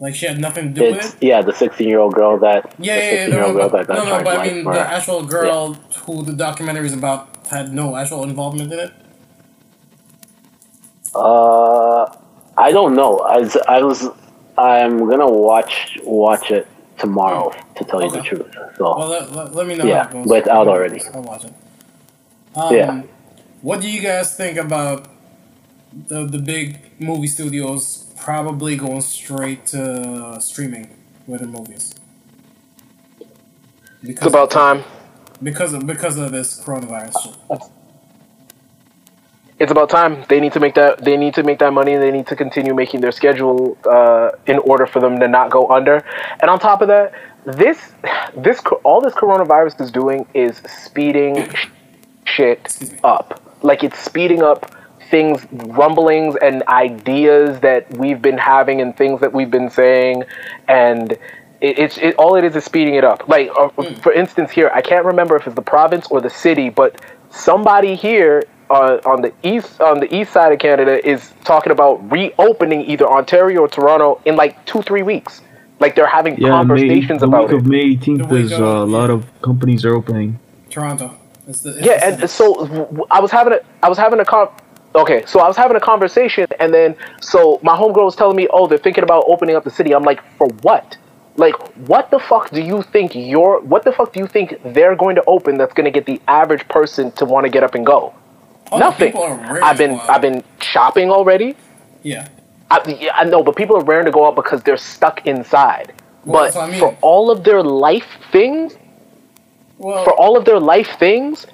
[0.00, 1.22] Like she had nothing to do with it?
[1.30, 3.26] yeah, the sixteen-year-old girl that Yeah, yeah, yeah.
[3.28, 6.32] No, no, girl no, that no, but I mean for- the actual girl who the
[6.32, 8.92] documentary is about had no actual involvement in it.
[11.14, 12.06] Uh,
[12.58, 13.18] I don't know.
[13.20, 14.08] I was, I was
[14.58, 16.66] I'm gonna watch watch it
[16.98, 18.46] tomorrow to tell you the truth.
[18.76, 20.26] So Well, let, let, let me know Yeah, how it goes.
[20.28, 21.00] but it's out already.
[21.14, 21.52] I'll watch it.
[22.56, 23.02] Um, Yeah.
[23.62, 25.06] What do you guys think about
[26.08, 30.86] the the big movie studios probably going straight to streaming
[31.26, 31.94] with their movies?
[34.02, 34.84] It's about time.
[35.42, 37.36] because of because of this coronavirus shit.
[39.58, 40.24] It's about time.
[40.28, 41.04] They need to make that.
[41.04, 44.30] They need to make that money, and they need to continue making their schedule uh,
[44.46, 46.04] in order for them to not go under.
[46.40, 47.12] And on top of that,
[47.44, 47.92] this,
[48.36, 51.50] this, all this coronavirus is doing is speeding
[52.24, 53.42] shit up.
[53.62, 54.74] Like it's speeding up
[55.10, 60.22] things, rumblings, and ideas that we've been having, and things that we've been saying,
[60.68, 61.12] and
[61.60, 63.28] it, it's it, all it is is speeding it up.
[63.28, 63.70] Like uh,
[64.02, 67.96] for instance, here I can't remember if it's the province or the city, but somebody
[67.96, 72.82] here uh, on the east on the east side of Canada is talking about reopening
[72.90, 75.40] either Ontario or Toronto in like two three weeks.
[75.80, 77.56] Like they're having Yeah, May, conversations the about week it.
[77.58, 80.38] of May 18th The week is uh, of- a lot of companies are opening.
[80.70, 81.14] Toronto.
[81.46, 83.96] It's the, it's yeah the and so w- w- i was having a i was
[83.96, 84.48] having a con
[84.94, 88.46] okay so i was having a conversation and then so my homegirl was telling me
[88.52, 90.98] oh they're thinking about opening up the city i'm like for what
[91.36, 91.54] like
[91.88, 95.14] what the fuck do you think you're what the fuck do you think they're going
[95.16, 97.86] to open that's going to get the average person to want to get up and
[97.86, 98.12] go
[98.70, 101.56] Oh, nothing people are rare i've been i've been shopping already
[102.02, 102.28] yeah.
[102.70, 105.94] I, yeah, I know, but people are raring to go out because they're stuck inside.
[106.26, 106.78] Well, but I mean.
[106.78, 108.76] for all of their life things,
[109.78, 111.46] Well, for all of their life things,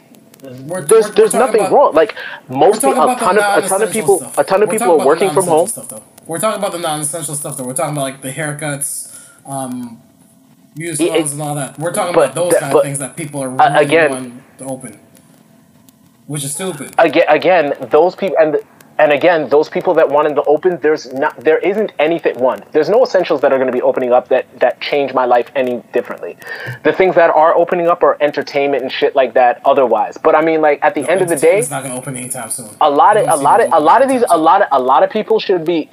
[0.43, 1.95] we're, there's we're- we're there's nothing about- wrong.
[1.95, 2.17] Like
[2.49, 2.99] we're most a ton
[3.39, 4.39] of a ton of people, stuff.
[4.39, 5.69] a ton of We're people are working from home.
[5.69, 6.03] Stuff.
[6.27, 7.57] We're talking about the non-essential stuff.
[7.59, 10.03] Though we're talking about like the haircuts, um,
[10.75, 11.79] beauty It- and all that.
[11.79, 14.65] We're talking about those that- kind but, of things that people are really again- to
[14.65, 14.99] open,
[16.27, 16.95] which is stupid.
[16.99, 18.57] again, again, those people and
[18.97, 22.39] and again, those people that wanted to open, there's not, there isn't anything.
[22.39, 25.25] One, there's no essentials that are going to be opening up that that change my
[25.25, 26.37] life any differently.
[26.85, 29.61] The things that are opening up are entertainment and shit like that.
[29.65, 32.17] Otherwise, but I mean, like at the end of the day, it's not gonna open
[32.17, 32.71] anytime soon.
[32.81, 35.03] a lot of a lot of a lot of these a lot of a lot
[35.03, 35.91] of people should be.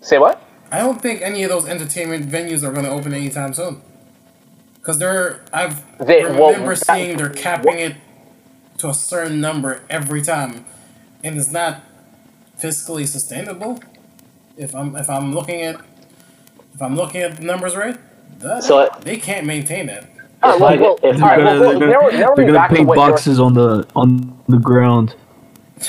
[0.00, 0.40] Say what?
[0.72, 3.82] I don't think any of those entertainment venues are going to open anytime soon.
[4.76, 7.96] Because they're, I've They- well, remember that- seeing they're capping it
[8.80, 10.64] to a certain number every time,
[11.22, 11.82] and it's not
[12.60, 13.80] fiscally sustainable.
[14.56, 15.76] If I'm if I'm looking at
[16.74, 17.98] if I'm looking at the numbers right,
[18.40, 20.04] that, So- they can't maintain that.
[20.42, 23.38] Well, like- well, if- all right, They're gonna, well, they're gonna, they're gonna paint boxes
[23.38, 25.14] on the on the ground.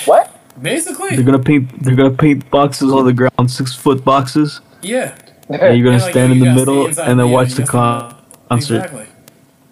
[0.05, 0.37] What?
[0.61, 1.81] Basically, They're gonna paint.
[1.83, 4.59] They're gonna paint boxes on the ground, six foot boxes.
[4.81, 5.15] yeah.
[5.49, 7.63] And you're gonna And, like, stand you in the middle and then yeah, watch the
[7.63, 8.15] gotta
[8.47, 8.75] concert.
[8.75, 9.05] Exactly.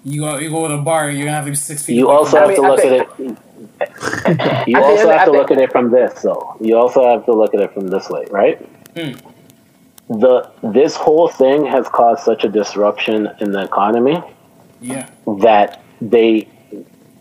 [0.09, 1.95] You go you go to a bar, you're gonna have to be six feet.
[1.97, 4.67] You away also from have I to look I at it.
[4.67, 6.55] You At also end- have to look at it from this, though.
[6.59, 8.57] You also have to look at it from this way, right?
[8.95, 9.13] Hmm.
[10.19, 14.21] The this whole thing has caused such a disruption in the economy
[14.81, 15.07] Yeah.
[15.39, 16.47] that they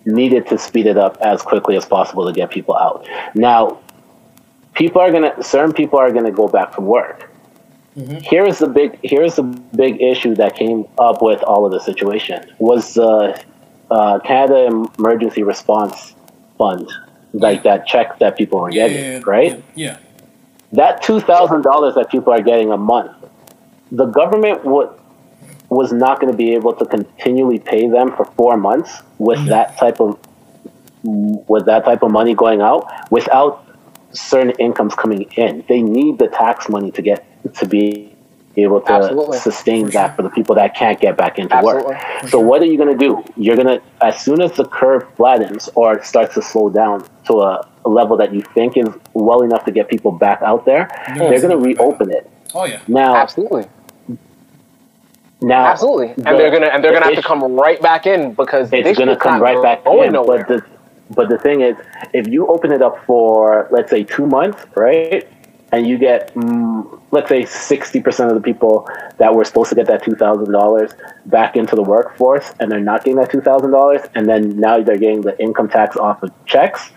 [0.06, 3.06] needed to speed it up as quickly as possible to get people out.
[3.34, 3.78] Now,
[4.74, 7.27] people are gonna certain people are gonna go back from work.
[8.22, 12.44] Here's the big here's the big issue that came up with all of the situation
[12.58, 13.40] was the
[13.90, 14.66] uh, Canada
[14.98, 16.14] Emergency Response
[16.58, 16.88] Fund,
[17.32, 19.64] like that check that people are Yeah, getting, yeah, yeah, right?
[19.74, 19.98] Yeah.
[20.72, 23.12] that two thousand dollars that people are getting a month,
[23.90, 24.90] the government would
[25.70, 29.76] was not going to be able to continually pay them for four months with that
[29.76, 30.18] type of
[31.02, 33.64] with that type of money going out without
[34.12, 35.64] certain incomes coming in.
[35.68, 37.24] They need the tax money to get
[37.54, 38.14] to be
[38.56, 39.38] able to Absolutely.
[39.38, 40.16] sustain For that sure.
[40.16, 41.94] for the people that can't get back into Absolutely.
[41.94, 42.28] work.
[42.28, 43.22] So what are you going to do?
[43.36, 47.34] You're going to as soon as the curve flattens or starts to slow down to
[47.40, 50.88] a, a level that you think is well enough to get people back out there,
[51.08, 51.28] Yeah.
[51.28, 52.28] they're going to reopen it.
[52.54, 52.80] Oh yeah.
[52.88, 53.66] Now, Absolutely.
[55.40, 58.32] now Absolutely, and the- they're gonna and they're gonna have to come right back in
[58.32, 60.12] because it's this going to come right back going in.
[60.14, 60.44] nowhere.
[60.44, 60.64] But the
[61.14, 61.76] but the thing is,
[62.12, 65.26] if you open it up for let's say two months, right,
[65.72, 68.88] and you get mm, let's say sixty percent of the people
[69.18, 70.92] that were supposed to get that two thousand dollars
[71.26, 74.82] back into the workforce, and they're not getting that two thousand dollars, and then now
[74.82, 76.90] they're getting the income tax off of checks,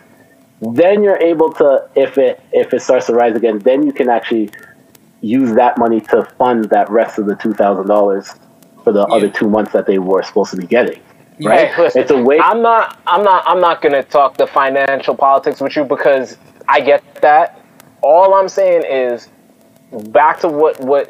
[0.62, 4.10] then you're able to if it if it starts to rise again, then you can
[4.10, 4.50] actually
[5.22, 8.34] use that money to fund that rest of the two thousand dollars
[8.84, 9.16] for the Yeah.
[9.16, 11.00] other two months that they were supposed to be getting.
[11.44, 11.70] Right?
[11.70, 12.40] Hey, listen, it's a way.
[12.40, 13.00] I'm not.
[13.08, 13.44] I'm not.
[13.48, 17.61] I'm not gonna talk the financial politics with you because I get that.
[18.02, 19.30] All I'm saying is
[20.10, 21.10] back to what what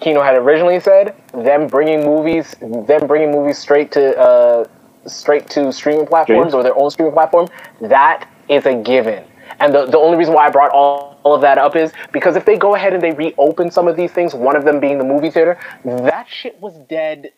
[0.00, 1.14] Kino had originally said.
[1.32, 4.64] Them bringing movies, them bringing movies straight to uh,
[5.06, 6.54] straight to streaming platforms Streams.
[6.54, 7.48] or their own streaming platform.
[7.80, 9.24] That is a given.
[9.60, 12.36] And the, the only reason why I brought all, all of that up is because
[12.36, 14.98] if they go ahead and they reopen some of these things, one of them being
[14.98, 17.32] the movie theater, that shit was dead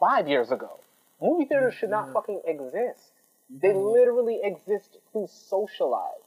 [0.00, 0.80] five years ago.
[1.22, 3.12] Movie theaters should not fucking exist.
[3.62, 6.23] They literally exist to socialize.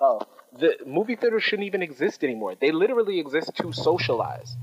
[0.00, 0.20] Oh,
[0.58, 2.54] the movie theaters shouldn't even exist anymore.
[2.60, 4.56] They literally exist to socialize.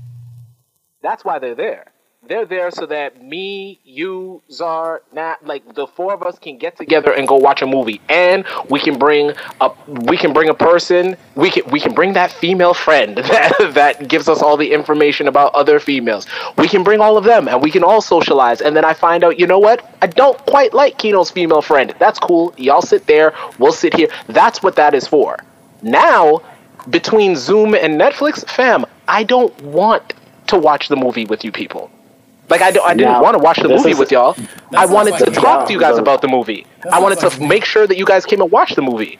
[1.02, 1.86] That's why they're there.
[2.26, 6.76] They're there so that me, you, Zar, Nat, like the four of us can get
[6.76, 10.54] together and go watch a movie, and we can bring a we can bring a
[10.54, 11.16] person.
[11.34, 15.28] We can we can bring that female friend that that gives us all the information
[15.28, 16.26] about other females.
[16.56, 18.62] We can bring all of them, and we can all socialize.
[18.62, 19.86] And then I find out, you know what?
[20.00, 21.94] I don't quite like Kino's female friend.
[21.98, 22.54] That's cool.
[22.56, 23.34] Y'all sit there.
[23.58, 24.08] We'll sit here.
[24.28, 25.38] That's what that is for.
[25.82, 26.40] Now,
[26.88, 30.14] between Zoom and Netflix, fam, I don't want
[30.46, 31.90] to watch the movie with you people.
[32.54, 34.36] Like I, don't- I didn't Now, want to watch the movie is- with y'all.
[34.76, 36.66] I wanted to like talk to you guys about the movie.
[36.84, 37.48] That I wanted to like me.
[37.48, 39.18] make sure that you guys came and watched the movie.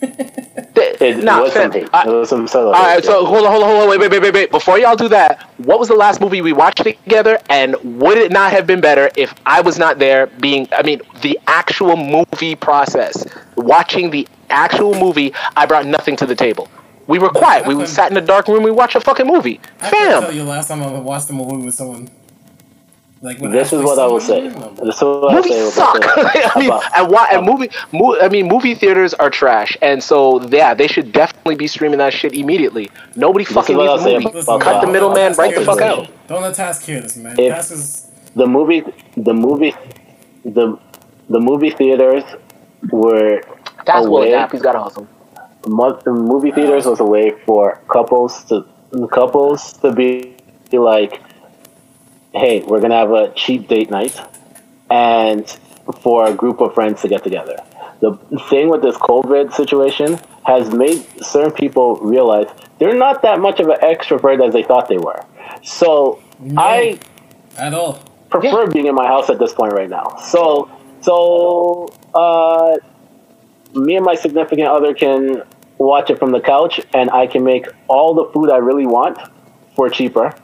[0.00, 1.72] It Nah, was fam.
[1.94, 4.10] I- It was some all hate, so hold on, hold on, hold on, wait, wait,
[4.10, 4.50] wait, wait, wait.
[4.50, 8.30] Before y'all do that, what was the last movie we watched together, and would it
[8.30, 10.26] not have been better if I was not there?
[10.26, 13.24] Being, I mean, the actual movie process,
[13.56, 16.68] watching the actual movie, I brought nothing to the table.
[17.08, 17.66] We were quiet.
[17.66, 18.62] We couldn't- sat in a dark room.
[18.62, 19.60] We watched a fucking movie.
[19.80, 22.08] I can't tell you last time I watched a movie with someone.
[23.20, 24.48] Like This is what I will say.
[24.48, 25.96] someone- This is what I movies say suck.
[26.56, 27.28] I mean, about- and why?
[27.32, 31.56] And movie, mo- I mean, movie theaters are trash, and so yeah, they should definitely
[31.56, 32.88] be streaming that shit immediately.
[33.16, 34.36] Nobody is fucking what I'll needs the say movie.
[34.36, 36.08] Listen, Cut the man, middleman don't right the fuck out.
[36.28, 37.36] Don't let Task hear this, man.
[37.40, 38.06] If- Task is
[38.36, 38.84] the movie
[39.16, 39.74] the movie
[40.44, 40.78] the
[41.28, 42.22] the movie theaters
[42.92, 43.42] were
[43.84, 44.52] That's a what way nap.
[44.52, 45.08] He's got to hustle.
[45.62, 48.66] The movie theaters was a way for couples to
[49.12, 50.36] couples to be,
[50.70, 51.20] be like,
[52.32, 54.18] hey, we're gonna have a cheap date night,
[54.90, 55.48] and
[56.00, 57.56] for a group of friends to get together.
[58.00, 58.16] The
[58.48, 62.46] thing with this COVID situation has made certain people realize
[62.78, 65.24] they're not that much of an extrovert as they thought they were.
[65.64, 66.22] So
[66.56, 66.98] I
[67.56, 68.00] At all.
[68.30, 70.16] prefer being in my house at this point right now.
[70.16, 70.70] So,
[71.00, 72.76] so uh,
[73.74, 75.42] me and my significant other can
[75.78, 79.18] watch it from the couch, and I can make all the food I really want
[79.76, 80.34] for cheaper.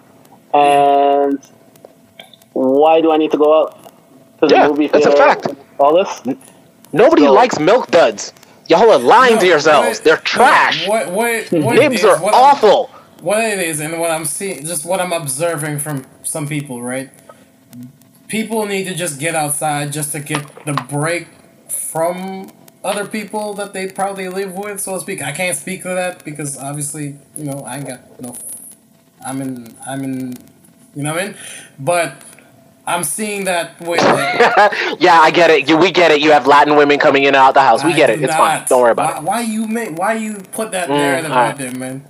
[0.53, 1.41] And
[2.53, 3.93] why do I need to go out
[4.41, 5.25] to the Yeah, movie that's a theater?
[5.25, 5.49] fact.
[5.81, 6.23] All this.
[6.93, 8.33] Nobody So- likes milk duds.
[8.69, 9.99] Y'all are lying to yourselves.
[9.99, 10.87] what- They're trash.
[10.89, 12.91] What what what it Nibs is, are what I'm- awful.
[13.21, 17.11] what it is and what I'm seeing, just what I'm observing from some people, right?
[18.29, 21.27] People need to just get outside just to get the break
[21.69, 22.51] from
[22.85, 25.23] other people that they probably live with, so to speak.
[25.23, 28.37] I can't speak to that because obviously, you know, I ain't got no.
[29.25, 29.75] I'm in.
[29.87, 30.35] I'm in.
[30.95, 31.37] You know what I mean?
[31.79, 32.23] But
[32.87, 34.01] I'm seeing that with.
[35.01, 35.69] yeah, I get it.
[35.69, 36.21] You, we get it.
[36.21, 37.83] You have Latin women coming in and out the house.
[37.83, 38.23] We I get it.
[38.23, 38.65] It's fine.
[38.69, 39.47] Don't worry about why, it.
[39.47, 39.99] Why you make?
[39.99, 41.53] Why you put that mm, narrative alright.
[41.53, 42.05] out there, man?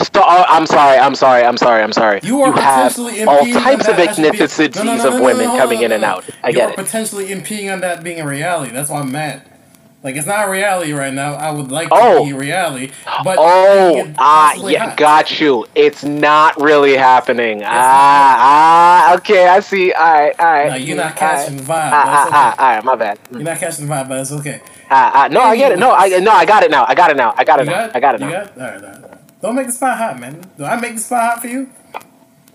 [0.00, 0.98] Sto- oh, I'm sorry.
[0.98, 1.42] I'm sorry.
[1.42, 1.82] I'm sorry.
[1.82, 2.20] I'm sorry.
[2.22, 5.22] You are have potentially all types of that actually being- ethnicities No, no, no, of
[5.22, 6.24] women coming in and out.
[6.42, 6.76] I you get are it.
[6.76, 8.72] potentially impeding on that being a reality.
[8.72, 9.42] That's why I'm mad.
[10.02, 11.34] Like it's not reality right now.
[11.34, 12.18] I would like Oh.
[12.20, 12.90] to be reality,
[13.22, 14.96] but Oh, ah, yeah, not.
[14.96, 15.64] got you.
[15.76, 17.62] It's not really happening.
[17.64, 19.92] Ah, ah, okay, I see.
[19.92, 20.68] All right, all right.
[20.70, 21.90] No, you're not catching the vibe.
[21.92, 23.18] Ah, ah, ah, all right, my bad.
[23.30, 24.60] You're not catching the vibe, but it's okay.
[24.90, 25.78] Ah, ah, no, I get it.
[25.78, 26.84] No, I no, I got it now.
[26.88, 27.32] I got it now.
[27.36, 27.86] I got it You now.
[27.86, 27.96] got?
[27.96, 28.32] I got it You now.
[28.44, 28.58] got?
[28.58, 29.40] All right, all right, all right.
[29.40, 30.50] Don't make the spot hot, man.
[30.58, 31.70] Do I make the spot hot for you?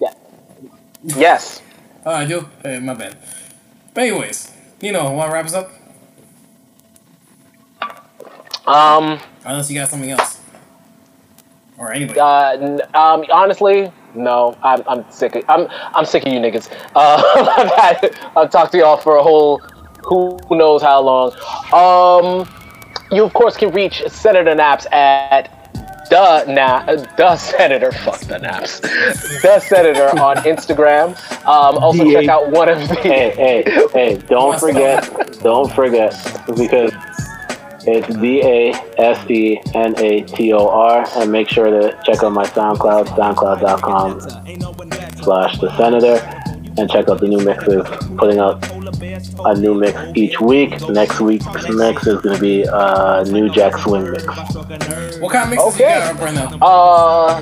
[0.02, 0.10] Yeah.
[1.04, 1.62] Yes.
[2.06, 2.50] Oh, I do.
[2.62, 3.16] Hey, my bad.
[3.94, 4.52] But anyways,
[4.82, 5.72] you know, want to wrap us up?
[8.68, 9.20] Um.
[9.46, 10.42] Unless you got something else,
[11.78, 12.20] or anybody.
[12.20, 12.52] Uh.
[12.52, 13.26] n- Um.
[13.32, 14.58] Honestly, no.
[14.64, 14.84] I'm.
[14.88, 15.36] I'm sick.
[15.36, 15.68] Of, I'm.
[15.96, 16.70] I'm sick of you niggas.
[16.96, 17.24] Uh.
[17.58, 17.72] I've
[18.02, 18.20] had.
[18.36, 19.60] I've talked to y'all for a whole.
[20.06, 21.32] Who knows how long.
[21.74, 22.48] Um.
[23.12, 25.54] You of course can reach Senator Nappz at
[26.10, 26.84] the na
[27.16, 27.92] the senator.
[27.92, 28.82] Fuck the Nappz.
[29.42, 31.10] the senator on Instagram.
[31.46, 31.78] Um.
[31.82, 32.14] Also DA.
[32.22, 32.96] check out one of the.
[32.96, 34.18] Hey, hey, hey!
[34.28, 35.10] Don't forget,
[35.42, 36.12] don't forget,
[36.48, 36.92] because
[37.88, 42.24] it's D A S E N A T O R, and make sure to check
[42.24, 44.20] out my SoundCloud, SoundCloud.com
[45.24, 46.18] slash the Senator,
[46.78, 47.86] and check out the new mixes.
[48.18, 48.62] Putting out
[49.46, 50.72] a new mix each week.
[50.90, 54.26] Next week's mix is going to be a new Jack Swing mix.
[55.20, 55.94] What kind of mixes Okay.
[55.94, 56.58] you got up right now?
[56.62, 57.42] Uh.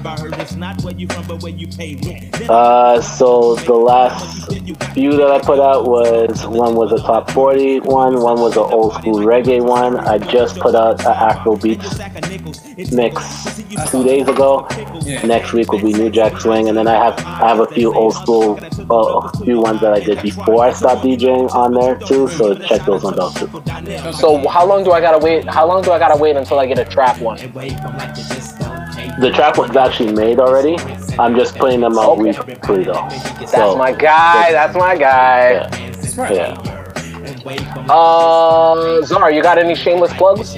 [2.49, 4.48] Uh, so the last
[4.93, 8.64] few that I put out was one was a top 40 one, one was an
[8.64, 9.98] old school reggae one.
[9.99, 11.98] I just put out an Afro beats
[12.91, 14.67] mix two days ago.
[15.01, 15.25] Yeah.
[15.25, 17.93] Next week will be New Jack Swing, and then I have I have a few
[17.93, 18.59] old school,
[18.90, 22.28] uh, a few ones that I did before I stopped DJing on there too.
[22.30, 24.14] So check those ones out too.
[24.14, 25.46] So how long do I gotta wait?
[25.48, 27.38] How long do I gotta wait until I get a trap one?
[29.20, 30.78] The trap one's actually made already.
[31.18, 32.22] I'm just putting them out Okay.
[32.24, 33.08] weekly though.
[33.10, 34.52] That's So, my guy.
[34.52, 35.70] That's my guy.
[36.18, 36.72] yeah, yeah.
[37.90, 40.58] Uh, Zara, you got any shameless plugs?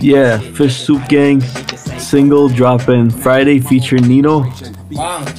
[0.00, 4.44] Yeah, Fish Soup Gang single dropping Friday featuring Nino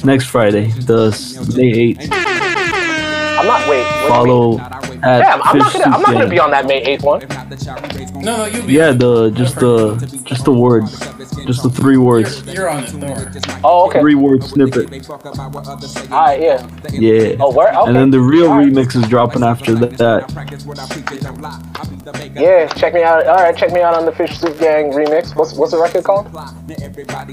[0.04, 1.94] next Friday, the s- May
[4.08, 5.84] Follow at Damn, I'm not gonna.
[5.84, 7.20] I'm not gonna be on that May 8th one.
[8.22, 8.72] No, no, you be.
[8.72, 10.84] Yeah, the just the just the word,
[11.46, 13.00] just the three words, You're, you're on it.
[13.00, 13.60] Don't.
[13.64, 14.00] Oh, okay.
[14.00, 14.86] three word snippet.
[16.12, 16.40] All right.
[16.40, 16.68] Yeah.
[16.92, 17.36] Yeah.
[17.40, 17.68] Oh, where?
[17.68, 17.88] Okay.
[17.88, 18.66] And then the real All right.
[18.66, 19.92] remix is dropping after that.
[22.34, 22.66] Yeah.
[22.68, 23.26] Check me out.
[23.26, 23.56] All right.
[23.56, 25.36] Check me out on the Fish Soup Gang remix.
[25.36, 26.26] What's What's the record called?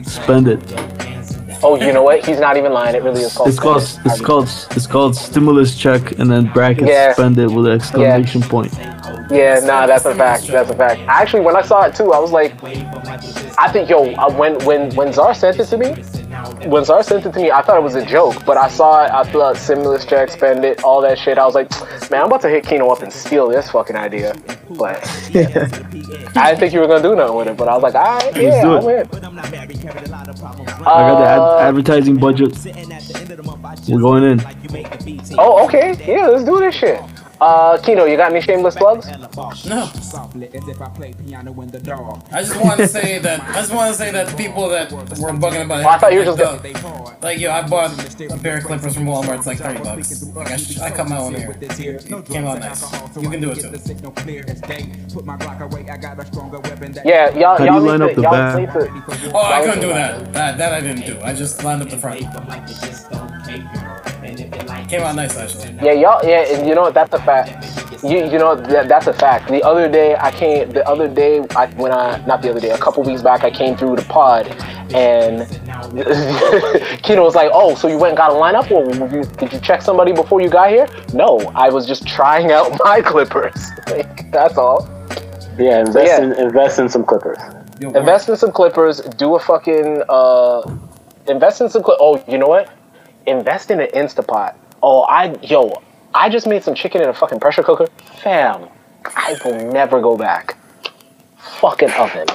[0.06, 1.15] Spend it.
[1.64, 2.26] Oh, you know what?
[2.26, 2.96] He's not even lying.
[2.96, 3.50] It really is called.
[3.50, 7.14] It's called it's called it's called stimulus check and then brackets Yeah.
[7.14, 8.74] spend it with an exclamation point.
[9.32, 10.48] Yeah, nah, that's a fact.
[10.48, 11.02] That's a fact.
[11.08, 12.54] Actually, when I saw it too, I was like,
[13.58, 15.96] I think, yo, uh, when when when Zar sent it to me,
[16.70, 19.06] when Zar sent it to me, I thought it was a joke, but I saw
[19.06, 19.12] it.
[19.12, 21.38] I thought stimulus check, spend it, all that shit.
[21.38, 21.70] I was like,
[22.12, 24.36] man, I'm about to hit Kino up and steal this fucking idea.
[24.72, 25.04] But
[26.36, 27.58] I didn't think you were gonna do nothing with it.
[27.58, 29.08] But I was like, all right, yeah, do I'm it.
[29.14, 29.24] in.
[30.82, 32.58] I got the Uh, ad- advertising budget.
[33.88, 34.42] We're going in.
[35.38, 35.96] Oh, okay.
[36.06, 37.00] Yeah, let's do this shit.
[37.42, 39.08] Uh, Kino, you got any shameless plugs?
[39.66, 39.86] No.
[40.02, 42.20] Softly as if I play piano in the dark.
[42.32, 45.00] I just want to say that I just want to say that people that were
[45.34, 45.86] bugging about it.
[45.86, 47.22] Oh, I thought you were just like, They hard.
[47.24, 47.92] like yo, I bought
[48.32, 49.38] a pair of clippers from Walmart.
[49.40, 50.24] It's like thirty bucks.
[50.36, 51.48] Like I, sh- I cut my own hair.
[51.50, 52.00] With this here.
[52.10, 52.82] No It came out nice.
[52.84, 53.70] or alcohol, so You can do it too.
[53.70, 54.90] The signal clear as day.
[55.14, 55.88] Put my Glock away.
[55.90, 58.16] I got a stronger weapon that Yeah, y'all, How y'all you line need up to,
[58.16, 58.60] the y'all back?
[58.60, 59.32] need to.
[59.34, 60.34] Oh, I couldn't do that.
[60.34, 61.20] That that I didn't do.
[61.22, 62.22] I just lined up the front.
[64.90, 65.74] Came out nice actually.
[65.84, 66.22] Yeah, y'all.
[66.28, 66.94] Yeah, and you know what?
[66.94, 67.35] That's a fact.
[68.04, 69.50] You, you know that, that's a fact.
[69.50, 70.70] The other day I came.
[70.70, 72.70] The other day I when I not the other day.
[72.70, 74.48] A couple weeks back I came through the pod,
[74.94, 75.48] and
[77.04, 79.54] Kino was like, "Oh, so you went and got a lineup, or did you, did
[79.54, 83.56] you check somebody before you got here?" No, I was just trying out my clippers.
[83.88, 84.88] Like, that's all.
[85.58, 86.24] Yeah, invest yeah.
[86.24, 87.40] in invest in some clippers.
[87.80, 89.02] Yo, Invest in some clippers.
[89.02, 90.62] Do a fucking uh,
[91.28, 91.82] invest in some.
[91.84, 92.72] Cli- oh, you know what?
[93.26, 94.56] Invest in an Instapot.
[94.84, 95.82] Oh, I yo,
[96.16, 97.88] I just made some chicken in a fucking pressure cooker.
[98.24, 98.70] Fam,
[99.06, 100.58] I will never go back.
[101.60, 102.28] Fucking oven.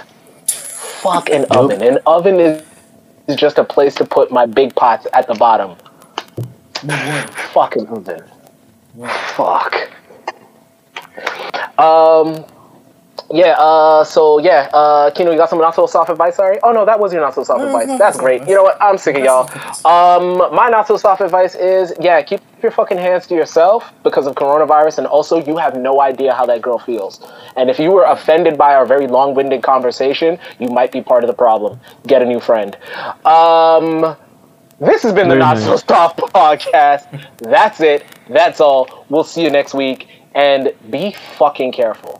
[0.47, 1.83] Fucking oven.
[1.83, 2.63] An oven is,
[3.27, 5.77] is just a place to put my big pots at the bottom.
[7.55, 8.23] Fucking oven.
[9.35, 9.91] Fuck.
[11.79, 12.45] Um.
[13.33, 13.53] Yeah.
[13.59, 14.05] Uh.
[14.05, 14.69] So yeah.
[14.73, 15.11] Uh.
[15.11, 16.37] Kino, you got some not so soft advice?
[16.37, 16.59] Sorry.
[16.63, 17.87] Oh no, that was your not so soft advice.
[17.99, 18.47] That's great.
[18.49, 18.77] You know what?
[18.81, 19.49] I'm sick of y'all.
[19.87, 20.39] Um.
[20.55, 24.35] My not so soft advice is yeah, keep your fucking hands to yourself because of
[24.35, 27.25] coronavirus, and also you have no idea how that girl feels.
[27.57, 31.29] And if you were offended by our very long-winded conversation, you might be part of
[31.29, 31.81] the problem.
[32.07, 32.77] Get a new friend.
[33.25, 34.17] Um.
[34.81, 35.59] This has been the Not.
[35.59, 37.29] So Soft podcast.
[37.39, 38.07] That's it.
[38.31, 39.05] That's all.
[39.11, 40.09] We'll see you next week.
[40.35, 42.20] And be fucking careful.